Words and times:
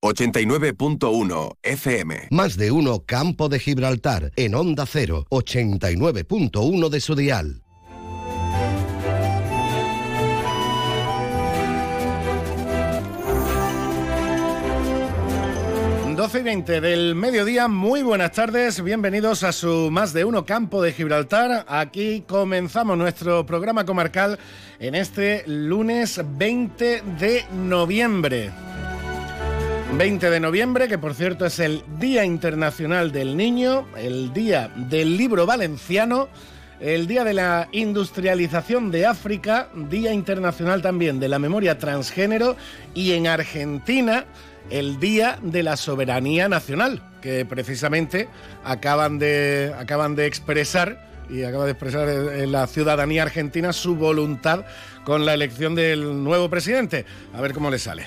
89.1 0.00 1.56
FM. 1.60 2.28
Más 2.30 2.56
de 2.56 2.70
uno 2.70 3.02
Campo 3.04 3.48
de 3.48 3.58
Gibraltar 3.58 4.30
en 4.36 4.54
Onda 4.54 4.86
0, 4.86 5.26
89.1 5.28 6.88
de 6.88 7.00
su 7.00 7.16
dial. 7.16 7.62
y 16.34 16.42
20 16.42 16.80
del 16.80 17.14
mediodía, 17.14 17.68
muy 17.68 18.02
buenas 18.02 18.32
tardes, 18.32 18.82
bienvenidos 18.82 19.44
a 19.44 19.52
su 19.52 19.88
Más 19.90 20.12
de 20.12 20.24
Uno 20.26 20.44
Campo 20.44 20.82
de 20.82 20.92
Gibraltar. 20.92 21.64
Aquí 21.68 22.22
comenzamos 22.28 22.98
nuestro 22.98 23.46
programa 23.46 23.86
comarcal 23.86 24.38
en 24.78 24.94
este 24.94 25.44
lunes 25.46 26.20
20 26.36 27.02
de 27.18 27.44
noviembre. 27.52 28.50
20 29.96 30.30
de 30.30 30.38
noviembre, 30.38 30.86
que 30.86 30.98
por 30.98 31.14
cierto 31.14 31.46
es 31.46 31.58
el 31.58 31.82
Día 31.98 32.24
Internacional 32.24 33.10
del 33.10 33.36
Niño, 33.36 33.88
el 33.96 34.32
Día 34.32 34.70
del 34.76 35.16
Libro 35.16 35.44
Valenciano, 35.44 36.28
el 36.78 37.06
Día 37.06 37.24
de 37.24 37.34
la 37.34 37.68
Industrialización 37.72 38.90
de 38.90 39.06
África, 39.06 39.70
Día 39.74 40.12
Internacional 40.12 40.82
también 40.82 41.18
de 41.18 41.28
la 41.28 41.38
Memoria 41.38 41.78
Transgénero 41.78 42.56
y 42.94 43.12
en 43.12 43.26
Argentina 43.26 44.26
el 44.70 45.00
Día 45.00 45.38
de 45.42 45.62
la 45.62 45.76
Soberanía 45.76 46.48
Nacional, 46.48 47.02
que 47.20 47.44
precisamente 47.44 48.28
acaban 48.64 49.18
de, 49.18 49.74
acaban 49.78 50.14
de 50.14 50.26
expresar 50.26 51.08
y 51.28 51.42
acaba 51.42 51.64
de 51.64 51.72
expresar 51.72 52.08
la 52.46 52.66
ciudadanía 52.66 53.22
argentina 53.22 53.72
su 53.72 53.96
voluntad 53.96 54.64
con 55.04 55.26
la 55.26 55.34
elección 55.34 55.74
del 55.74 56.22
nuevo 56.22 56.48
presidente. 56.48 57.04
A 57.34 57.40
ver 57.40 57.52
cómo 57.52 57.70
le 57.70 57.78
sale. 57.78 58.06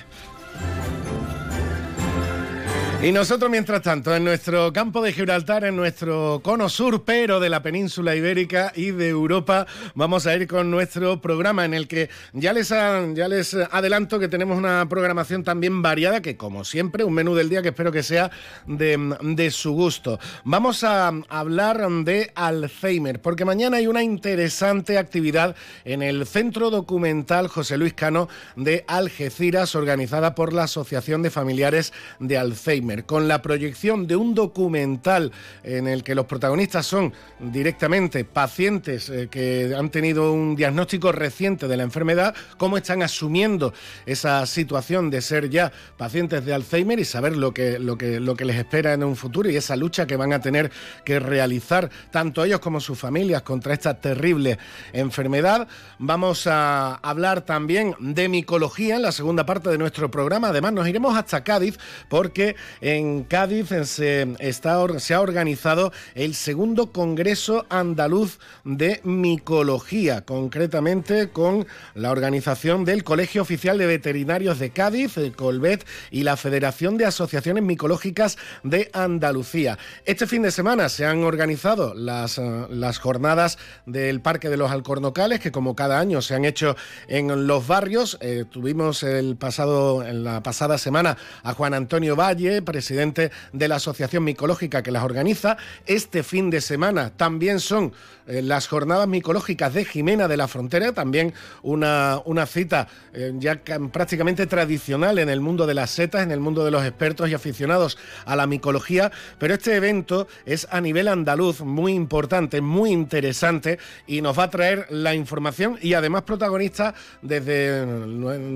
Y 3.03 3.11
nosotros, 3.11 3.49
mientras 3.49 3.81
tanto, 3.81 4.15
en 4.15 4.23
nuestro 4.23 4.71
campo 4.71 5.01
de 5.01 5.11
Gibraltar, 5.11 5.63
en 5.63 5.75
nuestro 5.75 6.39
cono 6.43 6.69
sur, 6.69 7.03
pero 7.03 7.39
de 7.39 7.49
la 7.49 7.63
península 7.63 8.15
ibérica 8.15 8.71
y 8.75 8.91
de 8.91 9.09
Europa, 9.09 9.65
vamos 9.95 10.27
a 10.27 10.35
ir 10.35 10.47
con 10.47 10.69
nuestro 10.69 11.19
programa 11.19 11.65
en 11.65 11.73
el 11.73 11.87
que 11.87 12.11
ya 12.33 12.53
les, 12.53 12.69
ya 12.69 13.27
les 13.27 13.55
adelanto 13.55 14.19
que 14.19 14.27
tenemos 14.27 14.55
una 14.55 14.87
programación 14.87 15.43
también 15.43 15.81
variada, 15.81 16.21
que 16.21 16.37
como 16.37 16.63
siempre, 16.63 17.03
un 17.03 17.15
menú 17.15 17.33
del 17.33 17.49
día 17.49 17.63
que 17.63 17.69
espero 17.69 17.91
que 17.91 18.03
sea 18.03 18.29
de, 18.67 19.15
de 19.19 19.49
su 19.49 19.71
gusto. 19.71 20.19
Vamos 20.43 20.83
a 20.83 21.11
hablar 21.27 21.89
de 22.03 22.31
Alzheimer, 22.35 23.19
porque 23.19 23.45
mañana 23.45 23.77
hay 23.77 23.87
una 23.87 24.03
interesante 24.03 24.99
actividad 24.99 25.55
en 25.85 26.03
el 26.03 26.27
Centro 26.27 26.69
Documental 26.69 27.47
José 27.47 27.79
Luis 27.79 27.95
Cano 27.95 28.29
de 28.55 28.85
Algeciras, 28.87 29.73
organizada 29.73 30.35
por 30.35 30.53
la 30.53 30.65
Asociación 30.65 31.23
de 31.23 31.31
Familiares 31.31 31.93
de 32.19 32.37
Alzheimer 32.37 32.90
con 33.05 33.27
la 33.27 33.41
proyección 33.41 34.07
de 34.07 34.15
un 34.15 34.35
documental 34.35 35.31
en 35.63 35.87
el 35.87 36.03
que 36.03 36.15
los 36.15 36.25
protagonistas 36.25 36.85
son 36.85 37.13
directamente 37.39 38.25
pacientes 38.25 39.09
eh, 39.09 39.27
que 39.29 39.73
han 39.77 39.89
tenido 39.89 40.33
un 40.33 40.55
diagnóstico 40.55 41.11
reciente 41.11 41.67
de 41.67 41.77
la 41.77 41.83
enfermedad, 41.83 42.35
cómo 42.57 42.77
están 42.77 43.03
asumiendo 43.03 43.73
esa 44.05 44.45
situación 44.45 45.09
de 45.09 45.21
ser 45.21 45.49
ya 45.49 45.71
pacientes 45.97 46.45
de 46.45 46.53
Alzheimer 46.53 46.99
y 46.99 47.05
saber 47.05 47.35
lo 47.37 47.53
que, 47.53 47.79
lo 47.79 47.97
que, 47.97 48.19
lo 48.19 48.35
que 48.35 48.45
les 48.45 48.57
espera 48.57 48.93
en 48.93 49.03
un 49.03 49.15
futuro 49.15 49.49
y 49.49 49.55
esa 49.55 49.75
lucha 49.75 50.05
que 50.05 50.15
van 50.15 50.33
a 50.33 50.41
tener 50.41 50.71
que 51.05 51.19
realizar 51.19 51.89
tanto 52.11 52.43
ellos 52.43 52.59
como 52.59 52.79
sus 52.79 52.97
familias 52.97 53.41
contra 53.41 53.73
esta 53.73 53.99
terrible 53.99 54.57
enfermedad. 54.93 55.67
Vamos 55.99 56.47
a 56.47 56.95
hablar 56.95 57.41
también 57.41 57.95
de 57.99 58.29
micología 58.29 58.95
en 58.95 59.01
la 59.03 59.11
segunda 59.11 59.45
parte 59.45 59.69
de 59.69 59.77
nuestro 59.77 60.09
programa. 60.09 60.49
Además, 60.49 60.73
nos 60.73 60.87
iremos 60.87 61.15
hasta 61.15 61.43
Cádiz 61.43 61.77
porque 62.09 62.55
en 62.81 63.23
Cádiz 63.23 63.69
se, 63.85 64.35
está, 64.39 64.99
se 64.99 65.13
ha 65.13 65.21
organizado 65.21 65.93
el 66.15 66.35
segundo 66.35 66.91
Congreso 66.91 67.65
Andaluz 67.69 68.39
de 68.63 68.99
Micología, 69.03 70.25
concretamente 70.25 71.29
con 71.29 71.67
la 71.93 72.11
organización 72.11 72.85
del 72.85 73.03
Colegio 73.03 73.43
Oficial 73.43 73.77
de 73.77 73.85
Veterinarios 73.85 74.59
de 74.59 74.71
Cádiz, 74.71 75.17
el 75.17 75.35
Colvet, 75.35 75.85
y 76.09 76.23
la 76.23 76.37
Federación 76.37 76.97
de 76.97 77.05
Asociaciones 77.05 77.63
Micológicas 77.63 78.37
de 78.63 78.89
Andalucía. 78.93 79.77
Este 80.05 80.27
fin 80.27 80.41
de 80.41 80.51
semana 80.51 80.89
se 80.89 81.05
han 81.05 81.23
organizado 81.23 81.93
las, 81.93 82.37
eh, 82.37 82.65
las 82.69 82.97
jornadas 82.97 83.57
del 83.85 84.21
Parque 84.21 84.49
de 84.49 84.57
los 84.57 84.71
Alcornocales, 84.71 85.39
que 85.39 85.51
como 85.51 85.75
cada 85.75 85.99
año 85.99 86.21
se 86.21 86.35
han 86.35 86.45
hecho 86.45 86.75
en 87.07 87.47
los 87.47 87.67
barrios. 87.67 88.17
Eh, 88.21 88.45
tuvimos 88.49 89.03
el 89.03 89.35
pasado, 89.35 90.05
en 90.05 90.23
la 90.23 90.43
pasada 90.43 90.77
semana 90.77 91.17
a 91.43 91.53
Juan 91.53 91.73
Antonio 91.73 92.15
Valle, 92.15 92.61
presidente 92.71 93.31
de 93.51 93.67
la 93.67 93.75
Asociación 93.75 94.23
Micológica 94.23 94.81
que 94.81 94.91
las 94.91 95.03
organiza. 95.03 95.57
Este 95.85 96.23
fin 96.23 96.49
de 96.49 96.61
semana 96.61 97.09
también 97.09 97.59
son 97.59 97.91
las 98.27 98.67
jornadas 98.67 99.07
micológicas 99.07 99.73
de 99.73 99.85
Jimena 99.85 100.27
de 100.27 100.37
la 100.37 100.47
Frontera, 100.47 100.91
también 100.93 101.33
una, 101.63 102.21
una 102.25 102.45
cita 102.45 102.87
eh, 103.13 103.33
ya 103.37 103.61
prácticamente 103.91 104.47
tradicional 104.47 105.19
en 105.19 105.29
el 105.29 105.41
mundo 105.41 105.67
de 105.67 105.73
las 105.73 105.91
setas, 105.91 106.23
en 106.23 106.31
el 106.31 106.39
mundo 106.39 106.63
de 106.63 106.71
los 106.71 106.85
expertos 106.85 107.29
y 107.29 107.33
aficionados 107.33 107.97
a 108.25 108.35
la 108.35 108.47
micología, 108.47 109.11
pero 109.37 109.53
este 109.53 109.75
evento 109.75 110.27
es 110.45 110.67
a 110.71 110.81
nivel 110.81 111.07
andaluz 111.07 111.61
muy 111.61 111.93
importante, 111.93 112.61
muy 112.61 112.91
interesante 112.91 113.79
y 114.07 114.21
nos 114.21 114.37
va 114.37 114.43
a 114.43 114.49
traer 114.49 114.87
la 114.89 115.13
información 115.15 115.77
y 115.81 115.93
además 115.93 116.23
protagonista 116.23 116.93
desde, 117.21 117.85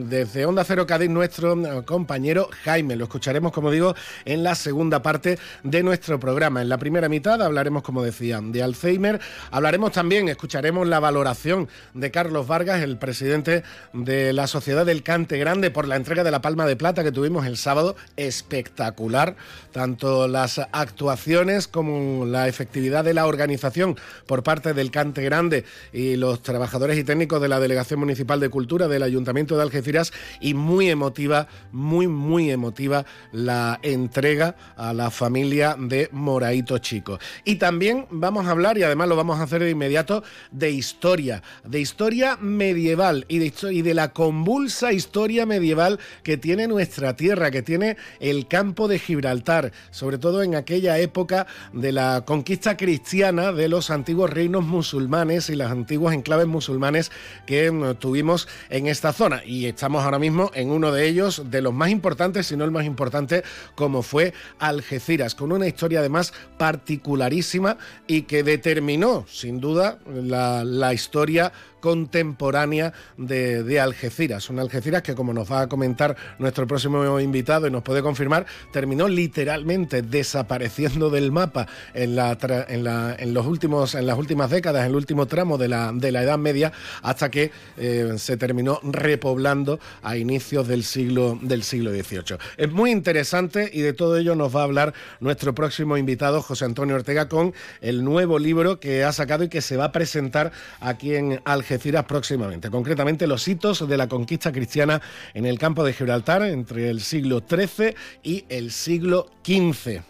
desde 0.06 0.46
Onda 0.46 0.64
Cero 0.64 0.86
Cádiz 0.88 1.10
nuestro 1.10 1.54
eh, 1.54 1.84
compañero 1.86 2.50
Jaime. 2.64 2.96
Lo 2.96 3.06
escucharemos, 3.06 3.52
como 3.52 3.72
digo, 3.72 3.96
en 4.26 4.44
la 4.44 4.56
segunda 4.56 5.02
parte 5.02 5.38
de 5.64 5.84
nuestro 5.84 6.20
programa. 6.20 6.62
En 6.62 6.70
la 6.70 6.78
primera 6.78 7.10
mitad 7.10 7.42
hablaremos, 7.42 7.84
como 7.84 8.04
decía, 8.04 8.40
de 8.42 8.64
Alzheimer. 8.64 9.20
Hablaremos 9.56 9.94
también, 9.94 10.28
escucharemos 10.28 10.86
la 10.86 11.00
valoración 11.00 11.70
de 11.94 12.12
Carlos 12.12 12.46
Vargas, 12.46 12.82
el 12.82 12.98
presidente 12.98 13.64
de 13.94 14.34
la 14.34 14.48
Sociedad 14.48 14.86
del 14.86 15.02
Cante 15.02 15.38
Grande, 15.38 15.72
por 15.72 15.88
la 15.88 15.96
entrega 15.96 16.26
de 16.26 16.32
la 16.32 16.42
Palma 16.42 16.66
de 16.66 16.76
Plata 16.76 17.06
que 17.06 17.14
tuvimos 17.14 17.46
el 17.46 17.56
sábado. 17.56 17.96
Espectacular. 18.18 19.38
Tanto 19.72 20.28
las 20.28 20.60
actuaciones 20.60 21.70
como 21.70 22.26
la 22.26 22.50
efectividad 22.50 23.06
de 23.06 23.14
la 23.14 23.28
organización 23.28 23.98
por 24.28 24.44
parte 24.44 24.74
del 24.74 24.92
Cante 24.92 25.24
Grande 25.24 25.64
y 25.94 26.18
los 26.18 26.42
trabajadores 26.42 26.98
y 26.98 27.06
técnicos 27.06 27.42
de 27.42 27.48
la 27.48 27.62
Delegación 27.62 28.02
Municipal 28.02 28.42
de 28.42 28.50
Cultura 28.50 28.90
del 28.90 29.04
Ayuntamiento 29.04 29.56
de 29.56 29.64
Algeciras. 29.64 30.12
Y 30.42 30.54
muy 30.54 30.90
emotiva, 30.90 31.48
muy, 31.72 32.10
muy 32.10 32.52
emotiva 32.52 33.06
la 33.32 33.80
entrega 33.84 34.58
a 34.76 34.92
la 34.92 35.12
familia 35.12 35.78
de 35.80 36.10
Moraito 36.12 36.78
Chico. 36.80 37.20
Y 37.46 37.56
también 37.56 38.06
vamos 38.10 38.48
a 38.48 38.52
hablar, 38.52 38.78
y 38.78 38.84
además 38.84 39.08
lo 39.08 39.16
vamos 39.16 39.40
a 39.40 39.45
hacer 39.46 39.64
de 39.64 39.70
inmediato, 39.70 40.24
de 40.52 40.72
historia, 40.72 41.42
de 41.64 41.80
historia 41.80 42.38
medieval 42.42 43.26
y 43.28 43.40
de, 43.40 43.54
y 43.72 43.82
de 43.82 43.94
la 43.94 44.12
convulsa 44.12 44.92
historia 44.92 45.46
medieval 45.46 46.00
que 46.24 46.38
tiene 46.38 46.68
nuestra 46.68 47.16
tierra, 47.16 47.52
que 47.52 47.62
tiene 47.62 47.98
el 48.20 48.48
campo 48.48 48.88
de 48.88 49.00
Gibraltar, 49.00 49.72
sobre 49.92 50.18
todo 50.18 50.44
en 50.44 50.56
aquella 50.56 50.98
época 51.00 51.48
de 51.74 51.92
la 51.92 52.24
conquista 52.26 52.78
cristiana 52.78 53.52
de 53.52 53.70
los 53.70 53.90
antiguos 53.90 54.30
reinos 54.30 54.64
musulmanes 54.64 55.50
y 55.50 55.56
las 55.56 55.72
antiguas 55.72 56.14
enclaves 56.14 56.48
musulmanes 56.48 57.12
que 57.46 57.72
mm, 57.72 57.96
tuvimos 57.96 58.48
en 58.70 58.88
esta 58.88 59.14
zona. 59.14 59.44
Y 59.46 59.66
estamos 59.66 60.04
ahora 60.04 60.20
mismo 60.20 60.52
en 60.54 60.70
uno 60.70 60.92
de 60.92 61.08
ellos, 61.08 61.44
de 61.50 61.62
los 61.62 61.74
más 61.74 61.90
importantes, 61.90 62.48
si 62.48 62.58
no 62.58 62.66
el 62.66 62.72
más 62.72 62.86
importante, 62.86 63.44
como 63.76 64.02
fue 64.02 64.34
Algeciras, 64.60 65.36
con 65.36 65.52
una 65.52 65.68
historia 65.68 66.00
además 66.00 66.34
particularísima 66.58 67.78
y 68.08 68.24
que 68.24 68.44
determinó, 68.44 69.26
sin 69.36 69.60
duda, 69.60 70.00
la, 70.08 70.64
la 70.64 70.94
historia 70.94 71.52
contemporánea 71.86 72.94
de, 73.16 73.80
Algeciras. 73.80 74.50
Una 74.50 74.64
Algeciras 74.64 75.04
que, 75.04 75.14
como 75.14 75.34
nos 75.34 75.52
va 75.52 75.62
a 75.62 75.70
comentar 75.70 76.16
nuestro 76.40 76.66
próximo 76.66 77.20
invitado 77.20 77.68
y 77.68 77.72
nos 77.72 77.84
puede 77.84 78.02
confirmar, 78.02 78.48
terminó 78.74 79.08
literalmente 79.08 80.02
desapareciendo 80.02 81.12
del 81.12 81.32
mapa 81.32 81.68
en, 81.94 82.16
la, 82.16 82.36
en, 82.68 83.34
los 83.36 83.46
últimos, 83.46 83.94
en 83.94 84.08
las 84.08 84.18
últimas 84.18 84.50
décadas, 84.50 84.82
en 84.82 84.90
el 84.90 84.96
último 84.96 85.28
tramo 85.28 85.60
de 85.60 85.68
la, 85.68 85.92
de 85.94 86.12
la 86.12 86.24
Edad 86.24 86.40
Media, 86.40 86.74
hasta 87.04 87.30
que 87.30 87.52
eh, 87.78 88.16
se 88.18 88.36
terminó 88.36 88.80
repoblando 88.82 89.80
a 90.02 90.18
inicios 90.18 90.68
del 90.68 90.84
siglo, 90.84 91.38
del 91.40 91.62
siglo 91.62 91.92
XVIII. 91.92 92.40
Es 92.58 92.72
muy 92.72 92.90
interesante 92.90 93.70
y 93.72 93.82
de 93.82 93.94
todo 93.94 94.18
ello 94.18 94.34
nos 94.34 94.56
va 94.56 94.62
a 94.62 94.64
hablar 94.64 94.96
nuestro 95.20 95.54
próximo 95.54 95.98
invitado, 95.98 96.42
José 96.42 96.66
Antonio 96.66 96.96
Ortega, 96.96 97.30
con 97.30 97.54
el 97.82 98.04
nuevo 98.04 98.40
libro 98.40 98.80
que 98.80 99.04
ha 99.04 99.14
sacado 99.14 99.44
y 99.44 99.50
que 99.50 99.62
se 99.62 99.78
va 99.78 99.86
a 99.86 99.92
presentar 99.92 100.52
aquí 100.80 101.14
en 101.14 101.42
Algeciras 101.46 101.75
próximamente, 102.08 102.70
concretamente 102.70 103.28
los 103.28 103.48
hitos 103.48 103.88
de 103.88 103.98
la 103.98 104.08
conquista 104.08 104.52
cristiana 104.52 105.02
en 105.34 105.46
el 105.46 105.60
campo 105.60 105.84
de 105.84 105.94
Gibraltar 105.94 106.44
entre 106.44 106.90
el 106.90 107.02
siglo 107.02 107.44
XIII 107.48 107.96
y 108.24 108.46
el 108.50 108.72
siglo 108.72 109.28
XV. 109.44 110.02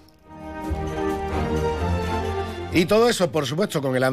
Y 2.76 2.88
todo 2.88 3.08
eso, 3.08 3.32
por 3.32 3.46
supuesto, 3.46 3.82
con 3.82 3.96
el, 3.96 4.04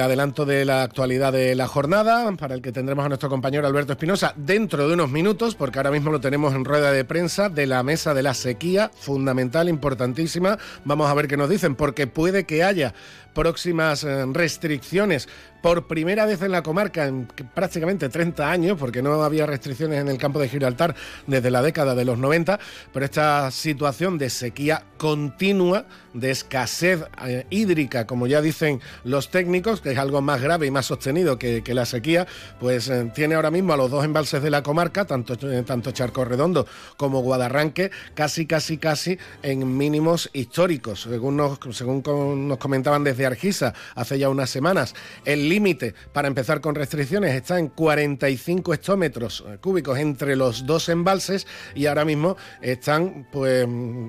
adelanto 0.00 0.46
de 0.46 0.64
la 0.64 0.82
actualidad 0.82 1.34
de 1.34 1.54
la 1.54 1.68
jornada, 1.68 2.32
para 2.32 2.54
el 2.54 2.62
que 2.62 2.72
tendremos 2.72 3.04
a 3.04 3.08
nuestro 3.08 3.28
compañero 3.28 3.66
Alberto 3.66 3.92
Espinosa 3.92 4.32
dentro 4.36 4.88
de 4.88 4.94
unos 4.94 5.10
minutos, 5.10 5.54
porque 5.54 5.78
ahora 5.78 5.90
mismo 5.90 6.10
lo 6.10 6.18
tenemos 6.18 6.54
en 6.54 6.64
rueda 6.64 6.92
de 6.92 7.04
prensa 7.04 7.50
de 7.50 7.66
la 7.66 7.82
mesa 7.82 8.14
de 8.14 8.22
la 8.22 8.32
sequía, 8.32 8.90
fundamental, 8.94 9.68
importantísima. 9.68 10.56
Vamos 10.86 11.10
a 11.10 11.14
ver 11.14 11.28
qué 11.28 11.36
nos 11.36 11.50
dicen, 11.50 11.74
porque 11.74 12.06
puede 12.06 12.44
que 12.44 12.64
haya 12.64 12.94
próximas 13.36 14.02
eh, 14.02 14.24
restricciones 14.32 15.28
por 15.66 15.88
primera 15.88 16.26
vez 16.26 16.40
en 16.42 16.52
la 16.52 16.62
comarca 16.62 17.06
en 17.06 17.26
prácticamente 17.26 18.08
30 18.08 18.50
años, 18.50 18.78
porque 18.78 19.02
no 19.02 19.22
había 19.24 19.46
restricciones 19.46 20.00
en 20.00 20.08
el 20.08 20.16
campo 20.16 20.38
de 20.38 20.48
Gibraltar 20.48 20.94
desde 21.26 21.50
la 21.50 21.60
década 21.60 21.94
de 21.94 22.04
los 22.04 22.18
90, 22.18 22.60
pero 22.92 23.04
esta 23.04 23.50
situación 23.50 24.16
de 24.16 24.30
sequía 24.30 24.84
continua, 24.96 25.86
de 26.14 26.30
escasez 26.30 27.04
eh, 27.26 27.46
hídrica, 27.50 28.06
como 28.06 28.26
ya 28.26 28.40
dicen 28.40 28.80
los 29.04 29.30
técnicos, 29.30 29.80
que 29.80 29.90
es 29.90 29.98
algo 29.98 30.22
más 30.22 30.40
grave 30.40 30.66
y 30.66 30.70
más 30.70 30.86
sostenido 30.86 31.38
que, 31.38 31.62
la 31.66 31.84
sequía, 31.84 32.26
pues 32.58 32.88
eh, 32.88 33.10
tiene 33.14 33.34
ahora 33.34 33.50
mismo 33.50 33.72
a 33.72 33.76
los 33.76 33.90
dos 33.90 34.04
embalses 34.04 34.42
de 34.42 34.50
la 34.50 34.62
comarca, 34.62 35.04
tanto, 35.04 35.36
tanto 35.36 35.90
Charco 35.90 36.24
Redondo 36.24 36.66
como 36.96 37.20
Guadarranque, 37.20 37.90
casi, 38.14 38.46
casi, 38.46 38.78
casi 38.78 39.18
en 39.42 39.76
mínimos 39.76 40.30
históricos. 40.32 41.02
Según 41.02 41.36
nos, 41.36 41.58
según 41.72 42.48
nos 42.48 42.58
comentaban 42.58 43.04
desde 43.04 43.25
Hace 43.94 44.18
ya 44.18 44.28
unas 44.28 44.50
semanas, 44.50 44.94
el 45.24 45.48
límite 45.48 45.94
para 46.12 46.28
empezar 46.28 46.60
con 46.60 46.74
restricciones 46.74 47.34
está 47.34 47.58
en 47.58 47.68
45 47.68 48.74
hectómetros 48.74 49.44
cúbicos 49.60 49.98
entre 49.98 50.36
los 50.36 50.66
dos 50.66 50.88
embalses 50.88 51.46
y 51.74 51.86
ahora 51.86 52.04
mismo 52.04 52.36
están 52.60 53.26
pues 53.32 53.66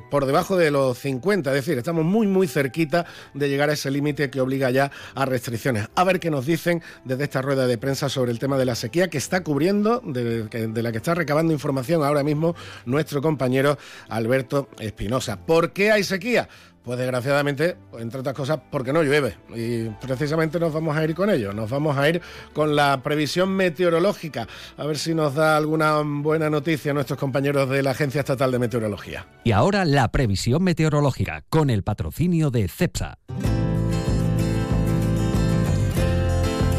por 0.10 0.26
debajo 0.26 0.58
de 0.58 0.72
los 0.72 0.98
50, 1.00 1.50
es 1.50 1.56
decir, 1.56 1.78
estamos 1.78 2.06
muy 2.06 2.28
muy 2.28 2.48
cerquita 2.48 3.06
de 3.34 3.50
llegar 3.50 3.70
a 3.70 3.74
ese 3.74 3.92
límite 3.92 4.30
que 4.30 4.42
obliga 4.42 4.70
ya 4.72 4.92
a 5.16 5.26
restricciones. 5.26 5.88
A 5.96 6.04
ver 6.04 6.20
qué 6.20 6.30
nos 6.30 6.46
dicen 6.46 6.82
desde 7.04 7.24
esta 7.24 7.42
rueda 7.42 7.68
de 7.68 7.78
prensa 7.78 8.10
sobre 8.10 8.32
el 8.32 8.40
tema 8.40 8.58
de 8.58 8.66
la 8.66 8.76
sequía 8.76 9.10
que 9.10 9.18
está 9.18 9.44
cubriendo, 9.44 10.02
de, 10.06 10.44
de 10.44 10.84
la 10.84 10.92
que 10.92 10.98
está 10.98 11.16
recabando 11.16 11.54
información 11.54 12.04
ahora 12.04 12.24
mismo 12.24 12.56
nuestro 12.86 13.22
compañero 13.22 13.78
Alberto 14.10 14.70
Espinosa. 14.80 15.46
¿Por 15.46 15.74
qué 15.74 15.92
hay 15.92 16.04
sequía? 16.04 16.48
Pues 16.88 17.00
desgraciadamente, 17.00 17.76
entre 18.00 18.22
otras 18.22 18.34
cosas, 18.34 18.62
porque 18.72 18.94
no 18.94 19.04
llueve. 19.04 19.36
Y 19.54 19.90
precisamente 19.90 20.58
nos 20.58 20.72
vamos 20.72 20.96
a 20.96 21.04
ir 21.04 21.14
con 21.16 21.30
ello. 21.30 21.52
Nos 21.52 21.70
vamos 21.70 21.98
a 21.98 22.08
ir 22.08 22.22
con 22.54 22.78
la 22.78 23.04
previsión 23.04 23.50
meteorológica. 23.50 24.48
A 24.78 24.86
ver 24.86 24.98
si 24.98 25.14
nos 25.14 25.36
da 25.36 25.58
alguna 25.58 26.02
buena 26.02 26.50
noticia 26.50 26.94
nuestros 26.94 27.20
compañeros 27.20 27.70
de 27.70 27.84
la 27.84 27.92
Agencia 27.92 28.20
Estatal 28.20 28.54
de 28.54 28.60
Meteorología. 28.60 29.28
Y 29.44 29.52
ahora 29.52 29.84
la 29.84 30.08
previsión 30.14 30.64
meteorológica 30.64 31.44
con 31.50 31.70
el 31.70 31.84
patrocinio 31.84 32.52
de 32.52 32.70
CEPSA. 32.70 33.18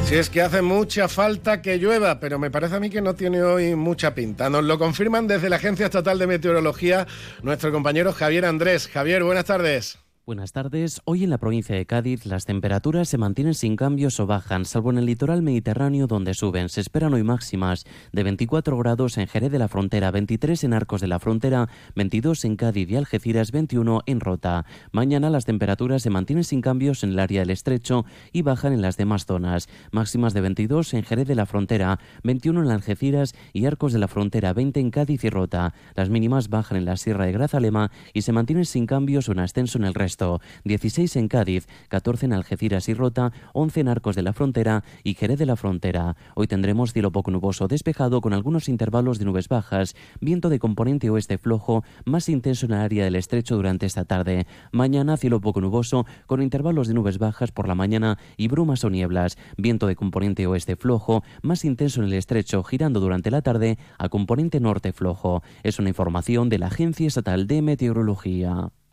Si 0.09 0.15
es 0.15 0.31
que 0.31 0.41
hace 0.41 0.63
mucha 0.63 1.07
falta 1.07 1.61
que 1.61 1.77
llueva, 1.77 2.19
pero 2.19 2.39
me 2.39 2.51
parece 2.51 2.77
a 2.77 2.81
mí 2.81 2.89
que 2.89 3.03
no 3.03 3.15
tiene 3.15 3.43
hoy 3.43 3.75
mucha 3.75 4.15
pinta. 4.15 4.49
Nos 4.49 4.65
lo 4.65 4.79
confirman 4.79 5.27
desde 5.27 5.51
la 5.51 5.57
Agencia 5.57 5.85
Estatal 5.85 6.19
de 6.19 6.27
Meteorología 6.27 7.07
nuestro 7.43 7.71
compañero 7.71 8.15
Javier 8.15 8.47
Andrés. 8.47 8.89
Javier, 8.89 9.23
buenas 9.23 9.45
tardes. 9.45 9.99
Buenas 10.29 10.53
tardes. 10.53 11.01
Hoy 11.07 11.25
en 11.25 11.31
la 11.31 11.39
provincia 11.39 11.75
de 11.75 11.87
Cádiz 11.87 12.27
las 12.27 12.45
temperaturas 12.45 13.09
se 13.09 13.17
mantienen 13.17 13.55
sin 13.55 13.77
cambios 13.77 14.21
o 14.21 14.27
bajan, 14.27 14.67
salvo 14.67 14.91
en 14.91 14.99
el 14.99 15.07
litoral 15.07 15.41
mediterráneo 15.41 16.07
donde 16.07 16.35
suben. 16.35 16.69
Se 16.69 16.83
esperan 16.83 17.15
hoy 17.15 17.23
máximas 17.23 17.87
de 18.13 18.25
24 18.25 18.77
grados 18.77 19.17
en 19.17 19.27
Jerez 19.27 19.51
de 19.51 19.59
la 19.59 19.69
Frontera, 19.69 20.11
23 20.11 20.65
en 20.65 20.75
Arcos 20.75 21.01
de 21.01 21.07
la 21.07 21.19
Frontera, 21.19 21.71
22 21.97 22.45
en 22.45 22.57
Cádiz 22.57 22.91
y 22.91 22.97
Algeciras, 22.97 23.53
21 23.53 24.03
en 24.05 24.21
Rota. 24.21 24.67
Mañana 24.93 25.31
las 25.31 25.47
temperaturas 25.47 26.03
se 26.03 26.11
mantienen 26.11 26.45
sin 26.45 26.61
cambios 26.61 27.05
en 27.05 27.13
el 27.13 27.21
área 27.21 27.41
del 27.41 27.49
Estrecho 27.49 28.05
y 28.31 28.43
bajan 28.43 28.75
en 28.75 28.83
las 28.83 28.99
demás 28.99 29.25
zonas. 29.25 29.67
Máximas 29.93 30.35
de 30.35 30.43
22 30.43 30.93
en 30.93 31.05
Jerez 31.05 31.27
de 31.27 31.37
la 31.37 31.47
Frontera, 31.47 32.01
21 32.23 32.65
en 32.65 32.71
Algeciras 32.71 33.35
y 33.55 33.65
Arcos 33.65 33.95
de 33.95 33.99
la 33.99 34.09
Frontera, 34.09 34.53
20 34.53 34.79
en 34.79 34.91
Cádiz 34.91 35.25
y 35.25 35.31
Rota. 35.31 35.73
Las 35.95 36.11
mínimas 36.11 36.51
bajan 36.51 36.77
en 36.77 36.85
la 36.85 36.99
Sierra 36.99 37.25
de 37.25 37.33
Grazalema 37.33 37.91
y 38.13 38.21
se 38.21 38.33
mantienen 38.33 38.67
sin 38.67 38.85
cambios 38.85 39.31
o 39.31 39.33
en 39.33 39.39
ascenso 39.39 39.79
en 39.79 39.85
el 39.85 39.95
resto. 39.95 40.18
16 40.65 41.17
en 41.17 41.29
Cádiz, 41.29 41.67
14 41.89 42.27
en 42.27 42.33
Algeciras 42.33 42.89
y 42.89 42.95
Rota, 42.95 43.33
11 43.55 43.81
en 43.81 43.89
Arcos 43.89 44.17
de 44.17 44.23
la 44.23 44.33
Frontera 44.33 44.83
y 45.05 45.15
Jerez 45.15 45.39
de 45.39 45.47
la 45.47 45.57
Frontera. 45.57 46.17
Hoy 46.35 46.47
tendremos 46.47 46.93
cielo 46.93 47.13
poco 47.13 47.31
nuboso 47.31 47.69
despejado 47.69 48.21
con 48.21 48.33
algunos 48.33 48.69
intervalos 48.69 49.19
de 49.19 49.25
nubes 49.25 49.49
bajas, 49.49 49.95
viento 50.21 50.49
de 50.49 50.59
componente 50.59 51.11
oeste 51.11 51.39
flojo, 51.39 51.85
más 52.05 52.29
intenso 52.29 52.67
en 52.67 52.73
el 52.73 52.81
área 52.81 53.05
del 53.05 53.17
estrecho 53.17 53.57
durante 53.57 53.87
esta 53.87 54.05
tarde. 54.05 54.47
Mañana 54.73 55.17
cielo 55.17 55.41
poco 55.41 55.61
nuboso 55.61 56.07
con 56.27 56.43
intervalos 56.43 56.89
de 56.89 56.95
nubes 56.95 57.19
bajas 57.19 57.53
por 57.53 57.69
la 57.69 57.75
mañana 57.75 58.19
y 58.37 58.49
brumas 58.49 58.85
o 58.85 58.91
nieblas, 58.91 59.39
viento 59.57 59.87
de 59.87 59.97
componente 59.97 60.47
oeste 60.47 60.77
flojo, 60.77 61.23
más 61.43 61.65
intenso 61.65 62.01
en 62.01 62.09
el 62.09 62.15
estrecho 62.15 62.63
girando 62.65 63.01
durante 63.01 63.31
la 63.31 63.43
tarde 63.43 63.79
a 63.99 64.09
componente 64.09 64.61
norte 64.61 64.93
flojo. 64.93 65.43
Es 65.63 65.79
una 65.79 65.91
información 65.91 66.49
de 66.49 66.59
la 66.59 66.67
Agencia 66.67 67.07
Estatal 67.07 67.47
de 67.47 67.63
Meteorología. 67.63 68.71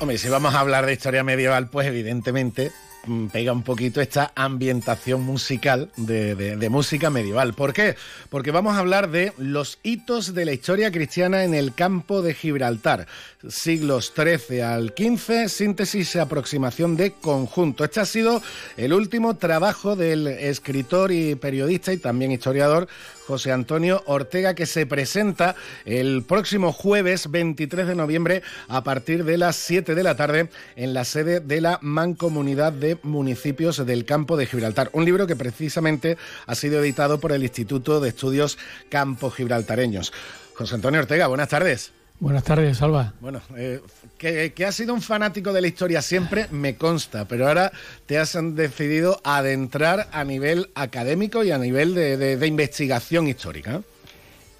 Hombre, 0.00 0.16
si 0.16 0.28
vamos 0.28 0.54
a 0.54 0.60
hablar 0.60 0.86
de 0.86 0.92
historia 0.92 1.24
medieval, 1.24 1.70
pues 1.70 1.88
evidentemente 1.88 2.70
mm, 3.06 3.26
pega 3.26 3.52
un 3.52 3.64
poquito 3.64 4.00
esta 4.00 4.30
ambientación 4.36 5.22
musical 5.22 5.90
de, 5.96 6.68
música 6.70 7.10
medieval. 7.10 7.52
¿Por 7.52 7.72
qué? 7.72 7.96
Porque 8.30 8.52
vamos 8.52 8.76
a 8.76 8.78
hablar 8.78 9.10
de 9.10 9.32
los 9.38 9.80
hitos 9.82 10.34
de 10.34 10.44
la 10.44 10.52
historia 10.52 10.92
cristiana 10.92 11.42
en 11.42 11.52
el 11.52 11.74
campo 11.74 12.22
de 12.22 12.34
Gibraltar, 12.34 13.08
siglos 13.48 14.12
XIII 14.14 14.62
al 14.62 14.94
XV, 14.96 15.48
síntesis 15.48 16.14
y 16.14 16.20
aproximación 16.20 16.96
de 16.96 17.14
conjunto. 17.14 17.82
Este 17.82 17.98
ha 17.98 18.06
sido 18.06 18.40
el 18.76 18.92
último 18.92 19.36
trabajo 19.36 19.96
del 19.96 20.28
escritor 20.28 21.10
y 21.10 21.34
periodista 21.34 21.92
y 21.92 21.96
también 21.96 22.30
historiador 22.30 22.86
José 23.28 23.52
Antonio 23.52 24.02
Ortega, 24.06 24.54
que 24.54 24.64
se 24.64 24.86
presenta 24.86 25.54
el 25.84 26.24
próximo 26.26 26.72
jueves 26.72 27.30
23 27.30 27.86
de 27.86 27.94
noviembre 27.94 28.42
a 28.68 28.82
partir 28.82 29.22
de 29.24 29.36
las 29.36 29.54
7 29.56 29.94
de 29.94 30.02
la 30.02 30.16
tarde 30.16 30.48
en 30.76 30.94
la 30.94 31.04
sede 31.04 31.40
de 31.40 31.60
la 31.60 31.78
Mancomunidad 31.82 32.72
de 32.72 32.96
Municipios 33.02 33.84
del 33.84 34.06
Campo 34.06 34.38
de 34.38 34.46
Gibraltar. 34.46 34.88
Un 34.94 35.04
libro 35.04 35.26
que 35.26 35.36
precisamente 35.36 36.16
ha 36.46 36.54
sido 36.54 36.80
editado 36.80 37.20
por 37.20 37.32
el 37.32 37.42
Instituto 37.42 38.00
de 38.00 38.08
Estudios 38.08 38.56
Campo 38.88 39.30
Gibraltareños. 39.30 40.10
José 40.54 40.76
Antonio 40.76 41.00
Ortega, 41.00 41.26
buenas 41.26 41.50
tardes. 41.50 41.97
Buenas 42.20 42.42
tardes, 42.42 42.78
Salva. 42.78 43.14
Bueno, 43.20 43.40
eh, 43.56 43.80
que, 44.18 44.66
has 44.66 44.74
sido 44.74 44.92
un 44.92 45.02
fanático 45.02 45.52
de 45.52 45.60
la 45.60 45.68
historia 45.68 46.02
siempre 46.02 46.46
me 46.50 46.74
consta, 46.74 47.26
pero 47.26 47.46
ahora 47.46 47.70
te 48.06 48.18
has 48.18 48.36
decidido 48.54 49.20
adentrar 49.22 50.08
a 50.10 50.24
nivel 50.24 50.68
académico 50.74 51.44
y 51.44 51.52
a 51.52 51.58
nivel 51.58 51.94
de, 51.94 52.46
investigación 52.46 53.28
histórica. 53.28 53.82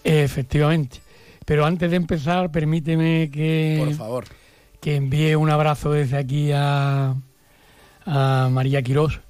Efectivamente. 0.05 1.01
Pero 1.45 1.67
antes 1.67 1.91
de 1.91 1.97
empezar, 1.97 2.53
permíteme 2.53 3.29
que... 3.33 3.83
Por 3.85 3.95
favor. 3.95 4.25
Que 4.81 4.95
envíe 4.95 5.35
un 5.35 5.51
abrazo 5.51 5.91
desde 5.91 6.17
aquí 6.17 6.53
a, 6.55 7.17
a 8.07 8.49
María 8.53 8.83
Quirós. 8.83 9.21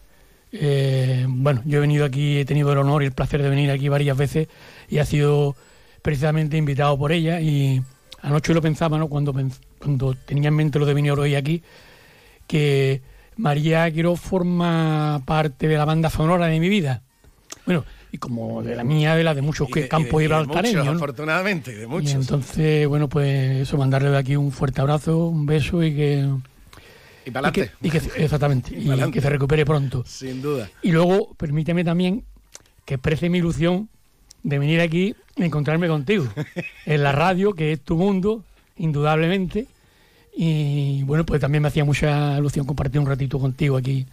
Eh, 0.53 1.25
bueno, 1.29 1.63
yo 1.65 1.79
he 1.79 1.81
venido 1.81 2.05
aquí, 2.05 2.39
he 2.39 2.45
tenido 2.45 2.73
el 2.73 2.79
honor 2.79 3.03
y 3.03 3.07
el 3.07 3.13
placer 3.13 3.43
de 3.43 3.49
venir 3.49 3.71
aquí 3.71 3.89
varias 3.89 4.17
veces 4.17 4.49
y 4.91 4.99
ha 4.99 5.07
sido 5.07 5.57
precisamente 6.03 6.57
invitado 6.57 6.99
por 6.99 7.13
ella 7.13 7.41
y 7.41 7.83
anoche 8.23 8.55
lo 8.55 8.63
pensaba, 8.63 8.99
¿no? 8.99 9.09
Cuando, 9.09 9.35
cuando 9.79 10.15
tenía 10.15 10.49
en 10.49 10.55
mente 10.55 10.79
lo 10.79 10.87
de 10.87 10.95
venir 10.95 11.13
hoy 11.13 11.35
aquí, 11.35 11.63
que 12.47 13.03
María 13.37 13.91
Quirós 13.91 14.21
forma 14.21 15.23
parte 15.25 15.69
de 15.69 15.77
la 15.77 15.85
banda 15.85 16.11
sonora 16.11 16.47
de 16.47 16.59
mi 16.61 16.69
vida. 16.69 17.03
Bueno, 17.67 17.85
y 18.11 18.19
como 18.19 18.63
de 18.63 18.75
la 18.75 18.85
mía, 18.85 19.15
de 19.15 19.23
la 19.23 19.35
de 19.35 19.43
muchos 19.43 19.69
que 19.69 19.89
campos 19.89 20.21
gibraltareños. 20.21 20.85
¿no? 20.85 20.93
afortunadamente, 20.93 21.75
de 21.75 21.87
muchos. 21.87 22.11
Y 22.11 22.15
entonces, 22.15 22.89
bueno, 22.89 23.09
pues 23.09 23.61
eso, 23.61 23.77
mandarle 23.77 24.11
de 24.11 24.19
aquí 24.19 24.37
un 24.37 24.51
fuerte 24.51 24.81
abrazo, 24.81 25.27
un 25.27 25.47
beso 25.47 25.83
y 25.83 25.95
que 25.95 26.29
y 27.27 27.31
para 27.31 27.49
adelante. 27.49 27.75
exactamente. 28.17 28.75
Y, 28.75 29.11
que 29.11 29.21
se 29.21 29.29
recupere 29.29 29.67
pronto. 29.67 30.03
Sin 30.07 30.41
duda. 30.41 30.71
Y 30.83 30.93
luego, 30.93 31.35
permíteme 31.35 31.85
también 31.85 32.25
que 32.87 32.95
exprese 32.95 33.29
mi 33.29 33.39
ilusión 33.39 33.91
de 34.43 34.59
venir 34.59 34.81
aquí 34.81 35.15
y 35.28 35.28
encontrarme 35.45 35.89
contigo. 35.89 36.27
en 36.87 37.03
la 37.03 37.13
radio, 37.13 37.55
que 37.55 37.73
es 37.73 37.81
tu 37.81 37.97
mundo, 37.97 38.45
indudablemente. 38.77 39.67
Y 40.37 41.03
bueno, 41.05 41.25
pues 41.25 41.41
también 41.41 41.63
me 41.63 41.69
hacía 41.69 41.85
mucha 41.85 42.39
ilusión 42.39 42.67
compartir 42.67 43.01
un 43.01 43.07
ratito 43.07 43.39
contigo 43.39 43.77
aquí 43.77 44.07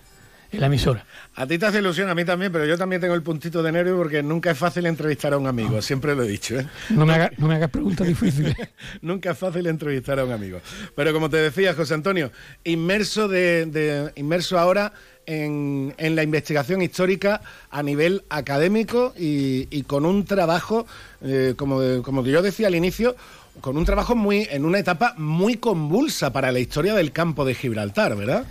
la 0.60 0.68
emisora. 0.68 1.06
A 1.36 1.46
ti 1.48 1.58
te 1.58 1.66
hace 1.66 1.80
ilusión, 1.80 2.10
a 2.10 2.16
mí 2.16 2.24
también, 2.26 2.52
pero 2.52 2.66
yo 2.66 2.78
también 2.78 3.02
tengo 3.02 3.14
el 3.14 3.22
puntito 3.22 3.62
de 3.62 3.72
nervio 3.72 3.98
porque 3.98 4.24
nunca 4.24 4.52
es 4.52 4.58
fácil 4.58 4.86
entrevistar 4.86 5.34
a 5.34 5.38
un 5.38 5.48
amigo, 5.48 5.82
siempre 5.82 6.16
lo 6.16 6.24
he 6.24 6.28
dicho. 6.28 6.58
¿eh? 6.58 6.68
No, 6.90 7.06
me 7.06 7.14
hagas 7.14 7.70
preguntas 7.70 8.08
difíciles. 8.08 8.56
nunca 9.02 9.32
es 9.32 9.38
fácil 9.38 9.68
entrevistar 9.68 10.20
a 10.20 10.26
un 10.26 10.32
amigo. 10.32 10.62
Pero 10.96 11.14
como 11.14 11.30
te 11.30 11.38
decía, 11.38 11.74
José 11.74 11.94
Antonio, 11.94 12.32
inmerso, 12.64 13.28
de, 13.28 14.12
inmerso 14.16 14.58
ahora 14.58 14.94
en, 15.26 15.94
la 15.98 16.24
investigación 16.24 16.82
histórica 16.82 17.42
a 17.70 17.84
nivel 17.84 18.24
académico 18.30 19.14
y, 19.18 19.84
con 19.84 20.06
un 20.06 20.26
trabajo, 20.26 20.88
eh, 21.26 21.54
como, 21.58 22.04
como 22.04 22.24
yo 22.24 22.42
decía 22.42 22.68
al 22.68 22.76
inicio, 22.76 23.16
con 23.62 23.78
un 23.78 23.86
trabajo 23.86 24.16
muy 24.16 24.48
en 24.50 24.66
una 24.66 24.80
etapa 24.80 25.14
muy 25.18 25.56
convulsa 25.56 26.32
para 26.32 26.52
la 26.52 26.60
historia 26.60 26.94
del 26.94 27.12
campo 27.12 27.46
de 27.46 27.56
Gibraltar, 27.56 28.16
¿verdad? 28.16 28.46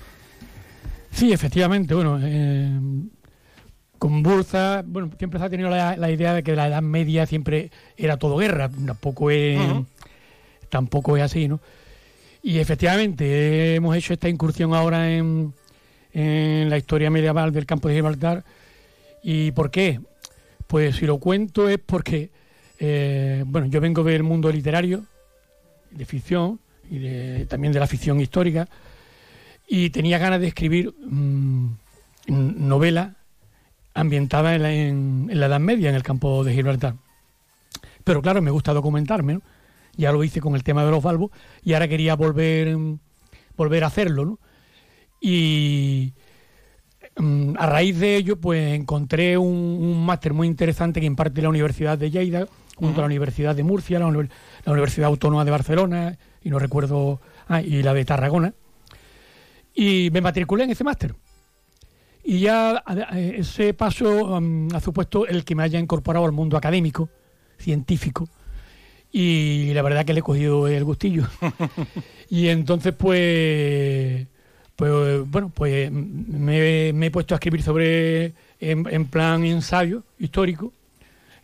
Sí, 1.10 1.32
efectivamente, 1.32 1.94
bueno, 1.94 2.18
eh, 2.22 2.70
con 3.98 4.22
Burza, 4.22 4.82
bueno, 4.84 5.10
siempre 5.16 5.38
se 5.38 5.46
ha 5.46 5.50
tenido 5.50 5.70
la, 5.70 6.10
idea 6.10 6.34
de 6.34 6.42
que 6.42 6.56
la 6.56 6.66
Edad 6.66 6.82
Media 6.82 7.26
siempre 7.26 7.70
era 7.96 8.16
todo 8.16 8.36
guerra, 8.36 8.68
tampoco 8.68 9.30
es, 9.30 9.58
tampoco 10.68 11.16
es 11.16 11.22
así, 11.22 11.48
¿no? 11.48 11.60
Y 12.42 12.58
efectivamente 12.58 13.74
hemos 13.74 13.96
hecho 13.96 14.12
esta 14.12 14.28
incursión 14.28 14.74
ahora 14.74 15.10
en, 15.10 15.54
la 16.12 16.76
historia 16.76 17.10
medieval 17.10 17.52
del 17.52 17.64
campo 17.64 17.88
de 17.88 17.94
Gibraltar. 17.94 18.44
¿Y 19.22 19.52
por 19.52 19.70
qué? 19.70 19.98
Pues 20.66 20.96
si 20.96 21.06
lo 21.06 21.16
cuento 21.16 21.70
es 21.70 21.78
porque, 21.78 22.30
eh, 22.78 23.44
bueno, 23.46 23.66
yo 23.68 23.80
vengo 23.80 24.02
del 24.02 24.22
mundo 24.22 24.50
literario, 24.50 25.04
de 25.90 26.04
ficción 26.04 26.60
y 26.90 27.44
también 27.46 27.72
de 27.72 27.80
la 27.80 27.86
ficción 27.86 28.20
histórica 28.20 28.68
y 29.66 29.90
tenía 29.90 30.18
ganas 30.18 30.40
de 30.40 30.48
escribir 30.48 30.94
mm, 31.00 31.68
novela 32.28 33.16
ambientada 33.94 34.54
en 34.54 35.28
la, 35.32 35.46
Edad 35.46 35.60
Media, 35.60 35.88
en 35.88 35.94
el 35.94 36.02
campo 36.02 36.44
de 36.44 36.52
Gibraltar. 36.52 36.96
Pero 38.02 38.20
claro, 38.20 38.42
me 38.42 38.50
gusta 38.50 38.74
documentarme, 38.74 39.40
ya 39.96 40.12
lo 40.12 40.24
hice 40.24 40.40
con 40.40 40.54
el 40.54 40.64
tema 40.64 40.84
de 40.84 40.90
los 40.90 41.02
valvos 41.02 41.30
y 41.62 41.72
ahora 41.72 41.88
quería 41.88 42.16
volver, 42.16 42.76
volver 43.56 43.84
a 43.84 43.86
hacerlo. 43.86 44.24
¿no? 44.24 44.38
Y 45.20 46.12
mm, 47.16 47.54
a 47.56 47.66
raíz 47.66 47.98
de 47.98 48.16
ello, 48.16 48.36
pues 48.40 48.74
encontré 48.74 49.38
un, 49.38 50.04
máster 50.04 50.34
muy 50.34 50.48
interesante 50.48 51.00
que 51.00 51.06
imparte 51.06 51.40
la 51.40 51.48
Universidad 51.48 51.96
de 51.96 52.10
Lleida, 52.10 52.46
junto 52.76 53.00
a 53.00 53.02
la 53.02 53.06
Universidad 53.06 53.54
de 53.54 53.62
Murcia, 53.62 53.98
la, 53.98 54.06
Universidad 54.06 55.06
Autónoma 55.08 55.44
de 55.44 55.50
Barcelona, 55.50 56.18
y 56.42 56.50
no 56.50 56.58
recuerdo, 56.58 57.20
ah, 57.48 57.62
y 57.62 57.82
la 57.82 57.94
de 57.94 58.04
Tarragona 58.04 58.54
y 59.74 60.10
me 60.12 60.20
matriculé 60.20 60.64
en 60.64 60.70
ese 60.70 60.84
máster. 60.84 61.14
Y 62.22 62.38
ya 62.38 62.82
ese 63.12 63.74
paso 63.74 64.36
um, 64.36 64.68
ha 64.74 64.80
supuesto 64.80 65.26
el 65.26 65.44
que 65.44 65.54
me 65.54 65.62
haya 65.62 65.78
incorporado 65.78 66.24
al 66.24 66.32
mundo 66.32 66.56
académico, 66.56 67.10
científico, 67.58 68.28
y 69.12 69.72
la 69.74 69.82
verdad 69.82 70.04
que 70.04 70.14
le 70.14 70.20
he 70.20 70.22
cogido 70.22 70.66
el 70.68 70.84
gustillo. 70.84 71.24
y 72.30 72.48
entonces, 72.48 72.94
pues, 72.94 74.26
pues 74.74 75.28
bueno, 75.28 75.50
pues 75.54 75.90
me, 75.92 76.88
he 76.88 77.10
puesto 77.10 77.34
a 77.34 77.36
escribir 77.36 77.62
sobre, 77.62 78.32
en, 78.58 79.06
plan 79.06 79.44
ensayo 79.44 80.04
histórico. 80.18 80.72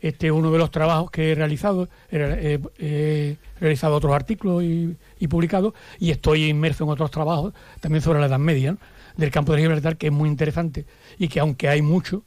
Este 0.00 0.28
es 0.28 0.32
uno 0.32 0.50
de 0.50 0.58
los 0.58 0.70
trabajos 0.70 1.10
que 1.10 1.32
he 1.32 1.34
realizado. 1.34 1.88
He, 2.10 3.36
realizado 3.60 3.94
otros 3.94 4.14
artículos 4.14 4.62
y, 4.62 4.96
y 5.18 5.28
publicado, 5.28 5.74
y 5.98 6.10
estoy 6.10 6.48
inmerso 6.48 6.84
en 6.84 6.90
otros 6.90 7.10
trabajos 7.10 7.52
también 7.80 8.02
sobre 8.02 8.20
la 8.20 8.26
Edad 8.26 8.38
Media, 8.38 8.76
del 9.16 9.30
campo 9.30 9.52
de 9.52 9.60
Gibraltar, 9.60 9.96
que 9.96 10.06
es 10.06 10.12
muy 10.12 10.28
interesante 10.28 10.86
y 11.18 11.28
que 11.28 11.40
aunque 11.40 11.68
hay 11.68 11.82
mucho 11.82 12.22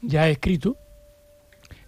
ya 0.00 0.28
escrito, 0.28 0.76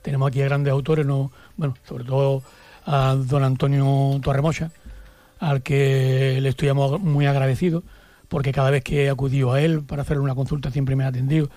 tenemos 0.02 0.28
aquí 0.28 0.42
a 0.42 0.46
grandes 0.46 0.72
autores, 0.72 1.06
no, 1.06 1.30
bueno, 1.56 1.74
sobre 1.86 2.04
todo 2.04 2.42
a 2.86 3.14
don 3.14 3.44
Antonio 3.44 4.20
Torremocha, 4.22 4.70
al 5.38 5.62
que 5.62 6.38
le 6.40 6.48
estoy 6.48 6.72
muy 6.72 7.26
agradecido, 7.26 7.82
porque 8.28 8.52
cada 8.52 8.70
vez 8.70 8.82
que 8.82 9.04
he 9.04 9.10
acudido 9.10 9.52
a 9.52 9.60
él 9.60 9.82
para 9.82 10.02
hacer 10.02 10.18
una 10.18 10.34
consulta 10.34 10.70
siempre 10.70 10.96
me 10.96 11.04
ha 11.04 11.08
atendido. 11.08 11.50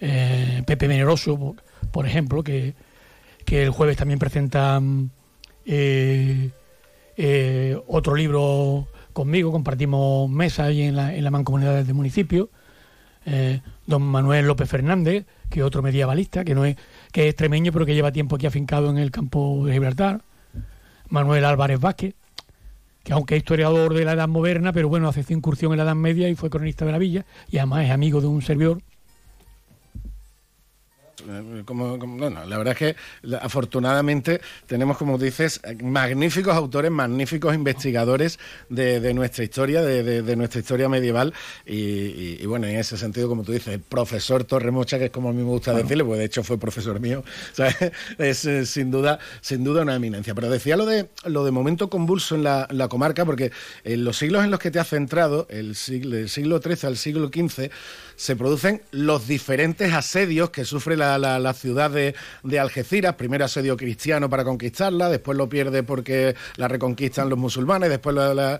Eh, 0.00 0.62
Pepe 0.66 0.86
Veneroso, 0.86 1.56
por, 1.90 2.06
ejemplo, 2.06 2.42
que, 2.42 2.74
que, 3.48 3.62
el 3.62 3.70
jueves 3.70 3.96
también 3.96 4.18
presenta 4.18 4.80
eh, 5.64 6.50
eh, 7.16 7.80
otro 7.86 8.14
libro 8.14 8.88
conmigo, 9.12 9.50
compartimos 9.50 10.28
mesa 10.30 10.64
ahí 10.64 10.82
en 10.82 10.96
la, 10.96 11.14
en 11.14 11.24
la 11.24 11.30
mancomunidad 11.30 11.82
del 11.82 11.94
municipio. 11.94 12.50
Eh, 13.24 13.60
don 13.86 14.02
Manuel 14.02 14.46
López 14.46 14.68
Fernández, 14.68 15.24
que 15.48 15.60
es 15.60 15.66
otro 15.66 15.82
medievalista, 15.82 16.44
que 16.44 16.54
no 16.54 16.64
es, 16.64 16.76
que 17.10 17.22
es 17.22 17.30
extremeño, 17.30 17.72
pero 17.72 17.86
que 17.86 17.94
lleva 17.94 18.12
tiempo 18.12 18.36
aquí 18.36 18.46
afincado 18.46 18.90
en 18.90 18.98
el 18.98 19.10
campo 19.10 19.64
de 19.66 19.72
Gibraltar. 19.72 20.20
Manuel 21.08 21.44
Álvarez 21.46 21.80
Vázquez, 21.80 22.14
que 23.02 23.14
aunque 23.14 23.36
es 23.36 23.38
historiador 23.38 23.94
de 23.94 24.04
la 24.04 24.12
Edad 24.12 24.28
Moderna, 24.28 24.74
pero 24.74 24.90
bueno, 24.90 25.08
hace 25.08 25.24
incursión 25.32 25.72
en 25.72 25.78
la 25.78 25.84
Edad 25.84 25.94
Media 25.94 26.28
y 26.28 26.34
fue 26.34 26.50
cronista 26.50 26.84
de 26.84 26.92
la 26.92 26.98
villa, 26.98 27.24
y 27.50 27.56
además 27.56 27.86
es 27.86 27.90
amigo 27.92 28.20
de 28.20 28.26
un 28.26 28.42
servidor 28.42 28.82
eh, 31.28 31.62
como, 31.64 31.98
bueno, 31.98 32.44
la 32.44 32.58
verdad 32.58 32.72
es 32.72 32.78
que 32.78 32.96
afortunadamente 33.40 34.40
tenemos, 34.66 34.96
como 34.96 35.18
dices, 35.18 35.60
magníficos 35.82 36.54
autores, 36.54 36.90
magníficos 36.90 37.54
investigadores 37.54 38.38
de, 38.68 39.14
nuestra 39.14 39.44
historia, 39.44 39.82
de, 39.82 40.36
nuestra 40.36 40.60
historia 40.60 40.88
medieval. 40.88 41.32
Y, 41.66 42.44
bueno, 42.46 42.66
en 42.66 42.76
ese 42.76 42.96
sentido, 42.96 43.28
como 43.28 43.42
tú 43.42 43.52
dices, 43.52 43.74
el 43.74 43.80
profesor 43.80 44.44
Torremocha, 44.44 44.98
que 44.98 45.06
es 45.06 45.10
como 45.10 45.30
a 45.30 45.32
mí 45.32 45.38
me 45.38 45.48
gusta 45.48 45.72
decirle, 45.72 46.04
pues 46.04 46.18
de 46.18 46.24
hecho 46.24 46.42
fue 46.42 46.58
profesor 46.58 47.00
mío, 47.00 47.24
es 48.18 48.44
eh, 48.44 48.66
sin 48.66 48.90
duda, 48.90 49.18
sin 49.40 49.64
duda 49.64 49.82
una 49.82 49.94
eminencia. 49.94 50.34
Pero 50.34 50.50
decía 50.50 50.76
lo 50.76 50.86
de 50.86 51.08
lo 51.24 51.44
de 51.44 51.50
momento 51.50 51.90
convulso 51.90 52.34
en 52.34 52.44
la, 52.44 52.88
comarca, 52.88 53.24
porque 53.24 53.52
en 53.84 54.04
los 54.04 54.16
siglos 54.16 54.44
en 54.44 54.50
los 54.50 54.60
que 54.60 54.70
te 54.70 54.78
has 54.78 54.88
centrado, 54.88 55.46
el 55.50 55.74
siglo, 55.74 56.16
del 56.16 56.28
siglo 56.28 56.60
XIII 56.60 56.88
al 56.88 56.96
siglo 56.96 57.28
XV, 57.28 57.70
se 58.18 58.34
producen 58.34 58.82
los 58.90 59.28
diferentes 59.28 59.92
asedios 59.92 60.50
que 60.50 60.64
sufre 60.64 60.96
la, 60.96 61.54
ciudad 61.54 61.88
de, 61.88 62.14
Algeciras. 62.58 63.14
Primero 63.14 63.44
asedio 63.44 63.76
cristiano 63.76 64.28
para 64.28 64.42
conquistarla, 64.42 65.08
después 65.08 65.38
lo 65.38 65.48
pierde 65.48 65.84
porque 65.84 66.34
la 66.56 66.66
reconquistan 66.66 67.28
los 67.28 67.38
musulmanes, 67.38 67.90
después 67.90 68.16
la, 68.16 68.58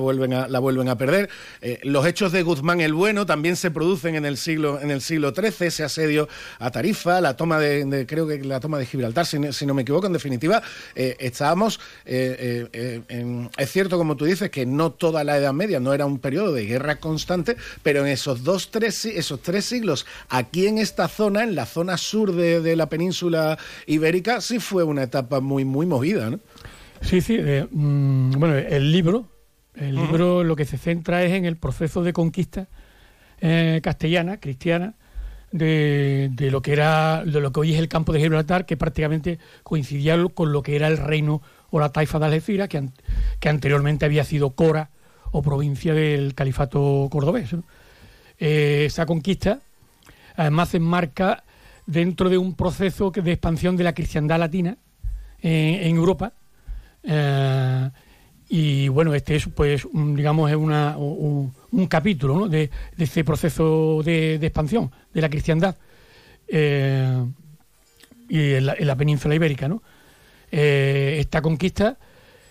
vuelven, 0.00 0.34
a, 0.34 0.48
la 0.48 0.58
vuelven 0.58 0.88
a 0.88 0.98
perder. 0.98 1.30
Eh, 1.60 1.78
los 1.84 2.04
hechos 2.04 2.32
de 2.32 2.42
Guzmán 2.42 2.80
el 2.80 2.92
Bueno 2.92 3.26
también 3.26 3.54
se 3.54 3.70
producen 3.70 4.16
en 4.16 4.24
el 4.24 4.36
siglo, 4.36 4.80
en 4.80 4.90
el 4.90 5.00
siglo 5.02 5.32
XIII, 5.32 5.68
ese 5.68 5.84
asedio 5.84 6.28
a 6.58 6.72
Tarifa, 6.72 7.20
la 7.20 7.36
toma 7.36 7.60
de, 7.60 8.06
creo 8.08 8.26
que 8.26 8.42
la 8.42 8.58
toma 8.58 8.78
de 8.78 8.86
Gibraltar, 8.86 9.24
si, 9.24 9.66
no 9.66 9.74
me 9.74 9.82
equivoco, 9.82 10.08
en 10.08 10.14
definitiva, 10.14 10.62
eh, 10.96 11.16
estábamos, 11.20 11.78
eh, 12.04 13.46
es 13.56 13.70
cierto 13.70 13.98
como 13.98 14.16
tú 14.16 14.24
dices, 14.24 14.50
que 14.50 14.66
no 14.66 14.90
toda 14.90 15.22
la 15.22 15.36
Edad 15.36 15.52
Media, 15.52 15.78
no 15.78 15.94
era 15.94 16.06
un 16.06 16.18
periodo 16.18 16.52
de 16.52 16.66
guerra 16.66 16.96
constante, 16.96 17.56
pero 17.84 18.00
en 18.00 18.08
esos 18.08 18.42
dos, 18.42 18.72
esos 18.86 19.42
tres 19.42 19.64
siglos 19.64 20.06
aquí 20.28 20.66
en 20.66 20.78
esta 20.78 21.08
zona, 21.08 21.42
en 21.42 21.54
la 21.54 21.66
zona 21.66 21.96
sur 21.96 22.32
de, 22.32 22.76
la 22.76 22.88
península 22.88 23.58
ibérica, 23.86 24.40
sí 24.40 24.58
fue 24.58 24.84
una 24.84 25.02
etapa 25.02 25.40
muy, 25.40 25.64
muy 25.64 25.86
movida, 25.86 26.30
¿no? 26.30 26.40
Sí, 27.00 27.20
sí. 27.20 27.38
Mm, 27.70 28.32
bueno, 28.32 28.56
el 28.56 28.92
libro, 28.92 29.26
el 29.74 29.94
libro 29.94 30.44
lo 30.44 30.56
que 30.56 30.64
se 30.64 30.76
centra 30.76 31.22
es 31.22 31.32
en 31.32 31.44
el 31.44 31.56
proceso 31.56 32.02
de 32.02 32.12
conquista 32.12 32.68
eh, 33.40 33.80
castellana, 33.82 34.38
cristiana, 34.38 34.94
de, 35.52 36.48
lo 36.50 36.62
que 36.62 36.72
era, 36.72 37.24
de 37.24 37.40
lo 37.40 37.52
que 37.52 37.60
hoy 37.60 37.72
es 37.72 37.78
el 37.78 37.88
campo 37.88 38.12
de 38.12 38.20
Gibraltar, 38.20 38.66
que 38.66 38.76
prácticamente 38.76 39.38
coincidía 39.62 40.16
con 40.34 40.52
lo 40.52 40.62
que 40.62 40.76
era 40.76 40.88
el 40.88 40.98
reino 40.98 41.42
o 41.70 41.80
la 41.80 41.90
taifa 41.90 42.18
de 42.18 42.26
Algeciras, 42.26 42.68
que, 42.68 42.88
que 43.40 43.48
anteriormente 43.48 44.04
había 44.04 44.24
sido 44.24 44.50
Cora 44.50 44.90
o 45.32 45.42
provincia 45.42 45.94
del 45.94 46.34
califato 46.34 47.08
cordobés. 47.10 47.54
Eh, 48.40 48.86
esa 48.86 49.04
conquista 49.04 49.60
además 50.34 50.70
se 50.70 50.78
enmarca 50.78 51.44
dentro 51.84 52.30
de 52.30 52.38
un 52.38 52.54
proceso 52.54 53.10
de 53.10 53.32
expansión 53.32 53.76
de 53.76 53.84
la 53.84 53.92
cristiandad 53.92 54.38
latina 54.38 54.78
eh, 55.42 55.80
en 55.82 55.96
Europa. 55.96 56.32
Eh, 57.02 57.90
y 58.48 58.88
bueno, 58.88 59.14
este 59.14 59.36
es, 59.36 59.46
pues, 59.46 59.86
digamos, 59.92 60.50
es 60.50 60.56
una, 60.56 60.96
un, 60.96 61.52
capítulo 61.88 62.48
de, 62.48 62.70
de, 62.96 63.04
ese 63.04 63.22
proceso 63.22 64.02
de, 64.02 64.34
expansión 64.36 64.90
de 65.12 65.20
la 65.20 65.28
cristiandad 65.28 65.76
y 66.48 66.56
en 68.54 68.66
la, 68.66 68.96
península 68.96 69.36
ibérica. 69.36 69.68
¿no? 69.68 69.82
Esta 70.50 71.42
conquista 71.42 71.96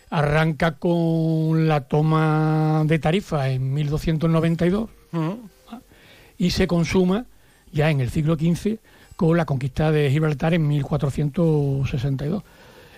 arranca 0.10 0.78
con 0.78 1.68
la 1.68 1.82
toma 1.82 2.84
de 2.86 3.00
Tarifa 3.00 3.50
en 3.50 3.74
1292 3.74 4.90
y 6.40 6.50
se 6.52 6.66
consuma 6.66 7.26
ya 7.72 7.92
en 7.92 8.00
el 8.00 8.10
siglo 8.10 8.36
XV 8.36 8.78
con 9.16 9.38
la 9.38 9.46
conquista 9.46 9.92
de 9.92 10.10
Gibraltar 10.10 10.56
en 10.56 10.68
1462. 10.68 12.44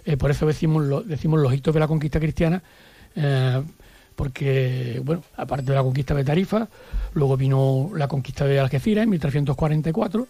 Eh, 0.06 0.16
por 0.16 0.32
eso 0.32 0.46
decimos, 0.46 1.06
decimos 1.08 1.42
los 1.42 1.54
hitos 1.54 1.74
de 1.74 1.80
la 1.80 1.88
conquista 1.88 2.20
cristiana 2.20 2.64
eh, 3.16 3.62
porque, 4.16 5.02
bueno, 5.04 5.24
aparte 5.36 5.66
de 5.66 5.76
la 5.76 5.82
conquista 5.82 6.14
de 6.14 6.24
Tarifa, 6.24 6.68
luego 7.14 7.36
vino 7.36 7.90
la 7.96 8.08
conquista 8.08 8.46
de 8.46 8.60
Algeciras 8.60 9.04
en 9.04 9.10
1344, 9.10 10.28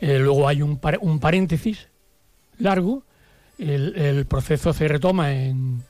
eh, 0.00 0.18
luego 0.18 0.48
hay 0.48 0.62
un, 0.62 0.80
un 1.00 1.20
paréntesis 1.20 1.88
largo, 2.58 3.02
el, 3.58 4.24
proceso 4.26 4.72
se 4.72 4.88
retoma 4.88 5.32
en, 5.32 5.82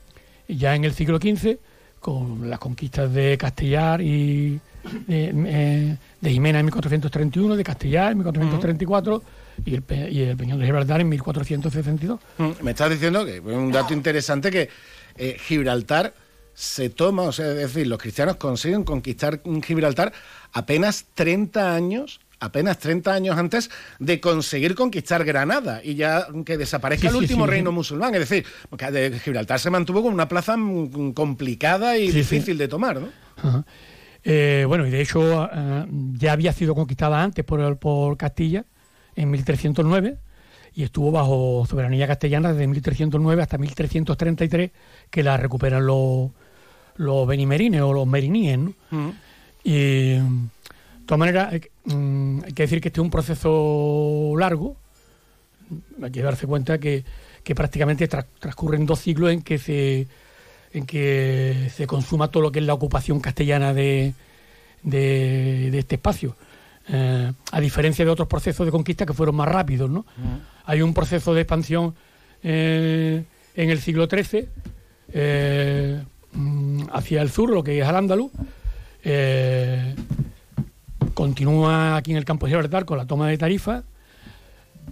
ya 0.47 0.75
en 0.75 0.83
el 0.83 0.93
siglo 0.93 1.17
XV 1.17 1.57
con 1.99 2.49
las 2.49 2.59
conquistas 2.59 3.13
de 3.13 3.37
Castellar 3.37 4.01
y 4.01 4.59
de, 5.07 5.97
Jimena 6.23 6.59
en 6.59 6.65
1431, 6.65 7.55
de 7.55 7.63
Castellar 7.63 8.11
en 8.11 8.17
1434 8.19 9.23
y, 9.65 9.75
el, 9.75 9.83
el 9.89 10.37
Peñón 10.37 10.59
de 10.59 10.65
Gibraltar 10.65 11.01
en 11.01 11.09
1462. 11.09 12.19
Me 12.61 12.71
estás 12.71 12.89
diciendo 12.89 13.25
que 13.25 13.39
un 13.39 13.71
dato 13.71 13.93
interesante 13.93 14.51
que 14.51 14.69
eh, 15.17 15.37
Gibraltar 15.39 16.13
se 16.53 16.89
toma, 16.89 17.23
o 17.23 17.31
sea, 17.31 17.51
es 17.51 17.73
decir, 17.73 17.87
los 17.87 17.99
cristianos 17.99 18.37
consiguen 18.37 18.83
conquistar 18.83 19.41
Gibraltar 19.63 20.11
apenas 20.53 21.05
30 21.13 21.75
años 21.75 22.19
apenas 22.39 22.77
30 22.79 23.13
años 23.13 23.37
antes 23.37 23.69
de 23.99 24.19
conseguir 24.19 24.75
conquistar 24.75 25.23
Granada 25.23 25.81
y 25.83 25.95
ya 25.95 26.27
que 26.45 26.57
desaparezca 26.57 27.09
el 27.09 27.15
último 27.15 27.47
reino 27.47 27.71
musulmán. 27.71 28.13
Es 28.15 28.29
decir, 28.29 28.45
Gibraltar 29.23 29.59
se 29.59 29.69
mantuvo 29.69 30.01
como 30.01 30.13
una 30.13 30.27
plaza 30.27 30.55
complicada 31.13 31.97
y 31.97 32.11
difícil 32.11 32.57
de 32.57 32.67
tomar, 32.67 33.01
¿no? 33.01 33.65
Eh, 34.23 34.65
bueno, 34.67 34.85
y 34.85 34.89
de 34.89 35.01
hecho 35.01 35.49
eh, 35.53 35.85
ya 36.13 36.33
había 36.33 36.51
sido 36.51 36.75
conquistada 36.75 37.23
antes 37.23 37.45
por, 37.45 37.77
por 37.77 38.17
Castilla 38.17 38.65
en 39.15 39.31
1309 39.31 40.17
y 40.73 40.83
estuvo 40.83 41.11
bajo 41.11 41.65
soberanía 41.67 42.07
castellana 42.07 42.51
desde 42.51 42.67
1309 42.67 43.41
hasta 43.41 43.57
1333, 43.57 44.71
que 45.09 45.23
la 45.23 45.37
recuperan 45.37 45.87
los, 45.87 46.29
los 46.97 47.27
benimerines 47.27 47.81
o 47.81 47.93
los 47.93 48.05
meriníes. 48.05 48.59
¿no? 48.59 48.73
Mm. 48.91 49.09
Y 49.63 50.17
todas 51.07 51.19
maneras, 51.19 51.53
mm, 51.85 52.43
hay 52.45 52.53
que 52.53 52.63
decir 52.63 52.81
que 52.81 52.89
este 52.89 52.99
es 52.99 53.03
un 53.03 53.09
proceso 53.09 54.33
largo. 54.37 54.75
Hay 56.01 56.11
que 56.11 56.21
darse 56.21 56.47
cuenta 56.47 56.77
que, 56.77 57.03
que 57.43 57.55
prácticamente 57.55 58.07
transcurren 58.07 58.85
dos 58.85 58.99
siglos 58.99 59.31
en 59.31 59.41
que 59.41 59.57
se 59.57 60.07
en 60.73 60.85
que 60.85 61.71
se 61.73 61.87
consuma 61.87 62.29
todo 62.29 62.43
lo 62.43 62.51
que 62.51 62.59
es 62.59 62.65
la 62.65 62.73
ocupación 62.73 63.19
castellana 63.19 63.73
de, 63.73 64.13
de, 64.83 65.75
este 65.77 65.95
espacio. 65.95 66.35
Eh, 66.89 67.31
a 67.51 67.59
diferencia 67.59 68.05
de 68.05 68.11
otros 68.11 68.27
procesos 68.27 68.65
de 68.65 68.71
conquista 68.71 69.05
que 69.05 69.13
fueron 69.13 69.35
más 69.35 69.47
rápidos, 69.47 69.89
¿no? 69.89 70.05
Mm 70.17 70.57
hay 70.67 70.81
un 70.81 70.93
proceso 70.93 71.33
de 71.33 71.41
expansión 71.41 71.95
eh, 72.43 73.23
en 73.55 73.69
el 73.69 73.79
siglo 73.79 74.07
XIII 74.07 74.47
eh, 75.13 76.03
mm, 76.33 76.83
hacia 76.91 77.21
el 77.21 77.31
sur, 77.31 77.49
lo 77.49 77.63
que 77.63 77.79
es 77.79 77.87
al-Ándalus. 77.87 78.29
Eh, 79.03 79.95
continúa 81.17 81.97
aquí 81.97 82.11
en 82.11 82.17
el 82.17 82.25
campo 82.25 82.45
de 82.45 82.51
Gibraltar 82.51 82.85
con 82.85 82.99
la 82.99 83.07
toma 83.07 83.27
de 83.27 83.39
Tarifa. 83.39 83.81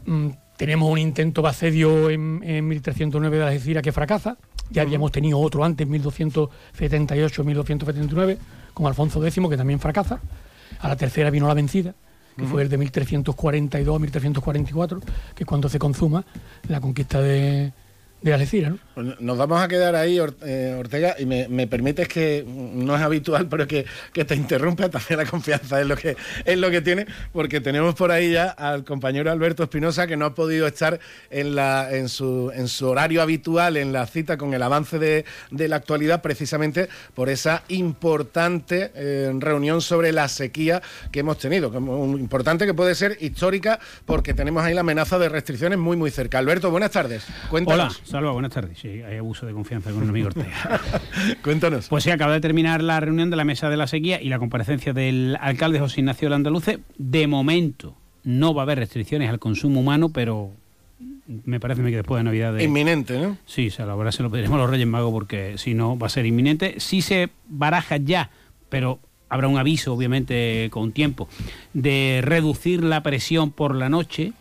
Mm, 0.07 0.29
tenemos 0.57 0.89
un 0.89 0.97
intento 0.97 1.43
de 1.43 1.49
asedio 1.49 2.09
en, 2.09 2.67
1309 2.67 3.37
de 3.37 3.43
Algeciras 3.43 3.83
que 3.83 3.91
fracasa. 3.91 4.35
Ya 4.71 4.81
habíamos 4.81 5.11
tenido 5.11 5.37
otro 5.37 5.63
antes, 5.63 5.87
1278-1279, 5.87 8.39
con 8.73 8.87
Alfonso 8.87 9.23
X, 9.23 9.39
que 9.47 9.55
también 9.55 9.79
fracasa. 9.79 10.19
A 10.79 10.87
la 10.87 10.95
tercera 10.95 11.29
vino 11.29 11.47
la 11.47 11.53
vencida 11.53 11.93
que 12.35 12.45
fue 12.45 12.63
el 12.63 12.69
de 12.69 12.79
1342 12.79 13.95
a 13.95 13.99
1344, 13.99 14.99
que 15.35 15.43
es 15.43 15.47
cuando 15.47 15.69
se 15.69 15.77
consuma 15.79 16.25
la 16.67 16.81
conquista 16.81 17.21
de, 17.21 17.71
de 18.25 18.33
Algeciras. 18.33 18.71
¿no? 18.71 18.79
Pues 18.95 19.21
nos 19.21 19.37
vamos 19.37 19.61
a 19.61 19.67
quedar 19.67 19.95
ahí, 19.95 20.17
eh, 20.17 20.75
Ortega, 20.79 21.15
y 21.19 21.27
me, 21.27 21.67
permites 21.67 22.07
que 22.07 22.43
no 22.47 22.95
es 22.95 23.01
habitual, 23.03 23.47
pero 23.47 23.67
que, 23.67 23.85
te 24.13 24.35
interrumpa 24.35 24.89
también 24.89 25.19
la 25.19 25.25
confianza 25.27 25.79
es 25.79 25.85
lo 25.85 25.95
que 25.95 26.17
es 26.43 26.57
lo 26.57 26.71
que 26.71 26.81
tiene, 26.81 27.05
porque 27.31 27.61
tenemos 27.61 27.93
por 27.93 28.11
ahí 28.11 28.31
ya 28.31 28.49
al 28.49 28.83
compañero 28.83 29.31
Alberto 29.31 29.61
Espinosa 29.61 30.07
que 30.07 30.17
no 30.17 30.25
ha 30.25 30.33
podido 30.33 30.65
estar 30.65 30.99
en, 31.29 31.53
la, 31.53 31.95
en, 31.95 32.09
su, 32.09 32.51
en 32.55 32.67
su 32.67 32.87
horario 32.87 33.21
habitual 33.21 33.77
en 33.77 33.93
la 33.93 34.07
cita 34.07 34.37
con 34.37 34.55
el 34.55 34.63
avance 34.63 34.97
de, 34.97 35.23
la 35.51 35.75
actualidad, 35.75 36.23
precisamente 36.23 36.89
por 37.13 37.29
esa 37.29 37.61
importante 37.67 38.91
eh, 38.95 39.31
reunión 39.37 39.81
sobre 39.81 40.11
la 40.11 40.27
sequía 40.29 40.81
que 41.11 41.19
hemos 41.19 41.37
tenido, 41.37 41.71
importante 42.17 42.65
que 42.65 42.73
puede 42.73 42.95
ser 42.95 43.17
histórica, 43.21 43.79
porque 44.07 44.33
tenemos 44.33 44.63
ahí 44.63 44.73
la 44.73 44.81
amenaza 44.81 45.19
de 45.19 45.29
restricciones 45.29 45.77
muy, 45.77 45.95
muy 45.95 46.09
cerca. 46.09 46.39
Alberto, 46.39 46.71
buenas 46.71 46.89
tardes. 46.89 47.23
Cuéntanos. 47.51 48.01
Salva, 48.15 48.31
buenas 48.31 48.53
tardes. 48.53 48.79
Sí, 48.79 49.01
hay 49.01 49.17
abuso 49.17 49.45
de 49.45 49.51
confianza 49.51 49.91
con 49.91 50.03
el 50.03 50.07
amigo 50.07 50.27
Ortega. 50.27 50.79
Cuéntanos. 51.43 51.89
Pues 51.89 52.05
sí, 52.05 52.11
acaba 52.11 52.31
de 52.31 52.39
terminar 52.39 52.81
la 52.81 52.97
reunión 53.01 53.29
de 53.29 53.35
la 53.35 53.43
Mesa 53.43 53.69
de 53.69 53.75
la 53.75 53.87
Sequía 53.87 54.21
y 54.21 54.29
la 54.29 54.39
comparecencia 54.39 54.93
del 54.93 55.37
alcalde 55.41 55.81
José 55.81 55.99
Ignacio 55.99 56.29
Landaluce. 56.29 56.79
De 56.97 57.27
momento 57.27 57.97
no 58.23 58.53
va 58.53 58.61
a 58.61 58.63
haber 58.63 58.79
restricciones 58.79 59.29
al 59.29 59.39
consumo 59.39 59.81
humano, 59.81 60.13
pero 60.13 60.51
me 61.43 61.59
parece 61.59 61.83
que 61.83 61.91
después 61.91 62.21
de 62.21 62.23
Navidad... 62.23 62.57
Inminente, 62.57 63.19
¿no? 63.19 63.37
Sí, 63.45 63.69
se 63.69 63.85
la 63.85 63.95
verdad 63.95 64.13
se 64.13 64.23
lo 64.23 64.31
pediremos 64.31 64.55
a 64.59 64.61
los 64.61 64.69
Reyes 64.69 64.87
Magos 64.87 65.11
porque 65.11 65.57
si 65.57 65.73
no 65.73 65.99
va 65.99 66.07
a 66.07 66.09
ser 66.09 66.25
inminente. 66.25 66.75
Sí 66.77 67.01
se 67.01 67.31
baraja 67.49 67.97
ya, 67.97 68.29
pero 68.69 68.99
habrá 69.27 69.49
un 69.49 69.57
aviso, 69.57 69.93
obviamente, 69.93 70.69
con 70.71 70.93
tiempo, 70.93 71.27
de 71.73 72.21
reducir 72.23 72.81
la 72.81 73.03
presión 73.03 73.51
por 73.51 73.75
la 73.75 73.89
noche 73.89 74.31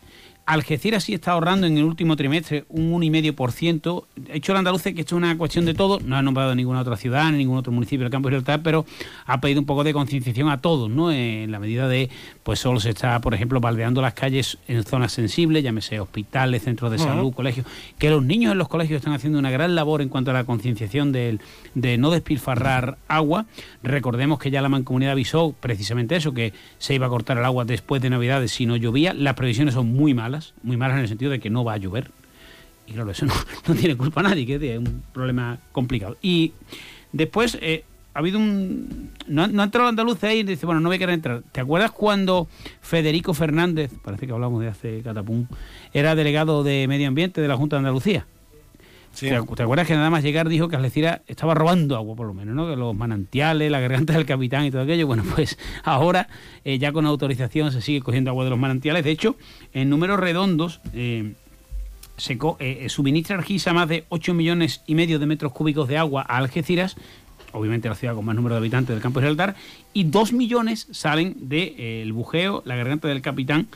Algeciras 0.47 1.05
sí 1.05 1.15
está 1.15 1.33
ahorrando 1.33 1.67
en 1.67 1.79
el 1.79 1.85
último 1.85 2.17
trimestre 2.17 2.67
un 2.69 2.93
1,5%. 2.93 4.05
Ha 4.31 4.35
hecho 4.35 4.53
el 4.53 4.59
andaluce 4.59 4.95
que 4.95 5.01
esto 5.01 5.15
es 5.15 5.19
una 5.19 5.39
cuestión 5.39 5.65
de 5.65 5.73
todo. 5.73 6.01
No 6.01 6.17
ha 6.17 6.23
nombrado 6.23 6.55
ninguna 6.55 6.81
otra 6.81 6.99
ciudad, 6.99 7.31
ni 7.33 7.39
ningún 7.39 7.57
otro 7.57 7.73
municipio 7.73 8.05
del 8.05 8.11
campo 8.11 8.29
de 8.29 8.37
Gibraltar, 8.37 8.63
pero 8.63 8.85
ha 9.25 9.41
pedido 9.41 9.61
un 9.61 9.67
poco 9.67 9.85
de 9.85 9.95
concienciación 9.95 10.51
a 10.51 10.61
todos, 10.61 10.91
¿no? 10.91 11.11
En 11.11 11.51
la 11.51 11.59
medida 11.59 11.89
de, 11.89 12.11
pues 12.43 12.59
solo 12.59 12.79
se 12.79 12.91
está, 12.91 13.19
por 13.21 13.33
ejemplo, 13.33 13.59
baldeando 13.61 14.03
las 14.03 14.13
calles 14.13 14.59
en 14.69 14.85
zonas 14.85 15.13
sensibles, 15.13 15.65
llámese 15.65 15.99
hospitales, 15.99 16.63
centros 16.63 16.91
de 16.91 16.99
salud, 16.99 17.33
colegios. 17.33 17.67
Que 17.97 18.11
los 18.11 18.23
niños 18.23 18.53
en 18.53 18.59
los 18.59 18.69
colegios 18.69 18.99
están 18.99 19.15
haciendo 19.15 19.39
una 19.39 19.51
gran 19.51 19.75
labor 19.75 20.03
en 20.03 20.11
cuanto 20.11 20.31
a 20.31 20.35
la 20.35 20.45
concienciación 20.45 21.11
de, 21.11 21.39
de 21.75 21.97
no 21.97 22.11
despilfarrar 22.11 22.99
agua. 23.09 23.47
Recordemos 23.83 24.39
que 24.39 24.51
ya 24.51 24.61
la 24.61 24.69
mancomunidad 24.69 25.13
avisó 25.13 25.55
precisamente 25.59 26.17
eso, 26.17 26.35
que 26.35 26.53
se 26.77 26.95
iba 26.95 27.07
a 27.07 27.11
cortar 27.11 27.39
el 27.39 27.47
agua 27.47 27.65
después 27.65 28.03
de 28.03 28.11
Navidades 28.11 28.53
si 28.53 28.67
no 28.67 28.77
llovía. 28.77 29.15
Las 29.15 29.35
previsiones 29.35 29.73
son 29.73 29.91
muy 29.91 30.13
malas 30.13 30.34
muy 30.63 30.77
malas 30.77 30.97
en 30.97 31.03
el 31.03 31.09
sentido 31.09 31.31
de 31.31 31.41
que 31.41 31.51
no 31.51 31.65
va 31.65 31.75
a 31.75 31.77
llover. 31.77 32.11
Y 32.87 32.93
claro, 32.93 33.11
eso 33.11 33.27
no, 33.27 33.35
tiene 33.81 33.97
culpa 33.97 34.23
nadie, 34.23 34.47
que 34.47 34.55
es 34.57 34.79
un 34.79 35.03
problema 35.13 35.59
complicado. 35.73 36.17
Y 36.21 36.53
después 37.13 37.59
eh, 37.61 37.85
ha 38.13 38.19
habido 38.19 38.39
un... 38.39 39.11
No, 39.27 39.43
ha 39.43 39.65
entrado 39.65 39.89
andaluz 39.89 40.23
ahí 40.25 40.41
y 40.41 40.43
dice, 40.45 40.67
bueno, 40.67 40.81
no 40.81 40.89
voy 40.89 40.97
a 40.97 40.99
querer 40.99 41.15
entrar. 41.15 41.43
¿Te 41.53 41.61
acuerdas 41.61 41.91
cuando 41.91 42.49
Federico 42.81 43.35
Fernández, 43.35 43.93
parece 44.03 44.27
que 44.27 44.33
hablamos 44.33 44.61
de 44.61 44.69
hace 44.69 45.03
catapum, 45.03 45.47
era 45.93 46.15
delegado 46.15 46.63
de 46.63 46.87
Medio 46.89 47.09
Ambiente 47.09 47.41
de 47.41 47.49
la 47.49 47.57
Junta 47.57 47.77
de 47.77 47.79
Andalucía? 47.79 48.27
¿Te, 49.19 49.35
acuerdas 49.35 49.87
que 49.87 49.95
nada 49.95 50.11
más 50.11 50.23
llegar 50.23 50.49
dijo 50.49 50.69
que 50.69 50.77
Algeciras 50.77 51.21
estaba 51.27 51.55
robando 51.55 51.97
agua, 51.97 52.17
por 52.17 52.27
lo 52.27 52.35
menos, 52.35 52.55
¿no? 52.55 52.75
Los 52.75 52.95
manantiales, 52.95 53.71
la 53.71 53.81
garganta 53.81 54.13
del 54.13 54.27
capitán 54.27 54.65
y 54.65 54.71
todo 54.71 54.83
aquello. 54.83 55.07
Bueno, 55.07 55.23
pues 55.35 55.59
ahora, 55.85 56.29
eh, 56.65 56.79
ya 56.79 56.93
con 56.93 57.07
autorización, 57.07 57.73
se 57.73 57.81
sigue 57.81 58.01
cogiendo 58.01 58.31
agua 58.31 58.45
de 58.45 58.51
los 58.51 58.59
manantiales. 58.59 59.05
De 59.05 59.11
hecho, 59.11 59.37
en 59.73 59.89
números 59.91 60.19
redondos, 60.19 60.81
eh, 60.93 61.35
se 62.17 62.39
eh, 62.61 62.89
suministra 62.89 63.37
Argisa 63.37 63.73
más 63.73 63.89
de 63.89 64.05
8 64.09 64.35
millones 64.35 64.83
y 64.87 64.95
medio 64.95 65.19
de 65.19 65.27
metros 65.27 65.53
cúbicos 65.53 65.89
de 65.89 65.99
agua 65.99 66.25
a 66.29 66.37
Algeciras, 66.37 66.97
obviamente 67.53 67.89
la 67.89 67.95
ciudad 67.95 68.15
con 68.15 68.25
más 68.25 68.37
número 68.37 68.55
de 68.55 68.61
habitantes 68.61 68.95
del 68.95 69.03
campo 69.03 69.21
de 69.21 69.27
Gibraltar, 69.27 69.57
y 69.93 70.05
2 70.05 70.33
millones 70.33 70.89
salen 70.91 71.35
del 71.49 71.49
de, 71.49 72.03
eh, 72.03 72.11
bujeo, 72.13 72.63
la 72.65 72.77
garganta 72.77 73.09
del 73.09 73.23
capitán 73.23 73.69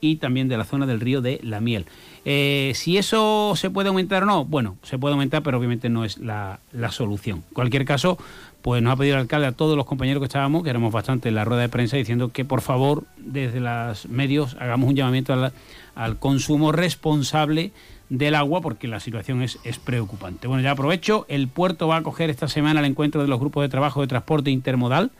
y 0.00 0.16
también 0.16 0.48
de 0.48 0.56
la 0.56 0.64
zona 0.64 0.86
del 0.86 1.00
río 1.00 1.20
de 1.20 1.40
La 1.42 1.60
Miel. 1.60 1.86
Eh, 2.24 2.72
si 2.74 2.96
eso 2.96 3.54
se 3.56 3.70
puede 3.70 3.88
aumentar 3.88 4.22
o 4.22 4.26
no, 4.26 4.44
bueno, 4.44 4.76
se 4.82 4.98
puede 4.98 5.12
aumentar, 5.12 5.42
pero 5.42 5.58
obviamente 5.58 5.88
no 5.88 6.04
es 6.04 6.18
la, 6.18 6.60
la, 6.72 6.90
solución. 6.90 7.44
En 7.48 7.54
cualquier 7.54 7.84
caso, 7.84 8.18
pues 8.62 8.82
nos 8.82 8.94
ha 8.94 8.96
pedido 8.96 9.16
el 9.16 9.22
alcalde 9.22 9.46
a 9.46 9.52
todos 9.52 9.76
los 9.76 9.84
compañeros 9.84 10.20
que 10.20 10.26
estábamos, 10.26 10.62
que 10.62 10.70
éramos 10.70 10.92
bastante 10.92 11.28
en 11.28 11.34
la 11.34 11.44
rueda 11.44 11.62
de 11.62 11.68
prensa, 11.68 11.96
diciendo 11.96 12.32
que 12.32 12.44
por 12.44 12.62
favor, 12.62 13.04
desde 13.18 13.60
los 13.60 14.08
medios, 14.08 14.56
hagamos 14.58 14.88
un 14.88 14.96
llamamiento 14.96 15.32
al, 15.34 15.52
al 15.94 16.18
consumo 16.18 16.72
responsable 16.72 17.72
del 18.08 18.34
agua 18.34 18.60
porque 18.60 18.88
la 18.88 19.00
situación 19.00 19.42
es, 19.42 19.58
es, 19.64 19.78
preocupante. 19.78 20.46
Bueno, 20.46 20.62
ya 20.62 20.72
aprovecho, 20.72 21.26
el 21.28 21.48
puerto 21.48 21.88
va 21.88 21.96
a 21.96 21.98
acoger 21.98 22.30
esta 22.30 22.48
semana 22.48 22.80
el 22.80 22.86
encuentro 22.86 23.22
de 23.22 23.28
los 23.28 23.40
grupos 23.40 23.62
de 23.62 23.68
trabajo 23.68 24.00
de 24.00 24.06
transporte 24.06 24.50
intermodal. 24.50 25.10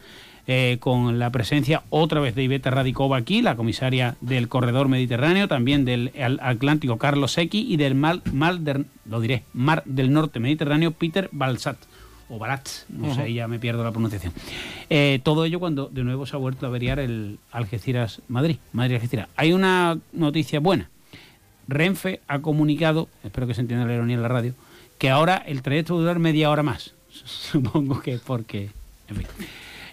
Eh, 0.47 0.77
con 0.79 1.19
la 1.19 1.31
presencia 1.31 1.85
otra 1.89 2.21
vez 2.21 2.35
de 2.35 2.43
Iveta 2.43 2.71
Radicova 2.71 3.17
aquí, 3.17 3.41
la 3.41 3.57
comisaria 3.57 4.17
del 4.21 4.49
corredor 4.49 4.89
mediterráneo, 4.89 5.49
también 5.49 5.87
del 5.87 6.13
Atlántico 6.43 6.99
Carlos 6.99 7.33
Secchi 7.33 7.67
y 7.67 7.79
del 7.79 7.95
Mar, 7.95 8.21
del, 8.61 8.85
lo 9.07 9.21
diré, 9.21 9.45
Mar 9.55 9.83
del 9.87 10.13
Norte 10.13 10.41
Mediterráneo 10.41 10.91
Peter 10.91 11.31
Balsat 11.33 11.79
o 12.29 12.39
Barat, 12.39 12.69
no 12.91 13.15
sé, 13.15 13.33
ya 13.33 13.49
me 13.49 13.59
pierdo 13.59 13.85
la 13.85 13.91
pronunciación. 13.91 14.35
Eh, 14.91 15.19
todo 15.23 15.47
ello 15.47 15.61
cuando 15.61 15.89
de 15.89 16.05
nuevo 16.05 16.27
se 16.27 16.37
ha 16.37 16.39
vuelto 16.39 16.67
a 16.67 16.69
averiar 16.69 16.99
el 16.99 17.39
Algeciras 17.51 18.21
Madrid, 18.29 18.57
Madrid 18.75 18.97
Algeciras. 18.97 19.29
Hay 19.37 19.55
una 19.55 19.99
noticia 20.13 20.61
buena. 20.61 20.91
Renfe 21.69 22.21
ha 22.29 22.41
comunicado, 22.41 23.09
espero 23.25 23.47
que 23.47 23.55
se 23.55 23.63
entienda 23.63 23.87
la 23.87 23.95
ironía 23.95 24.17
en 24.17 24.23
la 24.23 24.29
radio, 24.29 24.55
que 24.99 25.09
ahora 25.09 25.37
el 25.37 25.63
trayecto 25.63 25.95
va 25.95 26.01
a 26.01 26.03
durar 26.03 26.19
media 26.19 26.51
hora 26.51 26.63
más. 26.63 26.93
Supongo 27.25 28.01
que 28.01 28.19
porque, 28.19 28.69
en 29.09 29.17
fin. 29.17 29.27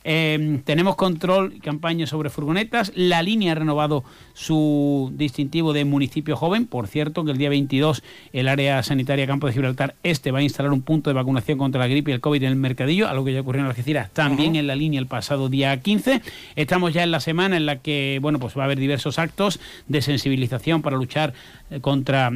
Eh, 0.03 0.61
tenemos 0.65 0.95
control 0.95 1.53
y 1.55 1.59
campaña 1.59 2.07
sobre 2.07 2.29
furgonetas. 2.29 2.91
La 2.95 3.21
línea 3.21 3.51
ha 3.51 3.55
renovado 3.55 4.03
su 4.33 5.11
distintivo 5.15 5.73
de 5.73 5.85
municipio 5.85 6.35
joven. 6.35 6.65
Por 6.65 6.87
cierto, 6.87 7.23
que 7.23 7.31
el 7.31 7.37
día 7.37 7.49
22 7.49 8.03
el 8.33 8.47
área 8.47 8.81
sanitaria 8.83 9.27
Campo 9.27 9.47
de 9.47 9.53
Gibraltar 9.53 9.95
Este 10.03 10.31
va 10.31 10.39
a 10.39 10.43
instalar 10.43 10.71
un 10.71 10.81
punto 10.81 11.09
de 11.09 11.13
vacunación 11.13 11.57
contra 11.57 11.79
la 11.79 11.87
gripe 11.87 12.11
y 12.11 12.13
el 12.13 12.21
COVID 12.21 12.43
en 12.43 12.49
el 12.49 12.55
mercadillo, 12.55 13.07
algo 13.07 13.25
que 13.25 13.33
ya 13.33 13.41
ocurrió 13.41 13.61
en 13.61 13.67
Algeciras, 13.67 14.11
también 14.11 14.55
en 14.55 14.67
la 14.67 14.75
línea 14.75 14.99
el 14.99 15.07
pasado 15.07 15.49
día 15.49 15.79
15. 15.79 16.21
Estamos 16.55 16.93
ya 16.93 17.03
en 17.03 17.11
la 17.11 17.19
semana 17.19 17.57
en 17.57 17.65
la 17.65 17.77
que 17.77 18.19
bueno, 18.21 18.39
pues 18.39 18.57
va 18.57 18.63
a 18.63 18.65
haber 18.65 18.79
diversos 18.79 19.19
actos 19.19 19.59
de 19.87 20.01
sensibilización 20.01 20.81
para 20.81 20.97
luchar 20.97 21.33
eh, 21.69 21.79
contra 21.81 22.31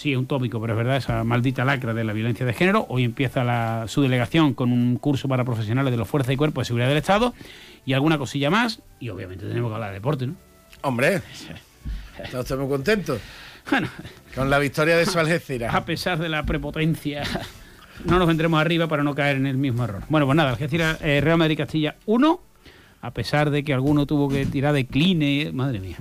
sí, 0.00 0.12
es 0.12 0.18
un 0.18 0.26
tópico, 0.26 0.60
pero 0.60 0.72
es 0.72 0.78
verdad, 0.78 0.96
esa 0.96 1.24
maldita 1.24 1.64
lacra 1.64 1.92
de 1.92 2.04
la 2.04 2.12
violencia 2.12 2.46
de 2.46 2.54
género. 2.54 2.86
Hoy 2.88 3.04
empieza 3.04 3.44
la, 3.44 3.84
su 3.86 4.00
delegación 4.00 4.54
con 4.54 4.72
un 4.72 4.96
curso 4.96 5.28
para 5.28 5.44
profesionales 5.44 5.90
de 5.90 5.98
los 5.98 6.08
Fuerzas 6.08 6.32
y 6.32 6.36
Cuerpos 6.36 6.62
de 6.62 6.66
Seguridad 6.66 6.88
del 6.88 6.96
Estado 6.96 7.34
y 7.84 7.92
alguna 7.92 8.16
cosilla 8.16 8.50
más. 8.50 8.80
Y 8.98 9.10
obviamente 9.10 9.46
tenemos 9.46 9.70
que 9.70 9.74
hablar 9.74 9.90
de 9.90 9.94
deporte, 9.94 10.26
¿no? 10.26 10.36
Hombre, 10.80 11.20
estoy 12.32 12.58
muy 12.58 12.68
contento. 12.68 13.18
Bueno, 13.70 13.88
con 14.34 14.48
la 14.48 14.58
victoria 14.58 14.96
de 14.96 15.04
su 15.04 15.18
Algeciras. 15.18 15.74
A 15.74 15.84
pesar 15.84 16.18
de 16.18 16.30
la 16.30 16.44
prepotencia, 16.44 17.22
no 18.06 18.18
nos 18.18 18.26
vendremos 18.26 18.58
arriba 18.58 18.88
para 18.88 19.02
no 19.02 19.14
caer 19.14 19.36
en 19.36 19.46
el 19.46 19.58
mismo 19.58 19.84
error. 19.84 20.02
Bueno, 20.08 20.24
pues 20.24 20.36
nada, 20.36 20.50
Algeciras, 20.50 20.98
eh, 21.02 21.20
Real 21.20 21.36
Madrid 21.36 21.58
Castilla 21.58 21.96
1 22.06 22.49
a 23.02 23.12
pesar 23.12 23.50
de 23.50 23.64
que 23.64 23.72
alguno 23.72 24.06
tuvo 24.06 24.28
que 24.28 24.44
tirar 24.46 24.74
de 24.74 24.86
cline, 24.86 25.52
madre 25.52 25.80
mía. 25.80 25.96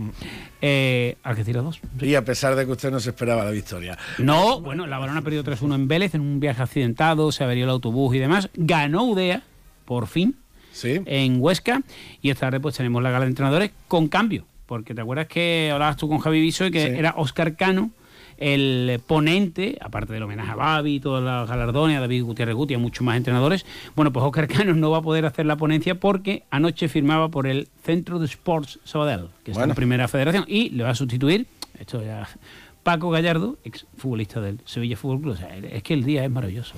Eh, 0.61 1.15
Algeciras 1.23 1.63
2. 1.63 1.79
Y 2.01 2.15
a 2.15 2.25
pesar 2.25 2.55
de 2.55 2.65
que 2.65 2.71
usted 2.71 2.91
no 2.91 2.99
se 2.99 3.11
esperaba 3.11 3.45
la 3.45 3.51
victoria. 3.51 3.97
No, 4.17 4.59
bueno, 4.59 4.85
la 4.85 4.97
Barona 4.99 5.19
ha 5.19 5.21
perdido 5.21 5.43
3-1 5.43 5.75
en 5.75 5.87
Vélez 5.87 6.15
en 6.15 6.21
un 6.21 6.39
viaje 6.39 6.61
accidentado, 6.61 7.31
se 7.31 7.43
averió 7.43 7.63
el 7.63 7.69
autobús 7.69 8.15
y 8.15 8.19
demás. 8.19 8.49
Ganó 8.53 9.05
Udea, 9.05 9.43
por 9.85 10.07
fin, 10.07 10.35
¿Sí? 10.73 10.99
en 11.05 11.37
Huesca. 11.39 11.81
Y 12.21 12.29
esta 12.31 12.47
tarde 12.47 12.59
pues 12.59 12.75
tenemos 12.75 13.01
la 13.01 13.11
gala 13.11 13.25
de 13.25 13.29
entrenadores 13.29 13.71
con 13.87 14.09
cambio. 14.09 14.45
Porque 14.65 14.93
te 14.93 15.01
acuerdas 15.01 15.27
que 15.27 15.69
hablabas 15.71 15.95
tú 15.97 16.09
con 16.09 16.19
Javi 16.19 16.41
Viso 16.41 16.65
y 16.65 16.71
que 16.71 16.99
era 16.99 17.13
Oscar 17.17 17.55
Cano 17.55 17.91
el 18.39 18.99
ponente, 19.05 19.77
aparte 19.81 20.13
del 20.13 20.23
homenaje 20.23 20.51
a 20.51 20.55
Babi 20.55 20.99
todos 20.99 21.23
los 21.23 21.49
galardones, 21.49 21.97
a 21.97 22.01
David 22.01 22.23
Gutiérrez 22.23 22.55
Guti, 22.55 22.73
a 22.73 22.79
muchos 22.79 23.03
más 23.05 23.17
entrenadores, 23.17 23.65
bueno, 23.95 24.11
pues 24.11 24.25
Oscar 24.25 24.47
Cano 24.47 24.73
no 24.73 24.89
va 24.89 24.99
a 24.99 25.01
poder 25.01 25.25
hacer 25.25 25.45
la 25.45 25.57
ponencia 25.57 25.95
porque 25.95 26.43
anoche 26.49 26.87
firmaba 26.87 27.29
por 27.29 27.47
el 27.47 27.67
Centro 27.83 28.17
de 28.19 28.25
Sports 28.25 28.79
Sabadell, 28.83 29.27
que 29.43 29.51
es 29.51 29.57
la 29.57 29.73
primera 29.73 30.07
federación, 30.07 30.45
y 30.47 30.69
le 30.69 30.83
va 30.83 30.91
a 30.91 30.95
sustituir, 30.95 31.47
esto 31.77 32.01
ya... 32.03 32.27
Paco 32.81 33.09
Gallardo, 33.09 33.57
ex 33.65 33.85
futbolista 33.97 34.39
del 34.39 34.61
Sevilla 34.65 34.95
Fútbol 34.95 35.21
Club. 35.21 35.33
O 35.33 35.37
sea, 35.37 35.55
es 35.55 35.83
que 35.83 35.93
el 35.93 36.05
día 36.05 36.23
es 36.23 36.31
maravilloso. 36.31 36.75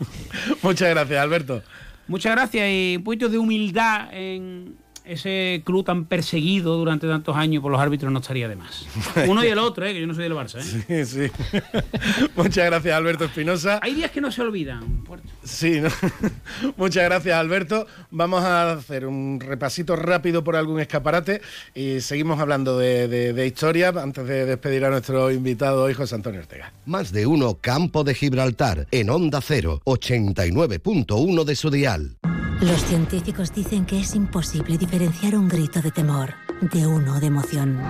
Muchas 0.62 0.90
gracias, 0.90 1.22
Alberto. 1.22 1.62
Muchas 2.08 2.32
gracias 2.32 2.68
y 2.70 2.96
un 2.96 3.04
poquito 3.04 3.28
de 3.28 3.38
humildad 3.38 4.08
en, 4.12 4.76
ese 5.08 5.62
club 5.64 5.84
tan 5.84 6.04
perseguido 6.04 6.76
durante 6.76 7.06
tantos 7.08 7.36
años 7.36 7.62
por 7.62 7.72
los 7.72 7.80
árbitros 7.80 8.12
no 8.12 8.20
estaría 8.20 8.48
de 8.48 8.56
más. 8.56 8.86
Uno 9.28 9.44
y 9.44 9.48
el 9.48 9.58
otro, 9.58 9.86
¿eh? 9.86 9.94
que 9.94 10.00
yo 10.00 10.06
no 10.06 10.14
soy 10.14 10.24
del 10.24 10.34
Barça. 10.34 10.58
¿eh? 10.58 11.04
Sí, 11.06 11.30
sí. 11.30 12.28
Muchas 12.36 12.66
gracias, 12.66 12.94
Alberto 12.94 13.24
Espinosa. 13.24 13.80
Hay 13.82 13.94
días 13.94 14.10
que 14.10 14.20
no 14.20 14.30
se 14.30 14.42
olvidan. 14.42 15.04
Sí, 15.42 15.80
muchas 16.76 17.04
gracias, 17.04 17.34
Alberto. 17.36 17.86
Vamos 18.10 18.44
a 18.44 18.72
hacer 18.72 19.06
un 19.06 19.40
repasito 19.40 19.96
rápido 19.96 20.44
por 20.44 20.56
algún 20.56 20.80
escaparate 20.80 21.40
y 21.74 22.00
seguimos 22.00 22.38
hablando 22.38 22.78
de, 22.78 23.46
historia 23.46 23.88
antes 23.88 24.26
de 24.26 24.44
despedir 24.44 24.84
a 24.84 24.90
nuestro 24.90 25.30
invitado 25.30 25.84
hoy, 25.84 25.94
José 25.94 26.16
Antonio 26.16 26.40
Ortega. 26.40 26.72
Más 26.84 27.12
de 27.12 27.26
uno, 27.26 27.58
Campo 27.60 28.04
de 28.04 28.14
Gibraltar, 28.14 28.86
en 28.90 29.08
Onda 29.10 29.40
Cero, 29.40 29.80
89.1 29.84 31.44
de 31.44 31.56
su 31.56 31.70
dial. 31.70 32.18
Los 32.60 32.82
científicos 32.82 33.54
dicen 33.54 33.86
que 33.86 34.00
es 34.00 34.16
imposible 34.16 34.76
diferenciar 34.76 34.97
un 35.00 35.48
grito 35.48 35.80
de 35.80 35.92
temor 35.92 36.34
de 36.60 36.84
uno 36.84 37.20
de 37.20 37.26
emoción. 37.26 37.80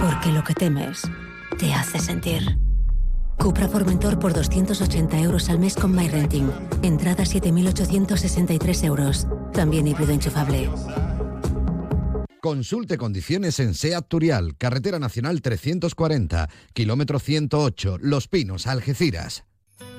Porque 0.00 0.30
lo 0.30 0.44
que 0.44 0.54
temes 0.54 1.02
te 1.58 1.74
hace 1.74 1.98
sentir. 1.98 2.58
Cupra 3.38 3.66
Formentor 3.66 4.20
por 4.20 4.32
280 4.32 5.18
euros 5.18 5.48
al 5.48 5.58
mes 5.58 5.74
con 5.74 5.92
MyRenting. 5.92 6.48
Entrada 6.82 7.24
7.863 7.24 8.84
euros. 8.84 9.26
También 9.52 9.88
híbrido 9.88 10.12
enchufable. 10.12 10.70
Consulte 12.40 12.98
condiciones 12.98 13.58
en 13.58 13.74
SEAT 13.74 14.06
Turial, 14.06 14.56
Carretera 14.56 15.00
Nacional 15.00 15.42
340, 15.42 16.48
kilómetro 16.72 17.18
108, 17.18 17.98
Los 18.00 18.28
Pinos, 18.28 18.68
Algeciras. 18.68 19.44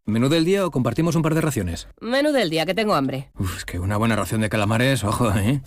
¿Menú 0.07 0.29
del 0.29 0.45
día 0.45 0.67
o 0.67 0.71
compartimos 0.71 1.17
un 1.17 1.23
par 1.23 1.35
de 1.35 1.41
raciones? 1.41 1.89
Menú 2.03 2.31
del 2.31 2.51
día, 2.51 2.67
que 2.67 2.75
tengo 2.75 2.95
hambre. 2.95 3.31
Uf, 3.39 3.57
es 3.57 3.65
que 3.65 3.79
una 3.79 3.97
buena 3.97 4.17
ración 4.17 4.43
de 4.43 4.51
calamares, 4.51 5.03
ojo, 5.03 5.33
¿eh? 5.35 5.63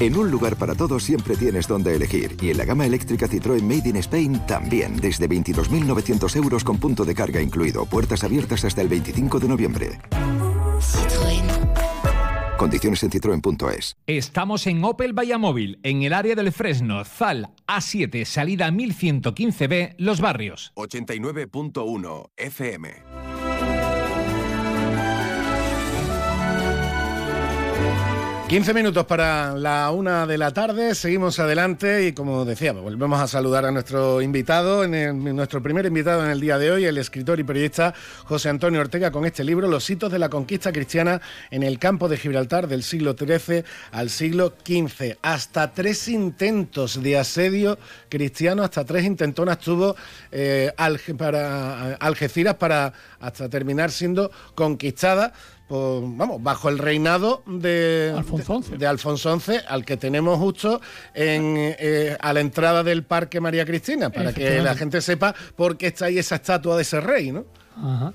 En 0.00 0.16
un 0.16 0.30
lugar 0.30 0.56
para 0.56 0.74
todos 0.74 1.02
siempre 1.02 1.36
tienes 1.36 1.68
donde 1.68 1.94
elegir. 1.94 2.34
Y 2.40 2.50
en 2.50 2.58
la 2.58 2.64
gama 2.64 2.86
eléctrica 2.86 3.28
Citroën 3.28 3.62
Made 3.62 3.90
in 3.90 3.96
Spain 3.96 4.40
también. 4.46 4.96
Desde 4.96 5.28
22.900 5.28 6.36
euros 6.36 6.64
con 6.64 6.78
punto 6.78 7.04
de 7.04 7.14
carga 7.14 7.42
incluido. 7.42 7.84
Puertas 7.84 8.24
abiertas 8.24 8.64
hasta 8.64 8.80
el 8.80 8.88
25 8.88 9.38
de 9.38 9.48
noviembre. 9.48 9.98
Condiciones 12.62 13.02
en 13.02 13.10
citroen.es. 13.10 13.96
Estamos 14.06 14.68
en 14.68 14.84
Opel 14.84 15.18
Vallamóvil, 15.18 15.80
en 15.82 16.04
el 16.04 16.12
área 16.12 16.36
del 16.36 16.52
Fresno, 16.52 17.04
ZAL, 17.04 17.48
A7, 17.66 18.24
salida 18.24 18.70
1115B, 18.70 19.96
Los 19.98 20.20
Barrios. 20.20 20.70
89.1 20.76 22.30
FM. 22.36 23.31
15 28.52 28.74
minutos 28.74 29.06
para 29.06 29.54
la 29.54 29.90
una 29.92 30.26
de 30.26 30.36
la 30.36 30.50
tarde, 30.50 30.94
seguimos 30.94 31.38
adelante 31.38 32.06
y 32.06 32.12
como 32.12 32.44
decíamos, 32.44 32.82
volvemos 32.82 33.18
a 33.18 33.26
saludar 33.26 33.64
a 33.64 33.70
nuestro 33.70 34.20
invitado, 34.20 34.84
en, 34.84 35.34
nuestro 35.34 35.62
primer 35.62 35.86
invitado 35.86 36.22
en 36.22 36.30
el 36.30 36.38
día 36.38 36.58
de 36.58 36.70
hoy, 36.70 36.84
el 36.84 36.98
escritor 36.98 37.40
y 37.40 37.44
periodista 37.44 37.94
José 38.24 38.50
Antonio 38.50 38.82
Ortega, 38.82 39.10
con 39.10 39.24
este 39.24 39.42
libro, 39.42 39.68
Los 39.68 39.88
hitos 39.88 40.12
de 40.12 40.18
la 40.18 40.28
conquista 40.28 40.70
cristiana 40.70 41.22
en 41.50 41.62
el 41.62 41.78
campo 41.78 42.10
de 42.10 42.18
Gibraltar 42.18 42.68
del 42.68 42.82
siglo 42.82 43.16
XIII 43.18 43.64
al 43.90 44.10
siglo 44.10 44.52
XV. 44.66 45.16
Hasta 45.22 45.72
tres 45.72 46.06
intentos 46.08 47.02
de 47.02 47.18
asedio 47.18 47.78
cristiano, 48.10 48.64
hasta 48.64 48.84
tres 48.84 49.06
intentonas 49.06 49.60
tuvo 49.60 49.96
eh, 50.30 50.70
para, 51.16 51.94
Algeciras 51.94 52.56
para 52.56 52.92
hasta 53.18 53.48
terminar 53.48 53.90
siendo 53.90 54.30
conquistada 54.54 55.32
vamos, 55.68 56.42
bajo 56.42 56.68
el 56.68 56.78
reinado 56.78 57.42
de 57.46 58.14
Alfonso 58.86 59.40
XI, 59.40 59.52
al 59.66 59.84
que 59.84 59.96
tenemos 59.96 60.38
justo 60.38 60.80
en, 61.14 61.54
eh, 61.56 62.16
a 62.20 62.32
la 62.32 62.40
entrada 62.40 62.82
del 62.82 63.04
Parque 63.04 63.40
María 63.40 63.64
Cristina, 63.64 64.10
para 64.10 64.32
que 64.32 64.60
la 64.60 64.74
gente 64.74 65.00
sepa 65.00 65.34
por 65.56 65.76
qué 65.76 65.88
está 65.88 66.06
ahí 66.06 66.18
esa 66.18 66.36
estatua 66.36 66.76
de 66.76 66.82
ese 66.82 67.00
rey, 67.00 67.32
¿no? 67.32 67.44
Ajá. 67.76 68.12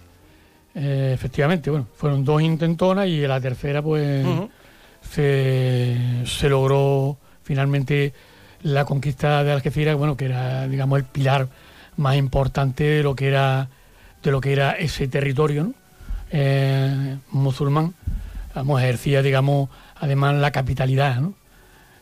Eh, 0.76 1.12
efectivamente, 1.14 1.72
bueno, 1.72 1.88
fueron 1.96 2.24
dos 2.24 2.42
intentonas 2.42 3.08
y 3.08 3.26
la 3.26 3.42
tercera, 3.42 3.82
pues, 3.82 4.26
se, 5.02 5.98
se, 6.26 6.50
logró 6.50 7.18
finalmente 7.42 8.14
la 8.62 8.86
conquista 8.86 9.44
de 9.44 9.52
Algeciras, 9.52 9.96
bueno, 9.96 10.16
que 10.16 10.26
era, 10.26 10.68
digamos, 10.68 11.00
el 11.00 11.06
pilar 11.06 11.48
más 11.96 12.16
importante 12.16 12.84
de 12.84 13.04
lo 13.04 13.16
que 13.16 13.28
era 13.28 13.70
de 14.22 14.32
lo 14.32 14.42
que 14.42 14.52
era 14.52 14.72
ese 14.72 15.08
territorio, 15.08 15.64
¿no? 15.64 15.74
Eh, 16.32 17.18
musulmán, 17.32 17.94
vamos, 18.54 18.82
ejercía, 18.82 19.22
digamos, 19.22 19.70
además 19.96 20.36
la 20.36 20.52
capitalidad. 20.52 21.22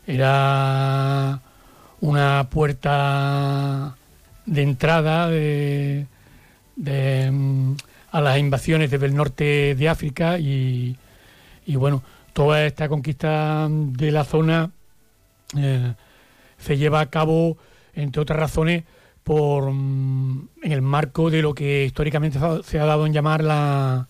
Era 0.07 1.41
una 2.01 2.47
puerta 2.49 3.95
de 4.45 4.61
entrada 4.61 5.27
de, 5.29 6.07
mm, 7.31 7.73
a 8.11 8.21
las 8.21 8.37
invasiones 8.37 8.91
desde 8.91 9.05
el 9.07 9.15
norte 9.15 9.75
de 9.75 9.89
África 9.89 10.37
y, 10.39 10.97
bueno, 11.67 12.03
toda 12.33 12.65
esta 12.65 12.89
conquista 12.89 13.67
de 13.69 14.11
la 14.11 14.23
zona 14.23 14.71
eh, 15.57 15.93
se 16.57 16.77
lleva 16.77 16.99
a 17.01 17.09
cabo, 17.09 17.57
entre 17.93 18.21
otras 18.21 18.39
razones, 18.39 18.83
por 19.23 19.71
mm, 19.71 20.49
en 20.63 20.71
el 20.71 20.81
marco 20.81 21.29
de 21.29 21.41
lo 21.41 21.53
que 21.53 21.85
históricamente 21.85 22.39
se 22.63 22.79
ha 22.79 22.85
dado 22.85 23.05
en 23.05 23.13
llamar 23.13 23.43
la, 23.43 24.07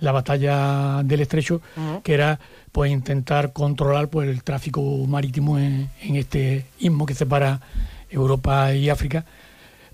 la 0.00 0.12
batalla 0.12 1.02
del 1.04 1.20
estrecho, 1.20 1.60
que 2.02 2.14
era 2.14 2.38
pues 2.72 2.90
intentar 2.90 3.52
controlar 3.52 4.08
pues 4.08 4.28
el 4.28 4.42
tráfico 4.42 4.82
marítimo 5.06 5.58
en, 5.58 5.90
este 6.02 6.66
istmo 6.78 7.06
que 7.06 7.14
separa 7.14 7.60
Europa 8.10 8.74
y 8.74 8.90
África, 8.90 9.24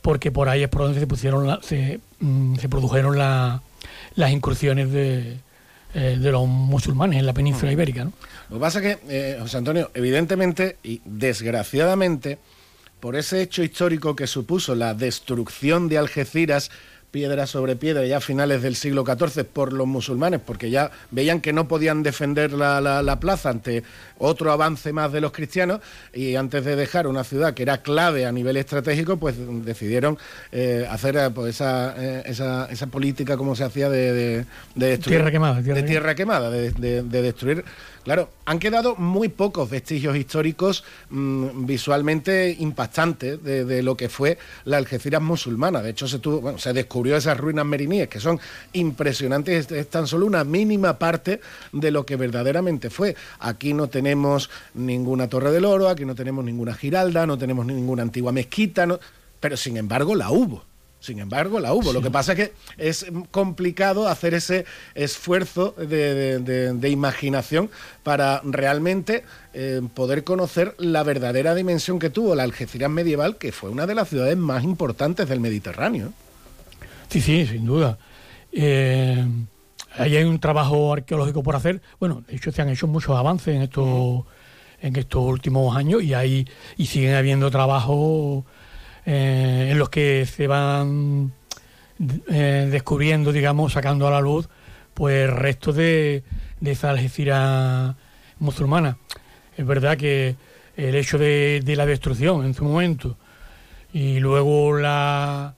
porque 0.03 0.31
por 0.31 0.49
ahí 0.49 0.63
es 0.63 0.69
por 0.69 0.83
donde 0.83 1.01
se 1.01 1.07
pusieron 1.07 1.59
se, 1.63 2.01
mm, 2.21 2.57
se, 2.57 2.69
produjeron 2.69 3.19
las 3.19 4.31
incursiones 4.31 4.91
de, 4.91 5.39
eh, 5.95 6.19
de 6.21 6.31
los 6.31 6.47
musulmanes 6.47 7.19
en 7.19 7.25
la 7.25 7.33
península 7.33 7.73
ibérica. 7.73 8.05
¿no? 8.05 8.13
Lo 8.51 8.57
que 8.57 8.61
pasa 8.61 8.81
es 8.81 8.99
que, 8.99 8.99
eh, 9.09 9.39
José 9.41 9.57
Antonio, 9.57 9.91
evidentemente 9.95 10.77
y 10.83 11.01
desgraciadamente, 11.07 12.39
por 13.01 13.17
ese 13.17 13.41
hecho 13.41 13.63
histórico 13.63 14.15
que 14.15 14.27
supuso 14.27 14.75
la 14.75 14.93
destrucción 14.93 15.89
de 15.89 15.97
Algeciras, 15.97 16.71
piedra 17.17 17.47
sobre 17.47 17.77
piedra 17.77 18.05
ya 18.05 18.19
a 18.19 18.21
finales 18.21 18.61
del 18.61 18.77
siglo 18.77 19.03
XIV 19.03 19.45
por 19.45 19.73
los 19.73 19.87
musulmanes, 19.87 20.39
porque 20.45 20.69
ya 20.69 20.91
veían 21.11 21.41
que 21.41 21.55
no 21.55 21.67
podían 21.67 22.03
defender 22.03 22.53
la, 22.53 23.19
plaza 23.19 23.49
ante 23.49 23.85
otro 24.19 24.53
avance 24.53 24.93
más 24.93 25.13
de 25.13 25.23
los 25.23 25.33
cristianos 25.33 25.81
y 26.13 26.37
antes 26.37 26.63
de 26.63 26.77
dejar 26.77 27.07
una 27.07 27.25
ciudad 27.25 27.55
que 27.55 27.63
era 27.63 27.79
clave 27.79 28.27
a 28.27 28.33
nivel 28.33 28.59
estratégico, 28.59 29.17
pues 29.17 29.35
decidieron 29.65 30.19
eh, 30.53 30.87
hacer 30.91 31.17
eh, 31.17 31.31
pues, 31.31 31.59
eh, 31.63 32.23
esa, 32.27 32.67
esa, 32.67 32.87
política 32.89 33.39
como 33.39 33.57
se 33.57 33.65
hacía 33.65 33.89
de, 33.89 34.45
destruir... 34.75 35.17
Tierra 35.17 35.31
quemada. 35.31 35.63
de 35.63 35.83
tierra 35.85 36.15
quemada, 36.15 36.51
de, 36.51 37.03
destruir 37.03 37.65
Claro, 38.07 38.31
han 38.45 38.61
quedado 38.61 38.95
muy 38.95 39.29
pocos 39.29 39.69
vestigios 39.69 40.17
históricos 40.17 40.85
mm, 41.11 41.67
visualmente 41.67 42.55
impactantes 42.57 43.43
de, 43.43 43.83
lo 43.83 43.97
que 43.97 44.09
fue 44.09 44.39
la 44.65 44.77
Algeciras 44.77 45.21
musulmana. 45.21 45.83
De 45.83 45.91
hecho, 45.91 46.07
se, 46.07 46.21
tuvo, 46.21 46.57
se 46.57 46.73
descubrió 46.73 47.17
esas 47.17 47.37
ruinas 47.37 47.67
meriníes 47.67 48.07
que 48.07 48.21
son 48.21 48.39
impresionantes, 48.75 49.73
es, 49.73 49.91
tan 49.91 50.07
solo 50.07 50.25
una 50.25 50.45
mínima 50.45 51.01
parte 51.01 51.41
de 51.73 51.91
lo 51.91 52.07
que 52.07 52.15
verdaderamente 52.15 52.91
fue. 52.91 53.17
Aquí 53.41 53.75
no 53.75 53.89
tenemos 53.89 54.51
ninguna 54.75 55.27
torre 55.27 55.51
del 55.51 55.65
oro, 55.65 55.89
aquí 55.89 56.05
no 56.05 56.15
tenemos 56.15 56.45
ninguna 56.45 56.75
giralda, 56.75 57.27
no 57.27 57.37
tenemos 57.37 57.67
ninguna 57.67 58.03
antigua 58.03 58.31
mezquita, 58.31 58.87
pero 59.41 59.57
sin 59.57 59.79
embargo 59.79 60.15
la 60.15 60.31
hubo. 60.31 60.63
Sin 61.07 61.21
embargo, 61.21 61.61
la 61.61 61.73
hubo. 61.73 61.93
Lo 61.93 62.03
que 62.03 62.11
pasa 62.11 62.33
es 62.33 62.39
que 62.39 62.53
es 62.79 63.07
complicado 63.31 64.09
hacer 64.09 64.35
ese 64.35 64.65
esfuerzo 64.97 65.71
de, 65.79 66.89
imaginación 66.91 67.71
para 68.03 68.41
realmente 68.43 69.23
eh, 69.55 69.83
poder 69.95 70.25
conocer 70.25 70.75
la 70.79 71.05
verdadera 71.05 71.55
dimensión 71.55 72.01
que 72.01 72.11
tuvo 72.11 72.35
la 72.35 72.43
Algeciras 72.43 72.91
medieval, 72.91 73.37
que 73.37 73.53
fue 73.53 73.71
una 73.71 73.87
de 73.87 73.95
las 73.95 74.09
ciudades 74.09 74.37
más 74.37 74.65
importantes 74.65 75.29
del 75.29 75.39
Mediterráneo. 75.39 76.13
Sí, 77.09 77.21
sí, 77.21 77.47
sin 77.47 77.67
duda. 77.67 77.99
Eh, 78.51 79.25
ahí 79.97 80.17
hay 80.17 80.25
un 80.25 80.41
trabajo 80.41 80.93
arqueológico 80.93 81.45
por 81.45 81.55
hacer. 81.55 81.83
Bueno, 82.01 82.25
de 82.27 82.35
hecho 82.35 82.51
se 82.51 82.63
han 82.63 82.69
hecho 82.69 82.89
muchos 82.89 83.17
avances 83.17 83.55
en 83.55 83.63
estos, 83.63 84.25
en 84.81 84.97
estos 84.97 85.25
últimos 85.25 85.77
años 85.77 86.03
y 86.03 86.15
ahí 86.15 86.49
y 86.77 86.87
siguen 86.87 87.15
habiendo 87.15 87.49
trabajos 87.49 88.45
eh, 89.07 89.69
en 89.71 89.79
los 89.79 89.89
que 89.89 90.27
se 90.27 90.47
van 90.47 91.33
eh, 92.29 92.69
descubriendo, 92.71 93.33
digamos, 93.33 93.73
sacando 93.73 94.07
a 94.07 94.11
la 94.11 94.21
luz, 94.21 94.49
pues 94.93 95.31
restos 95.31 95.77
de, 95.77 96.25
de 96.61 96.73
esa 96.73 96.91
Algeciras 96.91 97.95
musulmana. 98.39 98.99
Es 99.57 99.67
verdad 99.67 99.97
que 99.97 100.37
el 100.77 100.95
hecho 100.95 101.19
de, 101.19 101.63
la 101.65 101.87
destrucción 101.87 102.45
en 102.45 102.55
su 102.55 102.65
momento 102.65 103.17
y 103.93 104.19
luego 104.21 104.77
la 104.77 105.55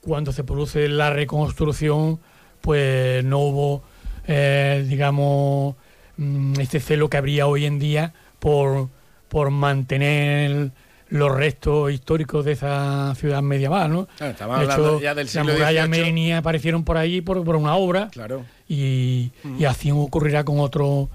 cuando 0.00 0.32
se 0.32 0.44
produce 0.44 0.88
la 0.88 1.10
reconstrucción, 1.10 2.20
pues 2.60 3.24
no 3.24 3.40
hubo, 3.40 3.82
eh, 4.26 4.84
digamos, 4.88 5.74
mm, 6.16 6.60
este 6.60 6.78
celo 6.78 7.10
que 7.10 7.16
habría 7.16 7.48
hoy 7.48 7.66
en 7.66 7.78
día 7.80 8.14
por, 8.38 8.88
por 9.28 9.50
mantener 9.50 10.70
los 11.08 11.34
restos 11.34 11.92
históricos 11.92 12.44
de 12.44 12.52
esa 12.52 13.14
ciudad 13.14 13.42
medieval, 13.42 13.92
¿no? 13.92 14.08
Claro, 14.16 14.58
de 14.58 14.64
hecho, 14.64 15.00
ya 15.00 15.14
del 15.14 15.28
siglo 15.28 15.54
la 15.56 16.38
aparecieron 16.38 16.84
por 16.84 16.96
allí 16.96 17.20
por, 17.20 17.38
una 17.38 17.76
obra. 17.76 18.08
Claro. 18.08 18.44
Y, 18.68 19.32
así 19.66 19.90
ocurrirá 19.90 20.44
con 20.44 20.58
otro, 20.58 21.08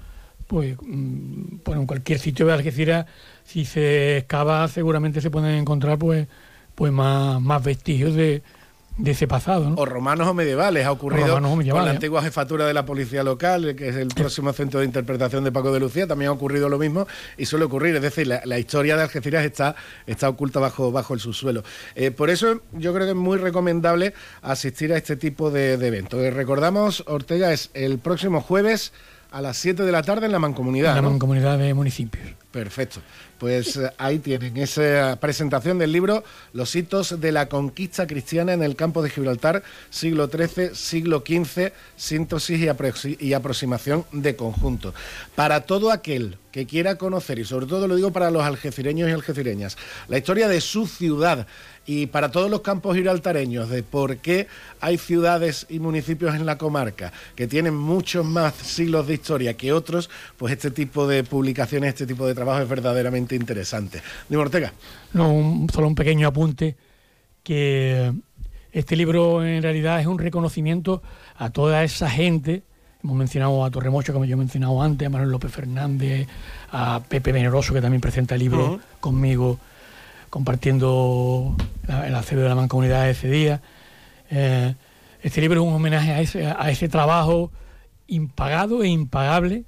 pues, 0.46 0.76
mm, 0.80 1.58
bueno, 1.64 1.82
en 1.82 1.86
cualquier 1.86 2.18
sitio 2.18 2.46
de 2.46 2.54
Algeciras, 2.54 3.06
si 3.44 3.64
se 3.64 4.18
excava, 4.18 4.66
seguramente 4.68 5.20
se 5.20 5.30
pueden 5.30 5.56
encontrar, 5.56 5.98
pues, 5.98 6.26
pues 6.74 6.92
más, 6.92 7.40
más 7.40 7.62
vestigios 7.62 8.14
de, 8.14 8.42
de 8.98 9.12
ese 9.12 9.26
pasado. 9.26 9.70
¿no? 9.70 9.76
O 9.76 9.86
romanos 9.86 10.28
o 10.28 10.34
medievales. 10.34 10.86
Ha 10.86 10.92
ocurrido 10.92 11.40
con 11.40 11.84
la 11.84 11.90
antigua 11.90 12.22
jefatura 12.22 12.66
de 12.66 12.74
la 12.74 12.84
policía 12.84 13.22
local, 13.22 13.74
que 13.74 13.88
es 13.88 13.96
el 13.96 14.08
próximo 14.08 14.52
centro 14.52 14.80
de 14.80 14.86
interpretación 14.86 15.44
de 15.44 15.52
Paco 15.52 15.72
de 15.72 15.80
Lucía, 15.80 16.06
también 16.06 16.30
ha 16.30 16.32
ocurrido 16.32 16.68
lo 16.68 16.78
mismo 16.78 17.06
y 17.36 17.46
suele 17.46 17.64
ocurrir. 17.64 17.96
Es 17.96 18.02
decir, 18.02 18.26
la, 18.26 18.58
historia 18.58 18.96
de 18.96 19.02
Algeciras 19.02 19.44
está, 19.44 19.74
está 20.06 20.28
oculta 20.28 20.60
bajo, 20.60 20.92
bajo 20.92 21.14
el 21.14 21.20
subsuelo. 21.20 21.62
Eh, 21.94 22.10
por 22.10 22.30
eso 22.30 22.60
yo 22.72 22.92
creo 22.92 23.06
que 23.06 23.12
es 23.12 23.16
muy 23.16 23.38
recomendable 23.38 24.14
asistir 24.42 24.92
a 24.92 24.96
este 24.96 25.16
tipo 25.16 25.50
de, 25.50 25.76
de 25.76 25.86
eventos. 25.88 26.20
Eh, 26.20 26.30
recordamos, 26.30 27.04
Ortega, 27.06 27.52
es 27.52 27.70
el 27.74 27.98
próximo 27.98 28.40
jueves 28.40 28.92
a 29.32 29.40
las 29.40 29.56
7 29.56 29.82
de 29.82 29.92
la 29.92 30.02
tarde 30.02 30.26
en 30.26 30.32
la 30.32 30.38
Mancomunidad. 30.38 30.96
En 30.96 31.04
la 31.04 31.10
Mancomunidad 31.10 31.58
de 31.58 31.74
Municipios. 31.74 32.34
Perfecto. 32.50 33.00
Pues 33.38 33.76
eh, 33.76 33.90
ahí 33.96 34.18
tienen 34.18 34.56
esa 34.58 35.18
presentación 35.18 35.78
del 35.78 35.90
libro 35.90 36.22
Los 36.52 36.76
hitos 36.76 37.18
de 37.18 37.32
la 37.32 37.48
conquista 37.48 38.06
cristiana 38.06 38.52
en 38.52 38.62
el 38.62 38.76
campo 38.76 39.02
de 39.02 39.10
Gibraltar, 39.10 39.64
siglo 39.90 40.28
XIII, 40.28 40.74
siglo 40.74 41.24
XV, 41.26 41.72
síntesis 41.96 42.60
y, 43.18 43.32
aproximación 43.32 44.04
de 44.12 44.36
conjunto. 44.36 44.94
Para 45.34 45.62
todo 45.62 45.90
aquel 45.90 46.38
que 46.52 46.66
quiera 46.66 46.96
conocer, 46.96 47.38
y 47.38 47.44
sobre 47.44 47.66
todo 47.66 47.88
lo 47.88 47.96
digo 47.96 48.12
para 48.12 48.30
los 48.30 48.44
algecireños 48.44 49.08
y 49.08 49.12
algecireñas, 49.12 49.78
la 50.08 50.18
historia 50.18 50.46
de 50.46 50.60
su 50.60 50.86
ciudad 50.86 51.46
Y 51.84 52.06
para 52.06 52.30
todos 52.30 52.48
los 52.48 52.60
campos 52.60 52.94
gibraltareños, 52.94 53.68
de 53.68 53.82
por 53.82 54.18
qué 54.18 54.46
hay 54.80 54.98
ciudades 54.98 55.66
y 55.68 55.80
municipios 55.80 56.34
en 56.34 56.46
la 56.46 56.56
comarca 56.56 57.12
que 57.34 57.48
tienen 57.48 57.74
muchos 57.74 58.24
más 58.24 58.54
siglos 58.54 59.08
de 59.08 59.14
historia 59.14 59.54
que 59.54 59.72
otros, 59.72 60.08
pues 60.36 60.52
este 60.52 60.70
tipo 60.70 61.08
de 61.08 61.24
publicaciones, 61.24 61.88
este 61.88 62.06
tipo 62.06 62.26
de 62.26 62.34
trabajo 62.34 62.62
es 62.62 62.68
verdaderamente 62.68 63.34
interesante. 63.34 64.00
Dime, 64.28 64.42
Ortega. 64.42 64.72
No, 65.12 65.66
solo 65.72 65.88
un 65.88 65.96
pequeño 65.96 66.28
apunte 66.28 66.76
que 67.42 68.12
este 68.72 68.96
libro 68.96 69.44
en 69.44 69.62
realidad 69.62 70.00
es 70.00 70.06
un 70.06 70.18
reconocimiento 70.18 71.02
a 71.36 71.50
toda 71.50 71.82
esa 71.84 72.08
gente. 72.08 72.62
Hemos 73.02 73.16
mencionado 73.16 73.64
a 73.64 73.70
Torremocho, 73.70 74.12
como 74.12 74.24
yo 74.24 74.34
he 74.34 74.38
mencionado 74.38 74.80
antes, 74.80 75.06
a 75.06 75.10
Manuel 75.10 75.30
López 75.30 75.50
Fernández, 75.50 76.28
a 76.70 77.02
Pepe 77.08 77.32
Veneroso, 77.32 77.74
que 77.74 77.80
también 77.80 78.00
presenta 78.00 78.36
el 78.36 78.40
libro 78.40 78.78
conmigo, 79.00 79.58
compartiendo 80.32 81.54
la, 81.86 82.22
sede 82.22 82.40
de 82.40 82.48
la 82.48 82.54
mancomunidad 82.54 83.10
ese 83.10 83.28
día. 83.28 83.60
Eh, 84.30 84.74
este 85.20 85.42
libro 85.42 85.60
es 85.60 85.68
un 85.68 85.74
homenaje 85.74 86.10
a 86.10 86.22
ese, 86.22 86.46
a 86.46 86.70
ese 86.70 86.88
trabajo 86.88 87.52
impagado 88.06 88.82
e 88.82 88.88
impagable 88.88 89.64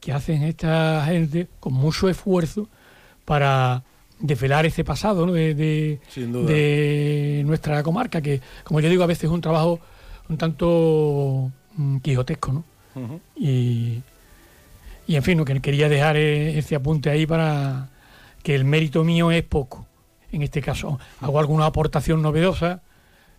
que 0.00 0.10
hacen 0.12 0.42
esta 0.42 1.04
gente 1.06 1.46
con 1.60 1.72
mucho 1.72 2.08
esfuerzo 2.08 2.68
para 3.24 3.84
desvelar 4.18 4.66
ese 4.66 4.82
pasado 4.82 5.24
de, 5.26 5.54
de, 5.54 7.42
nuestra 7.46 7.84
comarca, 7.84 8.20
que 8.20 8.40
como 8.64 8.80
yo 8.80 8.88
digo, 8.88 9.04
a 9.04 9.06
veces 9.06 9.24
es 9.24 9.30
un 9.30 9.40
trabajo 9.40 9.78
un 10.28 10.36
tanto 10.36 11.52
mm, 11.76 11.98
quijotesco, 11.98 12.52
¿no? 12.52 12.64
y, 13.36 14.02
y, 15.06 15.14
en 15.14 15.22
fin, 15.22 15.44
que 15.44 15.60
quería 15.60 15.88
dejar 15.88 16.16
e, 16.16 16.58
ese 16.58 16.74
apunte 16.74 17.08
ahí 17.08 17.24
para 17.24 17.88
que 18.42 18.56
el 18.56 18.64
mérito 18.64 19.04
mío 19.04 19.30
es 19.30 19.44
poco. 19.44 19.87
En 20.32 20.42
este 20.42 20.60
caso, 20.60 20.98
hago 21.20 21.38
alguna 21.38 21.66
aportación 21.66 22.22
novedosa, 22.22 22.80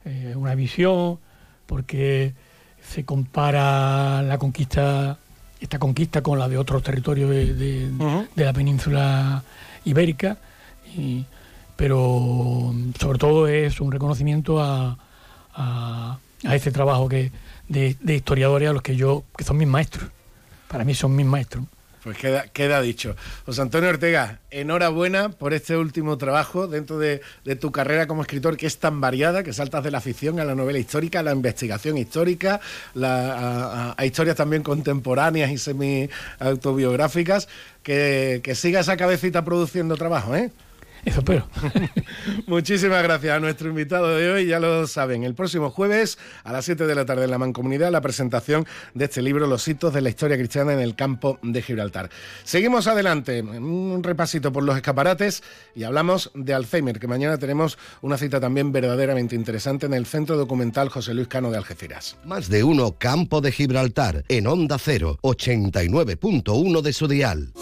eh, 0.06 0.34
una 0.36 0.56
visión, 0.56 1.20
porque 1.66 2.34
se 2.82 3.06
compara 3.06 4.22
la 4.24 4.38
conquista, 4.38 5.18
esta 5.60 5.78
conquista 5.78 6.22
con 6.22 6.40
la 6.40 6.48
de 6.48 6.58
otros 6.58 6.82
territorios 6.82 7.30
de, 7.30 7.54
de 7.54 8.46
la 8.46 8.54
península 8.54 9.44
ibérica 9.86 10.38
pero 11.80 12.74
sobre 13.00 13.18
todo 13.18 13.48
es 13.48 13.80
un 13.80 13.90
reconocimiento 13.90 14.62
a, 14.62 14.98
a, 15.56 16.20
ese 16.44 16.74
trabajo 16.74 17.08
que 17.08 17.32
de, 17.70 17.96
historiadores 18.06 18.70
a 18.70 18.74
los 18.74 18.82
que 18.82 18.98
yo, 18.98 19.24
que 19.38 19.46
son 19.46 19.56
mis 19.56 19.68
maestros. 19.70 20.10
Para 20.68 20.84
mí 20.84 20.94
son 20.94 21.16
mis 21.16 21.26
maestros. 21.26 21.64
Pues 22.04 22.18
queda, 22.18 22.44
queda 22.48 22.82
dicho. 22.82 23.16
José 23.46 23.62
Antonio 23.62 23.90
Ortega, 23.90 24.40
enhorabuena 24.52 25.30
por 25.30 25.54
este 25.54 25.76
último 25.76 26.18
trabajo 26.18 26.68
dentro 26.68 26.98
de, 26.98 27.22
tu 27.60 27.72
carrera 27.72 28.08
como 28.08 28.22
escritor 28.22 28.58
que 28.58 28.68
es 28.68 28.78
tan 28.78 29.02
variada, 29.02 29.44
que 29.44 29.54
saltas 29.54 29.84
de 29.84 29.92
la 29.92 30.00
ficción 30.02 30.40
a 30.40 30.46
la 30.46 30.56
novela 30.56 30.80
histórica, 30.80 31.20
a 31.20 31.24
la 31.24 31.34
investigación 31.34 31.98
histórica, 31.98 32.62
a, 33.02 33.96
historias 34.06 34.38
también 34.38 34.64
contemporáneas 34.64 35.52
y 35.52 35.58
semi-autobiográficas. 35.58 37.48
Que, 37.84 38.42
que 38.44 38.56
siga 38.56 38.82
esa 38.82 38.98
cabecita 38.98 39.46
produciendo 39.46 39.96
trabajo, 39.96 40.36
¿eh? 40.36 40.52
Eso 41.06 41.24
pero 41.24 41.48
Muchísimas 42.48 43.04
gracias 43.04 43.36
a 43.36 43.40
nuestro 43.40 43.70
invitado 43.70 44.16
de 44.16 44.30
hoy, 44.30 44.48
ya 44.48 44.60
lo 44.60 44.86
saben, 44.88 45.24
el 45.24 45.36
próximo 45.36 45.70
jueves 45.70 46.18
a 46.44 46.52
las 46.52 46.66
7 46.66 46.86
de 46.86 46.96
la 46.96 47.06
tarde 47.06 47.26
en 47.26 47.32
la 47.32 47.38
Mancomunidad 47.38 47.92
la 47.92 48.02
presentación 48.02 48.66
de 48.94 49.06
este 49.06 49.22
libro 49.22 49.48
Los 49.48 49.68
hitos 49.68 49.94
de 49.94 50.02
la 50.02 50.10
historia 50.10 50.38
cristiana 50.38 50.74
en 50.74 50.80
el 50.80 50.96
campo 50.96 51.40
de 51.42 51.62
Gibraltar. 51.62 52.10
Seguimos 52.44 52.88
adelante, 52.88 53.42
un 53.42 54.02
repasito 54.04 54.52
por 54.52 54.64
los 54.64 54.76
escaparates 54.76 55.44
y 55.76 55.84
hablamos 55.84 56.32
de 56.34 56.54
Alzheimer, 56.54 57.00
que 57.00 57.08
mañana 57.08 57.38
tenemos 57.38 57.78
una 58.02 58.18
cita 58.18 58.40
también 58.40 58.72
verdaderamente 58.72 59.36
interesante 59.36 59.86
en 59.86 59.94
el 59.94 60.06
Centro 60.06 60.38
Documental 60.38 60.90
José 60.90 61.14
Luis 61.14 61.28
Cano 61.28 61.52
de 61.52 61.58
Algeciras. 61.58 62.18
Más 62.26 62.50
de 62.50 62.64
uno 62.64 62.96
Campo 62.98 63.42
de 63.42 63.52
Gibraltar 63.52 64.26
en 64.28 64.48
Onda 64.48 64.78
0, 64.78 65.20
89.1 65.22 66.82
de 66.82 66.94
su 66.94 67.08
dial. 67.08 67.54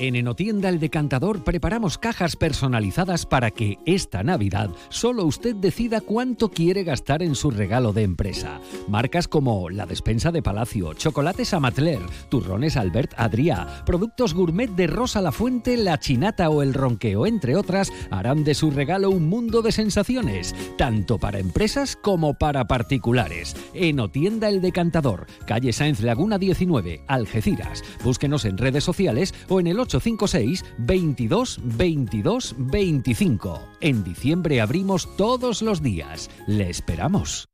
En 0.00 0.16
Enotienda 0.16 0.68
El 0.68 0.80
Decantador 0.80 1.44
preparamos 1.44 1.98
cajas 1.98 2.36
personalizadas 2.36 2.83
para 3.30 3.50
que 3.50 3.78
esta 3.86 4.22
Navidad 4.22 4.68
solo 4.90 5.24
usted 5.24 5.54
decida 5.56 6.02
cuánto 6.02 6.50
quiere 6.50 6.84
gastar 6.84 7.22
en 7.22 7.34
su 7.34 7.50
regalo 7.50 7.92
de 7.92 8.02
empresa. 8.02 8.60
Marcas 8.88 9.26
como 9.26 9.70
la 9.70 9.86
despensa 9.86 10.30
de 10.30 10.42
Palacio, 10.42 10.92
chocolates 10.92 11.54
Amatler, 11.54 12.00
turrones 12.28 12.76
Albert 12.76 13.14
Adrià, 13.16 13.84
productos 13.86 14.34
gourmet 14.34 14.68
de 14.68 14.86
Rosa 14.86 15.22
La 15.22 15.32
Fuente, 15.32 15.78
La 15.78 15.98
Chinata 15.98 16.50
o 16.50 16.62
El 16.62 16.74
Ronqueo, 16.74 17.26
entre 17.26 17.56
otras, 17.56 17.90
harán 18.10 18.44
de 18.44 18.54
su 18.54 18.70
regalo 18.70 19.10
un 19.10 19.28
mundo 19.28 19.62
de 19.62 19.72
sensaciones, 19.72 20.54
tanto 20.76 21.18
para 21.18 21.38
empresas 21.38 21.96
como 21.96 22.34
para 22.34 22.66
particulares. 22.66 23.56
Enotienda 23.72 24.48
El 24.50 24.60
Decantador, 24.60 25.26
calle 25.46 25.72
Sáenz 25.72 26.00
Laguna 26.00 26.38
19, 26.38 27.02
Algeciras. 27.06 27.82
Búsquenos 28.04 28.44
en 28.44 28.58
redes 28.58 28.84
sociales 28.84 29.34
o 29.48 29.58
en 29.58 29.68
el 29.68 29.80
856 29.80 30.64
22 30.78 31.60
22 31.62 32.54
25. 32.74 33.68
En 33.80 34.02
diciembre 34.02 34.60
abrimos 34.60 35.14
todos 35.16 35.62
los 35.62 35.80
días. 35.80 36.28
Le 36.48 36.68
esperamos. 36.70 37.48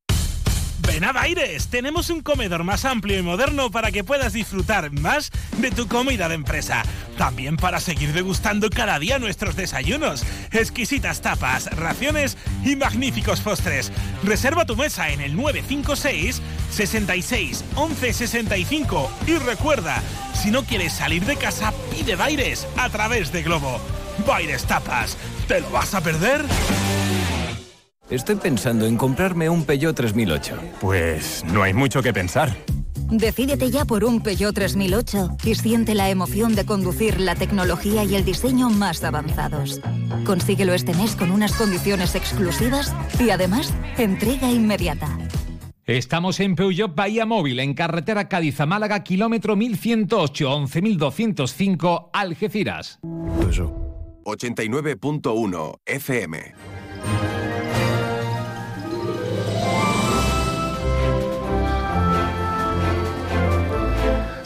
Ven 0.78 1.04
a 1.04 1.12
Baires, 1.12 1.68
tenemos 1.68 2.08
un 2.08 2.22
comedor 2.22 2.64
más 2.64 2.86
amplio 2.86 3.18
y 3.18 3.22
moderno 3.22 3.70
para 3.70 3.92
que 3.92 4.02
puedas 4.02 4.32
disfrutar 4.32 4.90
más 4.92 5.30
de 5.58 5.70
tu 5.72 5.88
comida 5.88 6.30
de 6.30 6.36
empresa. 6.36 6.84
También 7.18 7.58
para 7.58 7.80
seguir 7.80 8.14
degustando 8.14 8.70
cada 8.70 8.98
día 8.98 9.18
nuestros 9.18 9.56
desayunos, 9.56 10.24
exquisitas 10.52 11.20
tapas, 11.20 11.66
raciones 11.76 12.38
y 12.64 12.76
magníficos 12.76 13.42
postres. 13.42 13.92
Reserva 14.24 14.64
tu 14.64 14.74
mesa 14.74 15.10
en 15.10 15.20
el 15.20 15.36
956 15.36 16.40
66 16.70 17.64
11 17.76 18.12
65 18.14 19.10
y 19.26 19.34
recuerda, 19.34 20.02
si 20.32 20.50
no 20.50 20.64
quieres 20.64 20.94
salir 20.94 21.26
de 21.26 21.36
casa, 21.36 21.74
pide 21.90 22.16
Baires 22.16 22.66
a 22.78 22.88
través 22.88 23.30
de 23.32 23.42
Globo. 23.42 23.78
Baires 24.26 24.64
Tapas, 24.64 25.16
¿te 25.46 25.60
lo 25.60 25.70
vas 25.70 25.94
a 25.94 26.00
perder? 26.00 26.44
Estoy 28.10 28.36
pensando 28.36 28.86
en 28.86 28.96
comprarme 28.96 29.48
un 29.48 29.64
Peugeot 29.64 29.94
3008. 29.94 30.56
Pues 30.80 31.44
no 31.52 31.62
hay 31.62 31.72
mucho 31.72 32.02
que 32.02 32.12
pensar. 32.12 32.56
Decídete 33.10 33.70
ya 33.70 33.84
por 33.84 34.04
un 34.04 34.20
Peugeot 34.20 34.54
3008 34.54 35.36
y 35.44 35.54
siente 35.54 35.94
la 35.94 36.10
emoción 36.10 36.54
de 36.54 36.64
conducir 36.64 37.20
la 37.20 37.34
tecnología 37.34 38.04
y 38.04 38.14
el 38.14 38.24
diseño 38.24 38.70
más 38.70 39.02
avanzados. 39.04 39.80
Consíguelo 40.24 40.74
este 40.74 40.94
mes 40.94 41.16
con 41.16 41.30
unas 41.30 41.52
condiciones 41.54 42.14
exclusivas 42.14 42.94
y 43.18 43.30
además 43.30 43.72
entrega 43.96 44.50
inmediata. 44.50 45.18
Estamos 45.86 46.38
en 46.38 46.54
Peugeot 46.54 46.94
Bahía 46.94 47.26
Móvil, 47.26 47.58
en 47.58 47.74
carretera 47.74 48.28
Cádiz 48.28 48.60
a 48.60 48.66
Málaga, 48.66 49.02
kilómetro 49.02 49.56
1108, 49.56 50.68
11205, 50.68 52.10
Algeciras. 52.12 53.00
89.1 54.24 55.74
FM. 55.86 57.39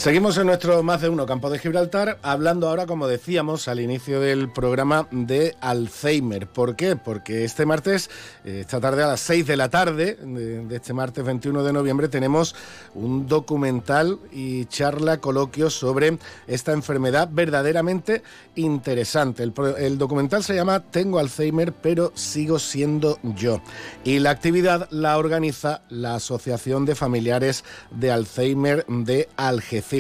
Seguimos 0.05 0.37
en 0.37 0.49
nuestro 0.49 0.83
más 0.83 1.01
de 1.01 1.09
uno 1.09 1.25
campo 1.25 1.49
de 1.49 1.59
Gibraltar, 1.59 2.19
hablando 2.21 2.69
ahora, 2.69 2.85
como 2.85 3.09
decíamos 3.09 3.69
al 3.69 3.81
inicio 3.81 4.21
del 4.21 4.53
programa, 4.53 5.09
de 5.11 5.57
Alzheimer. 5.63 6.47
¿Por 6.47 6.77
qué? 6.77 6.95
Porque 6.95 7.45
este 7.45 7.65
martes, 7.65 8.11
eh, 8.45 8.59
esta 8.61 8.83
tarde 8.83 9.03
a 9.03 9.07
las 9.07 9.21
6 9.21 9.47
de 9.47 9.57
la 9.57 9.71
tarde, 9.71 10.19
de, 10.23 10.77
este 10.77 10.93
martes 10.93 11.25
21 11.25 11.63
de 11.63 11.73
noviembre, 11.73 12.09
tenemos 12.09 12.55
un 12.95 13.27
documental 13.27 14.19
y 14.31 14.67
charla, 14.67 15.23
coloquio 15.23 15.71
sobre 15.71 16.19
esta 16.47 16.73
enfermedad 16.73 17.31
verdaderamente 17.33 18.23
interesante. 18.57 19.43
El, 19.43 19.55
el 19.79 19.97
documental 19.97 20.45
se 20.45 20.55
llama 20.55 20.81
Tengo 20.81 21.19
Alzheimer, 21.19 21.73
pero 21.73 22.13
sigo 22.15 22.59
siendo 22.59 23.19
yo. 23.23 23.63
Y 24.05 24.19
la 24.19 24.29
actividad 24.29 24.87
la 24.91 25.17
organiza 25.17 25.81
la 25.89 26.17
Asociación 26.17 26.85
de 26.85 26.95
Familiares 26.95 27.65
de 27.91 28.13
Alzheimer 28.13 28.85
de 28.87 29.31
Algeciras. 29.39 29.94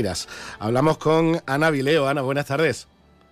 Hablamos 0.59 0.99
con 0.99 1.37
Ana 1.47 1.71
Vileo. 1.71 2.09
Ana, 2.09 2.23
buenas 2.23 2.47
tardes. 2.47 2.89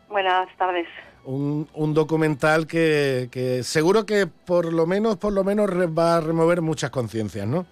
Buenas 0.08 0.48
tardes. 0.56 0.86
Un, 1.24 1.94
documental 1.94 2.66
que, 2.66 3.60
seguro 3.62 4.04
que 4.04 4.26
por 4.26 4.72
lo 4.72 4.86
menos, 4.86 5.16
por 5.16 5.32
lo 5.32 5.44
menos 5.44 5.70
va 5.70 6.16
a 6.16 6.20
remover 6.20 6.60
muchas 6.60 6.90
conciencias, 6.90 7.46
¿no? 7.46 7.66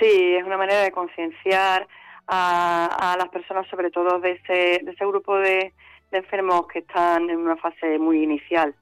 Sí, 0.00 0.34
es 0.34 0.44
una 0.44 0.56
manera 0.56 0.82
de 0.82 0.92
concienciar 0.92 1.86
a, 2.28 3.16
las 3.18 3.28
personas, 3.28 3.66
sobre 3.68 3.90
todo 3.90 4.20
de 4.20 4.32
ese, 4.32 4.84
de 4.84 4.90
ese 4.90 5.04
grupo 5.06 5.36
de, 5.36 5.72
enfermos 6.12 6.68
que 6.68 6.78
están 6.78 7.28
en 7.28 7.38
una 7.38 7.56
fase 7.56 7.98
muy 7.98 8.22
inicial. 8.22 8.72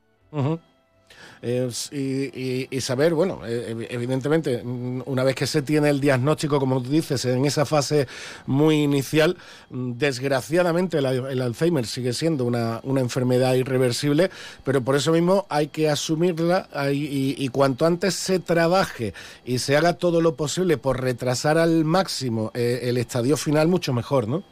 Y, 1.42 2.80
saber, 2.80 3.14
bueno, 3.14 3.40
evidentemente, 3.44 4.62
una 4.62 5.24
vez 5.24 5.34
que 5.34 5.46
se 5.46 5.62
tiene 5.62 5.90
el 5.90 6.00
diagnóstico, 6.00 6.58
como 6.58 6.82
tú 6.82 6.90
dices, 6.90 7.24
en 7.24 7.44
esa 7.44 7.66
fase 7.66 8.06
muy 8.46 8.82
inicial, 8.82 9.36
desgraciadamente 9.70 10.98
el, 10.98 11.42
Alzheimer 11.42 11.86
sigue 11.86 12.12
siendo 12.12 12.44
una, 12.44 12.80
enfermedad 13.00 13.54
irreversible, 13.54 14.30
pero 14.64 14.82
por 14.82 14.94
eso 14.94 15.12
mismo 15.12 15.46
hay 15.48 15.68
que 15.68 15.88
asumirla 15.88 16.68
y, 16.92 17.34
y 17.36 17.48
cuanto 17.48 17.86
antes 17.86 18.14
se 18.14 18.38
trabaje 18.38 19.12
y 19.44 19.58
se 19.58 19.76
haga 19.76 19.94
todo 19.94 20.20
lo 20.20 20.36
posible 20.36 20.76
por 20.76 21.00
retrasar 21.00 21.58
al 21.58 21.84
máximo 21.84 22.52
el 22.54 22.96
estadio 22.98 23.36
final, 23.36 23.68
mucho 23.68 23.92
mejor, 23.92 24.28
¿no? 24.28 24.44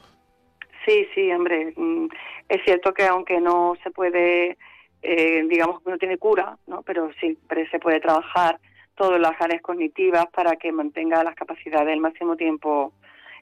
Sí, 0.87 1.07
sí, 1.15 1.31
hombre. 1.33 1.73
Mm, 1.77 2.07
es 2.49 2.63
cierto 2.65 2.93
que 2.93 3.07
aunque 3.07 3.41
no 3.41 3.75
se 3.83 3.91
puede, 3.91 4.57
eh, 5.03 5.45
digamos 5.49 5.83
que 5.83 5.91
no 5.91 5.99
tiene 5.99 6.19
cura, 6.19 6.57
¿no? 6.67 6.83
pero 6.83 7.11
siempre 7.21 7.69
se 7.71 7.79
puede 7.79 8.01
trabajar 8.01 8.59
todas 8.95 9.21
las 9.21 9.41
áreas 9.41 9.63
cognitivas 9.63 10.27
para 10.35 10.57
que 10.57 10.73
mantenga 10.73 11.25
las 11.25 11.35
capacidades 11.35 11.93
el 11.93 12.01
máximo 12.01 12.37
tiempo, 12.37 12.93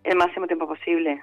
el 0.05 0.17
máximo 0.17 0.47
tiempo 0.47 0.69
posible. 0.69 1.23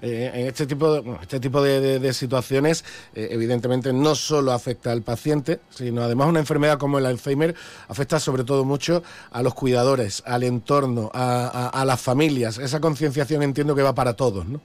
Eh, 0.00 0.30
en 0.32 0.46
este 0.46 0.66
tipo 0.66 0.94
de, 0.94 1.16
este 1.20 1.38
tipo 1.40 1.62
de, 1.62 2.12
situaciones, 2.12 3.10
eh, 3.14 3.28
evidentemente 3.30 3.92
no 3.92 4.14
solo 4.14 4.52
afecta 4.52 4.92
al 4.92 5.02
paciente, 5.02 5.60
sino 5.68 6.02
además 6.02 6.28
una 6.28 6.40
enfermedad 6.40 6.78
como 6.78 6.98
el 6.98 7.06
Alzheimer 7.06 7.54
afecta 7.88 8.18
sobre 8.18 8.44
todo 8.44 8.64
mucho 8.64 9.02
a 9.30 9.42
los 9.42 9.54
cuidadores, 9.54 10.22
al 10.26 10.42
entorno, 10.42 11.10
a, 11.12 11.68
a 11.68 11.84
las 11.84 12.02
familias. 12.02 12.58
Esa 12.58 12.80
concienciación 12.80 13.42
entiendo 13.42 13.74
que 13.76 13.82
va 13.82 13.94
para 13.94 14.16
todos, 14.16 14.46
¿no? 14.46 14.60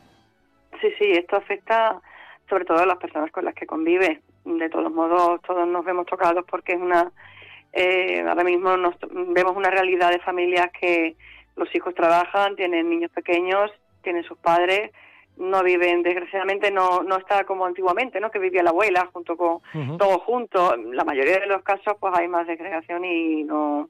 Sí, 0.79 0.88
sí, 0.97 1.11
esto 1.11 1.36
afecta 1.36 2.01
sobre 2.49 2.65
todo 2.65 2.79
a 2.79 2.86
las 2.86 2.97
personas 2.97 3.32
con 3.32 3.45
las 3.45 3.53
que 3.53 3.67
convive. 3.67 4.21
De 4.45 4.69
todos 4.69 4.91
modos, 4.91 5.41
todos 5.41 5.67
nos 5.67 5.85
vemos 5.85 6.05
tocados 6.05 6.43
porque 6.49 6.73
es 6.73 6.79
una. 6.79 7.11
Eh, 7.73 8.23
ahora 8.27 8.43
mismo 8.43 8.75
nos, 8.75 8.95
vemos 9.11 9.55
una 9.55 9.69
realidad 9.69 10.09
de 10.09 10.19
familias 10.19 10.69
que 10.79 11.15
los 11.55 11.73
hijos 11.75 11.95
trabajan, 11.95 12.55
tienen 12.55 12.89
niños 12.89 13.11
pequeños, 13.11 13.71
tienen 14.03 14.23
sus 14.23 14.37
padres, 14.37 14.91
no 15.37 15.63
viven, 15.63 16.03
desgraciadamente 16.03 16.69
no, 16.71 17.03
no 17.03 17.17
está 17.17 17.45
como 17.45 17.65
antiguamente, 17.65 18.19
¿no? 18.19 18.29
Que 18.29 18.39
vivía 18.39 18.63
la 18.63 18.71
abuela 18.71 19.09
junto 19.13 19.37
con 19.37 19.59
todos 19.97 20.21
juntos. 20.23 20.75
La 20.91 21.05
mayoría 21.05 21.39
de 21.39 21.47
los 21.47 21.63
casos, 21.63 21.95
pues 21.99 22.13
hay 22.15 22.27
más 22.27 22.47
desgregación 22.47 23.05
y 23.05 23.43
no 23.43 23.89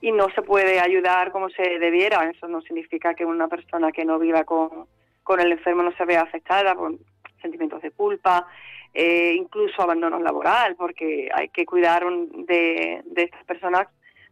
y 0.00 0.12
no 0.12 0.28
se 0.34 0.42
puede 0.42 0.80
ayudar 0.80 1.32
como 1.32 1.48
se 1.50 1.78
debiera. 1.78 2.30
Eso 2.30 2.46
no 2.48 2.60
significa 2.62 3.14
que 3.14 3.24
una 3.24 3.48
persona 3.48 3.90
que 3.90 4.04
no 4.04 4.18
viva 4.18 4.44
con 4.44 4.86
con 5.24 5.40
el 5.40 5.50
enfermo 5.50 5.82
no 5.82 5.92
se 5.96 6.04
vea 6.04 6.20
afectada 6.20 6.74
por 6.74 6.94
sentimientos 7.42 7.82
de 7.82 7.90
culpa, 7.90 8.46
eh, 8.94 9.34
incluso 9.36 9.82
abandono 9.82 10.20
laboral, 10.20 10.76
porque 10.76 11.28
hay 11.34 11.48
que 11.48 11.66
cuidar 11.66 12.04
de, 12.46 13.02
estas 13.16 13.44
personas 13.44 13.88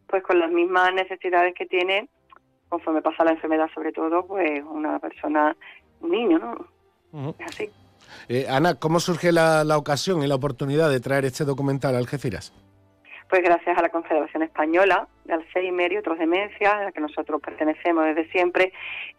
pues 0.07 0.23
con 0.23 0.39
las 0.39 0.51
mismas 0.51 0.93
necesidades 0.93 1.53
que 1.53 1.65
tiene 1.65 2.07
conforme 2.69 3.01
pasa 3.01 3.23
la 3.23 3.31
enfermedad, 3.31 3.69
sobre 3.75 3.91
todo, 3.91 4.25
pues 4.25 4.63
una 4.67 4.97
persona, 4.97 5.55
un 6.01 6.09
niño, 6.09 6.39
¿no? 6.39 7.35
Es 7.37 7.45
así. 7.45 7.69
Eh, 8.27 8.47
Ana, 8.49 8.75
¿cómo 8.75 8.99
surge 8.99 9.31
la, 9.31 9.63
la 9.63 9.77
ocasión 9.77 10.23
y 10.23 10.27
la 10.27 10.35
oportunidad 10.35 10.89
de 10.89 10.99
traer 10.99 11.25
este 11.25 11.45
documental 11.45 11.93
a 11.93 11.99
Algeciras? 11.99 12.51
Pues 13.33 13.41
gracias 13.41 13.75
a 13.75 13.81
la 13.81 13.89
Confederación 13.89 14.43
Española 14.43 15.07
de 15.25 15.33
Alzheimer 15.33 15.91
y 15.91 15.97
otras 15.97 16.19
demencias, 16.19 16.71
a 16.71 16.83
la 16.83 16.91
que 16.91 17.01
nosotros 17.01 17.41
pertenecemos 17.41 18.05
desde 18.05 18.29
siempre, 18.29 18.71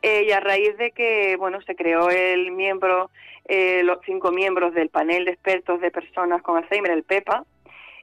eh, 0.03 0.27
y 0.29 0.31
a 0.31 0.39
raíz 0.39 0.77
de 0.79 0.93
que, 0.93 1.35
bueno, 1.37 1.61
se 1.63 1.75
creó 1.75 2.11
el 2.11 2.53
miembro, 2.53 3.11
eh, 3.47 3.83
los 3.83 3.99
cinco 4.07 4.31
miembros 4.31 4.73
del 4.73 4.89
panel 4.89 5.25
de 5.25 5.33
expertos 5.33 5.81
de 5.81 5.91
personas 5.91 6.43
con 6.43 6.57
Alzheimer, 6.57 6.93
el 6.93 7.03
PEPA, 7.03 7.45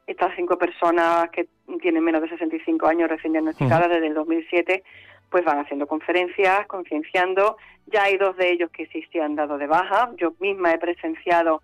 estas 0.05 0.35
cinco 0.35 0.57
personas 0.57 1.29
que 1.29 1.47
tienen 1.81 2.03
menos 2.03 2.21
de 2.21 2.27
65 2.27 2.87
años 2.87 3.09
recién 3.09 3.31
diagnosticadas 3.31 3.87
desde 3.87 4.07
el 4.07 4.13
2007, 4.13 4.83
pues 5.29 5.45
van 5.45 5.59
haciendo 5.59 5.87
conferencias, 5.87 6.67
concienciando. 6.67 7.55
Ya 7.85 8.03
hay 8.03 8.17
dos 8.17 8.35
de 8.35 8.51
ellos 8.51 8.69
que 8.71 8.85
sí 8.87 9.01
se 9.13 9.21
han 9.21 9.35
dado 9.35 9.57
de 9.57 9.67
baja. 9.67 10.11
Yo 10.17 10.33
misma 10.41 10.73
he 10.73 10.77
presenciado 10.77 11.61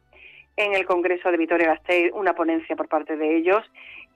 en 0.55 0.73
el 0.73 0.85
Congreso 0.85 1.31
de 1.31 1.37
Vitoria-Gasteiz 1.37 2.11
una 2.13 2.33
ponencia 2.33 2.77
por 2.77 2.87
parte 2.87 3.17
de 3.17 3.37
ellos 3.37 3.63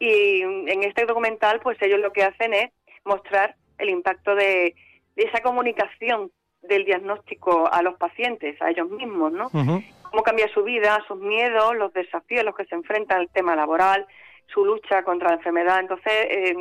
y 0.02 0.42
en 0.42 0.84
este 0.84 1.06
documental 1.06 1.60
pues 1.62 1.78
ellos 1.82 2.00
lo 2.00 2.12
que 2.12 2.24
hacen 2.24 2.56
es 2.56 2.72
mostrar 3.06 3.56
el 3.78 3.90
impacto 3.90 4.34
de, 4.34 4.76
esa 5.16 5.42
comunicación 5.42 6.32
del 6.64 6.86
diagnóstico 6.86 7.72
a 7.72 7.84
los 7.84 7.98
pacientes, 7.98 8.60
a 8.62 8.72
ellos 8.72 8.90
mismos, 8.90 9.32
¿no? 9.32 9.50
Cómo 9.50 10.24
cambia 10.24 10.48
su 10.54 10.64
vida, 10.64 11.04
sus 11.08 11.20
miedos, 11.20 11.76
los 11.76 11.94
desafíos 11.94 12.42
a 12.42 12.46
los 12.46 12.56
que 12.56 12.66
se 12.66 12.76
enfrentan 12.76 13.22
el 13.22 13.30
tema 13.30 13.56
laboral, 13.56 14.08
su 14.48 14.66
lucha 14.66 15.04
contra 15.04 15.30
la 15.30 15.36
enfermedad. 15.36 15.80
Entonces, 15.80 16.12
eh, 16.30 16.56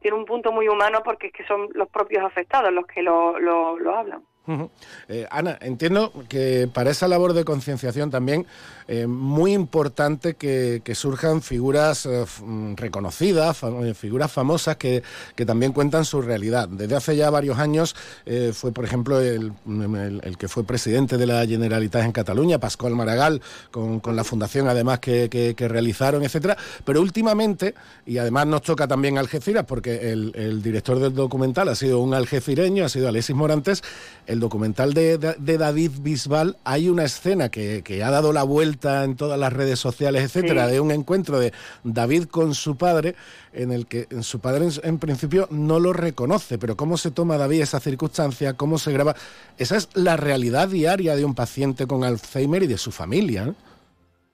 tiene 0.00 0.16
un 0.16 0.24
punto 0.24 0.52
muy 0.52 0.68
humano 0.68 1.02
porque 1.04 1.28
es 1.28 1.32
que 1.32 1.46
son 1.46 1.68
los 1.74 1.88
propios 1.88 2.24
afectados 2.24 2.72
los 2.72 2.86
que 2.86 3.02
lo, 3.02 3.38
lo, 3.38 3.78
lo 3.78 3.96
hablan. 3.96 4.22
Eh, 5.08 5.26
Ana, 5.30 5.58
entiendo 5.60 6.12
que 6.28 6.68
para 6.72 6.90
esa 6.90 7.08
labor 7.08 7.32
de 7.32 7.44
concienciación 7.44 8.10
también 8.10 8.46
eh, 8.88 9.06
muy 9.06 9.52
importante 9.52 10.34
que, 10.34 10.82
surjan 10.94 11.40
figuras 11.40 12.04
eh, 12.06 12.24
mm, 12.42 12.74
reconocidas, 12.74 13.60
figuras 13.94 14.32
famosas 14.32 14.76
que, 14.76 15.02
también 15.46 15.72
cuentan 15.72 16.04
su 16.04 16.20
realidad. 16.20 16.68
Desde 16.68 16.96
hace 16.96 17.16
ya 17.16 17.30
varios 17.30 17.58
años 17.58 17.96
fue, 18.52 18.72
por 18.72 18.84
ejemplo, 18.84 19.20
el, 19.20 19.52
que 20.38 20.48
fue 20.48 20.64
presidente 20.64 21.16
de 21.16 21.26
la 21.26 21.46
Generalitat 21.46 22.04
en 22.04 22.12
Cataluña, 22.12 22.58
Pascual 22.58 22.94
Maragall, 22.94 23.40
con, 23.70 24.00
la 24.14 24.24
fundación 24.24 24.68
además 24.68 24.98
que, 24.98 25.54
realizaron, 25.56 26.22
etcétera. 26.22 26.56
Pero 26.84 27.00
últimamente, 27.00 27.74
y 28.04 28.18
además 28.18 28.46
nos 28.46 28.62
toca 28.62 28.86
también 28.86 29.18
Algeciras, 29.18 29.64
porque 29.64 30.12
el, 30.12 30.62
director 30.62 30.98
del 30.98 31.14
documental 31.14 31.68
ha 31.68 31.74
sido 31.74 32.00
un 32.00 32.12
algecireño, 32.12 32.84
ha 32.84 32.88
sido 32.88 33.08
Alexis 33.08 33.34
Morantes, 33.34 33.82
el 34.26 34.39
documental 34.40 34.94
de, 34.94 35.18
David 35.18 35.90
Bisbal 36.00 36.56
hay 36.64 36.88
una 36.88 37.04
escena 37.04 37.50
que, 37.50 38.02
ha 38.04 38.10
dado 38.10 38.32
la 38.32 38.42
vuelta 38.42 39.04
en 39.04 39.16
todas 39.16 39.38
las 39.38 39.52
redes 39.52 39.78
sociales, 39.78 40.24
etcétera, 40.24 40.66
de 40.66 40.80
un 40.80 40.90
encuentro 40.90 41.38
de 41.38 41.52
David 41.84 42.24
con 42.24 42.54
su 42.54 42.76
padre, 42.76 43.14
en 43.52 43.72
el 43.72 43.86
que 43.86 44.06
su 44.22 44.40
padre 44.40 44.68
en, 44.82 44.98
principio 44.98 45.46
no 45.50 45.78
lo 45.78 45.92
reconoce, 45.92 46.58
pero 46.58 46.76
cómo 46.76 46.96
se 46.96 47.10
toma 47.10 47.36
David 47.36 47.62
esa 47.62 47.80
circunstancia, 47.80 48.54
cómo 48.54 48.78
se 48.78 48.92
graba, 48.92 49.14
esa 49.58 49.76
es 49.76 49.88
la 49.94 50.16
realidad 50.16 50.68
diaria 50.68 51.14
de 51.14 51.24
un 51.24 51.34
paciente 51.34 51.86
con 51.86 52.04
Alzheimer 52.04 52.62
y 52.62 52.66
de 52.66 52.78
su 52.78 52.90
familia. 52.90 53.54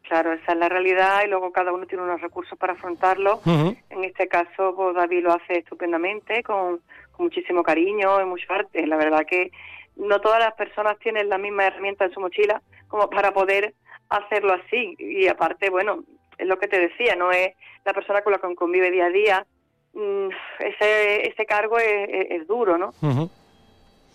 Claro, 0.09 0.33
esa 0.33 0.53
es 0.53 0.59
la 0.59 0.69
realidad 0.69 1.23
y 1.25 1.29
luego 1.29 1.51
cada 1.51 1.73
uno 1.73 1.87
tiene 1.87 2.05
unos 2.05 2.21
recursos 2.21 2.57
para 2.57 2.75
afrontarlo. 2.75 3.41
En 3.45 4.05
este 4.05 4.29
caso, 4.29 4.73
pues, 4.77 4.95
David 4.95 5.25
lo 5.25 5.33
hace 5.33 5.59
estupendamente, 5.59 6.45
con, 6.45 6.81
con 7.11 7.27
muchísimo 7.27 7.65
cariño 7.65 8.21
y 8.21 8.25
mucho 8.25 8.47
arte. 8.53 8.87
La 8.87 8.97
verdad 8.97 9.27
que 9.29 9.51
no 9.97 10.21
todas 10.21 10.39
las 10.39 10.55
personas 10.55 10.99
tienen 10.99 11.29
la 11.29 11.39
misma 11.39 11.67
herramienta 11.67 12.05
en 12.05 12.13
su 12.13 12.21
mochila 12.21 12.63
como 12.89 13.11
para 13.11 13.33
poder 13.33 13.75
hacerlo 14.09 14.55
así. 14.55 14.95
Y 14.99 15.27
aparte, 15.27 15.71
bueno, 15.71 16.05
es 16.39 16.47
lo 16.47 16.59
que 16.59 16.69
te 16.69 16.79
decía, 16.79 17.17
no 17.17 17.33
es 17.33 17.55
la 17.85 17.93
persona 17.93 18.23
con 18.23 18.33
la 18.33 18.39
que 18.39 18.55
convive 18.55 18.91
día 18.91 19.07
a 19.07 19.11
día. 19.11 19.47
Mm, 19.95 20.29
ese, 20.61 21.29
ese 21.29 21.47
cargo 21.47 21.79
es, 21.79 22.47
duro, 22.47 22.77
¿no? 22.77 22.93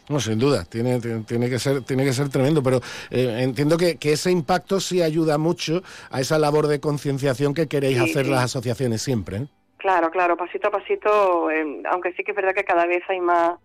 No, 0.10 0.20
sin 0.20 0.38
duda, 0.38 0.66
tiene, 0.66 1.00
tiene, 1.00 1.50
que 1.50 1.58
ser, 1.58 1.84
tiene 1.84 2.04
que 2.04 2.14
ser 2.14 2.30
tremendo, 2.30 2.62
pero 2.62 2.82
eh, 3.10 3.38
entiendo 3.40 3.78
que, 3.78 3.98
ese 4.02 4.30
impacto 4.30 4.80
sí 4.80 5.02
ayuda 5.02 5.38
mucho 5.38 5.82
a 6.10 6.20
esa 6.20 6.38
labor 6.38 6.68
de 6.68 6.80
concienciación 6.80 7.54
que 7.54 7.68
queréis 7.68 8.00
hacer 8.00 8.28
las 8.28 8.44
asociaciones 8.44 9.02
siempre. 9.02 9.38
¿eh? 9.38 9.48
Claro, 9.78 10.12
claro, 10.12 10.36
pasito 10.36 10.68
a 10.68 10.72
pasito, 10.72 11.50
eh, 11.50 11.82
aunque 11.90 12.14
sí 12.14 12.24
que 12.24 12.32
es 12.32 12.36
verdad 12.36 12.54
que 12.54 12.64
cada 12.64 12.86
vez 12.86 13.04
hay 13.08 13.20
más 13.22 13.58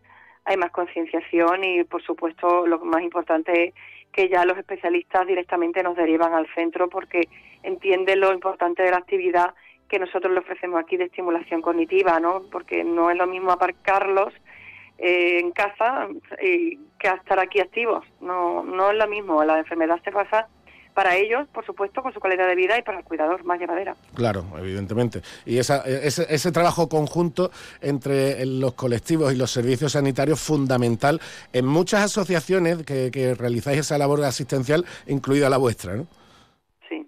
hay 0.46 0.56
más 0.56 0.70
concienciación 0.70 1.64
y, 1.64 1.84
por 1.84 2.02
supuesto, 2.02 2.66
lo 2.66 2.78
más 2.78 3.02
importante 3.02 3.64
es 3.64 3.74
que 4.12 4.28
ya 4.28 4.44
los 4.44 4.56
especialistas 4.56 5.26
directamente 5.26 5.82
nos 5.82 5.96
derivan 5.96 6.32
al 6.32 6.46
centro 6.54 6.88
porque 6.88 7.28
entienden 7.62 8.20
lo 8.20 8.32
importante 8.32 8.82
de 8.82 8.92
la 8.92 8.98
actividad 8.98 9.54
que 9.88 9.98
nosotros 9.98 10.32
le 10.32 10.40
ofrecemos 10.40 10.80
aquí 10.80 10.96
de 10.96 11.04
estimulación 11.04 11.62
cognitiva, 11.62 12.18
¿no? 12.20 12.42
Porque 12.50 12.84
no 12.84 13.10
es 13.10 13.16
lo 13.16 13.26
mismo 13.26 13.50
aparcarlos 13.50 14.32
eh, 14.98 15.40
en 15.40 15.50
casa 15.50 16.08
eh, 16.38 16.78
que 16.98 17.08
estar 17.08 17.38
aquí 17.38 17.60
activos. 17.60 18.04
No, 18.20 18.62
no 18.62 18.90
es 18.90 18.96
lo 18.96 19.06
mismo. 19.08 19.42
La 19.44 19.58
enfermedad 19.58 20.00
se 20.04 20.12
pasa 20.12 20.48
para 20.96 21.14
ellos, 21.14 21.46
por 21.48 21.66
supuesto, 21.66 22.02
con 22.02 22.14
su 22.14 22.20
calidad 22.20 22.48
de 22.48 22.54
vida 22.54 22.78
y 22.78 22.82
para 22.82 23.00
el 23.00 23.04
cuidador 23.04 23.44
más 23.44 23.60
llevadera. 23.60 23.94
Claro, 24.14 24.46
evidentemente. 24.56 25.20
Y 25.44 25.58
esa, 25.58 25.82
ese, 25.84 26.24
ese, 26.30 26.52
trabajo 26.52 26.88
conjunto 26.88 27.50
entre 27.82 28.46
los 28.46 28.72
colectivos 28.72 29.30
y 29.30 29.36
los 29.36 29.50
servicios 29.50 29.92
sanitarios 29.92 30.40
fundamental 30.40 31.20
en 31.52 31.66
muchas 31.66 32.02
asociaciones 32.02 32.82
que, 32.86 33.34
realizáis 33.38 33.80
esa 33.80 33.98
labor 33.98 34.24
asistencial, 34.24 34.86
incluida 35.06 35.50
la 35.50 35.58
vuestra, 35.58 35.96
¿no? 35.96 36.06
Sí, 36.88 37.06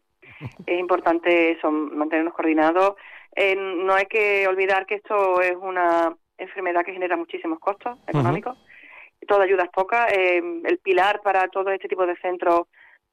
es 0.66 0.78
importante 0.78 1.52
eso, 1.52 1.70
mantenernos 1.70 2.34
coordinados. 2.34 2.94
Eh, 3.34 3.56
no 3.56 3.94
hay 3.94 4.04
que 4.04 4.46
olvidar 4.46 4.84
que 4.84 4.96
esto 4.96 5.40
es 5.40 5.56
una 5.56 6.14
enfermedad 6.36 6.84
que 6.84 6.92
genera 6.92 7.16
muchísimos 7.16 7.58
costos 7.58 7.98
económicos. 8.06 8.58
Toda 9.26 9.44
ayuda 9.44 9.64
es 9.64 9.70
poca. 9.70 10.08
Eh, 10.08 10.42
el 10.64 10.78
pilar 10.78 11.22
para 11.22 11.48
todo 11.48 11.70
este 11.70 11.88
tipo 11.88 12.04
de 12.04 12.16
centros 12.16 12.66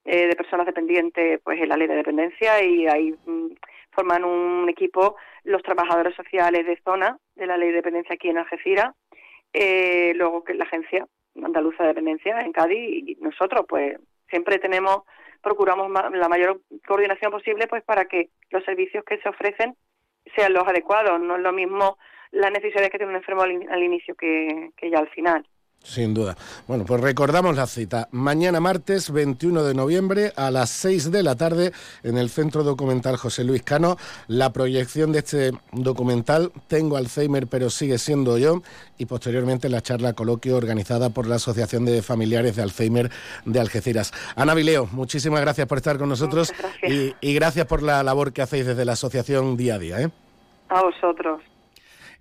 eh, 0.05 0.27
de 0.27 0.35
personas 0.35 0.67
dependientes 0.67 1.39
pues 1.43 1.59
en 1.59 1.67
la 1.67 1.77
ley 1.77 1.87
de 1.87 1.95
dependencia 1.95 2.63
y 2.63 2.87
ahí 2.87 3.15
mm, 3.25 3.47
forman 3.89 4.23
un 4.23 4.69
equipo 4.69 5.15
los 5.43 5.63
trabajadores 5.63 6.15
sociales 6.15 6.65
de 6.65 6.79
zona 6.83 7.17
de 7.35 7.47
la 7.47 7.57
ley 7.57 7.69
de 7.69 7.77
dependencia 7.77 8.13
aquí 8.13 8.29
en 8.29 8.37
Algeciras, 8.37 8.93
eh, 9.51 10.13
luego 10.15 10.43
que 10.43 10.53
la 10.53 10.65
agencia 10.65 11.07
andaluza 11.43 11.83
de 11.83 11.89
dependencia 11.89 12.39
en 12.41 12.51
Cádiz 12.51 12.77
y 12.77 13.15
nosotros 13.19 13.65
pues 13.67 13.97
siempre 14.29 14.59
tenemos 14.59 15.03
procuramos 15.41 15.91
la 15.91 16.29
mayor 16.29 16.61
coordinación 16.87 17.31
posible 17.31 17.67
pues 17.67 17.83
para 17.83 18.05
que 18.05 18.29
los 18.51 18.63
servicios 18.63 19.03
que 19.05 19.17
se 19.17 19.29
ofrecen 19.29 19.75
sean 20.35 20.53
los 20.53 20.67
adecuados. 20.67 21.19
No 21.19 21.35
es 21.35 21.41
lo 21.41 21.51
mismo 21.51 21.97
las 22.31 22.51
necesidades 22.51 22.89
que 22.89 22.97
tiene 22.97 23.11
un 23.11 23.17
enfermo 23.17 23.41
al, 23.41 23.83
inicio 23.83 24.15
que 24.15 24.71
ya 24.81 24.99
al 24.99 25.09
final 25.09 25.45
sin 25.85 26.13
duda. 26.13 26.35
Bueno, 26.67 26.85
pues 26.85 26.99
recordamos 26.99 27.55
la 27.55 27.67
cita. 27.67 28.09
Mañana 28.11 28.59
martes 28.59 29.11
21 29.11 29.63
de 29.63 29.73
noviembre 29.73 30.33
a 30.35 30.51
las 30.51 30.69
6 30.71 31.11
de 31.11 31.23
la 31.23 31.35
tarde 31.35 31.71
en 32.03 32.17
el 32.17 32.29
Centro 32.29 32.63
Documental 32.63 33.17
José 33.17 33.43
Luis 33.43 33.63
Cano. 33.63 33.97
La 34.27 34.51
proyección 34.51 35.11
de 35.11 35.19
este 35.19 35.51
documental 35.71 36.51
Tengo 36.67 36.97
Alzheimer 36.97 37.47
pero 37.47 37.69
sigue 37.69 37.97
siendo 37.97 38.37
yo 38.37 38.61
y 38.97 39.05
posteriormente 39.05 39.69
la 39.69 39.81
charla 39.81 40.13
coloquio 40.13 40.57
organizada 40.57 41.09
por 41.09 41.27
la 41.27 41.35
Asociación 41.35 41.85
de 41.85 42.01
Familiares 42.01 42.55
de 42.55 42.63
Alzheimer 42.63 43.11
de 43.45 43.59
Algeciras. 43.59 44.11
Ana 44.35 44.53
Vileo, 44.53 44.87
muchísimas 44.91 45.41
gracias 45.41 45.67
por 45.67 45.77
estar 45.77 45.97
con 45.97 46.09
nosotros 46.09 46.53
y, 46.83 47.13
gracias 47.35 47.65
por 47.65 47.83
la 47.83 48.01
labor 48.03 48.33
que 48.33 48.41
hacéis 48.41 48.65
desde 48.65 48.85
la 48.85 48.93
asociación 48.93 49.57
día 49.57 49.75
a 49.75 49.79
día. 49.79 50.01
¿eh? 50.01 50.09
A 50.69 50.81
vosotros. 50.81 51.41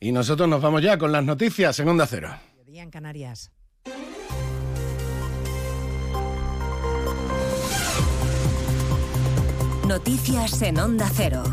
Y 0.00 0.12
nosotros 0.12 0.48
nos 0.48 0.60
vamos 0.60 0.82
ya 0.82 0.98
con 0.98 1.12
las 1.12 1.24
noticias 1.24 1.78
en 1.78 1.88
Onda 1.88 2.06
Cero. 2.06 2.30
En 2.82 2.90
Canarias. 2.90 3.50
Noticias 9.86 10.62
en 10.62 10.78
Onda 10.78 11.10
Cero. 11.14 11.44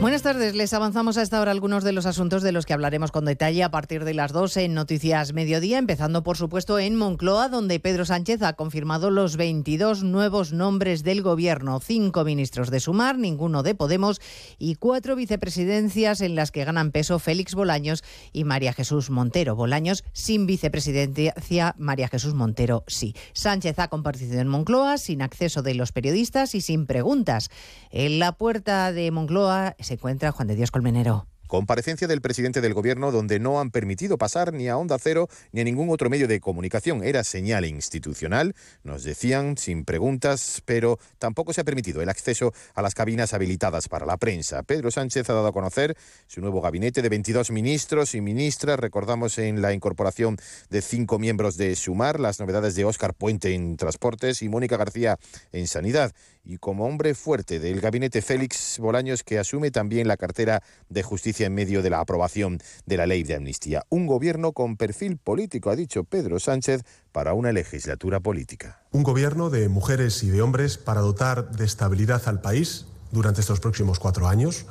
Buenas 0.00 0.22
tardes, 0.22 0.54
les 0.54 0.72
avanzamos 0.74 1.18
a 1.18 1.22
esta 1.22 1.40
hora 1.40 1.50
algunos 1.50 1.82
de 1.82 1.90
los 1.90 2.06
asuntos 2.06 2.44
de 2.44 2.52
los 2.52 2.66
que 2.66 2.72
hablaremos 2.72 3.10
con 3.10 3.24
detalle 3.24 3.64
a 3.64 3.72
partir 3.72 4.04
de 4.04 4.14
las 4.14 4.30
12 4.30 4.62
en 4.62 4.74
Noticias 4.74 5.32
Mediodía, 5.32 5.76
empezando 5.76 6.22
por 6.22 6.36
supuesto 6.36 6.78
en 6.78 6.94
Moncloa, 6.94 7.48
donde 7.48 7.80
Pedro 7.80 8.04
Sánchez 8.04 8.42
ha 8.42 8.52
confirmado 8.52 9.10
los 9.10 9.36
22 9.36 10.04
nuevos 10.04 10.52
nombres 10.52 11.02
del 11.02 11.20
gobierno, 11.22 11.80
cinco 11.80 12.22
ministros 12.22 12.70
de 12.70 12.78
Sumar, 12.78 13.18
ninguno 13.18 13.64
de 13.64 13.74
Podemos 13.74 14.20
y 14.56 14.76
cuatro 14.76 15.16
vicepresidencias 15.16 16.20
en 16.20 16.36
las 16.36 16.52
que 16.52 16.64
ganan 16.64 16.92
peso 16.92 17.18
Félix 17.18 17.56
Bolaños 17.56 18.04
y 18.32 18.44
María 18.44 18.72
Jesús 18.72 19.10
Montero. 19.10 19.56
Bolaños 19.56 20.04
sin 20.12 20.46
vicepresidencia, 20.46 21.74
María 21.76 22.06
Jesús 22.06 22.34
Montero 22.34 22.84
sí. 22.86 23.16
Sánchez 23.32 23.80
ha 23.80 23.88
compartido 23.88 24.38
en 24.38 24.46
Moncloa 24.46 24.96
sin 24.96 25.22
acceso 25.22 25.62
de 25.62 25.74
los 25.74 25.90
periodistas 25.90 26.54
y 26.54 26.60
sin 26.60 26.86
preguntas. 26.86 27.50
En 27.90 28.20
la 28.20 28.30
puerta 28.30 28.92
de 28.92 29.10
Moncloa 29.10 29.74
se 29.88 29.94
encuentra 29.94 30.30
Juan 30.32 30.48
de 30.48 30.54
Dios 30.54 30.70
Colmenero. 30.70 31.26
Comparecencia 31.48 32.06
del 32.06 32.20
presidente 32.20 32.60
del 32.60 32.74
gobierno 32.74 33.10
donde 33.10 33.40
no 33.40 33.58
han 33.58 33.70
permitido 33.70 34.18
pasar 34.18 34.52
ni 34.52 34.68
a 34.68 34.76
Onda 34.76 34.98
Cero 35.00 35.28
ni 35.50 35.62
a 35.62 35.64
ningún 35.64 35.88
otro 35.88 36.10
medio 36.10 36.28
de 36.28 36.40
comunicación. 36.40 37.02
Era 37.02 37.24
señal 37.24 37.64
institucional, 37.64 38.54
nos 38.82 39.02
decían, 39.02 39.56
sin 39.56 39.86
preguntas, 39.86 40.62
pero 40.66 40.98
tampoco 41.16 41.54
se 41.54 41.62
ha 41.62 41.64
permitido 41.64 42.02
el 42.02 42.10
acceso 42.10 42.52
a 42.74 42.82
las 42.82 42.94
cabinas 42.94 43.32
habilitadas 43.32 43.88
para 43.88 44.04
la 44.04 44.18
prensa. 44.18 44.62
Pedro 44.62 44.90
Sánchez 44.90 45.30
ha 45.30 45.32
dado 45.32 45.46
a 45.46 45.52
conocer 45.54 45.96
su 46.26 46.42
nuevo 46.42 46.60
gabinete 46.60 47.00
de 47.00 47.08
22 47.08 47.50
ministros 47.50 48.14
y 48.14 48.20
ministras. 48.20 48.78
Recordamos 48.78 49.38
en 49.38 49.62
la 49.62 49.72
incorporación 49.72 50.36
de 50.68 50.82
cinco 50.82 51.18
miembros 51.18 51.56
de 51.56 51.74
Sumar, 51.76 52.20
las 52.20 52.40
novedades 52.40 52.74
de 52.74 52.84
Óscar 52.84 53.14
Puente 53.14 53.54
en 53.54 53.78
Transportes 53.78 54.42
y 54.42 54.50
Mónica 54.50 54.76
García 54.76 55.18
en 55.52 55.66
Sanidad 55.66 56.12
y 56.48 56.56
como 56.56 56.86
hombre 56.86 57.14
fuerte 57.14 57.60
del 57.60 57.80
gabinete 57.80 58.22
Félix 58.22 58.78
Bolaños, 58.78 59.22
que 59.22 59.38
asume 59.38 59.70
también 59.70 60.08
la 60.08 60.16
cartera 60.16 60.62
de 60.88 61.02
justicia 61.02 61.46
en 61.46 61.54
medio 61.54 61.82
de 61.82 61.90
la 61.90 62.00
aprobación 62.00 62.58
de 62.86 62.96
la 62.96 63.06
ley 63.06 63.22
de 63.22 63.34
amnistía. 63.34 63.84
Un 63.90 64.06
gobierno 64.06 64.52
con 64.52 64.78
perfil 64.78 65.18
político, 65.18 65.68
ha 65.68 65.76
dicho 65.76 66.04
Pedro 66.04 66.40
Sánchez, 66.40 66.84
para 67.12 67.34
una 67.34 67.52
legislatura 67.52 68.20
política. 68.20 68.80
Un 68.92 69.02
gobierno 69.02 69.50
de 69.50 69.68
mujeres 69.68 70.22
y 70.22 70.30
de 70.30 70.40
hombres 70.40 70.78
para 70.78 71.02
dotar 71.02 71.50
de 71.50 71.66
estabilidad 71.66 72.22
al 72.24 72.40
país 72.40 72.86
durante 73.12 73.42
estos 73.42 73.60
próximos 73.60 73.98
cuatro 73.98 74.26
años. 74.26 74.64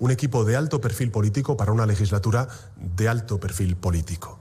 Un 0.00 0.10
equipo 0.10 0.44
de 0.44 0.56
alto 0.56 0.80
perfil 0.80 1.12
político 1.12 1.56
para 1.56 1.70
una 1.70 1.86
legislatura 1.86 2.48
de 2.76 3.08
alto 3.08 3.38
perfil 3.38 3.76
político 3.76 4.40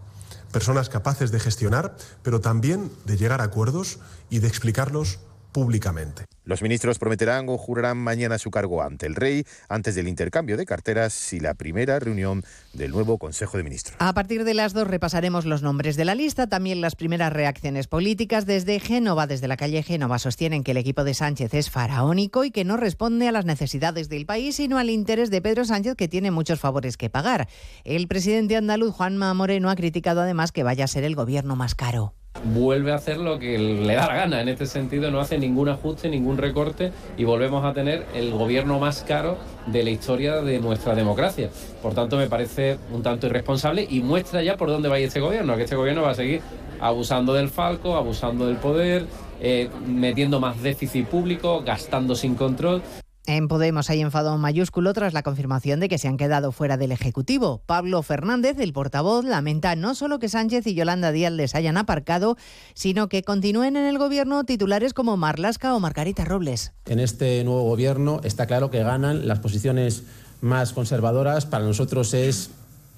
personas 0.52 0.90
capaces 0.90 1.30
de 1.30 1.40
gestionar, 1.40 1.96
pero 2.24 2.42
también 2.42 2.92
de 3.06 3.18
llegar 3.18 3.40
a 3.40 3.44
acuerdos 3.44 4.00
y 4.32 4.40
de 4.40 4.48
explicarlos 4.48 5.20
públicamente. 5.52 6.26
Los 6.46 6.62
ministros 6.62 6.98
prometerán 6.98 7.48
o 7.50 7.58
jurarán 7.58 7.98
mañana 7.98 8.38
su 8.40 8.50
cargo 8.50 8.82
ante 8.82 9.06
el 9.06 9.16
rey 9.16 9.46
antes 9.68 9.94
del 9.96 10.08
intercambio 10.08 10.58
de 10.58 10.66
carteras 10.66 11.34
y 11.34 11.40
la 11.40 11.54
primera 11.54 12.00
reunión 12.00 12.44
del 12.74 12.92
nuevo 12.92 13.18
Consejo 13.18 13.58
de 13.58 13.64
Ministros. 13.64 13.96
A 14.00 14.14
partir 14.14 14.44
de 14.44 14.54
las 14.54 14.74
dos 14.74 14.88
repasaremos 14.88 15.46
los 15.46 15.62
nombres 15.62 15.96
de 15.96 16.06
la 16.06 16.16
lista, 16.16 16.48
también 16.48 16.82
las 16.82 16.96
primeras 16.96 17.32
reacciones 17.32 17.88
políticas. 17.88 18.46
Desde 18.46 18.80
Génova, 18.80 19.28
desde 19.28 19.48
la 19.48 19.58
calle 19.58 19.84
Génova, 19.84 20.20
sostienen 20.20 20.64
que 20.64 20.72
el 20.72 20.78
equipo 20.78 21.04
de 21.04 21.14
Sánchez 21.14 21.54
es 21.54 21.70
faraónico 21.70 22.44
y 22.44 22.52
que 22.52 22.66
no 22.66 22.78
responde 22.78 23.28
a 23.28 23.32
las 23.32 23.46
necesidades 23.46 24.10
del 24.10 24.26
país, 24.26 24.56
sino 24.56 24.78
al 24.78 24.90
interés 24.90 25.30
de 25.30 25.42
Pedro 25.42 25.66
Sánchez, 25.66 25.96
que 25.96 26.08
tiene 26.08 26.32
muchos 26.32 26.60
favores 26.60 26.98
que 26.98 27.10
pagar. 27.10 27.48
El 27.84 28.08
presidente 28.08 28.56
andaluz, 28.56 28.94
Juanma 28.96 29.34
Moreno, 29.34 29.70
ha 29.70 29.76
criticado 29.76 30.22
además 30.22 30.52
que 30.52 30.64
vaya 30.64 30.86
a 30.86 30.88
ser 30.88 31.04
el 31.04 31.16
gobierno 31.16 31.56
más 31.56 31.76
caro 31.76 32.14
vuelve 32.44 32.92
a 32.92 32.96
hacer 32.96 33.18
lo 33.18 33.40
que 33.40 33.58
le 33.58 33.94
da 33.96 34.08
la 34.08 34.16
gana. 34.16 34.42
En 34.42 34.50
este 34.50 34.66
sentido 34.66 35.12
no 35.12 35.20
hace 35.20 35.38
ningún 35.38 35.70
ajuste, 35.70 36.10
ningún 36.10 36.38
recorte 36.38 36.92
y 37.18 37.24
volvemos 37.24 37.66
a 37.66 37.74
tener 37.74 38.06
el 38.14 38.32
gobierno 38.32 38.80
más 38.80 39.04
caro 39.04 39.38
de 39.68 39.84
la 39.84 39.90
historia 39.90 40.42
de 40.42 40.60
nuestra 40.60 40.96
democracia. 40.96 41.50
Por 41.82 41.94
tanto, 41.94 42.18
me 42.18 42.28
parece 42.28 42.78
un 42.92 43.04
tanto 43.04 43.28
irresponsable 43.28 43.86
y 43.90 44.02
muestra 44.02 44.42
ya 44.44 44.58
por 44.58 44.70
dónde 44.70 44.90
va 44.90 44.96
a 44.96 45.00
ir 45.00 45.08
este 45.08 45.20
gobierno, 45.20 45.56
que 45.56 45.64
este 45.64 45.76
gobierno 45.76 46.02
va 46.04 46.12
a 46.12 46.16
seguir 46.16 46.42
abusando 46.80 47.34
del 47.34 47.50
falco, 47.50 47.96
abusando 47.96 48.48
del 48.48 48.58
poder, 48.58 49.06
eh, 49.42 49.70
metiendo 49.86 50.40
más 50.40 50.62
déficit 50.62 51.08
público, 51.08 51.62
gastando 51.66 52.16
sin 52.16 52.36
control. 52.36 52.82
En 53.30 53.48
Podemos 53.48 53.92
hay 53.92 54.02
enfado 54.02 54.36
mayúsculo 54.40 54.92
tras 54.94 55.14
la 55.14 55.22
confirmación 55.22 55.80
de 55.80 55.88
que 55.88 56.00
se 56.00 56.08
han 56.08 56.18
quedado 56.18 56.52
fuera 56.52 56.78
del 56.78 56.92
Ejecutivo. 56.92 57.62
Pablo 57.68 58.02
Fernández, 58.02 58.58
el 58.58 58.74
portavoz, 58.74 59.24
lamenta 59.24 59.76
no 59.76 59.94
solo 59.94 60.18
que 60.18 60.30
Sánchez 60.30 60.66
y 60.66 60.74
Yolanda 60.74 61.12
Díaz 61.12 61.34
les 61.34 61.54
hayan 61.54 61.78
aparcado, 61.78 62.38
sino 62.74 63.08
que 63.08 63.22
continúen 63.22 63.78
en 63.78 63.86
el 63.86 64.00
gobierno 64.00 64.46
titulares 64.46 64.96
como 64.96 65.16
Marlasca 65.16 65.76
o 65.76 65.80
Margarita 65.80 66.26
Robles. 66.26 66.74
En 66.88 67.00
este 67.00 67.44
nuevo 67.44 67.62
gobierno 67.66 68.20
está 68.24 68.48
claro 68.48 68.72
que 68.72 68.82
ganan 68.82 69.28
las 69.28 69.38
posiciones 69.38 70.02
más 70.42 70.74
conservadoras. 70.74 71.46
Para 71.46 71.66
nosotros 71.66 72.16
es 72.16 72.50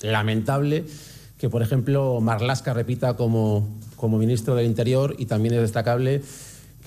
lamentable 0.01 0.85
que, 1.39 1.49
por 1.49 1.61
ejemplo, 1.61 2.21
Marlasca 2.21 2.73
repita 2.73 3.17
como, 3.17 3.67
como 3.97 4.17
ministro 4.17 4.55
del 4.55 4.65
Interior 4.65 5.13
y 5.17 5.25
también 5.25 5.55
es 5.55 5.61
destacable 5.61 6.21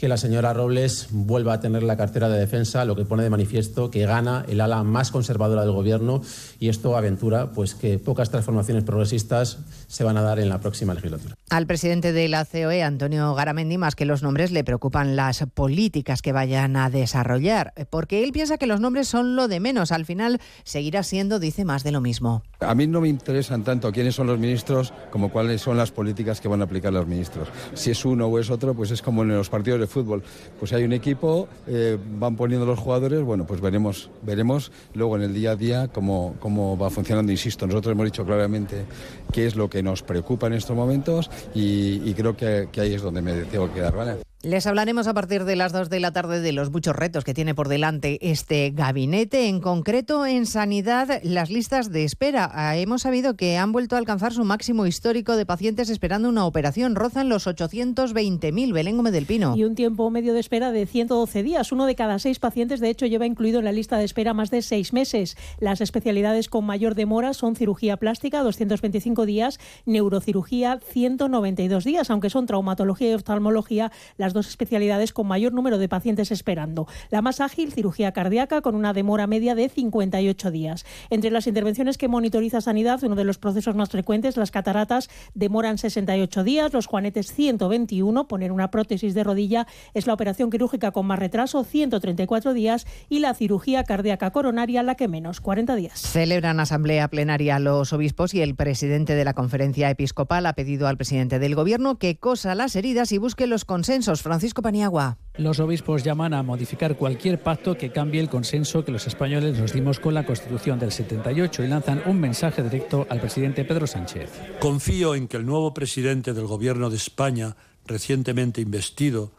que 0.05 0.09
la 0.09 0.19
señora 0.19 0.53
Robles 0.53 1.09
vuelva 1.13 1.55
a 1.55 1.61
tener 1.61 1.83
la 1.83 1.97
cartera 1.97 2.29
de 2.29 2.39
defensa, 2.39 2.85
lo 2.85 2.95
que 2.95 3.07
pone 3.07 3.23
de 3.23 3.31
manifiesto 3.31 3.91
que 3.91 4.05
gana 4.05 4.45
el 4.51 4.61
ala 4.61 4.83
más 4.83 5.11
conservadora 5.11 5.63
del 5.63 5.73
gobierno 5.73 6.21
y 6.61 6.69
esto 6.69 6.95
aventura 6.95 7.53
pues 7.53 7.75
que 7.75 7.99
pocas 7.99 8.29
transformaciones 8.29 8.85
progresistas 8.85 9.61
se 9.87 10.05
van 10.05 10.19
a 10.19 10.21
dar 10.21 10.41
en 10.41 10.51
la 10.51 10.61
próxima 10.61 10.93
legislatura. 10.93 11.37
Al 11.49 11.67
presidente 11.67 12.13
de 12.13 12.29
la 12.29 12.45
COE, 12.45 12.83
Antonio 12.83 13.35
Garamendi, 13.35 13.79
más 13.79 13.95
que 13.95 14.05
los 14.05 14.23
nombres 14.23 14.51
le 14.51 14.63
preocupan 14.63 15.17
las 15.17 15.43
políticas 15.55 16.21
que 16.21 16.33
vayan 16.33 16.77
a 16.77 16.91
desarrollar, 16.91 17.73
porque 17.89 18.25
él 18.25 18.33
piensa 18.33 18.59
que 18.59 18.67
los 18.67 18.81
nombres 18.81 19.09
son 19.09 19.37
lo 19.37 19.49
de 19.49 19.59
menos. 19.59 19.91
Al 19.91 20.05
final 20.05 20.39
seguirá 20.65 21.03
siendo, 21.03 21.39
dice, 21.39 21.65
más 21.65 21.83
de 21.83 21.93
lo 21.93 22.03
mismo. 22.03 22.43
A 22.61 22.75
mí 22.75 22.87
no 22.87 23.01
me 23.01 23.09
interesan 23.09 23.65
tanto 23.65 23.91
quiénes 23.91 24.15
son 24.15 24.27
los 24.27 24.39
ministros 24.39 24.93
como 25.11 25.31
cuáles 25.31 25.63
son 25.63 25.79
las 25.79 25.93
políticas 25.93 26.43
que 26.43 26.49
van 26.49 26.61
a 26.61 26.65
aplicar 26.65 26.93
los 26.93 27.07
ministros. 27.07 27.49
Si 27.73 27.91
es 27.91 28.05
uno 28.05 28.27
o 28.27 28.39
es 28.39 28.51
otro, 28.51 28.75
pues 28.75 28.91
es 28.91 29.01
como 29.01 29.23
en 29.23 29.29
los 29.29 29.49
partidos 29.49 29.81
de 29.81 29.87
fútbol. 29.95 30.22
Pues 30.59 30.72
hay 30.72 30.84
un 30.84 30.92
equipo, 30.92 31.49
eh, 31.66 31.97
van 32.18 32.36
poniendo 32.36 32.66
los 32.66 32.78
jugadores, 32.78 33.22
bueno, 33.22 33.47
pues 33.47 33.61
veremos, 33.61 34.11
veremos 34.22 34.72
luego 34.92 35.16
en 35.16 35.22
el 35.22 35.34
día 35.34 35.53
a 35.53 35.57
día 35.57 35.88
cómo, 35.88 36.34
cómo 36.40 36.76
va 36.76 36.90
funcionando. 36.90 37.32
Insisto, 37.32 37.66
nosotros 37.66 37.92
hemos 37.92 38.07
dicho 38.07 38.24
claramente 38.24 38.84
qué 39.32 39.47
es 39.47 39.57
lo 39.57 39.70
que 39.70 39.82
nos 39.82 40.03
preocupa 40.03 40.49
en 40.49 40.55
estos 40.55 40.76
momentos 40.76 41.30
y, 41.55 42.12
creo 42.14 42.36
que, 42.36 42.68
ahí 42.76 42.95
es 42.95 43.03
donde 43.03 43.22
me 43.22 43.32
tengo 43.45 43.68
que 43.68 43.74
quedar, 43.74 43.97
¿vale? 43.97 44.34
Les 44.45 44.66
hablaremos 44.66 45.07
a 45.07 45.14
partir 45.14 45.47
de 45.47 45.57
las 45.57 45.72
2 45.72 45.88
de 45.88 46.01
la 46.01 46.12
tarde 46.12 46.42
de 46.42 46.53
los 46.53 46.70
muchos 46.70 46.95
retos 46.95 47.24
que 47.24 47.32
tiene 47.32 47.55
por 47.55 47.68
delante 47.68 48.18
este 48.20 48.72
gabinete, 48.72 49.49
en 49.49 49.59
concreto 49.59 50.26
en 50.26 50.45
sanidad, 50.45 51.22
las 51.22 51.49
listas 51.49 51.90
de 51.90 52.05
espera. 52.05 52.51
Ah, 52.53 52.76
hemos 52.76 53.01
sabido 53.01 53.36
que 53.36 53.57
han 53.57 53.72
vuelto 53.72 53.97
a 53.97 53.99
alcanzar 53.99 54.34
su 54.34 54.45
máximo 54.45 54.86
histórico 54.86 55.36
de 55.36 55.47
pacientes 55.47 55.88
esperando 55.88 56.28
una 56.28 56.45
operación. 56.45 56.95
Rozan 56.95 57.30
los 57.30 57.47
820.000, 57.47 58.74
Belén 58.74 58.99
Gómez 58.99 59.14
del 59.14 59.24
Pino. 59.24 59.57
Y 59.57 59.64
un 59.64 59.74
tiempo 59.74 60.11
medio 60.11 60.34
de 60.34 60.40
espera 60.40 60.72
de 60.72 60.84
112 60.84 61.42
días. 61.42 61.72
Uno 61.72 61.86
de 61.86 61.95
cada 61.95 62.18
seis 62.18 62.38
pacientes, 62.38 62.80
de 62.80 62.90
hecho, 62.90 63.07
lleva 63.07 63.24
incluido 63.24 63.61
en 63.61 63.64
la 63.64 63.72
lista 63.72 63.97
de 63.97 64.05
espera 64.05 64.34
más 64.34 64.51
de 64.51 64.61
seis 64.61 64.92
meses. 64.92 65.38
Las 65.59 65.80
especialidades 65.80 66.51
con 66.51 66.66
mayor 66.66 66.95
demora 66.95 67.32
son 67.32 67.57
cirugía 67.57 67.97
plástica, 67.97 68.42
225 68.42 69.24
días, 69.24 69.59
neurocirugía, 69.86 70.80
192 70.86 71.82
días, 71.84 72.11
aunque 72.11 72.28
son 72.28 72.45
traumatología 72.45 73.11
y 73.11 73.14
oftalmología 73.14 73.90
las 74.18 74.34
dos 74.35 74.49
especialidades 74.49 75.14
con 75.14 75.26
mayor 75.26 75.55
número 75.55 75.78
de 75.78 75.89
pacientes 75.89 76.30
esperando. 76.30 76.87
La 77.09 77.22
más 77.22 77.41
ágil, 77.41 77.72
cirugía 77.72 78.12
cardíaca, 78.12 78.61
con 78.61 78.74
una 78.74 78.93
demora 78.93 79.26
media 79.26 79.55
de 79.55 79.70
58 79.70 80.51
días. 80.51 80.85
Entre 81.09 81.30
las 81.30 81.47
intervenciones 81.47 81.97
que 81.97 82.09
monitoriza 82.09 82.61
Sanidad, 82.61 83.03
uno 83.03 83.14
de 83.14 83.24
los 83.24 83.39
procesos 83.39 83.74
más 83.74 83.89
frecuentes, 83.89 84.37
las 84.37 84.51
cataratas, 84.51 85.09
demoran 85.32 85.78
68 85.78 86.45
días, 86.45 86.74
los 86.74 86.87
juanetes 86.87 87.32
121, 87.32 88.28
poner 88.28 88.53
una 88.53 88.70
prótesis 88.70 89.14
de 89.14 89.24
rodilla 89.24 89.66
es 89.95 90.07
la 90.07 90.12
operación 90.12 90.51
quirúrgica 90.51 90.91
con 90.91 91.07
más 91.07 91.18
retraso, 91.18 91.64
134 91.64 92.53
días, 92.53 92.87
y 93.09 93.20
la 93.20 93.32
cirugía 93.32 93.85
cardíaca 93.85 94.30
coronaria 94.30 94.82
la 94.82 94.97
que 94.97 95.09
menos, 95.09 95.41
40 95.41 95.76
días. 95.76 96.01
Celebran 96.01 96.61
asamblea 96.61 97.09
plenaria 97.09 97.59
los 97.61 97.93
obispos 97.93 98.35
y 98.35 98.43
el 98.43 98.57
presidente 98.57 99.14
de 99.14 99.24
la 99.24 99.35
conferencia 99.35 99.89
episcopal 99.91 100.47
ha 100.47 100.55
pedido 100.55 100.89
al 100.89 100.97
presidente 100.97 101.39
del 101.39 101.55
gobierno 101.55 101.99
que 101.99 102.16
cosa 102.16 102.55
las 102.55 102.74
heridas 102.74 103.12
y 103.12 103.18
busque 103.18 103.47
los 103.47 103.64
consensos. 103.64 104.22
Francisco 104.25 104.62
Paniagua. 104.62 105.18
Los 105.37 105.61
obispos 105.61 106.03
llaman 106.03 106.33
a 106.33 106.43
modificar 106.43 106.97
cualquier 106.97 107.43
pacto 107.43 107.77
que 107.77 107.93
cambie 107.93 108.22
el 108.22 108.31
consenso 108.31 108.83
que 108.83 108.91
los 108.91 109.07
españoles 109.07 109.59
nos 109.59 109.75
dimos 109.75 110.01
con 110.01 110.14
la 110.14 110.25
Constitución 110.25 110.79
del 110.79 110.93
78 110.93 111.62
y 111.62 111.68
lanzan 111.68 112.03
un 112.07 112.18
mensaje 112.18 112.62
directo 112.62 113.07
al 113.11 113.20
presidente 113.20 113.66
Pedro 113.66 113.87
Sánchez. 113.87 114.31
Confío 114.61 115.14
en 115.14 115.29
que 115.29 115.37
el 115.37 115.45
nuevo 115.45 115.75
presidente 115.75 116.33
del 116.33 116.47
Gobierno 116.47 116.89
de 116.89 116.97
España, 116.97 117.55
recientemente 117.85 118.62
investido, 118.62 119.33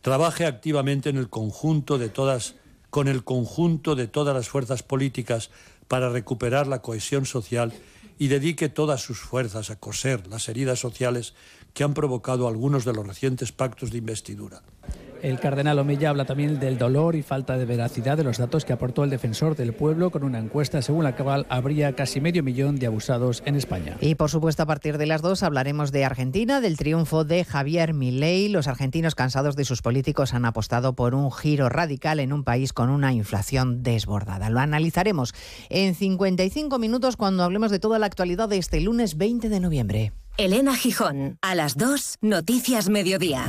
trabaje 0.00 0.46
activamente 0.46 1.10
en 1.10 1.18
el 1.18 1.28
conjunto 1.28 1.98
de 1.98 2.08
todas, 2.08 2.54
con 2.88 3.08
el 3.08 3.24
conjunto 3.24 3.94
de 3.94 4.08
todas 4.08 4.34
las 4.34 4.48
fuerzas 4.48 4.82
políticas 4.82 5.50
para 5.86 6.08
recuperar 6.08 6.66
la 6.66 6.80
cohesión 6.80 7.26
social 7.26 7.74
y 8.18 8.28
dedique 8.28 8.68
todas 8.68 9.02
sus 9.02 9.18
fuerzas 9.20 9.70
a 9.70 9.76
coser 9.76 10.26
las 10.26 10.48
heridas 10.48 10.78
sociales 10.78 11.34
que 11.72 11.84
han 11.84 11.94
provocado 11.94 12.48
algunos 12.48 12.84
de 12.84 12.92
los 12.92 13.06
recientes 13.06 13.52
pactos 13.52 13.90
de 13.90 13.98
investidura. 13.98 14.62
El 15.24 15.40
cardenal 15.40 15.78
Omeya 15.78 16.10
habla 16.10 16.26
también 16.26 16.60
del 16.60 16.76
dolor 16.76 17.16
y 17.16 17.22
falta 17.22 17.56
de 17.56 17.64
veracidad 17.64 18.18
de 18.18 18.24
los 18.24 18.36
datos 18.36 18.66
que 18.66 18.74
aportó 18.74 19.04
el 19.04 19.08
defensor 19.08 19.56
del 19.56 19.72
pueblo 19.72 20.10
con 20.10 20.22
una 20.22 20.38
encuesta 20.38 20.82
según 20.82 21.02
la 21.02 21.16
cual 21.16 21.46
habría 21.48 21.96
casi 21.96 22.20
medio 22.20 22.42
millón 22.42 22.76
de 22.76 22.88
abusados 22.88 23.42
en 23.46 23.56
España. 23.56 23.96
Y 24.02 24.16
por 24.16 24.28
supuesto 24.28 24.62
a 24.62 24.66
partir 24.66 24.98
de 24.98 25.06
las 25.06 25.22
dos 25.22 25.42
hablaremos 25.42 25.92
de 25.92 26.04
Argentina, 26.04 26.60
del 26.60 26.76
triunfo 26.76 27.24
de 27.24 27.42
Javier 27.42 27.94
Milei. 27.94 28.50
Los 28.50 28.68
argentinos 28.68 29.14
cansados 29.14 29.56
de 29.56 29.64
sus 29.64 29.80
políticos 29.80 30.34
han 30.34 30.44
apostado 30.44 30.92
por 30.92 31.14
un 31.14 31.32
giro 31.32 31.70
radical 31.70 32.20
en 32.20 32.34
un 32.34 32.44
país 32.44 32.74
con 32.74 32.90
una 32.90 33.14
inflación 33.14 33.82
desbordada. 33.82 34.50
Lo 34.50 34.60
analizaremos 34.60 35.32
en 35.70 35.94
55 35.94 36.78
minutos 36.78 37.16
cuando 37.16 37.44
hablemos 37.44 37.70
de 37.70 37.78
toda 37.78 37.98
la 37.98 38.04
actualidad 38.04 38.50
de 38.50 38.58
este 38.58 38.78
lunes 38.82 39.16
20 39.16 39.48
de 39.48 39.60
noviembre. 39.60 40.12
Elena 40.36 40.76
Gijón, 40.76 41.38
a 41.40 41.54
las 41.54 41.78
2, 41.78 42.18
Noticias 42.20 42.90
Mediodía. 42.90 43.48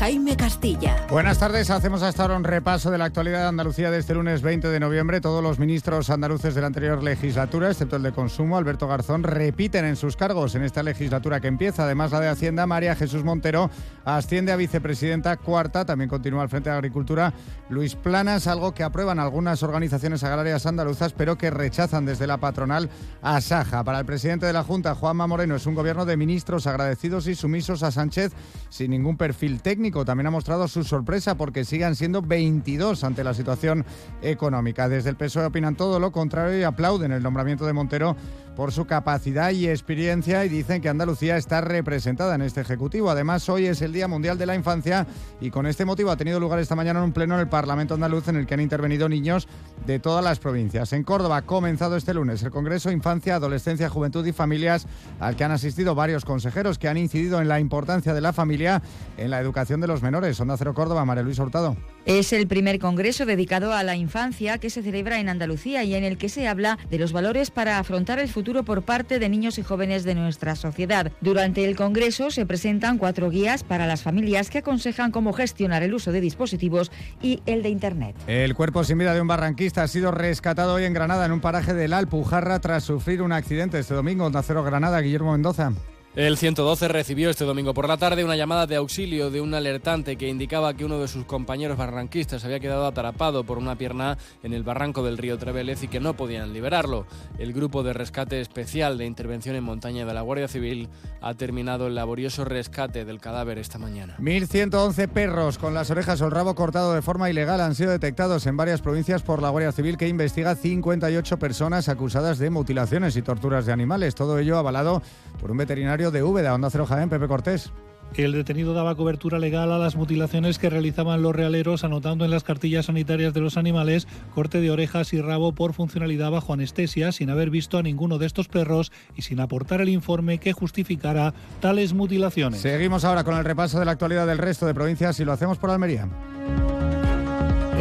Jaime 0.00 0.34
Castilla. 0.34 0.96
Buenas 1.10 1.38
tardes, 1.38 1.68
hacemos 1.68 2.02
hasta 2.02 2.22
ahora 2.22 2.38
un 2.38 2.44
repaso 2.44 2.90
de 2.90 2.96
la 2.96 3.04
actualidad 3.04 3.40
de 3.40 3.48
Andalucía 3.48 3.90
de 3.90 3.98
este 3.98 4.14
lunes 4.14 4.40
20 4.40 4.68
de 4.68 4.80
noviembre. 4.80 5.20
Todos 5.20 5.42
los 5.42 5.58
ministros 5.58 6.08
andaluces 6.08 6.54
de 6.54 6.62
la 6.62 6.68
anterior 6.68 7.02
legislatura, 7.02 7.70
excepto 7.70 7.96
el 7.96 8.02
de 8.02 8.12
Consumo, 8.12 8.56
Alberto 8.56 8.88
Garzón, 8.88 9.24
repiten 9.24 9.84
en 9.84 9.96
sus 9.96 10.16
cargos 10.16 10.54
en 10.54 10.62
esta 10.62 10.82
legislatura 10.82 11.40
que 11.40 11.48
empieza. 11.48 11.84
Además, 11.84 12.12
la 12.12 12.20
de 12.20 12.28
Hacienda, 12.28 12.66
María 12.66 12.96
Jesús 12.96 13.24
Montero, 13.24 13.68
asciende 14.06 14.52
a 14.52 14.56
vicepresidenta 14.56 15.36
cuarta. 15.36 15.84
También 15.84 16.08
continúa 16.08 16.40
al 16.40 16.48
frente 16.48 16.70
de 16.70 16.76
Agricultura 16.76 17.34
Luis 17.68 17.94
Planas, 17.94 18.46
algo 18.46 18.72
que 18.72 18.84
aprueban 18.84 19.18
algunas 19.18 19.62
organizaciones 19.62 20.24
agrarias 20.24 20.64
andaluzas, 20.64 21.12
pero 21.12 21.36
que 21.36 21.50
rechazan 21.50 22.06
desde 22.06 22.26
la 22.26 22.38
patronal 22.38 22.88
a 23.20 23.38
Saja. 23.42 23.84
Para 23.84 23.98
el 23.98 24.06
presidente 24.06 24.46
de 24.46 24.54
la 24.54 24.64
Junta, 24.64 24.94
Juanma 24.94 25.26
Moreno, 25.26 25.56
es 25.56 25.66
un 25.66 25.74
gobierno 25.74 26.06
de 26.06 26.16
ministros 26.16 26.66
agradecidos 26.66 27.26
y 27.26 27.34
sumisos 27.34 27.82
a 27.82 27.90
Sánchez 27.90 28.32
sin 28.70 28.92
ningún 28.92 29.18
perfil 29.18 29.60
técnico 29.60 29.89
también 30.04 30.26
ha 30.26 30.30
mostrado 30.30 30.68
su 30.68 30.84
sorpresa 30.84 31.36
porque 31.36 31.64
sigan 31.64 31.96
siendo 31.96 32.22
22 32.22 33.04
ante 33.04 33.24
la 33.24 33.34
situación 33.34 33.84
económica. 34.22 34.88
Desde 34.88 35.10
el 35.10 35.16
PSOE 35.16 35.46
opinan 35.46 35.76
todo 35.76 36.00
lo 36.00 36.12
contrario 36.12 36.58
y 36.58 36.62
aplauden 36.62 37.12
el 37.12 37.22
nombramiento 37.22 37.66
de 37.66 37.72
Montero 37.72 38.16
por 38.60 38.72
su 38.72 38.84
capacidad 38.84 39.52
y 39.52 39.70
experiencia 39.70 40.44
y 40.44 40.50
dicen 40.50 40.82
que 40.82 40.90
Andalucía 40.90 41.38
está 41.38 41.62
representada 41.62 42.34
en 42.34 42.42
este 42.42 42.60
Ejecutivo. 42.60 43.08
Además, 43.08 43.48
hoy 43.48 43.64
es 43.64 43.80
el 43.80 43.90
Día 43.90 44.06
Mundial 44.06 44.36
de 44.36 44.44
la 44.44 44.54
Infancia 44.54 45.06
y 45.40 45.50
con 45.50 45.64
este 45.64 45.86
motivo 45.86 46.10
ha 46.10 46.18
tenido 46.18 46.38
lugar 46.38 46.58
esta 46.58 46.76
mañana 46.76 47.02
un 47.02 47.14
pleno 47.14 47.36
en 47.36 47.40
el 47.40 47.48
Parlamento 47.48 47.94
andaluz 47.94 48.28
en 48.28 48.36
el 48.36 48.46
que 48.46 48.52
han 48.52 48.60
intervenido 48.60 49.08
niños 49.08 49.48
de 49.86 49.98
todas 49.98 50.22
las 50.22 50.40
provincias. 50.40 50.92
En 50.92 51.04
Córdoba 51.04 51.38
ha 51.38 51.42
comenzado 51.46 51.96
este 51.96 52.12
lunes 52.12 52.42
el 52.42 52.50
Congreso 52.50 52.90
Infancia, 52.90 53.36
Adolescencia, 53.36 53.88
Juventud 53.88 54.26
y 54.26 54.32
Familias 54.32 54.86
al 55.20 55.36
que 55.36 55.44
han 55.44 55.52
asistido 55.52 55.94
varios 55.94 56.26
consejeros 56.26 56.78
que 56.78 56.88
han 56.88 56.98
incidido 56.98 57.40
en 57.40 57.48
la 57.48 57.60
importancia 57.60 58.12
de 58.12 58.20
la 58.20 58.34
familia 58.34 58.82
en 59.16 59.30
la 59.30 59.40
educación 59.40 59.80
de 59.80 59.86
los 59.86 60.02
menores. 60.02 60.38
Onda 60.38 60.58
Cero 60.58 60.74
Córdoba, 60.74 61.06
María 61.06 61.22
Luis 61.22 61.38
Hurtado. 61.38 61.78
Es 62.10 62.32
el 62.32 62.48
primer 62.48 62.80
congreso 62.80 63.24
dedicado 63.24 63.72
a 63.72 63.84
la 63.84 63.94
infancia 63.94 64.58
que 64.58 64.68
se 64.68 64.82
celebra 64.82 65.20
en 65.20 65.28
Andalucía 65.28 65.84
y 65.84 65.94
en 65.94 66.02
el 66.02 66.18
que 66.18 66.28
se 66.28 66.48
habla 66.48 66.76
de 66.90 66.98
los 66.98 67.12
valores 67.12 67.52
para 67.52 67.78
afrontar 67.78 68.18
el 68.18 68.26
futuro 68.26 68.64
por 68.64 68.82
parte 68.82 69.20
de 69.20 69.28
niños 69.28 69.58
y 69.58 69.62
jóvenes 69.62 70.02
de 70.02 70.16
nuestra 70.16 70.56
sociedad. 70.56 71.12
Durante 71.20 71.64
el 71.64 71.76
congreso 71.76 72.32
se 72.32 72.46
presentan 72.46 72.98
cuatro 72.98 73.30
guías 73.30 73.62
para 73.62 73.86
las 73.86 74.02
familias 74.02 74.50
que 74.50 74.58
aconsejan 74.58 75.12
cómo 75.12 75.32
gestionar 75.32 75.84
el 75.84 75.94
uso 75.94 76.10
de 76.10 76.20
dispositivos 76.20 76.90
y 77.22 77.42
el 77.46 77.62
de 77.62 77.68
Internet. 77.68 78.16
El 78.26 78.56
cuerpo 78.56 78.82
sin 78.82 78.98
vida 78.98 79.14
de 79.14 79.20
un 79.20 79.28
barranquista 79.28 79.84
ha 79.84 79.86
sido 79.86 80.10
rescatado 80.10 80.74
hoy 80.74 80.86
en 80.86 80.94
Granada 80.94 81.26
en 81.26 81.30
un 81.30 81.40
paraje 81.40 81.74
del 81.74 81.92
Alpujarra 81.92 82.58
tras 82.58 82.82
sufrir 82.82 83.22
un 83.22 83.30
accidente 83.30 83.78
este 83.78 83.94
domingo. 83.94 84.24
Onda 84.24 84.42
Cero 84.42 84.64
Granada, 84.64 85.00
Guillermo 85.00 85.30
Mendoza. 85.30 85.74
El 86.16 86.36
112 86.36 86.88
recibió 86.88 87.30
este 87.30 87.44
domingo 87.44 87.72
por 87.72 87.86
la 87.86 87.96
tarde 87.96 88.24
una 88.24 88.34
llamada 88.34 88.66
de 88.66 88.74
auxilio 88.74 89.30
de 89.30 89.40
un 89.40 89.54
alertante 89.54 90.16
que 90.16 90.28
indicaba 90.28 90.74
que 90.74 90.84
uno 90.84 90.98
de 90.98 91.06
sus 91.06 91.24
compañeros 91.24 91.78
barranquistas 91.78 92.44
había 92.44 92.58
quedado 92.58 92.84
atrapado 92.84 93.44
por 93.44 93.58
una 93.58 93.78
pierna 93.78 94.18
en 94.42 94.52
el 94.52 94.64
barranco 94.64 95.04
del 95.04 95.18
río 95.18 95.38
Trevelez 95.38 95.84
y 95.84 95.88
que 95.88 96.00
no 96.00 96.14
podían 96.14 96.52
liberarlo. 96.52 97.06
El 97.38 97.52
grupo 97.52 97.84
de 97.84 97.92
rescate 97.92 98.40
especial 98.40 98.98
de 98.98 99.06
intervención 99.06 99.54
en 99.54 99.62
montaña 99.62 100.04
de 100.04 100.12
la 100.12 100.22
Guardia 100.22 100.48
Civil 100.48 100.88
ha 101.20 101.34
terminado 101.34 101.86
el 101.86 101.94
laborioso 101.94 102.44
rescate 102.44 103.04
del 103.04 103.20
cadáver 103.20 103.58
esta 103.58 103.78
mañana. 103.78 104.16
1.111 104.18 105.06
perros 105.10 105.58
con 105.58 105.74
las 105.74 105.92
orejas 105.92 106.20
o 106.22 106.24
el 106.24 106.32
rabo 106.32 106.56
cortado 106.56 106.92
de 106.92 107.02
forma 107.02 107.30
ilegal 107.30 107.60
han 107.60 107.76
sido 107.76 107.92
detectados 107.92 108.46
en 108.46 108.56
varias 108.56 108.82
provincias 108.82 109.22
por 109.22 109.40
la 109.40 109.50
Guardia 109.50 109.70
Civil 109.70 109.96
que 109.96 110.08
investiga 110.08 110.56
58 110.56 111.38
personas 111.38 111.88
acusadas 111.88 112.40
de 112.40 112.50
mutilaciones 112.50 113.16
y 113.16 113.22
torturas 113.22 113.64
de 113.64 113.72
animales. 113.72 114.16
Todo 114.16 114.40
ello 114.40 114.58
avalado 114.58 115.02
por 115.40 115.50
un 115.50 115.56
veterinario 115.56 116.10
de 116.10 116.22
Úbeda, 116.22 116.54
Onda 116.54 116.70
Cero 116.70 116.86
Jaén, 116.86 117.08
Pepe 117.08 117.26
Cortés. 117.26 117.72
El 118.16 118.32
detenido 118.32 118.74
daba 118.74 118.96
cobertura 118.96 119.38
legal 119.38 119.70
a 119.72 119.78
las 119.78 119.94
mutilaciones 119.94 120.58
que 120.58 120.68
realizaban 120.68 121.22
los 121.22 121.34
realeros, 121.34 121.84
anotando 121.84 122.24
en 122.24 122.32
las 122.32 122.42
cartillas 122.42 122.86
sanitarias 122.86 123.32
de 123.34 123.40
los 123.40 123.56
animales 123.56 124.08
corte 124.34 124.60
de 124.60 124.70
orejas 124.70 125.12
y 125.12 125.20
rabo 125.20 125.52
por 125.52 125.74
funcionalidad 125.74 126.30
bajo 126.32 126.52
anestesia, 126.52 127.12
sin 127.12 127.30
haber 127.30 127.50
visto 127.50 127.78
a 127.78 127.82
ninguno 127.82 128.18
de 128.18 128.26
estos 128.26 128.48
perros 128.48 128.90
y 129.14 129.22
sin 129.22 129.38
aportar 129.38 129.80
el 129.80 129.88
informe 129.88 130.38
que 130.38 130.52
justificara 130.52 131.34
tales 131.60 131.94
mutilaciones. 131.94 132.60
Seguimos 132.60 133.04
ahora 133.04 133.22
con 133.22 133.36
el 133.36 133.44
repaso 133.44 133.78
de 133.78 133.84
la 133.84 133.92
actualidad 133.92 134.26
del 134.26 134.38
resto 134.38 134.66
de 134.66 134.74
provincias 134.74 135.20
y 135.20 135.24
lo 135.24 135.32
hacemos 135.32 135.58
por 135.58 135.70
Almería. 135.70 136.08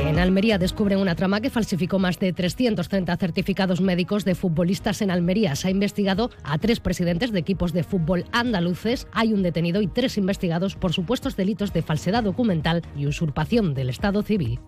En 0.06 0.18
Almería 0.18 0.58
descubren 0.58 1.00
una 1.00 1.16
trama 1.16 1.42
que 1.42 1.50
falsificó 1.50 2.00
más 2.00 2.20
de 2.20 2.34
330 2.34 3.18
certificados 3.18 3.82
médicos 3.82 4.26
de 4.26 4.36
futbolistas 4.36 5.02
en 5.02 5.12
Almería. 5.12 5.56
Se 5.56 5.68
ha 5.68 5.72
investigado 5.72 6.32
a 6.44 6.58
tres 6.58 6.80
presidentes 6.80 7.32
de 7.32 7.40
equipos 7.40 7.74
de 7.74 7.84
fútbol 7.84 8.26
andaluces. 8.32 9.08
Hay 9.12 9.34
un 9.34 9.44
detenido 9.44 9.82
y 9.82 9.88
tres 9.88 10.18
investigados 10.18 10.76
por 10.76 10.94
supuestos 10.94 11.36
delitos 11.36 11.74
de 11.74 11.82
falsedad 11.82 12.24
documental 12.24 12.82
y 12.96 13.08
usurpación 13.08 13.74
del 13.74 13.90
Estado 13.90 14.24
civil. 14.24 14.60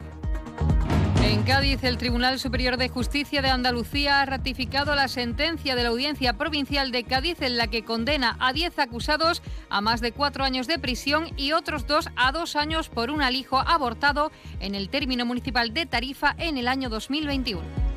En 1.31 1.43
Cádiz, 1.43 1.81
el 1.85 1.97
Tribunal 1.97 2.39
Superior 2.39 2.75
de 2.75 2.89
Justicia 2.89 3.41
de 3.41 3.49
Andalucía 3.49 4.19
ha 4.19 4.25
ratificado 4.25 4.93
la 4.95 5.07
sentencia 5.07 5.75
de 5.75 5.83
la 5.83 5.87
Audiencia 5.87 6.33
Provincial 6.33 6.91
de 6.91 7.05
Cádiz 7.05 7.41
en 7.41 7.55
la 7.55 7.67
que 7.67 7.85
condena 7.85 8.35
a 8.41 8.51
10 8.51 8.77
acusados 8.79 9.41
a 9.69 9.79
más 9.79 10.01
de 10.01 10.11
cuatro 10.11 10.43
años 10.43 10.67
de 10.67 10.77
prisión 10.77 11.29
y 11.37 11.53
otros 11.53 11.87
dos 11.87 12.09
a 12.17 12.33
dos 12.33 12.57
años 12.57 12.89
por 12.89 13.09
un 13.11 13.21
alijo 13.21 13.59
abortado 13.59 14.29
en 14.59 14.75
el 14.75 14.89
término 14.89 15.25
municipal 15.25 15.73
de 15.73 15.85
Tarifa 15.85 16.35
en 16.37 16.57
el 16.57 16.67
año 16.67 16.89
2021. 16.89 17.90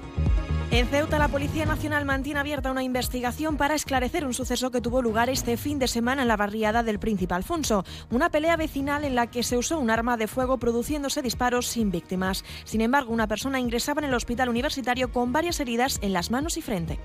En 0.70 0.88
Ceuta, 0.88 1.18
la 1.18 1.28
Policía 1.28 1.66
Nacional 1.66 2.04
mantiene 2.04 2.40
abierta 2.40 2.70
una 2.70 2.82
investigación 2.82 3.56
para 3.56 3.74
esclarecer 3.74 4.26
un 4.26 4.34
suceso 4.34 4.70
que 4.70 4.80
tuvo 4.80 5.02
lugar 5.02 5.30
este 5.30 5.56
fin 5.56 5.78
de 5.78 5.86
semana 5.86 6.22
en 6.22 6.28
la 6.28 6.36
barriada 6.36 6.82
del 6.82 6.98
Príncipe 6.98 7.34
Alfonso, 7.34 7.84
una 8.10 8.30
pelea 8.30 8.56
vecinal 8.56 9.04
en 9.04 9.14
la 9.14 9.28
que 9.28 9.42
se 9.42 9.56
usó 9.56 9.78
un 9.78 9.90
arma 9.90 10.16
de 10.16 10.26
fuego 10.26 10.58
produciéndose 10.58 11.22
disparos 11.22 11.68
sin 11.68 11.90
víctimas. 11.90 12.44
Sin 12.64 12.80
embargo, 12.80 13.12
una 13.12 13.28
persona 13.28 13.60
ingresaba 13.60 14.00
en 14.00 14.08
el 14.08 14.14
hospital 14.14 14.48
universitario 14.48 15.12
con 15.12 15.32
varias 15.32 15.60
heridas 15.60 15.98
en 16.02 16.12
las 16.12 16.30
manos 16.30 16.56
y 16.56 16.62
frente. 16.62 16.98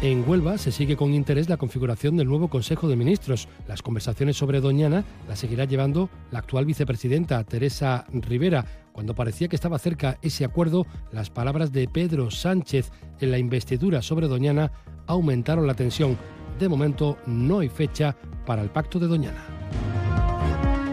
En 0.00 0.28
Huelva 0.28 0.58
se 0.58 0.70
sigue 0.70 0.96
con 0.96 1.12
interés 1.12 1.48
la 1.48 1.56
configuración 1.56 2.16
del 2.16 2.28
nuevo 2.28 2.46
Consejo 2.46 2.86
de 2.86 2.94
Ministros. 2.94 3.48
Las 3.66 3.82
conversaciones 3.82 4.36
sobre 4.36 4.60
Doñana 4.60 5.04
las 5.28 5.40
seguirá 5.40 5.64
llevando 5.64 6.08
la 6.30 6.38
actual 6.38 6.66
vicepresidenta 6.66 7.42
Teresa 7.42 8.06
Rivera. 8.12 8.64
Cuando 8.92 9.16
parecía 9.16 9.48
que 9.48 9.56
estaba 9.56 9.76
cerca 9.80 10.16
ese 10.22 10.44
acuerdo, 10.44 10.86
las 11.10 11.30
palabras 11.30 11.72
de 11.72 11.88
Pedro 11.88 12.30
Sánchez 12.30 12.92
en 13.18 13.32
la 13.32 13.38
investidura 13.38 14.00
sobre 14.00 14.28
Doñana 14.28 14.70
aumentaron 15.08 15.66
la 15.66 15.74
tensión. 15.74 16.16
De 16.60 16.68
momento 16.68 17.18
no 17.26 17.58
hay 17.58 17.68
fecha 17.68 18.14
para 18.46 18.62
el 18.62 18.70
pacto 18.70 19.00
de 19.00 19.08
Doñana. 19.08 19.57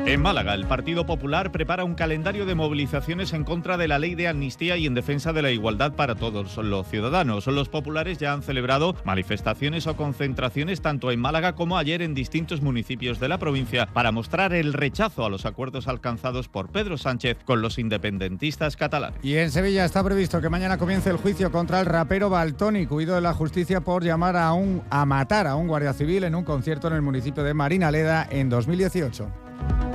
En 0.08 0.22
Málaga, 0.22 0.53
el 0.53 0.68
Partido 0.68 1.08
Popular 1.08 1.51
prepara 1.51 1.84
un 1.84 1.95
calendario 1.95 2.45
de 2.45 2.53
movilizaciones 2.53 3.34
en 3.34 3.43
contra 3.43 3.76
de 3.76 3.88
la 3.88 3.97
ley 3.97 4.14
de 4.14 4.28
amnistía 4.28 4.78
y 4.78 4.86
en 4.86 4.93
defensa 4.93 5.34
de 5.34 5.41
la 5.41 5.49
igualdad 5.49 5.93
para 5.93 6.14
todos 6.14 6.58
los 6.58 6.88
ciudadanos. 6.88 7.47
Los 7.47 7.70
populares 7.70 8.20
ya 8.20 8.32
han 8.32 8.43
celebrado 8.43 8.95
manifestaciones 9.03 9.88
o 9.88 9.97
concentraciones 9.97 10.82
tanto 10.82 11.10
en 11.10 11.20
Málaga 11.20 11.56
como 11.56 11.80
ayer 11.80 12.03
en 12.03 12.14
distintos 12.14 12.62
municipios 12.62 13.20
de 13.20 13.30
la 13.30 13.39
provincia 13.39 13.88
para 13.88 14.12
mostrar 14.12 14.53
el 14.53 14.74
rechazo 14.74 15.26
a 15.26 15.30
los 15.30 15.47
acuerdos 15.47 15.88
alcanzados 15.88 16.49
por 16.49 16.70
Pedro 16.70 16.99
Sánchez 16.99 17.39
con 17.43 17.64
los 17.64 17.80
independentistas 17.80 18.78
catalanes. 18.78 19.18
Y 19.24 19.38
en 19.38 19.49
Sevilla 19.49 19.86
está 19.86 20.03
previsto 20.03 20.39
que 20.39 20.49
mañana 20.49 20.78
comience 20.78 21.10
el 21.10 21.18
juicio 21.18 21.51
contra 21.51 21.80
el 21.80 21.88
rapero 21.88 22.30
Baltoni, 22.30 22.86
cuido 22.86 23.16
de 23.16 23.22
la 23.22 23.34
justicia 23.34 23.82
por 23.82 24.03
llamar 24.03 24.38
a, 24.38 24.53
un, 24.53 24.84
a 24.91 25.03
matar 25.08 25.47
a 25.47 25.56
un 25.56 25.68
guardia 25.68 25.93
civil 25.93 26.26
en 26.26 26.36
un 26.36 26.43
concierto 26.43 26.89
en 26.89 26.93
el 26.93 27.01
municipio 27.01 27.43
de 27.43 27.56
Marinaleda 27.56 28.28
en 28.30 28.49
2018. 28.49 29.95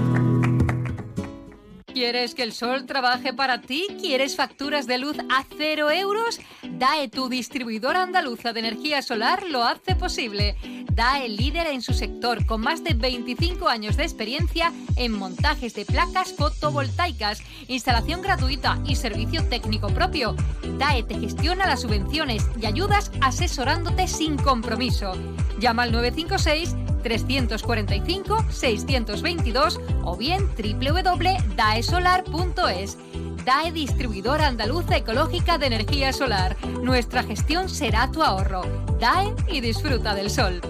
¿Quieres 1.93 2.35
que 2.35 2.43
el 2.43 2.53
sol 2.53 2.85
trabaje 2.85 3.33
para 3.33 3.61
ti? 3.61 3.85
¿Quieres 3.99 4.37
facturas 4.37 4.87
de 4.87 4.97
luz 4.97 5.17
a 5.29 5.43
cero 5.57 5.91
euros? 5.91 6.39
DAE, 6.63 7.09
tu 7.09 7.27
distribuidor 7.27 7.97
andaluza 7.97 8.53
de 8.53 8.61
energía 8.61 9.01
solar, 9.01 9.43
lo 9.43 9.63
hace 9.63 9.95
posible. 9.95 10.55
DAE, 10.93 11.27
líder 11.27 11.67
en 11.67 11.81
su 11.81 11.93
sector, 11.93 12.45
con 12.45 12.61
más 12.61 12.83
de 12.83 12.93
25 12.93 13.67
años 13.67 13.97
de 13.97 14.03
experiencia 14.03 14.71
en 14.95 15.11
montajes 15.11 15.73
de 15.73 15.85
placas 15.85 16.33
fotovoltaicas, 16.33 17.41
instalación 17.67 18.21
gratuita 18.21 18.79
y 18.85 18.95
servicio 18.95 19.43
técnico 19.49 19.89
propio. 19.89 20.35
DAE 20.77 21.03
te 21.03 21.19
gestiona 21.19 21.67
las 21.67 21.81
subvenciones 21.81 22.47
y 22.61 22.67
ayudas 22.67 23.11
asesorándote 23.19 24.07
sin 24.07 24.37
compromiso. 24.37 25.13
Llama 25.59 25.83
al 25.83 25.91
956 25.91 26.90
345 27.01 28.45
622 28.49 29.79
o 30.03 30.17
bien 30.17 30.49
www.daesolar.es. 30.55 32.97
DAE 33.45 33.71
Distribuidora 33.71 34.47
Andaluza 34.47 34.97
Ecológica 34.97 35.57
de 35.57 35.67
Energía 35.67 36.11
Solar. 36.13 36.57
Nuestra 36.83 37.23
gestión 37.23 37.69
será 37.69 38.11
tu 38.11 38.23
ahorro. 38.23 38.61
DAE 38.99 39.33
y 39.47 39.61
disfruta 39.61 40.13
del 40.13 40.29
sol. 40.29 40.61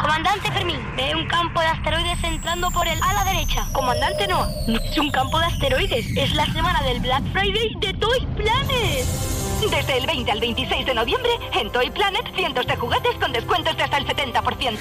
Comandante 0.00 0.50
Fermín, 0.52 0.80
ve 0.96 1.14
un 1.14 1.26
campo 1.26 1.60
de 1.60 1.66
asteroides 1.66 2.24
entrando 2.24 2.70
por 2.70 2.86
el 2.86 2.98
ala 3.02 3.24
derecha. 3.24 3.66
Comandante 3.72 4.28
no, 4.28 4.46
no 4.66 4.78
es 4.78 4.96
un 4.96 5.10
campo 5.10 5.38
de 5.38 5.46
asteroides, 5.46 6.06
es 6.16 6.34
la 6.34 6.46
semana 6.46 6.80
del 6.82 7.00
Black 7.00 7.24
Friday 7.32 7.74
de 7.80 7.92
Toy 7.94 8.26
Planet. 8.36 9.37
Desde 9.60 9.98
el 9.98 10.06
20 10.06 10.30
al 10.30 10.40
26 10.40 10.86
de 10.86 10.94
noviembre, 10.94 11.30
en 11.60 11.70
Toy 11.72 11.90
Planet, 11.90 12.24
cientos 12.36 12.66
de 12.66 12.76
juguetes 12.76 13.14
con 13.16 13.32
descuentos 13.32 13.76
de 13.76 13.82
hasta 13.82 13.98
el 13.98 14.06
70%. 14.06 14.78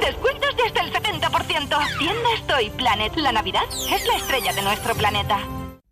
Descuentos 0.00 0.56
de 0.56 0.62
hasta 0.62 0.82
el 0.82 0.92
70%. 0.92 1.98
Tiendas 1.98 2.46
Toy 2.46 2.70
Planet. 2.70 3.16
La 3.16 3.32
Navidad 3.32 3.64
es 3.70 4.06
la 4.06 4.16
estrella 4.16 4.52
de 4.52 4.62
nuestro 4.62 4.94
planeta. 4.94 5.38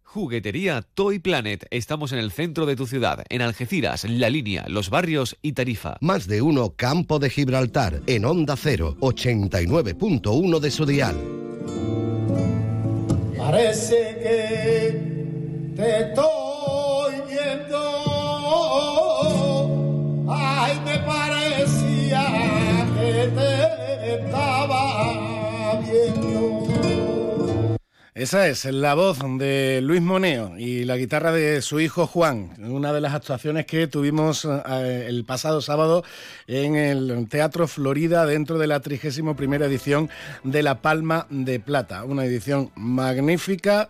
Juguetería 0.05 0.83
Toy 0.95 1.19
Planet. 1.19 1.67
Estamos 1.71 2.13
en 2.13 2.19
el 2.19 2.31
centro 2.31 2.67
de 2.67 2.77
tu 2.77 2.87
ciudad, 2.87 3.25
en 3.29 3.41
Algeciras, 3.41 4.05
La 4.05 4.29
Línea, 4.29 4.65
Los 4.69 4.91
Barrios 4.91 5.37
y 5.43 5.53
Tarifa. 5.53 5.97
Más 6.01 6.27
de 6.27 6.43
uno 6.43 6.75
Campo 6.77 7.19
de 7.19 7.31
Gibraltar, 7.31 8.01
en 8.07 8.25
Onda 8.25 8.57
0, 8.57 8.97
89.1 9.01 10.61
de 10.61 10.71
su 10.71 10.87
dial. 10.87 11.17
Parece 13.37 14.19
que 14.23 15.75
te 15.77 16.01
estoy 16.01 17.15
viendo. 17.29 17.88
Ay, 20.41 20.81
me 20.85 20.99
parecía 21.01 22.23
que 22.95 23.31
te 23.37 24.15
estaba 24.15 25.81
viendo. 25.81 26.58
Esa 28.19 28.49
es 28.49 28.65
la 28.65 28.95
voz 28.95 29.21
de 29.39 29.79
Luis 29.81 30.03
Moneo 30.03 30.59
y 30.59 30.85
la 30.85 30.97
guitarra 30.97 31.31
de 31.31 31.63
su 31.63 31.79
hijo 31.79 32.09
Juan, 32.09 32.51
una 32.59 32.93
de 32.93 33.01
las 33.01 33.15
actuaciones 33.15 33.65
que 33.65 33.87
tuvimos 33.87 34.45
eh, 34.45 35.07
el 35.07 35.25
pasado 35.25 35.61
sábado 35.61 36.03
en 36.49 36.75
el 36.75 37.29
Teatro 37.29 37.69
Florida 37.69 38.27
dentro 38.27 38.59
de 38.59 38.67
la 38.67 38.81
31 38.81 39.37
edición 39.65 40.11
de 40.43 40.65
La 40.65 40.83
Palma 40.83 41.29
de 41.31 41.61
Plata. 41.61 42.03
Una 42.03 42.25
edición 42.25 42.73
magnífica 42.75 43.89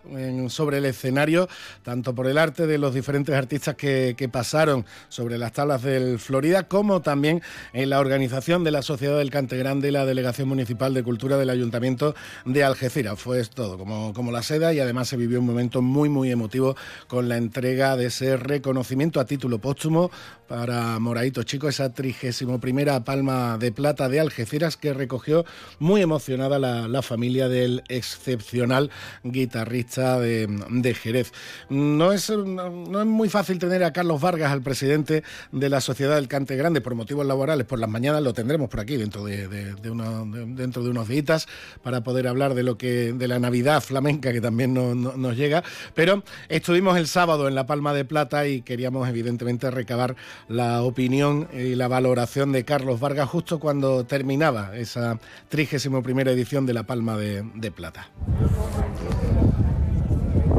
sobre 0.49 0.77
el 0.77 0.85
escenario, 0.85 1.49
tanto 1.81 2.13
por 2.13 2.27
el 2.27 2.37
arte 2.37 2.67
de 2.67 2.77
los 2.77 2.93
diferentes 2.93 3.33
artistas 3.33 3.73
que, 3.73 4.13
que 4.15 4.29
pasaron 4.29 4.85
sobre 5.07 5.39
las 5.39 5.53
tablas 5.53 5.81
del 5.81 6.19
Florida, 6.19 6.67
como 6.67 7.01
también 7.01 7.41
en 7.73 7.89
la 7.89 7.99
organización 7.99 8.63
de 8.63 8.69
la 8.69 8.83
Sociedad 8.83 9.17
del 9.17 9.31
Cante 9.31 9.57
Grande 9.57 9.87
y 9.87 9.91
la 9.91 10.05
Delegación 10.05 10.49
Municipal 10.49 10.93
de 10.93 11.01
Cultura 11.01 11.35
del 11.37 11.49
Ayuntamiento 11.49 12.13
de 12.45 12.63
Algeciras. 12.63 13.19
Fue 13.19 13.43
todo, 13.45 13.79
como 13.79 14.13
como 14.19 14.33
la 14.33 14.43
seda 14.43 14.73
y 14.73 14.81
además 14.81 15.07
se 15.07 15.15
vivió 15.15 15.39
un 15.39 15.45
momento 15.45 15.81
muy 15.81 16.09
muy 16.09 16.29
emotivo 16.29 16.75
con 17.07 17.29
la 17.29 17.37
entrega 17.37 17.95
de 17.95 18.07
ese 18.07 18.35
reconocimiento 18.35 19.21
a 19.21 19.25
título 19.25 19.59
póstumo 19.59 20.11
para 20.49 20.97
Moraito 20.99 21.43
Chico, 21.43 21.69
esa 21.69 21.93
trigésimo 21.93 22.59
primera 22.59 23.03
palma 23.03 23.57
de 23.59 23.71
plata 23.71 24.09
de 24.09 24.19
Algeciras 24.19 24.77
que 24.77 24.93
recogió 24.93 25.45
muy 25.77 26.01
emocionada 26.01 26.57
la, 26.59 27.01
familia 27.03 27.47
del 27.47 27.83
excepcional 27.87 28.89
guitarrista 29.23 30.19
de, 30.19 30.97
Jerez. 30.99 31.31
No 31.69 32.11
es, 32.11 32.31
no, 32.31 32.99
es 32.99 33.05
muy 33.05 33.29
fácil 33.29 33.59
tener 33.59 33.83
a 33.83 33.93
Carlos 33.93 34.19
Vargas, 34.19 34.51
al 34.51 34.63
presidente 34.63 35.23
de 35.51 35.69
la 35.69 35.81
Sociedad 35.81 36.15
del 36.15 36.27
Cante 36.27 36.57
Grande, 36.57 36.81
por 36.81 36.95
motivos 36.95 37.27
laborales, 37.27 37.67
por 37.67 37.79
las 37.79 37.89
mañanas 37.89 38.23
lo 38.23 38.33
tendremos 38.33 38.69
por 38.69 38.79
aquí 38.79 38.97
dentro 38.97 39.23
de, 39.23 39.47
dentro 39.47 40.83
de 40.83 40.89
unos 40.89 41.07
días 41.07 41.47
para 41.83 42.03
poder 42.03 42.27
hablar 42.27 42.55
de 42.55 42.63
lo 42.63 42.75
que 42.77 43.13
de 43.13 43.27
la 43.27 43.37
Navidad 43.37 43.83
que 44.01 44.41
también 44.41 44.73
nos 44.73 45.35
llega, 45.35 45.63
pero 45.93 46.23
estuvimos 46.47 46.97
el 46.97 47.07
sábado 47.07 47.47
en 47.47 47.55
La 47.55 47.65
Palma 47.65 47.93
de 47.93 48.05
Plata 48.05 48.47
y 48.47 48.61
queríamos 48.61 49.07
evidentemente 49.09 49.69
recabar 49.71 50.15
la 50.47 50.83
opinión 50.83 51.47
y 51.53 51.75
la 51.75 51.87
valoración 51.87 52.51
de 52.51 52.63
Carlos 52.63 52.99
Vargas 52.99 53.29
justo 53.29 53.59
cuando 53.59 54.05
terminaba 54.05 54.75
esa 54.77 55.19
31 55.49 56.01
primera 56.01 56.31
edición 56.31 56.65
de 56.65 56.73
La 56.73 56.83
Palma 56.83 57.17
de, 57.17 57.43
de 57.55 57.71
Plata. 57.71 58.09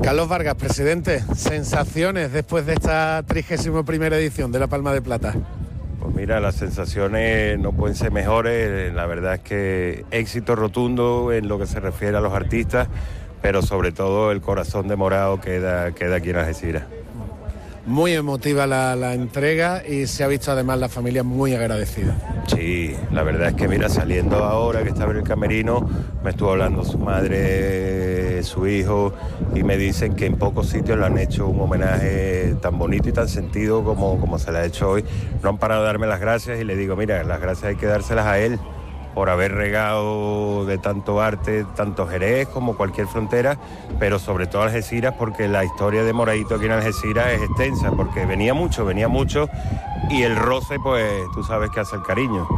Carlos 0.03 0.28
Vargas, 0.28 0.55
presidente, 0.55 1.22
sensaciones 1.34 2.32
después 2.32 2.66
de 2.66 2.74
esta 2.74 3.22
31 3.26 3.84
primera 3.84 4.16
edición 4.18 4.53
de 4.53 4.59
La 4.59 4.66
Palma 4.66 4.93
de 4.93 5.03
Plata. 5.03 5.34
Pues 6.01 6.14
mira, 6.14 6.41
las 6.41 6.55
sensaciones 6.55 7.59
no 7.59 7.72
pueden 7.72 7.95
ser 7.95 8.11
mejores. 8.11 8.93
La 8.95 9.05
verdad 9.07 9.34
es 9.34 9.41
que 9.41 10.05
éxito 10.11 10.57
rotundo 10.57 11.30
en 11.32 11.47
lo 11.47 11.59
que 11.59 11.66
se 11.66 11.78
refiere 11.78 12.16
a 12.16 12.20
los 12.20 12.32
artistas 12.32 12.88
pero 13.43 13.62
sobre 13.62 13.93
todo 13.93 14.32
el 14.32 14.41
corazón 14.41 14.88
de 14.88 14.97
Morado 14.97 15.41
queda, 15.41 15.93
queda 15.93 16.16
aquí 16.16 16.30
en 16.30 16.36
Algeciras. 16.36 16.84
Muy 17.86 18.12
emotiva 18.12 18.66
la, 18.66 19.14
entrega 19.14 19.82
y 19.86 20.07
se 20.07 20.22
ha 20.22 20.28
visto 20.28 20.53
además 20.53 20.78
la 20.78 20.88
familia 20.88 21.22
muy 21.22 21.55
agradecida. 21.55 22.14
Sí, 22.47 22.95
la 23.11 23.22
verdad 23.22 23.49
es 23.49 23.55
que 23.55 23.68
mira, 23.68 23.88
saliendo 23.88 24.45
ahora 24.45 24.82
que 24.82 24.91
estaba 24.91 25.12
en 25.12 25.18
el 25.18 25.24
camerino, 25.24 25.88
me 26.22 26.30
estuvo 26.30 26.51
hablando 26.51 26.84
su 26.84 26.99
madre, 26.99 28.43
su 28.43 28.66
hijo, 28.66 29.14
y 29.55 29.62
me 29.62 29.78
dicen 29.78 30.14
que 30.14 30.26
en 30.26 30.36
pocos 30.36 30.68
sitios 30.68 30.99
le 30.99 31.07
han 31.07 31.18
hecho 31.18 31.49
un 31.49 31.61
homenaje 31.61 32.55
tan 32.61 32.78
bonito 32.78 33.09
y 33.09 33.12
tan 33.12 33.28
sentido 33.28 33.82
como, 33.82 34.20
como 34.20 34.38
se 34.38 34.53
le 34.53 34.59
ha 34.59 34.64
hecho 34.66 34.91
hoy. 34.91 35.05
No 35.43 35.49
han 35.49 35.59
parado 35.59 35.80
de 35.80 35.86
darme 35.86 36.07
las 36.07 36.20
gracias 36.20 36.61
y 36.61 36.64
le 36.64 36.76
digo, 36.76 36.97
mira, 36.97 37.24
las 37.24 37.41
gracias 37.41 37.70
hay 37.70 37.76
que 37.76 37.86
dárselas 37.86 38.26
a 38.26 38.38
él 38.38 38.59
por 39.15 39.31
haber 39.31 39.53
regado 39.53 40.65
de 40.67 40.79
tanto 40.79 41.21
arte, 41.21 41.65
tanto 41.77 42.07
Jerez 42.07 42.49
como 42.49 42.77
cualquier 42.77 43.07
frontera, 43.07 43.59
pero 43.99 44.19
sobre 44.19 44.47
todo 44.47 44.63
Algeciras, 44.63 45.15
porque 45.19 45.49
la 45.49 45.65
historia 45.65 46.05
de 46.05 46.13
Moradito 46.13 46.55
aquí 46.55 46.67
en 46.67 46.73
Algeciras 46.73 47.33
es 47.33 47.43
extensa, 47.43 47.91
porque 47.93 48.27
venía 48.27 48.55
mucho, 48.55 48.85
venía 48.85 49.09
mucho, 49.09 49.49
y 50.11 50.23
el 50.23 50.37
roce, 50.37 50.77
pues 50.83 51.07
tú 51.35 51.43
sabes 51.45 51.71
que 51.71 51.81
hace 51.81 51.97
el 51.97 52.03
cariño. 52.03 52.49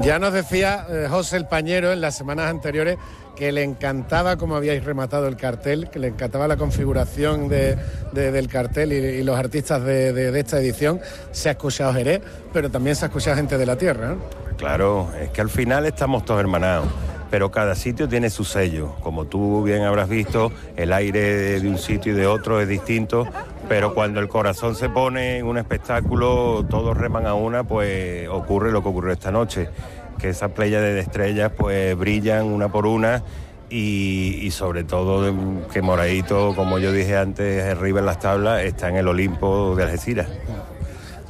Ya 0.00 0.18
nos 0.18 0.32
decía 0.32 0.86
eh, 0.88 1.06
José 1.08 1.36
el 1.36 1.46
Pañero 1.46 1.92
en 1.92 2.00
las 2.00 2.16
semanas 2.16 2.48
anteriores 2.48 2.98
que 3.36 3.52
le 3.52 3.62
encantaba 3.62 4.36
cómo 4.36 4.56
habíais 4.56 4.84
rematado 4.84 5.26
el 5.26 5.36
cartel, 5.36 5.88
que 5.90 5.98
le 5.98 6.08
encantaba 6.08 6.46
la 6.48 6.56
configuración 6.56 7.48
del 7.48 8.48
cartel 8.48 8.92
y, 8.92 9.22
los 9.22 9.38
artistas 9.38 9.82
de, 9.84 10.38
esta 10.38 10.58
edición. 10.58 11.00
Se 11.30 11.48
ha 11.48 11.52
escuchado 11.52 11.92
Jerez, 11.94 12.20
pero 12.52 12.70
también 12.70 12.94
se 12.94 13.04
ha 13.04 13.08
escuchado 13.08 13.36
gente 13.36 13.56
de 13.58 13.66
la 13.66 13.76
tierra. 13.76 14.16
Claro, 14.56 15.08
es 15.20 15.30
que 15.30 15.40
al 15.40 15.50
final 15.50 15.86
estamos 15.86 16.24
todos 16.24 16.40
hermanados 16.40 16.88
pero 17.32 17.50
cada 17.50 17.74
sitio 17.74 18.10
tiene 18.10 18.28
su 18.28 18.44
sello. 18.44 18.94
Como 19.00 19.24
tú 19.24 19.62
bien 19.62 19.84
habrás 19.84 20.10
visto, 20.10 20.52
el 20.76 20.92
aire 20.92 21.60
de 21.60 21.66
un 21.66 21.78
sitio 21.78 22.12
y 22.12 22.14
de 22.14 22.26
otro 22.26 22.60
es 22.60 22.68
distinto, 22.68 23.26
pero 23.70 23.94
cuando 23.94 24.20
el 24.20 24.28
corazón 24.28 24.74
se 24.74 24.90
pone 24.90 25.38
en 25.38 25.46
un 25.46 25.56
espectáculo, 25.56 26.62
todos 26.68 26.94
reman 26.94 27.26
a 27.26 27.32
una, 27.32 27.64
pues 27.64 28.28
ocurre 28.28 28.70
lo 28.70 28.82
que 28.82 28.90
ocurrió 28.90 29.14
esta 29.14 29.30
noche, 29.30 29.70
que 30.18 30.28
esa 30.28 30.48
playa 30.48 30.82
de 30.82 31.00
estrellas 31.00 31.50
pues 31.56 31.96
brillan 31.96 32.44
una 32.44 32.70
por 32.70 32.84
una 32.84 33.22
y, 33.70 34.50
sobre 34.50 34.84
todo 34.84 35.32
que 35.72 35.80
Moradito, 35.80 36.52
como 36.54 36.78
yo 36.78 36.92
dije 36.92 37.16
antes, 37.16 37.64
arriba 37.64 38.00
en 38.00 38.06
las 38.06 38.20
tablas, 38.20 38.62
está 38.62 38.90
en 38.90 38.96
el 38.96 39.08
Olimpo 39.08 39.74
de 39.74 39.84
Algeciras. 39.84 40.28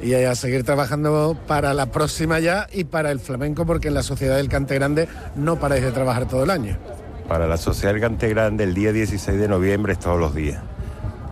Y 0.03 0.13
a 0.15 0.35
seguir 0.35 0.65
trabajando 0.65 1.37
para 1.47 1.73
la 1.73 1.85
próxima 1.85 2.41
ya 2.41 2.67
y 2.73 2.83
para 2.83 3.09
el 3.09 3.21
flamenco, 3.21 3.65
porque 3.65 3.87
en 3.87 3.93
la 3.93 4.03
Sociedad 4.03 4.35
del 4.35 4.49
Cante 4.49 4.75
Grande 4.75 5.07
no 5.35 5.57
paráis 5.59 5.81
de 5.81 5.93
trabajar 5.93 6.27
todo 6.27 6.43
el 6.43 6.49
año. 6.49 6.77
Para 7.29 7.47
la 7.47 7.55
Sociedad 7.55 7.93
del 7.93 8.01
Cante 8.01 8.27
Grande 8.27 8.65
el 8.65 8.73
día 8.73 8.91
16 8.91 9.39
de 9.39 9.47
noviembre 9.47 9.93
es 9.93 9.99
todos 9.99 10.19
los 10.19 10.35
días. 10.35 10.61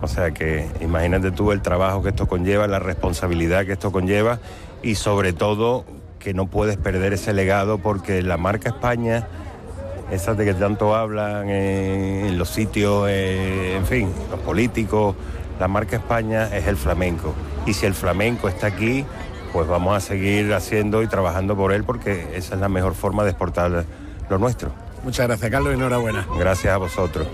O 0.00 0.08
sea 0.08 0.30
que 0.30 0.66
imagínate 0.80 1.32
tú 1.32 1.52
el 1.52 1.60
trabajo 1.60 2.02
que 2.02 2.08
esto 2.08 2.26
conlleva, 2.26 2.66
la 2.66 2.78
responsabilidad 2.78 3.66
que 3.66 3.72
esto 3.72 3.92
conlleva 3.92 4.40
y 4.82 4.94
sobre 4.94 5.34
todo 5.34 5.84
que 6.18 6.32
no 6.32 6.46
puedes 6.46 6.78
perder 6.78 7.12
ese 7.12 7.34
legado 7.34 7.76
porque 7.76 8.22
la 8.22 8.38
marca 8.38 8.70
España 8.70 9.28
esas 10.10 10.36
de 10.36 10.44
que 10.44 10.54
tanto 10.54 10.94
hablan 10.94 11.48
en 11.48 12.36
los 12.36 12.50
sitios, 12.50 13.06
eh, 13.08 13.76
en 13.76 13.86
fin, 13.86 14.12
los 14.30 14.40
políticos, 14.40 15.14
la 15.58 15.68
marca 15.68 15.96
España 15.96 16.54
es 16.54 16.66
el 16.66 16.76
flamenco. 16.76 17.34
Y 17.66 17.74
si 17.74 17.86
el 17.86 17.94
flamenco 17.94 18.48
está 18.48 18.68
aquí, 18.68 19.04
pues 19.52 19.68
vamos 19.68 19.96
a 19.96 20.00
seguir 20.00 20.52
haciendo 20.54 21.02
y 21.02 21.06
trabajando 21.06 21.56
por 21.56 21.72
él 21.72 21.84
porque 21.84 22.28
esa 22.34 22.54
es 22.54 22.60
la 22.60 22.68
mejor 22.68 22.94
forma 22.94 23.24
de 23.24 23.30
exportar 23.30 23.84
lo 24.28 24.38
nuestro. 24.38 24.72
Muchas 25.04 25.26
gracias, 25.26 25.50
Carlos, 25.50 25.72
y 25.72 25.74
enhorabuena. 25.74 26.26
Gracias 26.38 26.72
a 26.72 26.76
vosotros 26.76 27.26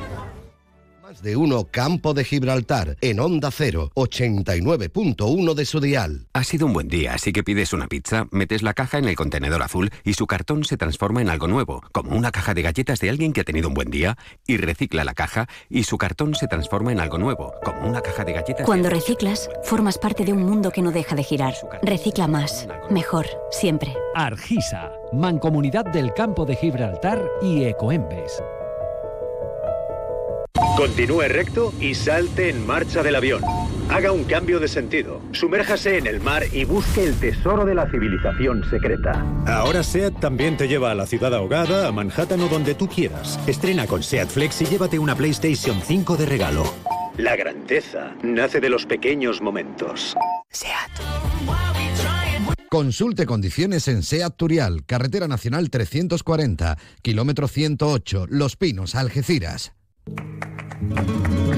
de 1.22 1.36
uno 1.36 1.64
Campo 1.70 2.14
de 2.14 2.24
Gibraltar 2.24 2.96
en 3.00 3.20
Onda 3.20 3.50
0, 3.50 3.90
89.1 3.94 5.54
de 5.54 5.64
su 5.64 5.80
dial. 5.80 6.26
Ha 6.32 6.44
sido 6.44 6.66
un 6.66 6.72
buen 6.72 6.88
día, 6.88 7.14
así 7.14 7.32
que 7.32 7.42
pides 7.42 7.72
una 7.72 7.88
pizza, 7.88 8.26
metes 8.30 8.62
la 8.62 8.74
caja 8.74 8.98
en 8.98 9.06
el 9.06 9.16
contenedor 9.16 9.62
azul 9.62 9.90
y 10.04 10.14
su 10.14 10.26
cartón 10.26 10.64
se 10.64 10.76
transforma 10.76 11.20
en 11.20 11.28
algo 11.28 11.48
nuevo, 11.48 11.82
como 11.92 12.16
una 12.16 12.30
caja 12.30 12.54
de 12.54 12.62
galletas 12.62 13.00
de 13.00 13.10
alguien 13.10 13.32
que 13.32 13.40
ha 13.42 13.44
tenido 13.44 13.68
un 13.68 13.74
buen 13.74 13.90
día, 13.90 14.16
y 14.46 14.56
recicla 14.56 15.04
la 15.04 15.14
caja 15.14 15.48
y 15.68 15.84
su 15.84 15.98
cartón 15.98 16.34
se 16.34 16.46
transforma 16.46 16.92
en 16.92 17.00
algo 17.00 17.18
nuevo, 17.18 17.54
como 17.64 17.88
una 17.88 18.00
caja 18.00 18.24
de 18.24 18.32
galletas. 18.32 18.66
Cuando 18.66 18.90
reciclas, 18.90 19.48
formas 19.64 19.98
parte 19.98 20.24
de 20.24 20.32
un 20.32 20.44
mundo 20.44 20.70
que 20.70 20.82
no 20.82 20.92
deja 20.92 21.14
de 21.14 21.24
girar. 21.24 21.54
Recicla 21.82 22.28
más, 22.28 22.68
mejor, 22.90 23.26
siempre. 23.50 23.94
Argisa, 24.14 24.92
Mancomunidad 25.12 25.84
del 25.86 26.12
Campo 26.12 26.44
de 26.44 26.56
Gibraltar 26.56 27.22
y 27.42 27.64
Ecoembes. 27.64 28.42
Continúe 30.76 31.28
recto 31.28 31.72
y 31.80 31.94
salte 31.94 32.48
en 32.48 32.66
marcha 32.66 33.02
del 33.02 33.16
avión. 33.16 33.42
Haga 33.90 34.12
un 34.12 34.24
cambio 34.24 34.60
de 34.60 34.68
sentido. 34.68 35.20
Sumérjase 35.32 35.98
en 35.98 36.06
el 36.06 36.20
mar 36.20 36.44
y 36.52 36.64
busque 36.64 37.04
el 37.04 37.14
tesoro 37.14 37.64
de 37.64 37.74
la 37.74 37.90
civilización 37.90 38.68
secreta. 38.68 39.24
Ahora 39.46 39.82
SEAT 39.82 40.20
también 40.20 40.56
te 40.56 40.68
lleva 40.68 40.90
a 40.90 40.94
la 40.94 41.06
ciudad 41.06 41.34
ahogada, 41.34 41.88
a 41.88 41.92
Manhattan 41.92 42.40
o 42.42 42.48
donde 42.48 42.74
tú 42.74 42.86
quieras. 42.86 43.40
Estrena 43.46 43.86
con 43.86 44.02
SEAT 44.02 44.28
Flex 44.28 44.62
y 44.62 44.66
llévate 44.66 44.98
una 44.98 45.14
PlayStation 45.14 45.80
5 45.80 46.16
de 46.16 46.26
regalo. 46.26 46.64
La 47.16 47.34
grandeza 47.34 48.14
nace 48.22 48.60
de 48.60 48.68
los 48.68 48.84
pequeños 48.86 49.40
momentos. 49.40 50.14
SEAT. 50.50 50.90
Consulte 52.70 53.24
condiciones 53.24 53.88
en 53.88 54.02
SEAT 54.02 54.36
Turial, 54.36 54.84
Carretera 54.84 55.26
Nacional 55.26 55.70
340, 55.70 56.76
kilómetro 57.00 57.48
108, 57.48 58.26
Los 58.28 58.56
Pinos, 58.56 58.94
Algeciras. 58.94 59.72
Thank 60.80 61.52
you. 61.52 61.57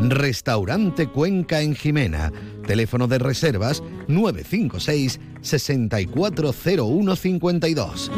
Restaurante 0.00 1.08
Cuenca 1.08 1.60
en 1.60 1.74
Jimena. 1.74 2.32
Teléfono 2.66 3.08
de 3.08 3.18
reservas 3.18 3.82
956 4.08 5.20
640152. 5.40 8.10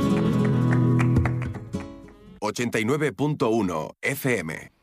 89.1 2.40 3.94
FM 4.02 4.76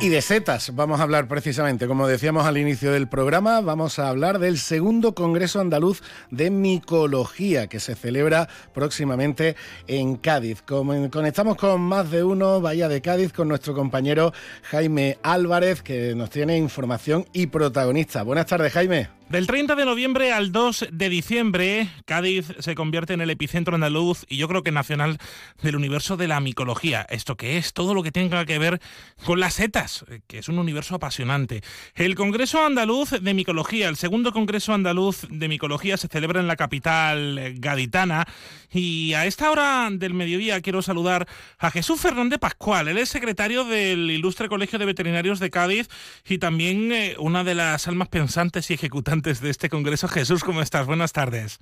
y 0.00 0.08
de 0.08 0.20
setas 0.20 0.74
vamos 0.74 1.00
a 1.00 1.04
hablar 1.04 1.26
precisamente, 1.26 1.86
como 1.86 2.06
decíamos 2.06 2.44
al 2.44 2.58
inicio 2.58 2.92
del 2.92 3.08
programa, 3.08 3.60
vamos 3.60 3.98
a 3.98 4.08
hablar 4.08 4.38
del 4.38 4.58
segundo 4.58 5.14
Congreso 5.14 5.60
Andaluz 5.60 6.02
de 6.30 6.50
Micología 6.50 7.66
que 7.66 7.80
se 7.80 7.94
celebra 7.94 8.48
próximamente 8.74 9.56
en 9.86 10.16
Cádiz. 10.16 10.62
Conectamos 10.62 11.56
con 11.56 11.80
más 11.80 12.10
de 12.10 12.24
uno, 12.24 12.60
Bahía 12.60 12.88
de 12.88 13.00
Cádiz, 13.00 13.32
con 13.32 13.48
nuestro 13.48 13.74
compañero 13.74 14.32
Jaime 14.64 15.18
Álvarez, 15.22 15.82
que 15.82 16.14
nos 16.14 16.30
tiene 16.30 16.58
información 16.58 17.26
y 17.32 17.46
protagonista. 17.46 18.22
Buenas 18.22 18.46
tardes, 18.46 18.72
Jaime. 18.72 19.15
Del 19.28 19.48
30 19.48 19.74
de 19.74 19.84
noviembre 19.84 20.30
al 20.30 20.52
2 20.52 20.86
de 20.92 21.08
diciembre, 21.08 21.90
Cádiz 22.04 22.46
se 22.60 22.76
convierte 22.76 23.12
en 23.12 23.20
el 23.20 23.30
epicentro 23.30 23.74
andaluz 23.74 24.24
y 24.28 24.36
yo 24.36 24.46
creo 24.46 24.62
que 24.62 24.70
nacional 24.70 25.18
del 25.62 25.74
universo 25.74 26.16
de 26.16 26.28
la 26.28 26.38
micología. 26.38 27.04
Esto 27.10 27.36
que 27.36 27.58
es 27.58 27.72
todo 27.72 27.92
lo 27.92 28.04
que 28.04 28.12
tenga 28.12 28.44
que 28.44 28.60
ver 28.60 28.80
con 29.24 29.40
las 29.40 29.54
setas, 29.54 30.04
que 30.28 30.38
es 30.38 30.48
un 30.48 30.60
universo 30.60 30.94
apasionante. 30.94 31.62
El 31.96 32.14
Congreso 32.14 32.64
Andaluz 32.64 33.10
de 33.20 33.34
Micología, 33.34 33.88
el 33.88 33.96
segundo 33.96 34.32
Congreso 34.32 34.72
Andaluz 34.72 35.26
de 35.28 35.48
Micología, 35.48 35.96
se 35.96 36.06
celebra 36.06 36.38
en 36.38 36.46
la 36.46 36.54
capital 36.54 37.54
gaditana 37.56 38.28
y 38.70 39.14
a 39.14 39.26
esta 39.26 39.50
hora 39.50 39.88
del 39.90 40.14
mediodía 40.14 40.60
quiero 40.60 40.82
saludar 40.82 41.26
a 41.58 41.72
Jesús 41.72 42.00
Fernández 42.00 42.38
Pascual. 42.38 42.86
Él 42.86 42.98
es 42.98 43.08
secretario 43.08 43.64
del 43.64 44.08
Ilustre 44.08 44.48
Colegio 44.48 44.78
de 44.78 44.84
Veterinarios 44.84 45.40
de 45.40 45.50
Cádiz 45.50 45.88
y 46.24 46.38
también 46.38 46.92
eh, 46.92 47.16
una 47.18 47.42
de 47.42 47.56
las 47.56 47.88
almas 47.88 48.06
pensantes 48.06 48.70
y 48.70 48.74
ejecutantes 48.74 49.15
de 49.22 49.50
este 49.50 49.68
congreso. 49.68 50.08
Jesús, 50.08 50.44
¿cómo 50.44 50.62
estás? 50.62 50.86
Buenas 50.86 51.12
tardes. 51.12 51.58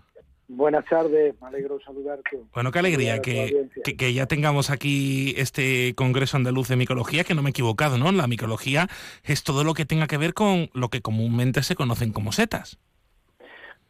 Buenas 0.46 0.84
tardes, 0.84 1.34
me 1.40 1.48
alegro 1.48 1.80
saludarte. 1.80 2.38
Bueno, 2.52 2.70
qué 2.70 2.78
alegría 2.78 3.22
que, 3.22 3.68
que, 3.96 4.12
ya 4.12 4.26
tengamos 4.26 4.68
aquí 4.68 5.32
este 5.38 5.94
Congreso 5.94 6.36
Andaluz 6.36 6.68
de 6.68 6.76
Micología, 6.76 7.24
que 7.24 7.34
no 7.34 7.42
me 7.42 7.48
he 7.48 7.50
equivocado, 7.50 7.96
¿no? 7.96 8.12
La 8.12 8.26
micología 8.26 8.88
es 9.24 9.42
todo 9.42 9.64
lo 9.64 9.72
que 9.72 9.86
tenga 9.86 10.06
que 10.06 10.18
ver 10.18 10.34
con 10.34 10.68
lo 10.74 10.90
que 10.90 11.00
comúnmente 11.00 11.62
se 11.62 11.74
conocen 11.74 12.12
como 12.12 12.30
setas. 12.32 12.78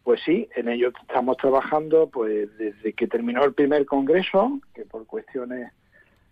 Pues 0.04 0.20
sí, 0.24 0.48
en 0.54 0.68
ello 0.68 0.92
estamos 1.08 1.38
trabajando 1.38 2.08
pues 2.08 2.48
desde 2.56 2.92
que 2.92 3.08
terminó 3.08 3.42
el 3.42 3.54
primer 3.54 3.84
congreso, 3.84 4.60
que 4.74 4.84
por 4.84 5.06
cuestiones 5.06 5.72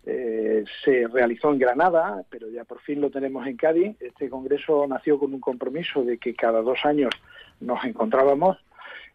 eh, 0.05 0.63
se 0.83 1.07
realizó 1.07 1.51
en 1.51 1.59
Granada, 1.59 2.23
pero 2.29 2.49
ya 2.49 2.65
por 2.65 2.81
fin 2.81 2.99
lo 2.99 3.09
tenemos 3.09 3.47
en 3.47 3.57
Cádiz. 3.57 3.95
Este 4.01 4.29
congreso 4.29 4.85
nació 4.87 5.17
con 5.17 5.33
un 5.33 5.39
compromiso 5.39 6.03
de 6.03 6.17
que 6.17 6.35
cada 6.35 6.61
dos 6.61 6.79
años 6.83 7.11
nos 7.59 7.83
encontrábamos 7.85 8.57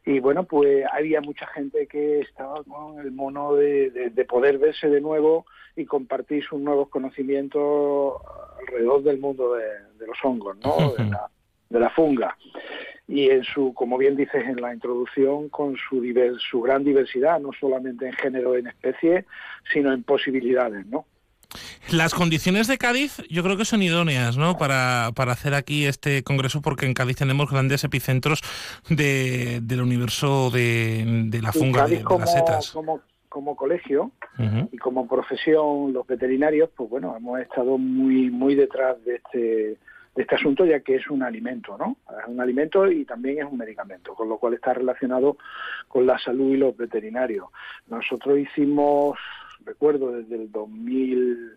y 0.06 0.20
bueno, 0.20 0.44
pues 0.44 0.86
había 0.90 1.20
mucha 1.20 1.46
gente 1.48 1.86
que 1.86 2.20
estaba 2.20 2.64
con 2.64 2.98
el 2.98 3.12
mono 3.12 3.54
de, 3.54 4.26
poder 4.26 4.56
verse 4.56 4.88
de 4.88 5.02
nuevo 5.02 5.44
y 5.76 5.84
compartir 5.84 6.42
sus 6.44 6.58
nuevos 6.60 6.88
conocimientos 6.88 8.14
alrededor 8.58 9.02
del 9.02 9.18
mundo 9.18 9.54
de, 9.54 10.06
los 10.06 10.16
hongos, 10.22 10.56
¿no? 10.64 10.92
de, 10.96 11.04
la, 11.10 11.30
de 11.68 11.80
la 11.80 11.90
funga 11.90 12.34
y 13.08 13.30
en 13.30 13.42
su, 13.42 13.72
como 13.72 13.96
bien 13.96 14.16
dices 14.16 14.44
en 14.46 14.60
la 14.60 14.74
introducción, 14.74 15.48
con 15.48 15.76
su, 15.76 16.04
su 16.50 16.60
gran 16.60 16.84
diversidad, 16.84 17.40
no 17.40 17.50
solamente 17.58 18.06
en 18.06 18.12
género, 18.12 18.54
en 18.54 18.66
especie, 18.66 19.24
sino 19.72 19.92
en 19.92 20.02
posibilidades, 20.02 20.86
¿no? 20.86 21.06
Las 21.90 22.12
condiciones 22.12 22.66
de 22.66 22.76
Cádiz 22.76 23.22
yo 23.30 23.42
creo 23.42 23.56
que 23.56 23.64
son 23.64 23.82
idóneas 23.82 24.36
¿no? 24.36 24.58
para, 24.58 25.12
para 25.14 25.32
hacer 25.32 25.54
aquí 25.54 25.86
este 25.86 26.22
congreso 26.22 26.60
porque 26.60 26.84
en 26.84 26.92
Cádiz 26.92 27.16
tenemos 27.16 27.50
grandes 27.50 27.82
epicentros 27.84 28.42
de, 28.90 29.60
del 29.62 29.80
universo 29.80 30.50
de, 30.50 31.30
la 31.40 31.50
funga, 31.52 31.86
de, 31.86 32.02
las 32.02 32.32
setas. 32.32 32.70
Como, 32.72 33.00
como 33.30 33.56
colegio 33.56 34.12
y 34.70 34.76
como 34.76 35.08
profesión, 35.08 35.94
los 35.94 36.06
veterinarios, 36.06 36.68
pues 36.76 36.90
bueno, 36.90 37.16
hemos 37.16 37.40
estado 37.40 37.78
muy, 37.78 38.30
muy 38.30 38.54
detrás 38.54 39.02
de 39.06 39.16
este 39.16 39.78
este 40.18 40.34
asunto, 40.34 40.66
ya 40.66 40.80
que 40.80 40.96
es 40.96 41.08
un 41.08 41.22
alimento, 41.22 41.78
¿no? 41.78 41.96
Es 42.18 42.26
un 42.26 42.40
alimento 42.40 42.90
y 42.90 43.04
también 43.04 43.38
es 43.38 43.44
un 43.44 43.56
medicamento, 43.56 44.14
con 44.14 44.28
lo 44.28 44.36
cual 44.36 44.54
está 44.54 44.74
relacionado 44.74 45.36
con 45.86 46.06
la 46.06 46.18
salud 46.18 46.52
y 46.52 46.56
los 46.56 46.76
veterinarios. 46.76 47.46
Nosotros 47.86 48.36
hicimos, 48.38 49.16
recuerdo, 49.64 50.10
desde 50.10 50.34
el 50.34 50.50
2000, 50.50 51.56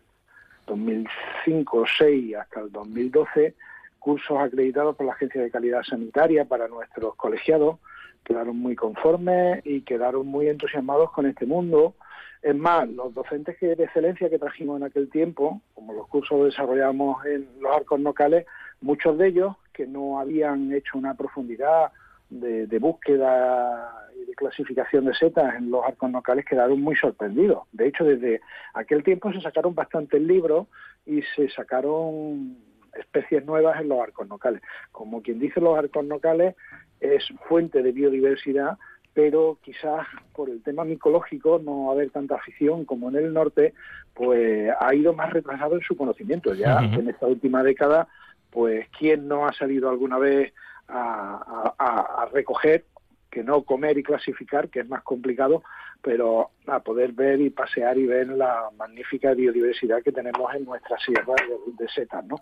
2005 0.68 1.86
6 1.98 2.36
hasta 2.36 2.60
el 2.60 2.72
2012, 2.72 3.56
cursos 3.98 4.38
acreditados 4.38 4.96
por 4.96 5.08
la 5.08 5.14
Agencia 5.14 5.42
de 5.42 5.50
Calidad 5.50 5.82
Sanitaria 5.82 6.46
para 6.46 6.68
nuestros 6.68 7.16
colegiados, 7.16 7.80
quedaron 8.24 8.58
muy 8.58 8.76
conformes 8.76 9.66
y 9.66 9.82
quedaron 9.82 10.28
muy 10.28 10.50
entusiasmados 10.50 11.12
con 11.12 11.26
este 11.26 11.48
mundo 11.48 11.96
Es 12.42 12.56
más, 12.56 12.90
los 12.90 13.14
docentes 13.14 13.58
que, 13.58 13.76
de 13.76 13.84
excelencia 13.84 14.30
que 14.30 14.40
trajimos 14.40 14.78
en 14.78 14.84
aquel 14.84 15.10
tiempo, 15.10 15.62
como 15.76 15.94
los 15.94 16.08
cursos 16.08 16.40
que 16.40 16.46
desarrollamos 16.46 17.24
en 17.26 17.48
los 17.60 17.76
arcos 17.76 18.00
locales, 18.00 18.46
muchos 18.82 19.18
de 19.18 19.28
ellos 19.28 19.56
que 19.74 19.86
no 19.86 20.20
habían 20.20 20.74
hecho 20.74 20.98
una 20.98 21.14
profundidad 21.14 21.92
de, 22.32 22.80
búsqueda 22.80 24.08
y 24.16 24.26
de 24.26 24.34
clasificación 24.34 25.06
de 25.06 25.14
setas 25.14 25.56
en 25.56 25.70
los 25.70 25.86
arcos 25.86 26.10
locales 26.12 26.46
quedaron 26.46 26.82
muy 26.82 26.96
sorprendidos. 26.96 27.64
De 27.72 27.88
hecho, 27.88 28.06
desde 28.06 28.42
aquel 28.74 29.04
tiempo 29.04 29.32
se 29.32 29.42
sacaron 29.42 29.76
bastantes 29.76 30.22
libros 30.22 30.68
y 31.06 31.22
se 31.36 31.50
sacaron 31.50 32.58
especies 32.98 33.46
nuevas 33.46 33.80
en 33.80 33.90
los 33.90 34.00
arcos 34.00 34.28
locales. 34.28 34.62
Como 34.92 35.22
quien 35.22 35.40
dice, 35.40 35.62
los 35.62 35.78
arcos 35.78 36.06
locales 36.06 36.56
es 37.00 37.24
fuente 37.48 37.84
de 37.84 37.92
biodiversidad, 37.92 38.78
pero 39.14 39.58
quizás 39.62 40.08
por 40.34 40.50
el 40.50 40.64
tema 40.64 40.86
micológico 40.86 41.60
no 41.64 41.92
haber 41.92 42.12
tanta 42.12 42.36
afición 42.36 42.86
como 42.86 43.10
en 43.10 43.18
el 43.18 43.34
norte, 43.34 43.74
pues 44.14 44.72
ha 44.80 44.96
ido 44.96 45.14
más 45.14 45.34
retrasado 45.34 45.76
en 45.76 45.82
su 45.82 45.98
conocimiento. 45.98 46.54
Ya 46.54 46.80
en 46.80 47.10
esta 47.10 47.28
última 47.28 47.64
década, 47.64 48.08
pues 48.50 48.88
quién 48.98 49.28
no 49.28 49.48
ha 49.48 49.54
salido 49.54 49.90
alguna 49.90 50.18
vez 50.18 50.54
a, 50.88 52.30
recoger, 52.34 52.86
que 53.30 53.44
no 53.44 53.64
comer 53.64 53.98
y 53.98 54.04
clasificar, 54.04 54.70
que 54.70 54.82
es 54.82 54.90
más 54.90 55.04
complicado, 55.04 55.64
pero 56.02 56.52
a 56.68 56.80
poder 56.80 57.12
ver 57.12 57.42
y 57.42 57.50
pasear 57.50 57.98
y 57.98 58.06
ver 58.06 58.28
la 58.30 58.70
magnífica 58.78 59.34
biodiversidad 59.34 60.02
que 60.04 60.12
tenemos 60.12 60.54
en 60.56 60.66
nuestra 60.66 60.98
sierra 61.00 61.34
de, 61.78 61.88
setas. 61.90 62.24
¿no? 62.26 62.42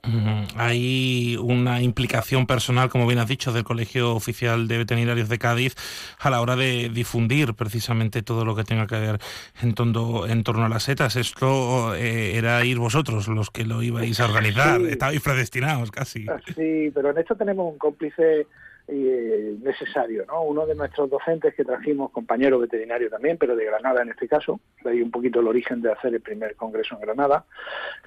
Hay 0.56 1.38
una 1.42 1.82
implicación 1.82 2.46
personal, 2.46 2.90
como 2.90 3.08
bien 3.08 3.20
has 3.20 3.28
dicho, 3.28 3.52
del 3.52 3.64
Colegio 3.64 4.16
Oficial 4.16 4.68
de 4.68 4.78
Veterinarios 4.78 5.30
de 5.30 5.40
Cádiz 5.40 5.76
a 6.20 6.30
la 6.30 6.42
hora 6.42 6.56
de 6.56 6.90
difundir 6.90 7.54
precisamente 7.54 8.22
todo 8.22 8.46
lo 8.46 8.56
que 8.56 8.64
tenga 8.64 8.88
que 8.88 9.00
ver 9.00 9.20
en 9.62 9.74
torno, 9.74 10.28
en 10.28 10.44
torno 10.44 10.66
a 10.66 10.70
las 10.70 10.84
setas. 10.84 11.16
Esto 11.16 11.96
eh, 11.96 12.38
era 12.38 12.64
ir 12.66 12.78
vosotros 12.78 13.28
los 13.28 13.50
que 13.50 13.66
lo 13.66 13.82
ibais 13.82 14.20
a 14.20 14.26
organizar, 14.26 14.82
estabais 14.82 15.22
predestinados 15.22 15.92
casi. 15.92 16.26
Sí, 16.56 16.92
pero 16.94 17.12
en 17.12 17.18
esto 17.18 17.36
tenemos 17.36 17.72
un 17.72 17.78
cómplice 17.78 18.48
eh, 18.92 19.56
necesario. 19.62 20.26
¿no? 20.26 20.44
Uno 20.44 20.66
de 20.66 20.76
nuestros 20.76 21.10
docentes 21.10 21.54
que 21.56 21.66
trajimos, 21.66 22.12
compañero 22.12 22.60
veterinario 22.60 23.10
también, 23.10 23.38
pero 23.38 23.56
de 23.56 23.66
Granada 23.66 24.02
en 24.02 24.10
este 24.10 24.28
caso, 24.28 24.60
de 24.84 24.92
ahí 24.92 25.02
un 25.02 25.12
poquito 25.12 25.40
el 25.40 25.48
origen 25.48 25.82
de 25.82 25.92
hacer 25.92 26.14
el 26.14 26.22
primer 26.22 26.56
congreso 26.56 26.96
en 26.96 27.02
Granada, 27.02 27.46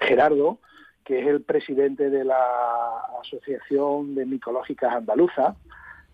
Gerardo, 0.00 0.58
que 1.04 1.20
es 1.20 1.26
el 1.26 1.42
presidente 1.42 2.10
de 2.10 2.24
la 2.24 2.38
Asociación 3.20 4.14
de 4.14 4.26
Micológicas 4.26 4.94
Andaluzas, 4.94 5.56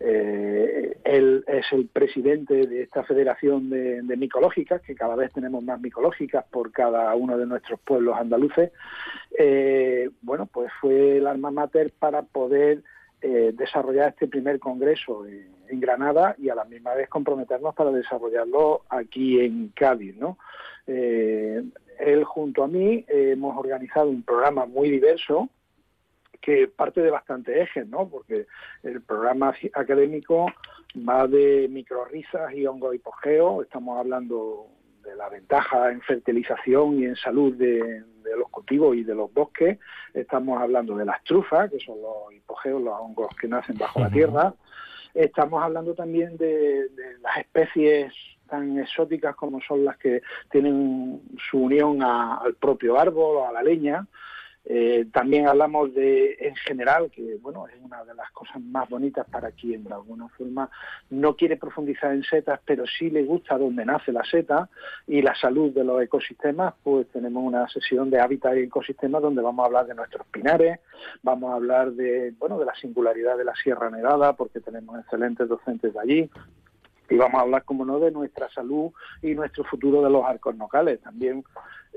eh, 0.00 0.96
él 1.04 1.44
es 1.48 1.66
el 1.72 1.88
presidente 1.88 2.66
de 2.66 2.82
esta 2.82 3.02
federación 3.02 3.68
de, 3.70 4.16
micológicas, 4.16 4.80
que 4.82 4.94
cada 4.94 5.16
vez 5.16 5.32
tenemos 5.32 5.62
más 5.62 5.80
micológicas 5.80 6.44
por 6.50 6.70
cada 6.70 7.14
uno 7.16 7.36
de 7.36 7.46
nuestros 7.46 7.80
pueblos 7.80 8.16
andaluces. 8.16 8.70
Eh, 9.36 10.10
bueno, 10.22 10.46
pues 10.46 10.70
fue 10.80 11.18
el 11.18 11.26
alma 11.26 11.50
mater 11.50 11.92
para 11.98 12.22
poder 12.22 12.82
eh, 13.20 13.52
desarrollar 13.54 14.10
este 14.10 14.28
primer 14.28 14.58
congreso 14.58 15.26
en, 15.26 15.56
Granada 15.80 16.34
y 16.38 16.48
a 16.48 16.54
la 16.54 16.64
misma 16.64 16.94
vez 16.94 17.08
comprometernos 17.10 17.74
para 17.74 17.90
desarrollarlo 17.90 18.82
aquí 18.88 19.38
en 19.40 19.68
Cádiz. 19.74 20.16
¿no? 20.16 20.38
Eh, 20.86 21.62
él 21.98 22.24
junto 22.24 22.64
a 22.64 22.68
mí 22.68 23.04
hemos 23.06 23.56
organizado 23.56 24.08
un 24.08 24.22
programa 24.22 24.64
muy 24.64 24.90
diverso 24.90 25.50
que 26.40 26.68
parte 26.68 27.02
de 27.02 27.10
bastantes 27.10 27.54
ejes, 27.56 27.86
¿no? 27.86 28.08
porque 28.08 28.46
el 28.82 29.02
programa 29.02 29.54
académico 29.74 30.46
va 30.96 31.26
de 31.26 31.68
microrisas 31.68 32.52
y 32.54 32.66
hongo 32.66 32.94
hipogeo, 32.94 33.62
estamos 33.62 33.98
hablando 33.98 34.68
de 35.04 35.14
la 35.16 35.28
ventaja 35.28 35.90
en 35.90 36.00
fertilización 36.02 37.00
y 37.00 37.06
en 37.06 37.16
salud 37.16 37.54
de, 37.54 38.02
los 38.36 38.48
cultivos 38.50 38.96
y 38.96 39.04
de 39.04 39.14
los 39.14 39.32
bosques. 39.32 39.78
Estamos 40.14 40.60
hablando 40.60 40.96
de 40.96 41.04
las 41.04 41.22
trufas, 41.24 41.70
que 41.70 41.78
son 41.80 42.00
los 42.00 42.32
hipogeos, 42.32 42.82
los 42.82 42.94
hongos 42.98 43.28
que 43.40 43.48
nacen 43.48 43.76
bajo 43.78 44.00
la 44.00 44.10
tierra. 44.10 44.54
Estamos 45.14 45.62
hablando 45.62 45.94
también 45.94 46.36
de, 46.36 46.86
las 47.22 47.38
especies 47.38 48.12
tan 48.48 48.78
exóticas 48.78 49.36
como 49.36 49.60
son 49.60 49.84
las 49.84 49.98
que 49.98 50.22
tienen 50.50 51.20
su 51.50 51.58
unión 51.58 52.02
al 52.02 52.54
propio 52.54 52.98
árbol 52.98 53.36
o 53.36 53.48
a 53.48 53.52
la 53.52 53.62
leña. 53.62 54.06
Eh, 54.70 55.06
también 55.10 55.48
hablamos 55.48 55.94
de, 55.94 56.36
en 56.40 56.54
general, 56.54 57.10
que 57.10 57.38
bueno, 57.40 57.66
es 57.68 57.82
una 57.82 58.04
de 58.04 58.14
las 58.14 58.30
cosas 58.32 58.60
más 58.60 58.86
bonitas 58.86 59.26
para 59.30 59.50
quien 59.50 59.82
de 59.82 59.94
alguna 59.94 60.28
forma 60.28 60.68
no 61.08 61.36
quiere 61.36 61.56
profundizar 61.56 62.12
en 62.12 62.22
setas, 62.22 62.60
pero 62.66 62.84
sí 62.86 63.08
le 63.08 63.24
gusta 63.24 63.56
donde 63.56 63.86
nace 63.86 64.12
la 64.12 64.22
seta 64.24 64.68
y 65.06 65.22
la 65.22 65.34
salud 65.34 65.72
de 65.72 65.84
los 65.84 66.02
ecosistemas, 66.02 66.74
pues 66.82 67.08
tenemos 67.08 67.42
una 67.42 67.66
sesión 67.70 68.10
de 68.10 68.20
hábitat 68.20 68.58
y 68.58 68.64
ecosistemas 68.64 69.22
donde 69.22 69.40
vamos 69.40 69.62
a 69.62 69.66
hablar 69.68 69.86
de 69.86 69.94
nuestros 69.94 70.26
pinares, 70.26 70.80
vamos 71.22 71.50
a 71.50 71.54
hablar 71.54 71.92
de, 71.92 72.34
bueno, 72.38 72.58
de 72.58 72.66
la 72.66 72.74
singularidad 72.74 73.38
de 73.38 73.44
la 73.44 73.54
Sierra 73.54 73.88
Nevada, 73.88 74.34
porque 74.34 74.60
tenemos 74.60 74.98
excelentes 75.00 75.48
docentes 75.48 75.94
de 75.94 76.00
allí, 76.00 76.30
y 77.08 77.16
vamos 77.16 77.38
a 77.38 77.42
hablar, 77.42 77.64
como 77.64 77.84
no, 77.84 77.98
de 77.98 78.10
nuestra 78.10 78.48
salud 78.50 78.92
y 79.22 79.34
nuestro 79.34 79.64
futuro 79.64 80.02
de 80.02 80.10
los 80.10 80.24
arcos 80.24 80.56
locales. 80.56 81.00
También 81.00 81.44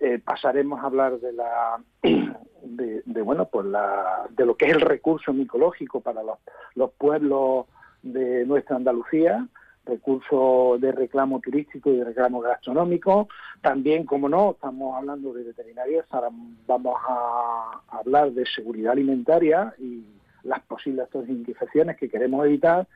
eh, 0.02 0.20
pasaremos 0.20 0.80
a 0.80 0.88
hablar 0.88 1.20
de 1.20 1.34
la 1.34 1.82
de, 2.02 3.22
bueno 3.22 3.46
pues 3.46 3.66
la, 3.66 4.28
de 4.30 4.46
lo 4.46 4.56
que 4.56 4.66
es 4.66 4.74
el 4.74 4.82
recurso 4.82 5.34
micológico 5.34 6.02
para 6.02 6.24
los, 6.24 6.40
los 6.76 6.92
pueblos 6.92 7.66
de 8.02 8.46
nuestra 8.46 8.78
Andalucía 8.78 9.48
recurso 9.86 10.78
de 10.80 10.92
reclamo 10.92 11.40
turístico 11.40 11.92
y 11.92 11.98
de 11.98 12.06
reclamo 12.06 12.40
gastronómico. 12.40 13.28
También, 13.62 14.06
como 14.06 14.30
no, 14.30 14.52
estamos 14.52 14.96
hablando 14.96 15.34
de 15.34 15.44
veterinarias, 15.44 16.06
ahora 16.12 16.30
vamos 16.68 16.96
a 17.08 17.82
hablar 17.90 18.32
de 18.32 18.46
seguridad 18.46 18.94
alimentaria 18.94 19.74
y 19.80 20.06
las 20.44 20.62
posibles 20.64 21.08
infecciones 21.28 21.98
que 21.98 22.10
queremos 22.10 22.46
evitar 22.46 22.88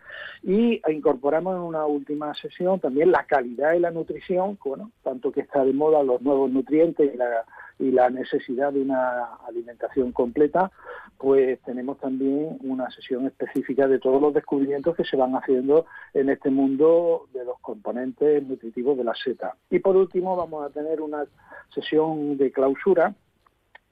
y 0.44 0.82
incorporamos 0.92 1.56
en 1.56 1.62
una 1.62 1.86
última 1.86 2.34
sesión 2.34 2.80
también 2.80 3.12
la 3.12 3.26
calidad 3.26 3.74
y 3.74 3.80
la 3.80 3.92
nutrición, 3.92 4.58
bueno, 4.64 4.92
tanto 5.04 5.32
que 5.32 5.42
está 5.42 5.64
de 5.64 5.74
moda 5.74 6.04
los 6.04 6.22
nuevos 6.22 6.52
nutrientes 6.52 7.14
y 7.14 7.18
la, 7.18 7.46
y 7.80 7.92
la 7.92 8.10
necesidad 8.10 8.74
de 8.74 8.82
una 8.82 9.36
alimentación 9.48 10.12
completa, 10.12 10.72
pues 11.18 11.60
tenemos 11.62 11.98
también 12.00 12.58
una 12.64 12.90
sesión 12.92 13.26
específica 13.26 13.88
de 13.88 14.00
todos 14.00 14.22
los 14.22 14.34
descubrimientos 14.34 14.96
que 14.96 15.04
se 15.04 15.18
van 15.18 15.36
haciendo 15.36 15.86
en 16.14 16.30
este 16.30 16.50
mundo 16.50 17.28
de 17.34 17.46
los 17.46 17.60
componentes 17.60 18.44
nutritivos 18.44 18.98
de 18.98 19.04
la 19.04 19.16
seta. 19.16 19.56
Y 19.70 19.80
por 19.80 19.96
último 19.96 20.36
vamos 20.36 20.66
a 20.66 20.70
tener 20.70 21.02
una 21.02 21.26
sesión 21.74 22.38
de 22.38 22.52
clausura 22.52 23.14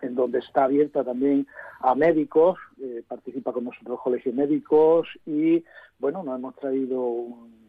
en 0.03 0.15
donde 0.15 0.39
está 0.39 0.65
abierta 0.65 1.03
también 1.03 1.47
a 1.79 1.95
médicos, 1.95 2.59
eh, 2.81 3.03
participa 3.07 3.51
con 3.51 3.65
nosotros 3.65 3.99
colegios 4.01 4.35
médicos 4.35 5.07
y, 5.25 5.63
bueno, 5.99 6.23
nos 6.23 6.37
hemos 6.37 6.55
traído 6.55 7.01
un, 7.01 7.63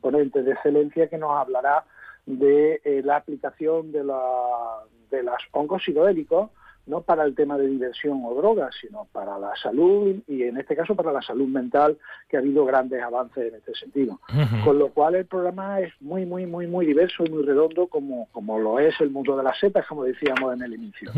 ponente 0.00 0.44
de 0.44 0.52
excelencia 0.52 1.08
que 1.08 1.18
nos 1.18 1.32
hablará 1.32 1.84
de 2.24 2.80
eh, 2.84 3.02
la 3.04 3.16
aplicación 3.16 3.90
de, 3.90 4.04
la, 4.04 4.84
de 5.10 5.24
las 5.24 5.38
hongos 5.50 5.82
psicoélicos 5.82 6.50
no 6.90 7.02
para 7.02 7.24
el 7.24 7.34
tema 7.34 7.56
de 7.56 7.68
diversión 7.68 8.20
o 8.24 8.34
drogas, 8.34 8.74
sino 8.80 9.06
para 9.12 9.38
la 9.38 9.52
salud 9.62 10.16
y 10.26 10.42
en 10.42 10.58
este 10.58 10.76
caso 10.76 10.94
para 10.94 11.12
la 11.12 11.22
salud 11.22 11.46
mental, 11.46 11.96
que 12.28 12.36
ha 12.36 12.40
habido 12.40 12.64
grandes 12.64 13.02
avances 13.02 13.52
en 13.52 13.54
este 13.54 13.74
sentido. 13.74 14.20
Con 14.64 14.78
lo 14.78 14.88
cual 14.88 15.14
el 15.14 15.26
programa 15.26 15.80
es 15.80 15.92
muy, 16.00 16.26
muy, 16.26 16.46
muy, 16.46 16.66
muy 16.66 16.84
diverso 16.84 17.24
y 17.24 17.30
muy 17.30 17.44
redondo 17.44 17.86
como, 17.86 18.28
como 18.32 18.58
lo 18.58 18.78
es 18.78 19.00
el 19.00 19.10
mundo 19.10 19.36
de 19.36 19.44
las 19.44 19.58
setas, 19.58 19.86
como 19.86 20.04
decíamos 20.04 20.54
en 20.54 20.62
el 20.62 20.74
inicio. 20.74 21.12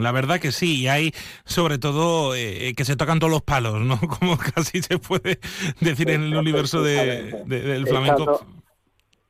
La 0.00 0.12
verdad 0.12 0.40
que 0.40 0.50
sí, 0.50 0.82
y 0.82 0.88
hay 0.88 1.12
sobre 1.44 1.78
todo 1.78 2.34
eh, 2.34 2.72
que 2.76 2.84
se 2.84 2.96
tocan 2.96 3.18
todos 3.18 3.30
los 3.30 3.42
palos, 3.42 3.80
¿no? 3.80 3.98
Como 4.18 4.36
casi 4.38 4.82
se 4.82 4.98
puede 4.98 5.38
decir 5.80 6.10
en 6.10 6.22
el 6.22 6.36
universo 6.36 6.82
de, 6.82 7.44
del 7.46 7.86
flamenco. 7.86 8.40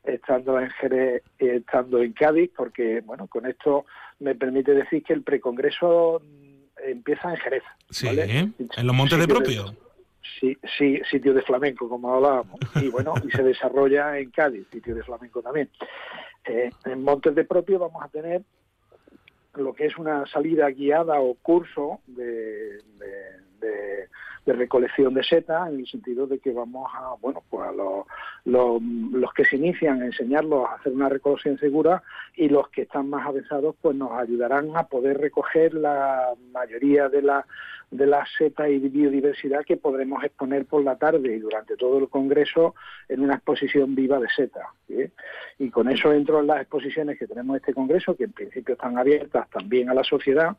Estando, 0.09 0.59
en 0.59 0.71
Jerez, 0.71 1.23
estando 1.39 2.03
en 2.03 2.13
Cádiz, 2.13 2.51
porque 2.57 3.03
bueno, 3.05 3.27
con 3.27 3.47
esto 3.47 3.85
me 4.21 4.35
permite 4.35 4.75
decir 4.75 5.03
que 5.03 5.13
el 5.13 5.23
precongreso 5.23 6.21
mm, 6.25 6.89
empieza 6.89 7.31
en 7.31 7.37
Jerez. 7.37 7.63
Sí, 7.91 8.09
en 8.09 8.87
los 8.87 8.97
montes 8.97 9.19
de 9.19 9.29
propio. 9.29 9.75
sí, 10.41 10.57
sí, 10.77 11.01
sitio 11.11 11.35
de 11.35 11.43
flamenco, 11.43 11.89
como 11.89 12.15
hablábamos. 12.15 12.59
Y 12.77 12.89
bueno, 12.89 13.15
y 13.27 13.31
se 13.31 13.43
desarrolla 13.43 14.19
en 14.19 14.31
Cádiz, 14.31 14.67
sitio 14.73 14.95
de 14.95 15.03
flamenco 15.03 15.43
también. 15.43 15.69
Eh, 16.45 16.71
en 16.87 17.03
Montes 17.03 17.35
de 17.35 17.45
Propio 17.45 17.79
vamos 17.79 18.03
a 18.03 18.09
tener 18.09 18.43
lo 19.55 19.75
que 19.75 19.87
es 19.87 19.99
una 19.99 20.27
salida 20.27 20.71
guiada 20.71 21.21
o 21.21 21.35
curso 21.35 22.01
de, 22.07 22.79
de 23.61 24.09
recolección 24.53 25.15
de 25.15 25.23
setas, 25.23 25.69
en 25.69 25.81
el 25.81 25.87
sentido 25.87 26.27
de 26.27 26.39
que 26.39 26.53
vamos 26.53 26.91
a, 26.95 27.15
bueno, 27.21 27.43
pues 27.49 27.69
a 27.69 27.73
los, 27.73 28.07
los, 28.45 28.83
los 28.83 29.33
que 29.33 29.45
se 29.45 29.57
inician, 29.57 30.03
a 30.03 30.07
enseñarlos 30.07 30.69
a 30.69 30.75
hacer 30.75 30.93
una 30.93 31.09
recolección 31.09 31.59
segura 31.59 32.03
y 32.37 32.49
los 32.49 32.69
que 32.69 32.83
están 32.83 33.09
más 33.11 33.27
avanzados, 33.27 33.77
pues 33.81 33.97
nos 33.97 34.13
ayudarán 34.13 34.77
a 34.77 34.85
poder 34.85 35.19
recoger 35.19 35.75
la 35.75 36.35
mayoría 36.53 37.09
de 37.09 37.23
la 37.23 37.47
de 37.91 38.07
la 38.07 38.27
seta 38.37 38.69
y 38.69 38.79
biodiversidad 38.79 39.65
que 39.65 39.77
podremos 39.77 40.23
exponer 40.23 40.67
por 40.67 40.85
la 40.85 40.97
tarde 40.97 41.35
y 41.35 41.39
durante 41.39 41.77
todo 41.77 41.99
el 41.99 42.09
Congreso 42.09 42.75
en 43.09 43.23
una 43.23 43.35
exposición 43.35 43.95
viva 43.95 44.19
de 44.19 44.29
seta. 44.29 44.73
Y 45.59 45.71
con 45.71 45.89
eso 45.89 46.13
entro 46.13 46.41
en 46.41 46.49
las 46.49 46.61
exposiciones 46.61 47.19
que 47.19 47.27
tenemos 47.27 47.55
en 47.55 47.61
este 47.61 47.75
Congreso, 47.75 48.15
que 48.15 48.25
en 48.25 48.33
principio 48.33 48.75
están 48.75 48.99
abiertas 48.99 49.49
también 49.51 49.89
a 49.89 49.95
la 49.95 50.05
sociedad, 50.05 50.57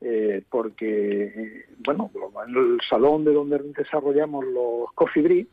eh, 0.00 0.42
porque, 0.50 1.24
eh, 1.24 1.66
bueno, 1.78 2.10
en 2.46 2.56
el 2.56 2.80
salón 2.88 3.24
de 3.24 3.32
donde 3.32 3.58
desarrollamos 3.58 4.44
los 4.44 4.92
coffee 4.94 5.46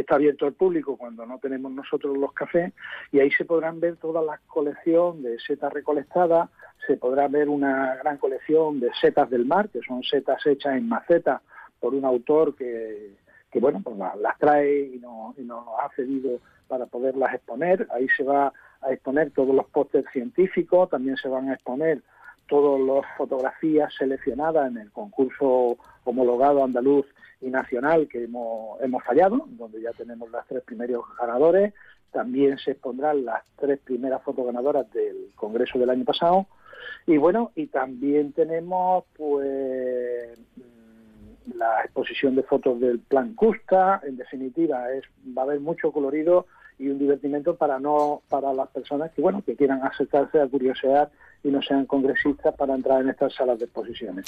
está 0.00 0.14
abierto 0.14 0.46
al 0.46 0.52
público 0.52 0.96
cuando 0.96 1.26
no 1.26 1.38
tenemos 1.38 1.72
nosotros 1.72 2.16
los 2.16 2.32
cafés 2.32 2.72
y 3.12 3.20
ahí 3.20 3.30
se 3.32 3.44
podrán 3.44 3.80
ver 3.80 3.96
toda 3.96 4.22
la 4.22 4.40
colección 4.46 5.22
de 5.22 5.38
setas 5.40 5.72
recolectadas, 5.72 6.50
se 6.86 6.96
podrá 6.96 7.28
ver 7.28 7.48
una 7.48 7.96
gran 7.96 8.18
colección 8.18 8.80
de 8.80 8.90
setas 9.00 9.28
del 9.30 9.44
mar, 9.44 9.68
que 9.70 9.80
son 9.86 10.02
setas 10.02 10.44
hechas 10.46 10.76
en 10.76 10.88
maceta 10.88 11.42
por 11.80 11.94
un 11.94 12.04
autor 12.04 12.54
que, 12.54 13.16
que 13.50 13.60
bueno, 13.60 13.80
pues 13.82 13.96
las 13.96 14.38
trae 14.38 14.90
y, 14.94 14.98
no, 14.98 15.34
y 15.36 15.42
nos 15.42 15.66
ha 15.80 15.88
cedido 15.94 16.40
para 16.66 16.86
poderlas 16.86 17.34
exponer. 17.34 17.86
Ahí 17.90 18.06
se 18.16 18.24
va 18.24 18.52
a 18.80 18.92
exponer 18.92 19.30
todos 19.30 19.54
los 19.54 19.66
pósters 19.66 20.10
científicos, 20.12 20.90
también 20.90 21.16
se 21.16 21.28
van 21.28 21.48
a 21.48 21.54
exponer 21.54 22.02
todas 22.48 22.80
las 22.80 23.16
fotografías 23.16 23.94
seleccionadas 23.94 24.70
en 24.70 24.78
el 24.78 24.90
concurso 24.90 25.76
homologado 26.04 26.64
andaluz 26.64 27.06
y 27.40 27.50
nacional 27.50 28.08
que 28.08 28.24
hemos, 28.24 28.80
hemos 28.80 29.04
fallado, 29.04 29.46
donde 29.50 29.80
ya 29.80 29.92
tenemos 29.92 30.30
las 30.30 30.46
tres 30.46 30.62
primeros 30.64 31.04
ganadores. 31.20 31.74
También 32.10 32.58
se 32.58 32.72
expondrán 32.72 33.24
las 33.24 33.44
tres 33.56 33.78
primeras 33.80 34.22
fotos 34.22 34.46
ganadoras 34.46 34.90
del 34.92 35.30
Congreso 35.36 35.78
del 35.78 35.90
año 35.90 36.04
pasado. 36.04 36.46
Y 37.06 37.16
bueno, 37.18 37.52
y 37.54 37.66
también 37.66 38.32
tenemos 38.32 39.04
pues 39.16 40.38
la 41.54 41.82
exposición 41.82 42.34
de 42.34 42.42
fotos 42.42 42.80
del 42.80 42.98
plan 42.98 43.34
Custa. 43.34 44.00
En 44.04 44.16
definitiva, 44.16 44.90
es 44.92 45.04
va 45.36 45.42
a 45.42 45.44
haber 45.44 45.60
mucho 45.60 45.92
colorido 45.92 46.46
y 46.78 46.88
un 46.88 46.98
divertimento 46.98 47.56
para 47.56 47.78
no 47.78 48.22
para 48.28 48.52
las 48.52 48.68
personas 48.68 49.10
que 49.12 49.22
bueno 49.22 49.42
que 49.44 49.56
quieran 49.56 49.82
acercarse 49.82 50.40
a 50.40 50.46
curiosear 50.46 51.10
y 51.42 51.48
no 51.48 51.62
sean 51.62 51.86
congresistas 51.86 52.54
para 52.54 52.74
entrar 52.74 53.00
en 53.00 53.10
estas 53.10 53.34
salas 53.34 53.58
de 53.58 53.66
exposiciones. 53.66 54.26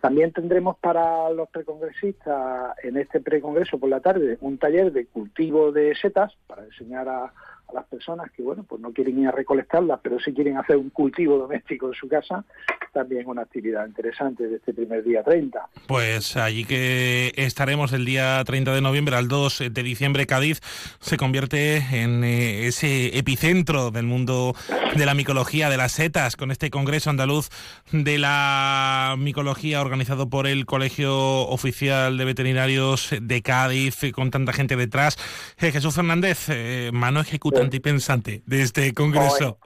También 0.00 0.32
tendremos 0.32 0.76
para 0.78 1.28
los 1.30 1.48
precongresistas 1.48 2.76
en 2.82 2.96
este 2.96 3.20
precongreso 3.20 3.78
por 3.78 3.88
la 3.88 4.00
tarde 4.00 4.38
un 4.40 4.58
taller 4.58 4.92
de 4.92 5.06
cultivo 5.06 5.72
de 5.72 5.94
setas 5.94 6.32
para 6.46 6.64
enseñar 6.64 7.08
a, 7.08 7.32
las 7.72 7.86
personas 7.86 8.30
que, 8.32 8.42
bueno, 8.42 8.64
pues 8.68 8.80
no 8.80 8.92
quieren 8.92 9.18
ir 9.20 9.28
a 9.28 9.30
recolectarlas, 9.30 10.00
pero 10.02 10.18
sí 10.20 10.32
quieren 10.32 10.56
hacer 10.56 10.76
un 10.76 10.90
cultivo 10.90 11.38
doméstico 11.38 11.88
en 11.88 11.94
su 11.94 12.08
casa, 12.08 12.44
también 12.92 13.26
una 13.26 13.42
actividad 13.42 13.86
interesante 13.86 14.46
de 14.46 14.56
este 14.56 14.74
primer 14.74 15.02
día 15.04 15.22
30. 15.22 15.68
Pues 15.86 16.36
allí 16.36 16.64
que 16.64 17.32
estaremos 17.36 17.92
el 17.92 18.04
día 18.04 18.42
30 18.44 18.74
de 18.74 18.80
noviembre 18.80 19.16
al 19.16 19.28
2 19.28 19.64
de 19.70 19.82
diciembre, 19.82 20.26
Cádiz 20.26 20.60
se 21.00 21.16
convierte 21.16 21.76
en 22.02 22.24
eh, 22.24 22.66
ese 22.66 23.16
epicentro 23.16 23.90
del 23.90 24.06
mundo 24.06 24.54
de 24.96 25.06
la 25.06 25.14
micología, 25.14 25.70
de 25.70 25.76
las 25.76 25.92
setas, 25.92 26.36
con 26.36 26.50
este 26.50 26.70
Congreso 26.70 27.10
Andaluz 27.10 27.48
de 27.92 28.18
la 28.18 29.14
Micología 29.18 29.80
organizado 29.80 30.28
por 30.28 30.46
el 30.46 30.66
Colegio 30.66 31.14
Oficial 31.48 32.18
de 32.18 32.24
Veterinarios 32.24 33.10
de 33.20 33.42
Cádiz, 33.42 34.00
con 34.12 34.30
tanta 34.30 34.52
gente 34.52 34.76
detrás. 34.76 35.16
Eh, 35.58 35.72
Jesús 35.72 35.94
Fernández, 35.94 36.48
eh, 36.48 36.90
mano 36.92 37.20
ejecutiva 37.20 37.61
antipensante 37.62 38.42
de 38.46 38.62
este 38.62 38.92
congreso? 38.92 39.58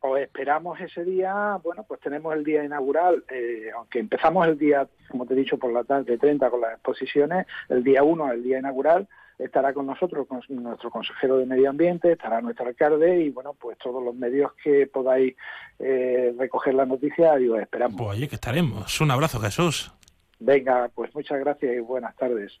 O, 0.00 0.16
esperamos 0.18 0.78
ese 0.80 1.02
día, 1.04 1.58
bueno, 1.62 1.84
pues 1.88 1.98
tenemos 2.00 2.34
el 2.34 2.44
día 2.44 2.62
inaugural, 2.62 3.24
eh, 3.30 3.70
aunque 3.74 4.00
empezamos 4.00 4.46
el 4.46 4.58
día, 4.58 4.86
como 5.08 5.24
te 5.24 5.32
he 5.32 5.36
dicho, 5.36 5.56
por 5.58 5.72
la 5.72 5.82
tarde 5.82 6.18
30 6.18 6.50
con 6.50 6.60
las 6.60 6.74
exposiciones, 6.74 7.46
el 7.70 7.82
día 7.82 8.02
1, 8.02 8.32
el 8.32 8.42
día 8.42 8.58
inaugural, 8.58 9.08
estará 9.38 9.72
con 9.72 9.86
nosotros 9.86 10.26
con 10.26 10.42
nuestro 10.48 10.90
consejero 10.90 11.38
de 11.38 11.46
medio 11.46 11.70
ambiente, 11.70 12.12
estará 12.12 12.40
nuestro 12.40 12.66
alcalde 12.66 13.22
y 13.22 13.30
bueno, 13.30 13.54
pues 13.54 13.78
todos 13.78 14.02
los 14.02 14.14
medios 14.14 14.52
que 14.62 14.86
podáis 14.86 15.34
eh, 15.78 16.34
recoger 16.38 16.74
la 16.74 16.86
noticia 16.86 17.38
y 17.40 17.48
os 17.48 17.60
esperamos. 17.60 17.96
Pues 17.96 18.18
oye, 18.18 18.28
que 18.28 18.36
estaremos. 18.36 19.00
Un 19.00 19.10
abrazo, 19.10 19.40
Jesús. 19.40 19.92
Venga, 20.38 20.90
pues 20.94 21.14
muchas 21.14 21.40
gracias 21.40 21.74
y 21.74 21.80
buenas 21.80 22.14
tardes. 22.16 22.60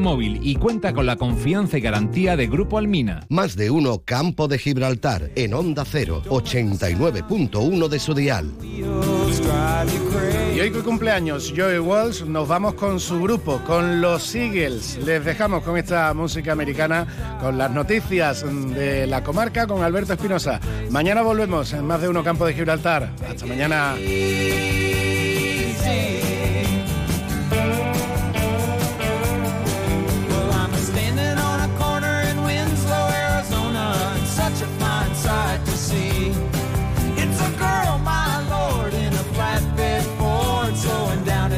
Móvil 0.00 0.40
y 0.42 0.56
cuenta 0.56 0.92
con 0.92 1.06
la 1.06 1.16
confianza 1.16 1.78
y 1.78 1.80
garantía 1.80 2.36
de 2.36 2.46
Grupo 2.46 2.78
Almina. 2.78 3.26
Más 3.28 3.56
de 3.56 3.70
uno 3.70 4.02
Campo 4.04 4.48
de 4.48 4.58
Gibraltar 4.58 5.30
en 5.36 5.54
Onda 5.54 5.84
0, 5.84 6.22
89.1 6.28 7.88
de 7.88 7.98
su 7.98 8.14
dial. 8.14 8.50
Y 10.54 10.60
hoy 10.60 10.72
que 10.72 10.80
cumpleaños 10.80 11.52
Joey 11.56 11.78
Walsh, 11.78 12.24
nos 12.24 12.48
vamos 12.48 12.74
con 12.74 12.98
su 12.98 13.20
grupo, 13.22 13.60
con 13.66 14.00
los 14.00 14.34
Eagles. 14.34 14.98
Les 15.04 15.24
dejamos 15.24 15.62
con 15.62 15.76
esta 15.76 16.12
música 16.14 16.52
americana, 16.52 17.38
con 17.40 17.56
las 17.56 17.70
noticias 17.70 18.44
de 18.74 19.06
la 19.06 19.22
comarca, 19.22 19.66
con 19.66 19.82
Alberto 19.82 20.14
Espinosa. 20.14 20.60
Mañana 20.90 21.22
volvemos 21.22 21.72
en 21.72 21.86
más 21.86 22.00
de 22.00 22.08
uno 22.08 22.24
Campo 22.24 22.46
de 22.46 22.54
Gibraltar. 22.54 23.10
Hasta 23.28 23.46
mañana. 23.46 23.96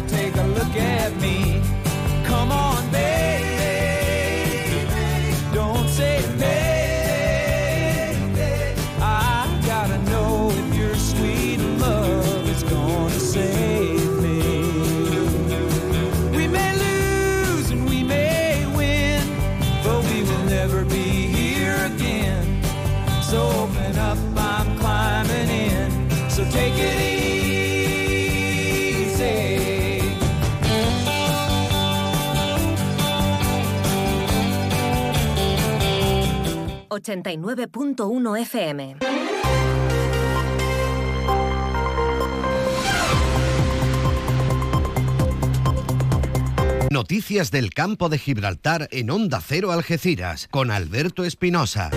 take 0.08 0.36
a 0.36 0.42
look 0.42 0.76
at 0.76 1.20
me. 1.20 1.41
89.1 36.92 38.40
FM. 38.40 38.96
Noticias 46.90 47.50
del 47.50 47.72
campo 47.72 48.10
de 48.10 48.18
Gibraltar 48.18 48.88
en 48.90 49.10
Onda 49.10 49.40
Cero 49.40 49.72
Algeciras 49.72 50.46
con 50.50 50.70
Alberto 50.70 51.24
Espinosa. 51.24 51.90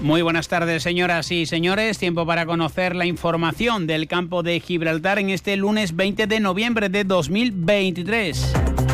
Muy 0.00 0.22
buenas 0.22 0.48
tardes, 0.48 0.82
señoras 0.82 1.30
y 1.30 1.44
señores. 1.44 1.98
Tiempo 1.98 2.24
para 2.24 2.46
conocer 2.46 2.96
la 2.96 3.04
información 3.04 3.86
del 3.86 4.08
campo 4.08 4.42
de 4.42 4.58
Gibraltar 4.60 5.18
en 5.18 5.28
este 5.28 5.58
lunes 5.58 5.94
20 5.94 6.26
de 6.26 6.40
noviembre 6.40 6.88
de 6.88 7.04
2023. 7.04 8.89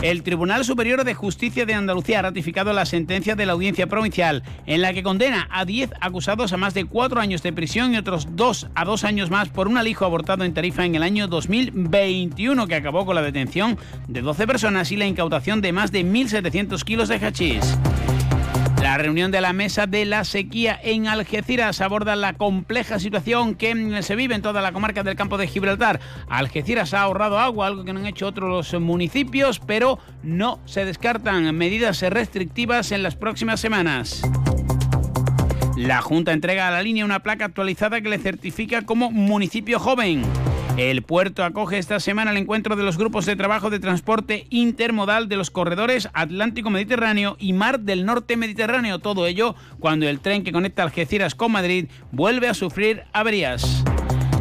El 0.00 0.22
Tribunal 0.22 0.64
Superior 0.64 1.02
de 1.02 1.14
Justicia 1.14 1.66
de 1.66 1.74
Andalucía 1.74 2.20
ha 2.20 2.22
ratificado 2.22 2.72
la 2.72 2.86
sentencia 2.86 3.34
de 3.34 3.46
la 3.46 3.54
Audiencia 3.54 3.88
Provincial 3.88 4.44
en 4.66 4.80
la 4.80 4.94
que 4.94 5.02
condena 5.02 5.48
a 5.50 5.64
10 5.64 5.90
acusados 6.00 6.52
a 6.52 6.56
más 6.56 6.72
de 6.72 6.84
4 6.84 7.20
años 7.20 7.42
de 7.42 7.52
prisión 7.52 7.92
y 7.92 7.98
otros 7.98 8.28
2 8.36 8.68
a 8.76 8.84
2 8.84 9.02
años 9.02 9.30
más 9.30 9.48
por 9.48 9.66
un 9.66 9.76
alijo 9.76 10.04
abortado 10.04 10.44
en 10.44 10.54
Tarifa 10.54 10.84
en 10.84 10.94
el 10.94 11.02
año 11.02 11.26
2021 11.26 12.68
que 12.68 12.76
acabó 12.76 13.04
con 13.06 13.16
la 13.16 13.22
detención 13.22 13.76
de 14.06 14.22
12 14.22 14.46
personas 14.46 14.92
y 14.92 14.96
la 14.96 15.06
incautación 15.06 15.60
de 15.60 15.72
más 15.72 15.90
de 15.90 16.04
1.700 16.04 16.84
kilos 16.84 17.08
de 17.08 17.16
hachís. 17.16 17.76
La 18.80 18.96
reunión 18.96 19.30
de 19.30 19.40
la 19.40 19.52
mesa 19.52 19.86
de 19.86 20.04
la 20.04 20.24
sequía 20.24 20.78
en 20.82 21.08
Algeciras 21.08 21.80
aborda 21.80 22.14
la 22.16 22.34
compleja 22.34 22.98
situación 22.98 23.54
que 23.54 24.02
se 24.02 24.16
vive 24.16 24.34
en 24.34 24.42
toda 24.42 24.62
la 24.62 24.72
comarca 24.72 25.02
del 25.02 25.16
campo 25.16 25.36
de 25.36 25.48
Gibraltar. 25.48 26.00
Algeciras 26.28 26.94
ha 26.94 27.02
ahorrado 27.02 27.38
agua, 27.38 27.66
algo 27.66 27.84
que 27.84 27.92
no 27.92 28.00
han 28.00 28.06
hecho 28.06 28.26
otros 28.26 28.72
municipios, 28.74 29.58
pero 29.58 29.98
no 30.22 30.60
se 30.64 30.84
descartan 30.84 31.54
medidas 31.56 32.00
restrictivas 32.02 32.92
en 32.92 33.02
las 33.02 33.16
próximas 33.16 33.60
semanas. 33.60 34.22
La 35.76 36.00
Junta 36.00 36.32
entrega 36.32 36.68
a 36.68 36.70
la 36.70 36.82
línea 36.82 37.04
una 37.04 37.20
placa 37.20 37.44
actualizada 37.46 38.00
que 38.00 38.08
le 38.08 38.18
certifica 38.18 38.82
como 38.82 39.10
municipio 39.10 39.78
joven. 39.78 40.22
El 40.78 41.02
puerto 41.02 41.42
acoge 41.42 41.76
esta 41.76 41.98
semana 41.98 42.30
el 42.30 42.36
encuentro 42.36 42.76
de 42.76 42.84
los 42.84 42.98
grupos 42.98 43.26
de 43.26 43.34
trabajo 43.34 43.68
de 43.68 43.80
transporte 43.80 44.46
intermodal 44.48 45.28
de 45.28 45.34
los 45.34 45.50
corredores 45.50 46.08
Atlántico-Mediterráneo 46.12 47.36
y 47.40 47.52
Mar 47.52 47.80
del 47.80 48.06
Norte 48.06 48.36
Mediterráneo. 48.36 49.00
Todo 49.00 49.26
ello 49.26 49.56
cuando 49.80 50.08
el 50.08 50.20
tren 50.20 50.44
que 50.44 50.52
conecta 50.52 50.84
Algeciras 50.84 51.34
con 51.34 51.50
Madrid 51.50 51.86
vuelve 52.12 52.46
a 52.46 52.54
sufrir 52.54 53.02
averías. 53.12 53.82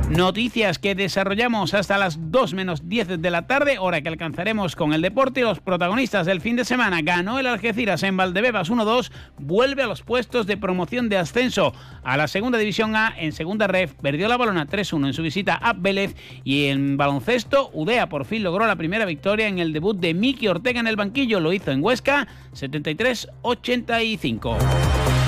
Noticias 0.10 0.80
que 0.80 0.96
desarrollamos 0.96 1.74
hasta 1.74 1.98
las 1.98 2.32
2 2.32 2.54
menos 2.54 2.88
10 2.88 3.22
de 3.22 3.30
la 3.30 3.46
tarde, 3.46 3.78
hora 3.78 4.00
que 4.00 4.08
alcanzaremos 4.08 4.78
con 4.78 4.94
el 4.94 5.02
deporte. 5.02 5.42
Los 5.42 5.60
protagonistas 5.60 6.26
del 6.26 6.40
fin 6.40 6.56
de 6.56 6.64
semana 6.64 7.02
ganó 7.02 7.40
el 7.40 7.48
Algeciras 7.48 8.04
en 8.04 8.16
Valdebebas 8.16 8.72
1-2, 8.72 9.12
vuelve 9.38 9.84
a 9.84 9.88
los 9.88 10.04
puestos 10.04 10.48
de 10.48 10.56
promoción 10.56 11.10
de 11.10 11.18
ascenso 11.18 11.74
a 12.06 12.16
la 12.16 12.30
segunda 12.30 12.58
división 12.58 12.96
A 12.96 13.14
en 13.18 13.34
segunda 13.34 13.68
ref, 13.68 13.96
perdió 13.96 14.30
la 14.30 14.38
balona 14.38 14.66
3-1 14.66 15.08
en 15.08 15.14
su 15.14 15.24
visita 15.24 15.56
a 15.56 15.74
Vélez 15.74 16.16
y 16.46 16.68
en 16.68 16.96
baloncesto 16.96 17.70
Udea 17.74 18.08
por 18.08 18.24
fin 18.24 18.44
logró 18.44 18.66
la 18.66 18.78
primera 18.78 19.04
victoria 19.04 19.50
en 19.50 19.60
el 19.60 19.74
debut 19.74 20.00
de 20.00 20.14
Miki 20.14 20.48
Ortega 20.48 20.80
en 20.80 20.88
el 20.88 20.96
banquillo, 20.96 21.42
lo 21.42 21.52
hizo 21.52 21.72
en 21.72 21.84
Huesca 21.84 22.30
73-85. 22.54 24.58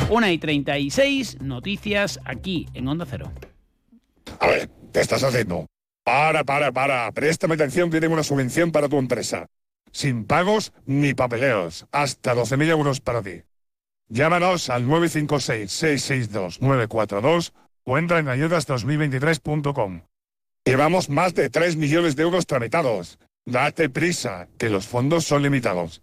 1 0.10 0.32
y 0.32 0.38
36, 0.38 1.42
noticias 1.42 2.22
aquí 2.24 2.66
en 2.74 2.88
Onda 2.88 3.06
Cero. 3.08 3.30
A 4.40 4.48
ver, 4.48 4.70
¿qué 4.94 5.02
estás 5.02 5.24
haciendo? 5.24 5.68
Para, 6.04 6.44
para, 6.44 6.72
para. 6.72 7.12
Préstame 7.12 7.54
atención, 7.56 7.90
tienen 7.92 8.12
una 8.12 8.24
subvención 8.24 8.72
para 8.72 8.90
tu 8.90 8.98
empresa. 8.98 9.46
Sin 9.92 10.26
pagos 10.26 10.74
ni 10.86 11.14
papeleos. 11.14 11.86
Hasta 11.92 12.34
12.000 12.34 12.70
euros 12.70 13.02
para 13.02 13.22
ti. 13.22 13.44
Llámanos 14.08 14.70
al 14.70 14.88
956-662-942 14.88 17.52
o 17.84 17.98
entra 17.98 18.20
en 18.20 18.28
ayudas2023.com. 18.28 20.04
Llevamos 20.66 21.10
más 21.10 21.34
de 21.36 21.50
3 21.50 21.76
millones 21.76 22.16
de 22.16 22.24
euros 22.24 22.46
tramitados. 22.46 23.20
Date 23.46 23.90
prisa, 23.90 24.48
que 24.58 24.70
los 24.70 24.88
fondos 24.88 25.26
son 25.26 25.44
limitados. 25.44 26.02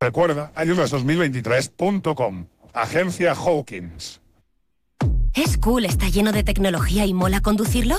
Recuerda, 0.00 0.52
ayudas2023.com. 0.54 2.46
Agencia 2.72 3.32
Hawkins. 3.32 4.20
¿Es 5.34 5.58
cool, 5.58 5.84
está 5.84 6.08
lleno 6.08 6.30
de 6.30 6.44
tecnología 6.44 7.06
y 7.06 7.12
mola 7.12 7.40
conducirlo? 7.40 7.96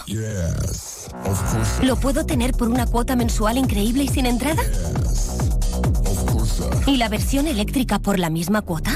¿Lo 1.84 1.98
puedo 1.98 2.26
tener 2.26 2.54
por 2.54 2.70
una 2.70 2.86
cuota 2.86 3.18
mensual 3.18 3.58
increíble 3.58 4.06
y 4.06 4.08
sin 4.08 4.26
entrada? 4.26 4.64
¿Y 6.88 6.96
la 6.96 7.10
versión 7.10 7.48
eléctrica 7.48 8.00
por 8.00 8.20
la 8.20 8.30
misma 8.30 8.62
cuota? 8.62 8.92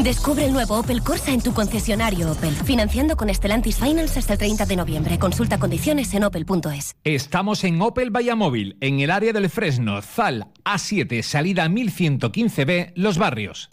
Descubre 0.00 0.44
el 0.44 0.52
nuevo 0.52 0.78
Opel 0.78 1.02
Corsa 1.02 1.32
en 1.32 1.40
tu 1.40 1.52
concesionario 1.52 2.30
Opel, 2.30 2.54
financiando 2.54 3.16
con 3.16 3.34
Stellantis 3.34 3.78
Finance 3.78 4.20
hasta 4.20 4.34
el 4.34 4.38
30 4.38 4.66
de 4.66 4.76
noviembre. 4.76 5.18
Consulta 5.18 5.58
condiciones 5.58 6.14
en 6.14 6.22
opel.es. 6.22 6.94
Estamos 7.02 7.64
en 7.64 7.82
Opel 7.82 8.12
Móvil, 8.36 8.76
en 8.80 9.00
el 9.00 9.10
área 9.10 9.32
del 9.32 9.50
Fresno, 9.50 10.02
Zal, 10.02 10.46
A7, 10.64 11.22
salida 11.22 11.66
1115B, 11.66 12.92
Los 12.94 13.18
Barrios. 13.18 13.70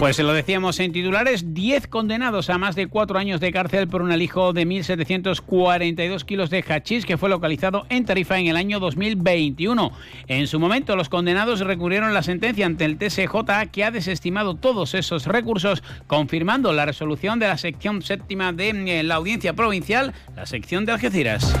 Pues 0.00 0.16
se 0.16 0.22
lo 0.22 0.32
decíamos 0.32 0.80
en 0.80 0.92
titulares, 0.92 1.52
10 1.52 1.86
condenados 1.86 2.48
a 2.48 2.56
más 2.56 2.74
de 2.74 2.86
4 2.86 3.18
años 3.18 3.38
de 3.38 3.52
cárcel 3.52 3.86
por 3.86 4.00
un 4.00 4.10
alijo 4.10 4.54
de 4.54 4.66
1.742 4.66 6.24
kilos 6.24 6.48
de 6.48 6.64
hachís 6.66 7.04
que 7.04 7.18
fue 7.18 7.28
localizado 7.28 7.84
en 7.90 8.06
Tarifa 8.06 8.38
en 8.38 8.46
el 8.46 8.56
año 8.56 8.80
2021. 8.80 9.92
En 10.26 10.46
su 10.46 10.58
momento, 10.58 10.96
los 10.96 11.10
condenados 11.10 11.60
recurrieron 11.60 12.14
la 12.14 12.22
sentencia 12.22 12.64
ante 12.64 12.86
el 12.86 12.96
TSJ 12.96 13.68
que 13.70 13.84
ha 13.84 13.90
desestimado 13.90 14.54
todos 14.54 14.94
esos 14.94 15.26
recursos, 15.26 15.82
confirmando 16.06 16.72
la 16.72 16.86
resolución 16.86 17.38
de 17.38 17.48
la 17.48 17.58
sección 17.58 18.00
séptima 18.00 18.54
de 18.54 18.70
eh, 18.70 19.02
la 19.02 19.16
Audiencia 19.16 19.52
Provincial, 19.52 20.14
la 20.34 20.46
sección 20.46 20.86
de 20.86 20.92
Algeciras. 20.92 21.54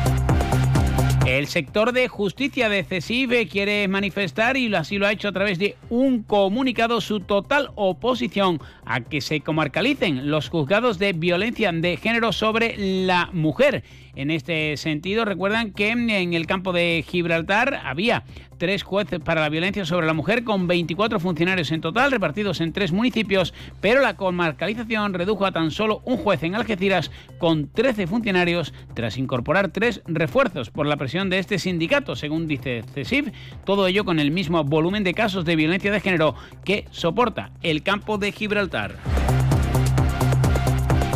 El 1.26 1.48
sector 1.48 1.92
de 1.92 2.08
justicia 2.08 2.70
de 2.70 2.82
CESIV 2.82 3.48
quiere 3.48 3.86
manifestar, 3.88 4.56
y 4.56 4.74
así 4.74 4.96
lo 4.96 5.06
ha 5.06 5.12
hecho 5.12 5.28
a 5.28 5.32
través 5.32 5.58
de 5.58 5.76
un 5.90 6.22
comunicado, 6.22 7.00
su 7.00 7.20
total 7.20 7.70
oposición 7.74 8.60
a 8.86 9.02
que 9.02 9.20
se 9.20 9.40
comarcalicen 9.40 10.30
los 10.30 10.48
juzgados 10.48 10.98
de 10.98 11.12
violencia 11.12 11.70
de 11.72 11.98
género 11.98 12.32
sobre 12.32 12.74
la 12.78 13.28
mujer. 13.32 13.84
En 14.14 14.30
este 14.30 14.76
sentido, 14.76 15.24
recuerdan 15.24 15.72
que 15.72 15.90
en 15.90 16.34
el 16.34 16.46
campo 16.46 16.72
de 16.72 17.04
Gibraltar 17.06 17.80
había 17.84 18.24
tres 18.58 18.82
jueces 18.82 19.20
para 19.20 19.40
la 19.40 19.48
violencia 19.48 19.84
sobre 19.86 20.06
la 20.06 20.12
mujer 20.12 20.44
con 20.44 20.66
24 20.66 21.18
funcionarios 21.18 21.72
en 21.72 21.80
total 21.80 22.10
repartidos 22.10 22.60
en 22.60 22.72
tres 22.72 22.92
municipios, 22.92 23.54
pero 23.80 24.02
la 24.02 24.16
comarcalización 24.16 25.14
redujo 25.14 25.46
a 25.46 25.52
tan 25.52 25.70
solo 25.70 26.02
un 26.04 26.18
juez 26.18 26.42
en 26.42 26.54
Algeciras 26.54 27.10
con 27.38 27.68
13 27.68 28.06
funcionarios 28.06 28.74
tras 28.94 29.16
incorporar 29.16 29.68
tres 29.68 30.02
refuerzos 30.06 30.70
por 30.70 30.86
la 30.86 30.98
presión 30.98 31.30
de 31.30 31.38
este 31.38 31.58
sindicato, 31.58 32.16
según 32.16 32.46
dice 32.46 32.84
CESIF, 32.92 33.28
todo 33.64 33.86
ello 33.86 34.04
con 34.04 34.20
el 34.20 34.30
mismo 34.30 34.62
volumen 34.62 35.04
de 35.04 35.14
casos 35.14 35.44
de 35.44 35.56
violencia 35.56 35.90
de 35.90 36.00
género 36.00 36.34
que 36.64 36.86
soporta 36.90 37.52
el 37.62 37.82
campo 37.82 38.18
de 38.18 38.32
Gibraltar. 38.32 39.49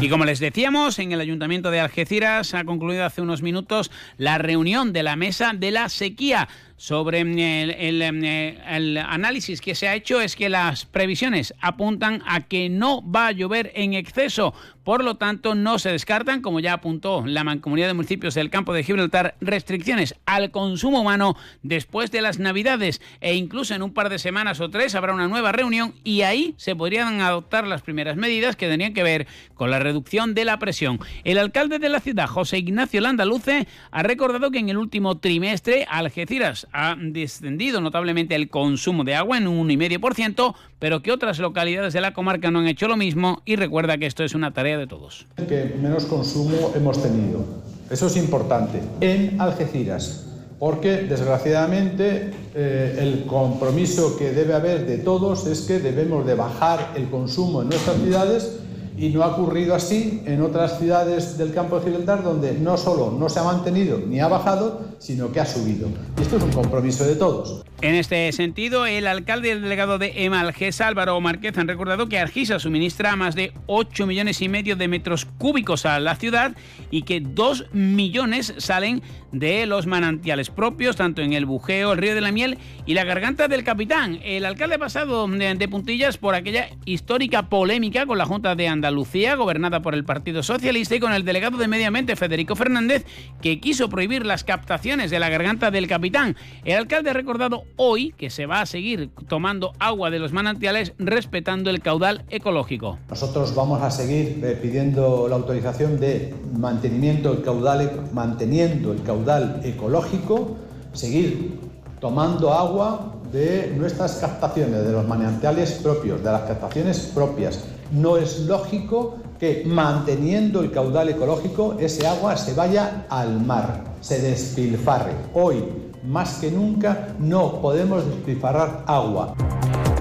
Y 0.00 0.08
como 0.10 0.24
les 0.24 0.38
decíamos, 0.38 0.98
en 0.98 1.12
el 1.12 1.20
Ayuntamiento 1.20 1.70
de 1.70 1.80
Algeciras 1.80 2.52
ha 2.52 2.64
concluido 2.64 3.04
hace 3.04 3.22
unos 3.22 3.40
minutos 3.40 3.90
la 4.18 4.36
reunión 4.38 4.92
de 4.92 5.02
la 5.02 5.16
mesa 5.16 5.52
de 5.54 5.70
la 5.70 5.88
sequía 5.88 6.48
sobre 6.76 7.20
el, 7.20 7.70
el, 7.70 8.96
análisis 8.98 9.60
que 9.60 9.74
se 9.74 9.88
ha 9.88 9.94
hecho 9.94 10.20
es 10.20 10.36
que 10.36 10.48
las 10.48 10.86
previsiones 10.86 11.54
apuntan 11.60 12.22
a 12.26 12.40
que 12.40 12.68
no 12.68 13.00
va 13.08 13.28
a 13.28 13.32
llover 13.32 13.72
en 13.74 13.94
exceso. 13.94 14.54
Por 14.82 15.02
lo 15.02 15.16
tanto, 15.16 15.54
no 15.54 15.78
se 15.78 15.92
descartan, 15.92 16.42
como 16.42 16.60
ya 16.60 16.74
apuntó 16.74 17.24
la 17.26 17.42
Mancomunidad 17.42 17.86
de 17.86 17.94
Municipios 17.94 18.34
del 18.34 18.50
Campo 18.50 18.74
de 18.74 18.84
Gibraltar, 18.84 19.34
restricciones 19.40 20.14
al 20.26 20.50
consumo 20.50 21.00
humano 21.00 21.36
después 21.62 22.10
de 22.10 22.20
las 22.20 22.38
Navidades 22.38 23.00
e 23.22 23.34
incluso 23.34 23.74
en 23.74 23.82
un 23.82 23.94
par 23.94 24.10
de 24.10 24.18
semanas 24.18 24.60
o 24.60 24.68
tres 24.68 24.94
habrá 24.94 25.14
una 25.14 25.28
nueva 25.28 25.52
reunión 25.52 25.94
y 26.04 26.20
ahí 26.20 26.54
se 26.58 26.76
podrían 26.76 27.22
adoptar 27.22 27.66
las 27.66 27.80
primeras 27.80 28.16
medidas 28.16 28.56
que 28.56 28.68
tendrían 28.68 28.92
que 28.92 29.02
ver 29.02 29.26
con 29.54 29.70
la 29.70 29.78
reducción 29.78 30.34
de 30.34 30.44
la 30.44 30.58
presión. 30.58 31.00
El 31.24 31.38
alcalde 31.38 31.78
de 31.78 31.88
la 31.88 32.00
ciudad, 32.00 32.26
José 32.26 32.58
Ignacio 32.58 33.00
Landaluce, 33.00 33.66
ha 33.90 34.02
recordado 34.02 34.50
que 34.50 34.58
en 34.58 34.68
el 34.68 34.76
último 34.76 35.16
trimestre 35.16 35.86
Algeciras 35.88 36.63
ha 36.72 36.96
descendido 36.98 37.80
notablemente 37.80 38.34
el 38.34 38.48
consumo 38.48 39.04
de 39.04 39.14
agua 39.14 39.38
en 39.38 39.48
un 39.48 39.68
1,5%, 39.68 40.54
pero 40.78 41.02
que 41.02 41.12
otras 41.12 41.38
localidades 41.38 41.92
de 41.92 42.00
la 42.00 42.14
comarca 42.14 42.50
no 42.50 42.60
han 42.60 42.66
hecho 42.66 42.88
lo 42.88 42.96
mismo 42.96 43.42
y 43.44 43.56
recuerda 43.56 43.98
que 43.98 44.06
esto 44.06 44.24
es 44.24 44.34
una 44.34 44.52
tarea 44.52 44.78
de 44.78 44.86
todos. 44.86 45.26
Que 45.48 45.74
menos 45.80 46.04
consumo 46.06 46.72
hemos 46.74 47.02
tenido. 47.02 47.44
Eso 47.90 48.06
es 48.06 48.16
importante. 48.16 48.80
En 49.00 49.40
Algeciras, 49.40 50.26
porque 50.58 50.98
desgraciadamente 50.98 52.30
eh, 52.54 52.96
el 52.98 53.26
compromiso 53.26 54.16
que 54.16 54.32
debe 54.32 54.54
haber 54.54 54.86
de 54.86 54.98
todos 54.98 55.46
es 55.46 55.62
que 55.62 55.78
debemos 55.78 56.26
de 56.26 56.34
bajar 56.34 56.92
el 56.96 57.08
consumo 57.10 57.62
en 57.62 57.68
nuestras 57.68 57.96
ciudades 57.98 58.60
y 58.96 59.08
no 59.08 59.22
ha 59.22 59.28
ocurrido 59.28 59.74
así 59.74 60.22
en 60.26 60.40
otras 60.42 60.78
ciudades 60.78 61.36
del 61.36 61.52
campo 61.52 61.78
de 61.78 61.86
Gibraltar 61.86 62.22
donde 62.22 62.54
no 62.54 62.76
solo 62.76 63.16
no 63.18 63.28
se 63.28 63.40
ha 63.40 63.44
mantenido 63.44 63.98
ni 63.98 64.20
ha 64.20 64.28
bajado, 64.28 64.82
sino 64.98 65.32
que 65.32 65.40
ha 65.40 65.46
subido. 65.46 65.88
Y 66.18 66.22
esto 66.22 66.36
es 66.36 66.42
un 66.42 66.52
compromiso 66.52 67.04
de 67.04 67.16
todos. 67.16 67.64
En 67.80 67.94
este 67.96 68.32
sentido, 68.32 68.86
el 68.86 69.06
alcalde 69.06 69.48
y 69.48 69.50
el 69.50 69.62
delegado 69.62 69.98
de 69.98 70.24
Emalges, 70.24 70.80
Álvaro 70.80 71.20
Márquez, 71.20 71.58
han 71.58 71.68
recordado 71.68 72.08
que 72.08 72.18
Argisa 72.18 72.58
suministra 72.58 73.14
más 73.16 73.34
de 73.34 73.52
8 73.66 74.06
millones 74.06 74.40
y 74.40 74.48
medio 74.48 74.76
de 74.76 74.88
metros 74.88 75.26
cúbicos 75.38 75.84
a 75.84 75.98
la 76.00 76.16
ciudad 76.16 76.56
y 76.90 77.02
que 77.02 77.20
2 77.20 77.66
millones 77.72 78.54
salen 78.58 79.02
de 79.34 79.66
los 79.66 79.86
manantiales 79.86 80.48
propios, 80.48 80.96
tanto 80.96 81.20
en 81.20 81.32
el 81.32 81.44
Bujeo, 81.44 81.92
el 81.92 81.98
Río 81.98 82.14
de 82.14 82.20
la 82.20 82.32
Miel 82.32 82.58
y 82.86 82.94
la 82.94 83.04
Garganta 83.04 83.48
del 83.48 83.64
Capitán. 83.64 84.20
El 84.22 84.44
alcalde 84.44 84.78
pasado 84.78 85.26
de, 85.26 85.68
puntillas 85.68 86.18
por 86.18 86.34
aquella 86.34 86.68
histórica 86.84 87.48
polémica 87.48 88.06
con 88.06 88.16
la 88.16 88.26
Junta 88.26 88.54
de 88.54 88.68
Andalucía, 88.68 89.34
gobernada 89.34 89.82
por 89.82 89.94
el 89.94 90.04
Partido 90.04 90.42
Socialista, 90.42 90.94
y 90.94 91.00
con 91.00 91.12
el 91.12 91.24
delegado 91.24 91.58
de 91.58 91.68
Medio 91.68 91.84
Federico 92.16 92.54
Fernández, 92.56 93.04
que 93.42 93.60
quiso 93.60 93.88
prohibir 93.88 94.24
las 94.24 94.44
captaciones 94.44 95.10
de 95.10 95.18
la 95.18 95.28
Garganta 95.28 95.70
del 95.70 95.88
Capitán. 95.88 96.36
El 96.64 96.76
alcalde 96.76 97.10
ha 97.10 97.14
recordado 97.14 97.64
hoy 97.76 98.14
que 98.16 98.30
se 98.30 98.46
va 98.46 98.60
a 98.60 98.66
seguir 98.66 99.10
tomando 99.28 99.72
agua 99.78 100.10
de 100.10 100.18
los 100.18 100.32
manantiales 100.32 100.92
respetando 100.98 101.70
el 101.70 101.80
caudal 101.80 102.24
ecológico. 102.30 102.98
Nosotros 103.08 103.54
vamos 103.54 103.82
a 103.82 103.90
seguir 103.90 104.40
eh, 104.42 104.58
pidiendo 104.60 105.26
la 105.28 105.36
autorización 105.36 105.98
de 105.98 106.34
mantenimiento 106.56 107.32
del 107.34 107.42
caudal, 107.42 108.08
manteniendo 108.12 108.92
el 108.92 109.02
caudal 109.02 109.23
ecológico, 109.62 110.56
seguir 110.92 111.60
tomando 112.00 112.52
agua 112.52 113.14
de 113.32 113.74
nuestras 113.76 114.16
captaciones, 114.16 114.84
de 114.84 114.92
los 114.92 115.06
manantiales 115.06 115.72
propios, 115.82 116.22
de 116.22 116.30
las 116.30 116.42
captaciones 116.42 116.98
propias. 117.14 117.64
No 117.90 118.16
es 118.16 118.40
lógico 118.40 119.16
que 119.38 119.64
manteniendo 119.66 120.60
el 120.60 120.70
caudal 120.70 121.08
ecológico 121.08 121.76
ese 121.80 122.06
agua 122.06 122.36
se 122.36 122.54
vaya 122.54 123.06
al 123.08 123.40
mar, 123.40 123.84
se 124.00 124.20
despilfarre. 124.20 125.12
Hoy 125.34 125.64
más 126.04 126.38
que 126.38 126.50
nunca 126.50 127.08
no 127.18 127.60
podemos 127.60 128.06
despilfarrar 128.06 128.84
agua. 128.86 129.34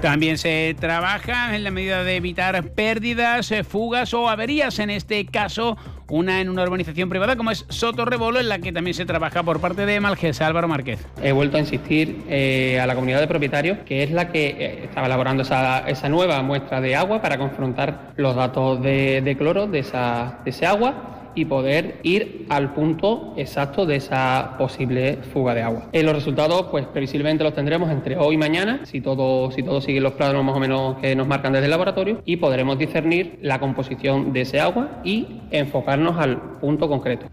También 0.00 0.36
se 0.36 0.76
trabaja 0.78 1.56
en 1.56 1.64
la 1.64 1.70
medida 1.70 2.04
de 2.04 2.16
evitar 2.16 2.62
pérdidas, 2.72 3.50
eh, 3.50 3.64
fugas 3.64 4.12
o 4.12 4.28
averías. 4.28 4.78
En 4.78 4.90
este 4.90 5.24
caso, 5.24 5.78
una 6.08 6.40
en 6.40 6.48
una 6.48 6.62
urbanización 6.62 7.08
privada 7.08 7.36
como 7.36 7.50
es 7.50 7.64
Soto 7.68 8.04
Rebolo, 8.04 8.40
en 8.40 8.48
la 8.48 8.58
que 8.58 8.72
también 8.72 8.94
se 8.94 9.04
trabaja 9.04 9.42
por 9.42 9.60
parte 9.60 9.86
de 9.86 10.00
Malges, 10.00 10.40
Álvaro 10.40 10.68
Márquez. 10.68 11.06
He 11.22 11.32
vuelto 11.32 11.56
a 11.56 11.60
insistir 11.60 12.22
eh, 12.28 12.78
a 12.80 12.86
la 12.86 12.94
comunidad 12.94 13.20
de 13.20 13.26
propietarios, 13.26 13.78
que 13.86 14.02
es 14.02 14.10
la 14.10 14.30
que 14.30 14.46
eh, 14.46 14.84
estaba 14.84 15.06
elaborando 15.06 15.42
esa, 15.42 16.08
nueva 16.08 16.42
muestra 16.42 16.80
de 16.80 16.96
agua 16.96 17.22
para 17.22 17.38
confrontar 17.38 18.12
los 18.16 18.36
datos 18.36 18.82
de, 18.82 19.36
cloro 19.38 19.66
de, 19.66 19.78
esa, 19.78 20.40
de 20.44 20.50
ese 20.50 20.66
agua 20.66 21.13
y 21.34 21.44
poder 21.44 22.00
ir 22.02 22.46
al 22.48 22.74
punto 22.74 23.34
exacto 23.36 23.86
de 23.86 23.96
esa 23.96 24.56
posible 24.58 25.18
fuga 25.32 25.54
de 25.54 25.62
agua. 25.62 25.88
En 25.92 26.06
los 26.06 26.14
resultados, 26.14 26.66
pues 26.70 26.86
previsiblemente 26.86 27.44
los 27.44 27.54
tendremos 27.54 27.90
entre 27.90 28.16
hoy 28.16 28.34
y 28.34 28.38
mañana, 28.38 28.80
si 28.84 29.00
todo, 29.00 29.50
si 29.50 29.62
todo 29.62 29.80
sigue 29.80 30.00
los 30.00 30.12
planos 30.12 30.44
más 30.44 30.56
o 30.56 30.60
menos 30.60 30.98
que 30.98 31.14
nos 31.14 31.26
marcan 31.26 31.52
desde 31.52 31.66
el 31.66 31.70
laboratorio, 31.70 32.20
y 32.24 32.36
podremos 32.36 32.78
discernir 32.78 33.38
la 33.42 33.58
composición 33.58 34.32
de 34.32 34.42
ese 34.42 34.60
agua 34.60 35.00
y 35.04 35.40
enfocarnos 35.50 36.18
al 36.18 36.58
punto 36.60 36.88
concreto. 36.88 37.26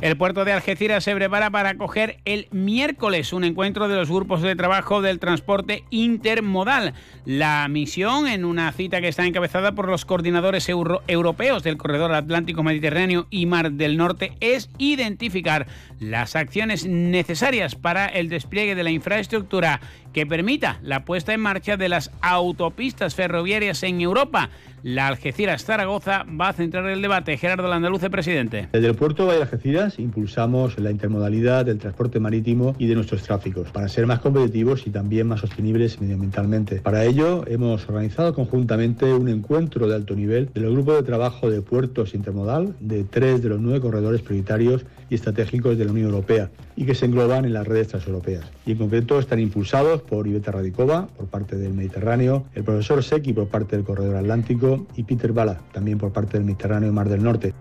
El 0.00 0.16
puerto 0.16 0.46
de 0.46 0.52
Algeciras 0.52 1.04
se 1.04 1.14
prepara 1.14 1.50
para 1.50 1.70
acoger 1.70 2.20
el 2.24 2.48
miércoles 2.52 3.34
un 3.34 3.44
encuentro 3.44 3.86
de 3.86 3.96
los 3.96 4.10
grupos 4.10 4.40
de 4.40 4.56
trabajo 4.56 5.02
del 5.02 5.18
transporte 5.18 5.84
intermodal. 5.90 6.94
La 7.26 7.68
misión, 7.68 8.26
en 8.26 8.46
una 8.46 8.72
cita 8.72 9.02
que 9.02 9.08
está 9.08 9.26
encabezada 9.26 9.72
por 9.72 9.88
los 9.88 10.06
coordinadores 10.06 10.70
europeos 10.70 11.62
del 11.62 11.76
corredor 11.76 12.14
Atlántico 12.14 12.62
Mediterráneo 12.62 13.26
y 13.28 13.44
Mar 13.44 13.72
del 13.72 13.98
Norte, 13.98 14.32
es 14.40 14.70
identificar 14.78 15.66
las 15.98 16.34
acciones 16.34 16.86
necesarias 16.86 17.74
para 17.74 18.06
el 18.06 18.30
despliegue 18.30 18.74
de 18.74 18.84
la 18.84 18.90
infraestructura 18.90 19.82
que 20.12 20.26
permita 20.26 20.78
la 20.82 21.04
puesta 21.04 21.32
en 21.32 21.40
marcha 21.40 21.76
de 21.76 21.88
las 21.88 22.10
autopistas 22.20 23.14
ferroviarias 23.14 23.82
en 23.82 24.00
Europa. 24.00 24.50
La 24.82 25.08
Algeciras-Zaragoza 25.08 26.24
va 26.40 26.48
a 26.48 26.52
centrar 26.54 26.86
el 26.86 27.02
debate. 27.02 27.36
Gerardo 27.36 27.68
Landaluce, 27.68 28.08
presidente. 28.08 28.68
Desde 28.72 28.86
el 28.86 28.94
puerto 28.94 29.30
de 29.30 29.36
Algeciras 29.36 29.98
impulsamos 29.98 30.78
la 30.78 30.90
intermodalidad 30.90 31.66
del 31.66 31.78
transporte 31.78 32.18
marítimo 32.18 32.74
y 32.78 32.86
de 32.86 32.94
nuestros 32.94 33.22
tráficos 33.22 33.70
para 33.70 33.88
ser 33.88 34.06
más 34.06 34.20
competitivos 34.20 34.86
y 34.86 34.90
también 34.90 35.28
más 35.28 35.40
sostenibles 35.40 36.00
medioambientalmente. 36.00 36.76
Para 36.76 37.04
ello 37.04 37.44
hemos 37.46 37.86
organizado 37.88 38.34
conjuntamente 38.34 39.12
un 39.12 39.28
encuentro 39.28 39.86
de 39.86 39.94
alto 39.94 40.14
nivel 40.14 40.50
del 40.54 40.70
grupo 40.72 40.94
de 40.94 41.02
trabajo 41.02 41.50
de 41.50 41.60
puertos 41.60 42.14
intermodal 42.14 42.74
de 42.80 43.04
tres 43.04 43.42
de 43.42 43.50
los 43.50 43.60
nueve 43.60 43.80
corredores 43.80 44.22
prioritarios 44.22 44.86
y 45.10 45.16
estratégicos 45.16 45.76
de 45.76 45.84
la 45.84 45.92
Unión 45.92 46.06
Europea 46.06 46.50
y 46.76 46.86
que 46.86 46.94
se 46.94 47.06
engloban 47.06 47.44
en 47.44 47.52
las 47.52 47.66
redes 47.66 47.88
transeuropeas. 47.88 48.44
Y 48.64 48.72
en 48.72 48.78
concreto 48.78 49.18
están 49.18 49.40
impulsados 49.40 50.00
por 50.02 50.26
Iveta 50.26 50.52
Radicova 50.52 51.08
por 51.08 51.26
parte 51.26 51.56
del 51.56 51.74
Mediterráneo, 51.74 52.44
el 52.54 52.64
profesor 52.64 53.02
Secchi 53.02 53.32
por 53.32 53.48
parte 53.48 53.76
del 53.76 53.84
Corredor 53.84 54.16
Atlántico 54.16 54.86
y 54.96 55.02
Peter 55.02 55.32
Bala 55.32 55.60
también 55.72 55.98
por 55.98 56.12
parte 56.12 56.38
del 56.38 56.46
Mediterráneo 56.46 56.88
y 56.88 56.92
Mar 56.92 57.08
del 57.08 57.22
Norte. 57.22 57.52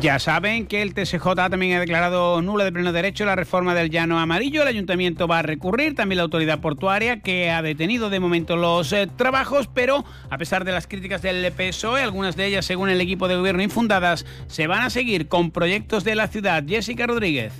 Ya 0.00 0.18
saben 0.18 0.66
que 0.66 0.82
el 0.82 0.92
TSJ 0.92 1.24
también 1.48 1.76
ha 1.76 1.80
declarado 1.80 2.42
nula 2.42 2.64
de 2.64 2.72
pleno 2.72 2.90
derecho 2.90 3.24
la 3.24 3.36
reforma 3.36 3.74
del 3.74 3.90
llano 3.90 4.18
amarillo. 4.18 4.62
El 4.62 4.68
ayuntamiento 4.68 5.28
va 5.28 5.38
a 5.38 5.42
recurrir, 5.42 5.94
también 5.94 6.16
la 6.16 6.24
autoridad 6.24 6.58
portuaria, 6.58 7.20
que 7.20 7.52
ha 7.52 7.62
detenido 7.62 8.10
de 8.10 8.18
momento 8.18 8.56
los 8.56 8.92
eh, 8.92 9.06
trabajos, 9.06 9.68
pero 9.72 10.04
a 10.30 10.36
pesar 10.36 10.64
de 10.64 10.72
las 10.72 10.88
críticas 10.88 11.22
del 11.22 11.50
PSOE, 11.52 12.02
algunas 12.02 12.34
de 12.34 12.46
ellas, 12.46 12.66
según 12.66 12.88
el 12.88 13.00
equipo 13.00 13.28
de 13.28 13.36
gobierno 13.36 13.62
infundadas, 13.62 14.26
se 14.48 14.66
van 14.66 14.82
a 14.82 14.90
seguir 14.90 15.28
con 15.28 15.52
proyectos 15.52 16.02
de 16.02 16.16
la 16.16 16.26
ciudad. 16.26 16.64
Jessica 16.66 17.06
Rodríguez. 17.06 17.52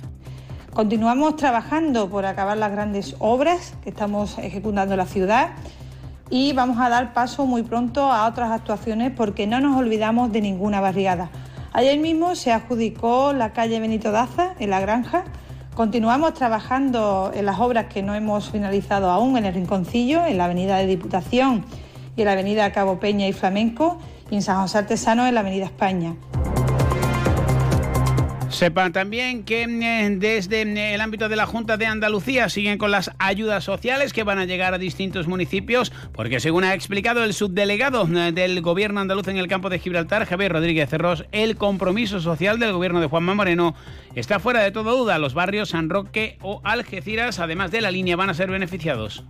Continuamos 0.73 1.37
trabajando 1.37 2.09
por 2.09 2.25
acabar 2.25 2.57
las 2.57 2.73
grandes 2.73 3.15
obras 3.19 3.77
que 3.81 3.89
estamos 3.89 4.37
ejecutando 4.39 4.95
en 4.95 4.97
la 4.97 5.05
ciudad 5.05 5.51
y 6.29 6.51
vamos 6.51 6.79
a 6.79 6.89
dar 6.89 7.13
paso 7.13 7.45
muy 7.45 7.63
pronto 7.63 8.11
a 8.11 8.27
otras 8.27 8.51
actuaciones 8.51 9.13
porque 9.15 9.47
no 9.47 9.61
nos 9.61 9.77
olvidamos 9.77 10.33
de 10.33 10.41
ninguna 10.41 10.81
barriada. 10.81 11.29
Ayer 11.77 11.99
mismo 11.99 12.35
se 12.35 12.53
adjudicó 12.53 13.33
la 13.33 13.51
calle 13.51 13.81
Benito 13.81 14.13
Daza 14.13 14.53
en 14.59 14.69
la 14.69 14.79
granja. 14.79 15.25
Continuamos 15.73 16.33
trabajando 16.33 17.33
en 17.35 17.45
las 17.45 17.59
obras 17.59 17.87
que 17.87 18.01
no 18.01 18.15
hemos 18.15 18.49
finalizado 18.49 19.09
aún 19.09 19.35
en 19.37 19.43
el 19.43 19.53
Rinconcillo, 19.53 20.25
en 20.25 20.37
la 20.37 20.45
Avenida 20.45 20.77
de 20.77 20.85
Diputación 20.85 21.65
y 22.15 22.21
en 22.21 22.27
la 22.27 22.31
Avenida 22.31 22.71
Cabo 22.71 22.97
Peña 23.01 23.27
y 23.27 23.33
Flamenco 23.33 23.97
y 24.31 24.35
en 24.35 24.41
San 24.41 24.61
José 24.61 24.77
Artesano 24.77 25.27
en 25.27 25.33
la 25.33 25.41
Avenida 25.41 25.65
España. 25.65 26.15
Sepan 28.49 28.93
también 28.93 29.43
que 29.43 29.63
eh, 29.63 30.15
desde 30.17 30.61
eh, 30.61 30.93
el 30.93 31.01
ámbito 31.01 31.27
de 31.27 31.35
la 31.35 31.45
Junta 31.45 31.77
de 31.77 31.85
Andalucía 31.85 32.49
siguen 32.49 32.77
con 32.77 32.91
las 32.91 33.11
ayudas 33.19 33.63
sociales 33.63 34.13
que 34.13 34.23
van 34.23 34.39
a 34.39 34.45
llegar 34.45 34.73
a 34.73 34.77
distintos 34.77 35.27
municipios, 35.27 35.91
porque 36.13 36.39
según 36.39 36.63
ha 36.63 36.73
explicado 36.73 37.23
el 37.23 37.33
subdelegado 37.33 38.07
eh, 38.07 38.31
del 38.31 38.61
gobierno 38.61 39.01
andaluz 39.01 39.27
en 39.27 39.37
el 39.37 39.47
campo 39.47 39.69
de 39.69 39.79
Gibraltar, 39.79 40.25
Javier 40.25 40.53
Rodríguez 40.53 40.89
Cerros, 40.89 41.25
el 41.31 41.57
compromiso 41.57 42.21
social 42.21 42.59
del 42.59 42.73
gobierno 42.73 43.01
de 43.01 43.07
Juanma 43.07 43.35
Moreno 43.35 43.75
está 44.15 44.39
fuera 44.39 44.61
de 44.61 44.71
toda 44.71 44.91
duda. 44.91 45.19
Los 45.19 45.33
barrios 45.33 45.69
San 45.69 45.89
Roque 45.89 46.37
o 46.41 46.61
Algeciras, 46.63 47.39
además 47.39 47.71
de 47.71 47.81
la 47.81 47.91
línea, 47.91 48.15
van 48.15 48.29
a 48.29 48.33
ser 48.33 48.51
beneficiados. 48.51 49.23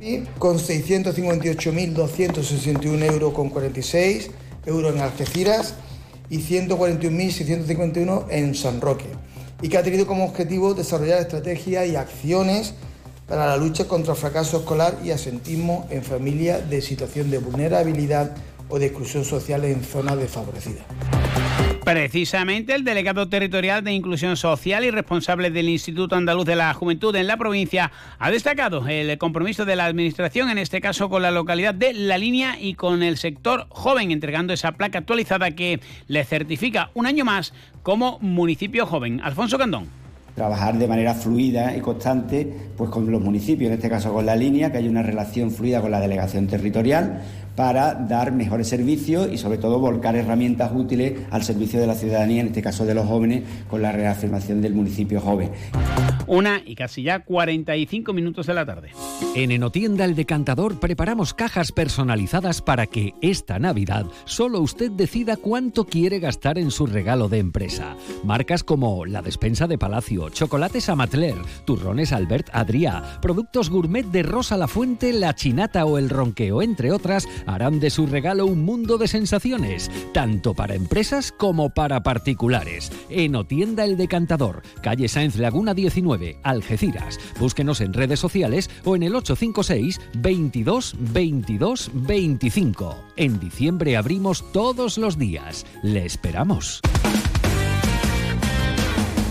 Y 0.00 0.20
con 0.38 0.58
658.261 0.58 3.04
euros 3.04 3.32
con 3.32 3.50
46 3.50 4.30
euros 4.66 4.94
en 4.94 5.00
Algeciras 5.00 5.74
y 6.30 6.38
141.651 6.38 8.26
en 8.30 8.54
San 8.54 8.80
Roque, 8.80 9.06
y 9.62 9.68
que 9.68 9.78
ha 9.78 9.82
tenido 9.82 10.06
como 10.06 10.24
objetivo 10.24 10.74
desarrollar 10.74 11.20
estrategias 11.20 11.88
y 11.88 11.96
acciones 11.96 12.74
para 13.26 13.46
la 13.46 13.56
lucha 13.56 13.86
contra 13.86 14.14
el 14.14 14.18
fracaso 14.18 14.58
escolar 14.58 14.98
y 15.04 15.10
asentismo 15.10 15.86
en 15.90 16.02
familias 16.02 16.68
de 16.68 16.80
situación 16.80 17.30
de 17.30 17.38
vulnerabilidad 17.38 18.34
o 18.68 18.78
de 18.78 18.86
exclusión 18.86 19.24
social 19.24 19.64
en 19.64 19.82
zonas 19.82 20.18
desfavorecidas. 20.18 20.84
Precisamente 21.84 22.74
el 22.74 22.84
delegado 22.84 23.30
territorial 23.30 23.82
de 23.82 23.92
Inclusión 23.92 24.36
Social 24.36 24.84
y 24.84 24.90
responsable 24.90 25.50
del 25.50 25.70
Instituto 25.70 26.16
Andaluz 26.16 26.44
de 26.44 26.54
la 26.54 26.74
Juventud 26.74 27.16
en 27.16 27.26
la 27.26 27.38
provincia 27.38 27.90
ha 28.18 28.30
destacado 28.30 28.86
el 28.86 29.16
compromiso 29.16 29.64
de 29.64 29.74
la 29.74 29.86
Administración, 29.86 30.50
en 30.50 30.58
este 30.58 30.82
caso 30.82 31.08
con 31.08 31.22
la 31.22 31.30
localidad 31.30 31.72
de 31.72 31.94
La 31.94 32.18
Línea 32.18 32.58
y 32.60 32.74
con 32.74 33.02
el 33.02 33.16
sector 33.16 33.66
joven, 33.70 34.10
entregando 34.10 34.52
esa 34.52 34.72
placa 34.72 34.98
actualizada 34.98 35.52
que 35.52 35.80
le 36.08 36.24
certifica 36.24 36.90
un 36.92 37.06
año 37.06 37.24
más 37.24 37.54
como 37.82 38.18
municipio 38.20 38.84
joven. 38.84 39.22
Alfonso 39.22 39.56
Candón 39.56 39.97
trabajar 40.38 40.78
de 40.78 40.86
manera 40.86 41.14
fluida 41.14 41.76
y 41.76 41.80
constante 41.80 42.50
pues 42.76 42.90
con 42.90 43.10
los 43.10 43.20
municipios, 43.20 43.68
en 43.68 43.74
este 43.74 43.90
caso 43.90 44.12
con 44.12 44.24
la 44.24 44.36
línea, 44.36 44.70
que 44.70 44.78
haya 44.78 44.88
una 44.88 45.02
relación 45.02 45.50
fluida 45.50 45.80
con 45.80 45.90
la 45.90 46.00
delegación 46.00 46.46
territorial 46.46 47.20
para 47.58 47.94
dar 47.94 48.30
mejores 48.30 48.68
servicios 48.68 49.28
y 49.32 49.36
sobre 49.36 49.58
todo 49.58 49.80
volcar 49.80 50.14
herramientas 50.14 50.70
útiles 50.72 51.14
al 51.32 51.42
servicio 51.42 51.80
de 51.80 51.88
la 51.88 51.96
ciudadanía, 51.96 52.40
en 52.40 52.46
este 52.46 52.62
caso 52.62 52.86
de 52.86 52.94
los 52.94 53.04
jóvenes, 53.04 53.42
con 53.68 53.82
la 53.82 53.90
reafirmación 53.90 54.62
del 54.62 54.74
municipio 54.74 55.20
joven. 55.20 55.50
Una 56.28 56.62
y 56.64 56.76
casi 56.76 57.02
ya 57.02 57.24
45 57.24 58.12
minutos 58.12 58.46
de 58.46 58.54
la 58.54 58.64
tarde. 58.64 58.90
En 59.34 59.50
Enotienda 59.50 60.04
El 60.04 60.14
Decantador 60.14 60.78
preparamos 60.78 61.34
cajas 61.34 61.72
personalizadas 61.72 62.62
para 62.62 62.86
que 62.86 63.14
esta 63.22 63.58
Navidad 63.58 64.06
solo 64.24 64.60
usted 64.60 64.92
decida 64.92 65.36
cuánto 65.36 65.84
quiere 65.84 66.20
gastar 66.20 66.58
en 66.58 66.70
su 66.70 66.86
regalo 66.86 67.28
de 67.28 67.38
empresa. 67.38 67.96
Marcas 68.22 68.62
como 68.62 69.04
la 69.04 69.20
despensa 69.20 69.66
de 69.66 69.78
Palacio, 69.78 70.27
chocolates 70.30 70.88
Amatler, 70.88 71.36
turrones 71.64 72.12
Albert 72.12 72.48
Adrià, 72.52 73.20
productos 73.20 73.70
gourmet 73.70 74.04
de 74.04 74.22
Rosa 74.22 74.56
La 74.56 74.68
Fuente, 74.68 75.12
La 75.12 75.34
Chinata 75.34 75.84
o 75.84 75.98
El 75.98 76.10
Ronqueo, 76.10 76.62
entre 76.62 76.92
otras, 76.92 77.28
harán 77.46 77.80
de 77.80 77.90
su 77.90 78.06
regalo 78.06 78.46
un 78.46 78.64
mundo 78.64 78.98
de 78.98 79.08
sensaciones, 79.08 79.90
tanto 80.12 80.54
para 80.54 80.74
empresas 80.74 81.32
como 81.32 81.70
para 81.70 82.02
particulares. 82.02 82.90
En 83.10 83.36
Otienda 83.36 83.84
El 83.84 83.96
Decantador, 83.96 84.62
calle 84.82 85.08
Sáenz 85.08 85.36
Laguna 85.36 85.74
19, 85.74 86.40
Algeciras. 86.42 87.18
Búsquenos 87.38 87.80
en 87.80 87.92
redes 87.92 88.20
sociales 88.20 88.70
o 88.84 88.96
en 88.96 89.02
el 89.02 89.14
856 89.14 90.00
22 90.14 90.96
22 90.98 91.90
25. 91.94 92.96
En 93.16 93.40
diciembre 93.40 93.96
abrimos 93.96 94.52
todos 94.52 94.98
los 94.98 95.18
días. 95.18 95.66
Le 95.82 96.04
esperamos. 96.06 96.80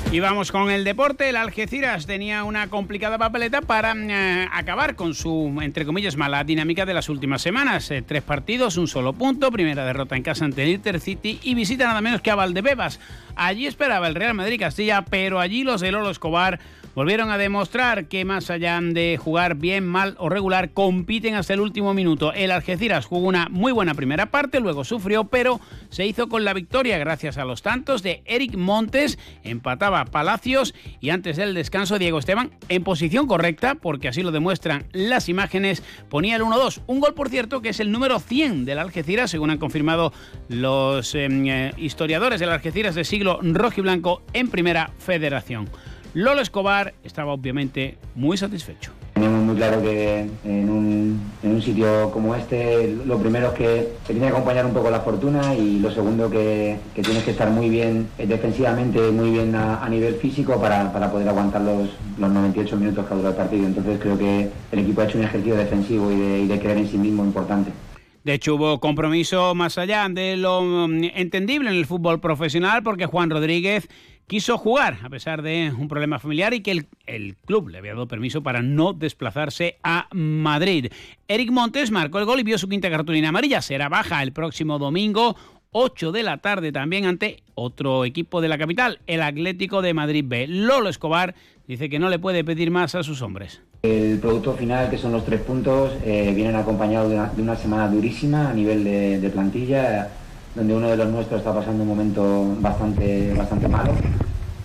Y 0.10 0.22
vamos 0.22 0.54
con 0.54 0.72
el 0.72 0.86
deporte. 0.86 1.28
El 1.28 1.36
Algeciras 1.36 2.08
tenía 2.08 2.46
una 2.46 2.70
complicada 2.70 3.18
papeleta 3.18 3.62
para 3.62 3.94
eh, 3.94 4.48
acabar 4.54 4.96
con 4.96 5.14
su, 5.14 5.54
entre 5.62 5.86
comillas, 5.86 6.16
mala 6.16 6.46
dinámica 6.46 6.86
de 6.86 6.94
las 6.94 7.10
últimas 7.10 7.42
semanas. 7.42 7.92
Eh, 7.92 8.02
tres 8.02 8.24
partidos, 8.24 8.78
un 8.78 8.88
solo 8.88 9.12
punto, 9.12 9.52
primera 9.52 9.86
derrota 9.86 10.16
en 10.16 10.24
casa 10.24 10.46
ante 10.46 10.64
el 10.64 10.70
Intercity 10.70 11.40
y 11.44 11.56
visita 11.56 11.86
nada 11.86 12.00
menos 12.00 12.22
que 12.22 12.32
a 12.32 12.36
Valdebebas. 12.36 13.02
Allí 13.36 13.68
esperaba 13.68 14.08
el 14.08 14.16
Real 14.16 14.34
Madrid 14.34 14.58
Castilla, 14.58 15.04
pero 15.04 15.42
allí 15.42 15.64
los 15.64 15.82
de 15.82 15.92
Lolo 15.92 16.10
Escobar 16.10 16.60
volvieron 16.98 17.30
a 17.30 17.38
demostrar 17.38 18.08
que 18.08 18.26
más 18.26 18.50
allá 18.50 18.80
de 18.82 19.20
jugar 19.24 19.54
bien, 19.54 19.86
mal 19.86 20.16
o 20.18 20.30
regular, 20.30 20.72
compiten 20.72 21.36
hasta 21.36 21.54
el 21.54 21.60
último 21.60 21.94
minuto. 21.94 22.34
El 22.34 22.50
Algeciras 22.50 23.06
jugó 23.06 23.28
una 23.28 23.50
muy 23.50 23.72
buena 23.72 23.94
primera 23.94 24.32
parte, 24.32 24.60
luego 24.60 24.84
sufrió, 24.84 25.26
pero 25.26 25.62
se 25.90 26.08
hizo 26.08 26.28
con 26.28 26.44
la 26.44 26.56
victoria 26.56 26.98
gracias 26.98 27.38
a 27.38 27.46
los 27.46 27.62
tantos 27.62 28.02
de 28.02 28.24
Eric 28.26 28.58
Montes, 28.58 29.20
empataba 29.44 30.06
Palacios 30.06 30.74
y 31.00 31.12
antes 31.12 31.38
del 31.38 31.54
descanso 31.54 32.00
Diego 32.00 32.18
Esteban 32.18 32.50
en 32.68 32.84
posición 32.84 33.28
correcta, 33.28 33.76
porque 33.76 34.08
así 34.08 34.24
lo 34.24 34.32
demuestran 34.32 34.88
las 34.92 35.30
imágenes, 35.30 35.84
ponía 36.10 36.36
el 36.36 36.42
1-2. 36.42 36.82
Un 36.88 37.00
gol, 37.00 37.14
por 37.14 37.30
cierto, 37.30 37.62
que 37.62 37.70
es 37.70 37.80
el 37.80 37.92
número 37.92 38.20
100 38.20 38.66
del 38.66 38.80
Algeciras, 38.80 39.30
según 39.30 39.52
han 39.52 39.60
confirmado 39.60 40.14
los 40.50 41.14
em, 41.14 41.46
eh, 41.46 41.74
historiadores 41.78 42.40
del 42.40 42.50
Algeciras 42.50 42.96
de 42.96 43.04
siglo 43.04 43.40
rojo 43.44 43.76
y 43.78 43.84
blanco 43.84 44.24
en 44.34 44.50
primera 44.50 44.90
federación. 44.98 45.70
Lolo 46.18 46.42
Escobar 46.42 46.96
estaba 47.04 47.32
obviamente 47.32 47.96
muy 48.16 48.38
satisfecho. 48.38 48.92
Tenemos 49.14 49.44
muy 49.44 49.56
claro 49.56 49.84
que 49.84 50.28
en 50.46 50.68
un, 50.68 51.62
sitio 51.62 52.10
como 52.10 52.36
este 52.36 52.96
lo 53.06 53.20
primero 53.20 53.50
es 53.50 53.54
que 53.54 53.88
se 54.04 54.14
tiene 54.14 54.22
que 54.22 54.32
acompañar 54.34 54.66
un 54.66 54.74
poco 54.74 54.90
la 54.90 55.02
fortuna 55.02 55.54
y 55.54 55.78
lo 55.80 55.92
segundo 55.92 56.28
que, 56.28 56.80
que 56.96 57.04
tienes 57.04 57.24
que 57.24 57.32
estar 57.32 57.52
muy 57.52 57.70
bien 57.70 58.08
eh, 58.18 58.26
defensivamente, 58.26 59.00
muy 59.12 59.30
bien 59.30 59.54
a, 59.54 59.88
nivel 59.90 60.16
físico 60.16 60.60
para, 60.60 60.92
poder 61.12 61.30
aguantar 61.30 61.62
los, 61.62 61.90
los 62.18 62.32
98 62.32 62.78
minutos 62.78 63.06
que 63.06 63.14
ha 63.14 63.18
durado 63.18 63.36
el 63.36 63.38
partido. 63.38 63.68
Entonces 63.68 64.00
creo 64.02 64.18
que 64.18 64.50
el 64.72 64.80
equipo 64.80 65.02
ha 65.02 65.06
hecho 65.06 65.20
un 65.20 65.26
ejercicio 65.26 65.56
defensivo 65.56 66.12
y 66.12 66.16
de, 66.16 66.40
y 66.40 66.48
de 66.48 66.60
creer 66.60 66.80
en 66.80 66.88
sí 66.88 66.98
mismo 66.98 67.24
importante. 67.24 67.72
De 68.24 68.34
hecho, 68.34 68.56
hubo 68.56 68.80
compromiso 68.82 69.56
más 69.56 69.78
allá 69.78 70.06
de 70.10 70.36
lo 70.36 70.62
mm, 70.62 71.12
entendible 71.16 71.70
en 71.70 71.78
el 71.78 71.86
fútbol 71.86 72.20
profesional 72.20 72.84
porque 72.84 73.06
Juan 73.06 73.30
Rodríguez 73.30 73.88
quiso 74.28 74.58
jugar 74.58 75.00
a 75.04 75.10
pesar 75.10 75.42
de 75.42 75.74
un 75.78 75.88
problema 75.88 76.20
familiar 76.20 76.54
y 76.54 76.62
que 76.62 76.86
el, 77.06 77.36
club 77.46 77.70
le 77.70 77.78
había 77.78 77.94
dado 77.94 78.08
permiso 78.08 78.44
para 78.44 78.62
no 78.62 78.94
desplazarse 78.94 79.78
a 79.84 80.08
Madrid. 80.12 80.92
Eric 81.28 81.50
Montes 81.52 81.92
marcó 81.92 82.20
el 82.20 82.26
gol 82.26 82.42
y 82.42 82.44
vio 82.44 82.58
su 82.58 82.68
quinta 82.68 82.90
cartulina 82.90 83.30
amarilla. 83.30 83.62
Será 83.62 83.88
baja 83.88 84.22
el 84.22 84.34
próximo 84.34 84.80
domingo. 84.80 85.36
8 85.72 86.12
de 86.12 86.24
la 86.24 86.38
tarde 86.38 86.72
también 86.72 87.06
ante 87.06 87.44
otro 87.56 88.04
equipo 88.06 88.42
de 88.42 88.48
la 88.48 88.58
capital, 88.58 89.00
el 89.06 89.22
Atlético 89.22 89.82
de 89.82 89.94
Madrid 89.94 90.24
B. 90.26 90.48
Lolo 90.48 90.90
Escobar 90.90 91.36
dice 91.68 91.90
que 91.90 92.00
no 92.00 92.10
le 92.10 92.20
puede 92.20 92.44
pedir 92.44 92.72
más 92.72 92.96
a 92.96 93.04
sus 93.04 93.22
hombres. 93.22 93.62
El 93.84 94.18
producto 94.20 94.54
final, 94.54 94.90
que 94.90 94.98
son 94.98 95.12
los 95.12 95.26
tres 95.26 95.42
puntos, 95.42 95.92
eh, 96.04 96.32
vienen 96.34 96.56
acompañados 96.56 97.36
de 97.36 97.42
una, 97.42 97.56
semana 97.56 97.90
durísima 97.90 98.50
a 98.50 98.54
nivel 98.54 98.84
de 98.84 99.30
plantilla 99.30 100.10
donde 100.58 100.74
uno 100.74 100.90
de 100.90 100.98
los 100.98 101.08
nuestros 101.10 101.40
está 101.40 101.54
pasando 101.54 101.84
un 101.84 101.90
momento 101.90 102.56
bastante, 102.60 103.32
bastante 103.36 103.68
malo 103.68 103.92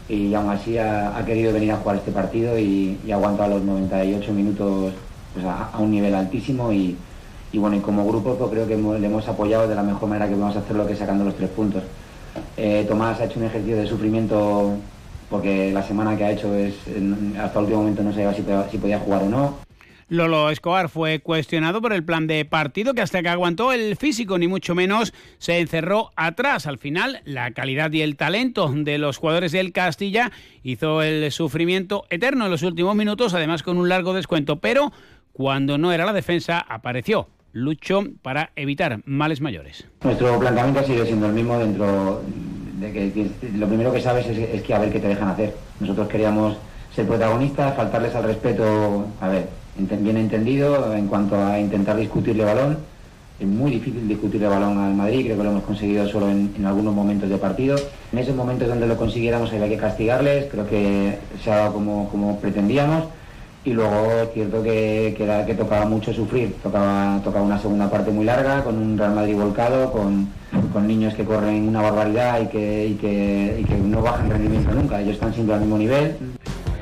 y 0.08 0.32
aún 0.32 0.48
así 0.48 0.78
ha, 0.78 1.22
querido 1.26 1.52
venir 1.52 1.72
a 1.72 1.76
jugar 1.76 1.96
este 1.96 2.10
partido 2.10 2.58
y, 2.58 2.98
y 3.06 3.12
ha 3.12 3.16
aguantado 3.16 3.50
los 3.50 3.62
98 3.62 4.32
minutos 4.32 4.94
pues, 5.34 5.44
a, 5.44 5.78
un 5.78 5.90
nivel 5.90 6.14
altísimo 6.14 6.72
y, 6.72 6.96
bueno, 7.52 7.76
y 7.76 7.80
como 7.80 8.06
grupo 8.06 8.36
pues, 8.36 8.50
creo 8.50 8.66
que 8.66 8.76
le 8.76 9.06
hemos 9.06 9.28
apoyado 9.28 9.68
de 9.68 9.74
la 9.74 9.82
mejor 9.82 10.08
manera 10.08 10.26
que 10.26 10.34
podemos 10.34 10.56
hacerlo 10.56 10.86
que 10.86 10.96
sacando 10.96 11.24
los 11.24 11.36
tres 11.36 11.50
puntos. 11.50 11.82
Eh, 12.56 12.86
Tomás 12.88 13.20
ha 13.20 13.24
hecho 13.24 13.38
un 13.38 13.46
ejercicio 13.46 13.76
de 13.76 13.86
sufrimiento 13.86 14.72
porque 15.28 15.72
la 15.72 15.82
semana 15.82 16.16
que 16.16 16.24
ha 16.24 16.30
hecho 16.30 16.54
es 16.54 16.74
hasta 17.38 17.58
el 17.58 17.64
último 17.64 17.80
momento 17.80 18.02
no 18.02 18.12
sabía 18.12 18.34
si 18.34 18.78
podía 18.78 18.98
jugar 18.98 19.22
o 19.24 19.28
no. 19.28 19.71
Lolo 20.12 20.50
Escobar 20.50 20.90
fue 20.90 21.20
cuestionado 21.20 21.80
por 21.80 21.94
el 21.94 22.04
plan 22.04 22.26
de 22.26 22.44
partido 22.44 22.92
que 22.92 23.00
hasta 23.00 23.22
que 23.22 23.30
aguantó 23.30 23.72
el 23.72 23.96
físico 23.96 24.36
ni 24.36 24.46
mucho 24.46 24.74
menos 24.74 25.14
se 25.38 25.58
encerró 25.58 26.10
atrás. 26.16 26.66
Al 26.66 26.76
final, 26.76 27.22
la 27.24 27.52
calidad 27.52 27.90
y 27.92 28.02
el 28.02 28.16
talento 28.16 28.70
de 28.74 28.98
los 28.98 29.16
jugadores 29.16 29.52
del 29.52 29.72
Castilla 29.72 30.30
hizo 30.62 31.00
el 31.00 31.32
sufrimiento 31.32 32.04
eterno 32.10 32.44
en 32.44 32.50
los 32.50 32.62
últimos 32.62 32.94
minutos, 32.94 33.32
además 33.32 33.62
con 33.62 33.78
un 33.78 33.88
largo 33.88 34.12
descuento, 34.12 34.56
pero 34.60 34.92
cuando 35.32 35.78
no 35.78 35.92
era 35.92 36.04
la 36.04 36.12
defensa 36.12 36.58
apareció 36.58 37.28
Lucho 37.52 38.04
para 38.20 38.50
evitar 38.54 39.00
males 39.06 39.40
mayores. 39.40 39.86
Nuestro 40.04 40.38
planteamiento 40.38 40.84
sigue 40.84 41.06
siendo 41.06 41.28
el 41.28 41.32
mismo 41.32 41.58
dentro 41.58 42.22
de 42.74 42.92
que, 42.92 43.30
lo 43.54 43.66
primero 43.66 43.90
que 43.90 44.02
sabes 44.02 44.26
es, 44.26 44.36
es 44.36 44.62
que 44.62 44.74
a 44.74 44.78
ver 44.78 44.92
qué 44.92 45.00
te 45.00 45.08
dejan 45.08 45.28
hacer. 45.28 45.56
Nosotros 45.80 46.06
queríamos 46.08 46.58
ser 46.94 47.06
protagonistas, 47.06 47.74
faltarles 47.74 48.14
al 48.14 48.24
respeto, 48.24 49.06
a 49.18 49.28
ver, 49.28 49.61
bien 49.76 50.16
entendido 50.16 50.94
en 50.94 51.06
cuanto 51.06 51.36
a 51.36 51.58
intentar 51.58 51.96
discutirle 51.96 52.44
balón, 52.44 52.78
es 53.40 53.46
muy 53.46 53.72
difícil 53.72 54.06
discutir 54.06 54.42
el 54.42 54.50
balón 54.50 54.78
al 54.78 54.94
Madrid, 54.94 55.24
creo 55.24 55.36
que 55.36 55.44
lo 55.44 55.50
hemos 55.50 55.64
conseguido 55.64 56.08
solo 56.08 56.30
en, 56.30 56.64
algunos 56.64 56.94
momentos 56.94 57.28
de 57.28 57.38
partido. 57.38 57.76
En 58.12 58.18
esos 58.18 58.36
momentos 58.36 58.68
donde 58.68 58.86
lo 58.86 58.96
consiguiéramos 58.96 59.52
había 59.52 59.68
que 59.68 59.76
castigarles, 59.76 60.46
creo 60.50 60.66
que 60.66 61.18
se 61.42 61.50
ha 61.50 61.56
dado 61.56 61.72
como, 61.72 62.08
como 62.08 62.38
pretendíamos 62.38 63.04
y 63.64 63.72
luego 63.72 64.10
es 64.22 64.32
cierto 64.34 64.62
que, 64.62 65.14
que, 65.16 65.44
que 65.46 65.54
tocaba 65.54 65.86
mucho 65.86 66.12
sufrir, 66.12 66.54
tocaba, 66.62 67.20
tocaba 67.22 67.44
una 67.44 67.60
segunda 67.60 67.88
parte 67.88 68.10
muy 68.10 68.24
larga, 68.24 68.62
con 68.64 68.76
un 68.76 68.98
Real 68.98 69.14
Madrid 69.14 69.36
volcado, 69.36 69.92
con, 69.92 70.28
con 70.72 70.86
niños 70.86 71.14
que 71.14 71.24
corren 71.24 71.68
una 71.68 71.80
barbaridad 71.80 72.40
y 72.42 72.46
que, 72.46 72.86
y 72.88 72.94
que, 72.94 73.58
y 73.60 73.64
que 73.64 73.76
no 73.76 74.02
bajan 74.02 74.30
rendimiento 74.30 74.72
nunca, 74.72 75.00
ellos 75.00 75.14
están 75.14 75.32
siempre 75.32 75.54
al 75.54 75.60
mismo 75.60 75.78
nivel. 75.78 76.16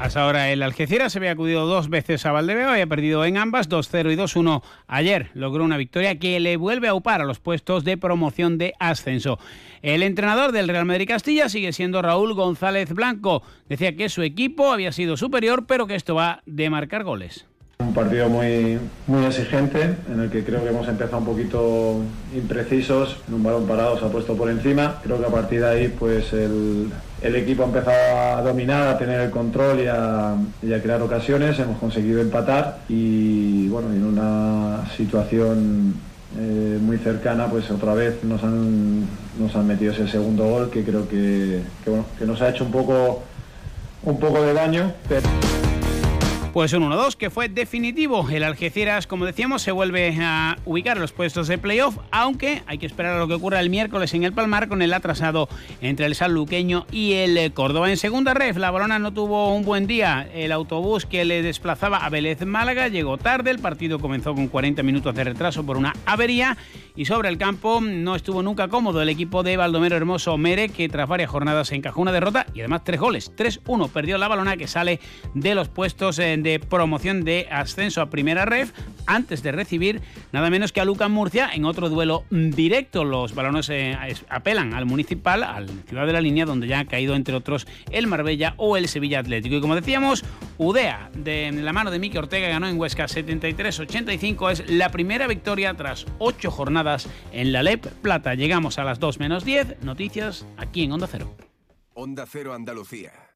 Hasta 0.00 0.22
ahora 0.22 0.50
el 0.50 0.62
Algeciras 0.62 1.12
se 1.12 1.18
había 1.18 1.32
acudido 1.32 1.66
dos 1.66 1.90
veces 1.90 2.24
a 2.24 2.32
Valdebeo 2.32 2.74
y 2.74 2.80
ha 2.80 2.86
perdido 2.86 3.26
en 3.26 3.36
ambas 3.36 3.68
2-0 3.68 4.10
y 4.10 4.16
2-1. 4.16 4.62
Ayer 4.86 5.30
logró 5.34 5.62
una 5.62 5.76
victoria 5.76 6.18
que 6.18 6.40
le 6.40 6.56
vuelve 6.56 6.88
a 6.88 6.94
upar 6.94 7.20
a 7.20 7.26
los 7.26 7.38
puestos 7.38 7.84
de 7.84 7.98
promoción 7.98 8.56
de 8.56 8.72
ascenso. 8.80 9.38
El 9.82 10.02
entrenador 10.02 10.52
del 10.52 10.68
Real 10.68 10.86
Madrid 10.86 11.06
Castilla 11.06 11.50
sigue 11.50 11.74
siendo 11.74 12.00
Raúl 12.00 12.32
González 12.32 12.94
Blanco. 12.94 13.42
Decía 13.68 13.94
que 13.94 14.08
su 14.08 14.22
equipo 14.22 14.72
había 14.72 14.90
sido 14.90 15.18
superior, 15.18 15.66
pero 15.66 15.86
que 15.86 15.96
esto 15.96 16.14
va 16.14 16.42
de 16.46 16.70
marcar 16.70 17.04
goles. 17.04 17.44
Un 17.78 17.92
partido 17.92 18.30
muy, 18.30 18.78
muy 19.06 19.26
exigente, 19.26 19.96
en 20.10 20.20
el 20.20 20.30
que 20.30 20.42
creo 20.44 20.62
que 20.62 20.70
hemos 20.70 20.88
empezado 20.88 21.18
un 21.18 21.26
poquito 21.26 22.02
imprecisos, 22.34 23.18
en 23.28 23.34
un 23.34 23.42
balón 23.42 23.66
parado 23.66 23.98
se 23.98 24.06
ha 24.06 24.08
puesto 24.08 24.34
por 24.34 24.48
encima. 24.48 24.98
Creo 25.02 25.20
que 25.20 25.26
a 25.26 25.30
partir 25.30 25.60
de 25.60 25.68
ahí 25.68 25.88
pues 25.88 26.32
el, 26.32 26.90
equipo 27.22 27.62
ha 27.62 27.66
empezado 27.66 28.38
a 28.38 28.42
dominar, 28.42 28.88
a 28.88 28.98
tener 28.98 29.20
el 29.20 29.30
control 29.30 29.80
y 29.80 29.86
a, 29.86 30.36
crear 30.82 31.02
ocasiones. 31.02 31.58
Hemos 31.58 31.78
conseguido 31.78 32.20
empatar 32.20 32.78
y 32.88 33.68
bueno, 33.68 33.92
en 33.92 34.04
una 34.04 34.88
situación 34.96 35.94
eh, 36.38 36.78
muy 36.80 36.98
cercana, 36.98 37.48
pues 37.48 37.70
otra 37.70 37.94
vez 37.94 38.24
nos 38.24 38.42
han, 38.42 39.00
nos 39.38 39.54
han 39.54 39.66
metido 39.66 39.92
ese 39.92 40.08
segundo 40.08 40.46
gol 40.46 40.70
que 40.70 40.84
creo 40.84 41.08
que, 41.08 41.60
que, 42.18 42.24
nos 42.24 42.40
ha 42.40 42.50
hecho 42.50 42.64
un 42.64 42.70
poco, 42.70 43.22
un 44.04 44.18
poco 44.18 44.42
de 44.42 44.54
daño. 44.54 44.92
Pues 46.52 46.72
un 46.72 46.82
1-2 46.82 47.14
que 47.14 47.30
fue 47.30 47.48
definitivo. 47.48 48.28
El 48.28 48.42
Algeciras, 48.42 49.06
como 49.06 49.24
decíamos, 49.24 49.62
se 49.62 49.70
vuelve 49.70 50.18
a 50.20 50.58
ubicar 50.64 50.96
en 50.96 51.02
los 51.02 51.12
puestos 51.12 51.46
de 51.46 51.58
playoff, 51.58 51.98
aunque 52.10 52.64
hay 52.66 52.78
que 52.78 52.86
esperar 52.86 53.14
a 53.14 53.18
lo 53.20 53.28
que 53.28 53.34
ocurra 53.34 53.60
el 53.60 53.70
miércoles 53.70 54.12
en 54.14 54.24
el 54.24 54.32
Palmar 54.32 54.66
con 54.66 54.82
el 54.82 54.92
atrasado 54.92 55.48
entre 55.80 56.06
el 56.06 56.16
Sanluqueño 56.16 56.86
y 56.90 57.12
el 57.12 57.52
Córdoba. 57.52 57.88
En 57.88 57.96
segunda 57.96 58.34
ref, 58.34 58.56
la 58.56 58.72
Barona 58.72 58.98
no 58.98 59.12
tuvo 59.12 59.54
un 59.54 59.64
buen 59.64 59.86
día. 59.86 60.28
El 60.34 60.50
autobús 60.50 61.06
que 61.06 61.24
le 61.24 61.42
desplazaba 61.42 61.98
a 61.98 62.08
Vélez 62.08 62.44
Málaga 62.44 62.88
llegó 62.88 63.16
tarde. 63.16 63.52
El 63.52 63.60
partido 63.60 64.00
comenzó 64.00 64.34
con 64.34 64.48
40 64.48 64.82
minutos 64.82 65.14
de 65.14 65.22
retraso 65.22 65.64
por 65.64 65.76
una 65.76 65.94
avería 66.04 66.56
y 66.96 67.04
sobre 67.04 67.28
el 67.28 67.38
campo 67.38 67.80
no 67.80 68.16
estuvo 68.16 68.42
nunca 68.42 68.66
cómodo 68.66 69.00
el 69.00 69.08
equipo 69.08 69.44
de 69.44 69.56
Baldomero 69.56 69.96
Hermoso 69.96 70.36
Mere, 70.36 70.68
que 70.68 70.88
tras 70.88 71.08
varias 71.08 71.30
jornadas 71.30 71.70
encajó 71.70 72.02
una 72.02 72.12
derrota 72.12 72.46
y 72.54 72.60
además 72.60 72.82
tres 72.84 72.98
goles. 72.98 73.32
3-1 73.36 73.88
perdió 73.90 74.18
la 74.18 74.26
balona 74.26 74.56
que 74.56 74.66
sale 74.66 74.98
de 75.34 75.54
los 75.54 75.68
puestos 75.68 76.18
de 76.42 76.58
promoción 76.58 77.24
de 77.24 77.48
ascenso 77.50 78.00
a 78.00 78.10
primera 78.10 78.44
ref 78.44 78.72
antes 79.06 79.42
de 79.42 79.52
recibir 79.52 80.00
nada 80.32 80.50
menos 80.50 80.72
que 80.72 80.80
a 80.80 80.84
Lucas 80.84 81.10
Murcia 81.10 81.50
en 81.52 81.64
otro 81.64 81.88
duelo 81.88 82.24
directo. 82.30 83.04
Los 83.04 83.34
balones 83.34 83.68
eh, 83.70 83.96
apelan 84.28 84.74
al 84.74 84.86
municipal, 84.86 85.42
al 85.42 85.68
Ciudad 85.86 86.06
de 86.06 86.12
la 86.12 86.20
Línea, 86.20 86.44
donde 86.44 86.66
ya 86.66 86.80
ha 86.80 86.84
caído 86.84 87.14
entre 87.14 87.34
otros 87.34 87.66
el 87.90 88.06
Marbella 88.06 88.54
o 88.56 88.76
el 88.76 88.88
Sevilla 88.88 89.20
Atlético. 89.20 89.56
Y 89.56 89.60
como 89.60 89.74
decíamos, 89.74 90.24
Udea, 90.58 91.10
de 91.14 91.50
la 91.52 91.72
mano 91.72 91.90
de 91.90 91.98
Miki 91.98 92.18
Ortega, 92.18 92.48
ganó 92.48 92.68
en 92.68 92.78
Huesca 92.78 93.06
73-85. 93.06 94.50
Es 94.50 94.70
la 94.70 94.90
primera 94.90 95.26
victoria 95.26 95.74
tras 95.74 96.06
ocho 96.18 96.50
jornadas 96.50 97.08
en 97.32 97.52
la 97.52 97.62
LEP 97.62 97.86
Plata. 97.86 98.34
Llegamos 98.34 98.78
a 98.78 98.84
las 98.84 99.00
2 99.00 99.18
menos 99.18 99.44
10. 99.44 99.82
Noticias 99.82 100.46
aquí 100.56 100.84
en 100.84 100.92
Onda 100.92 101.08
Cero. 101.10 101.34
Onda 101.94 102.24
Cero 102.26 102.54
Andalucía. 102.54 103.29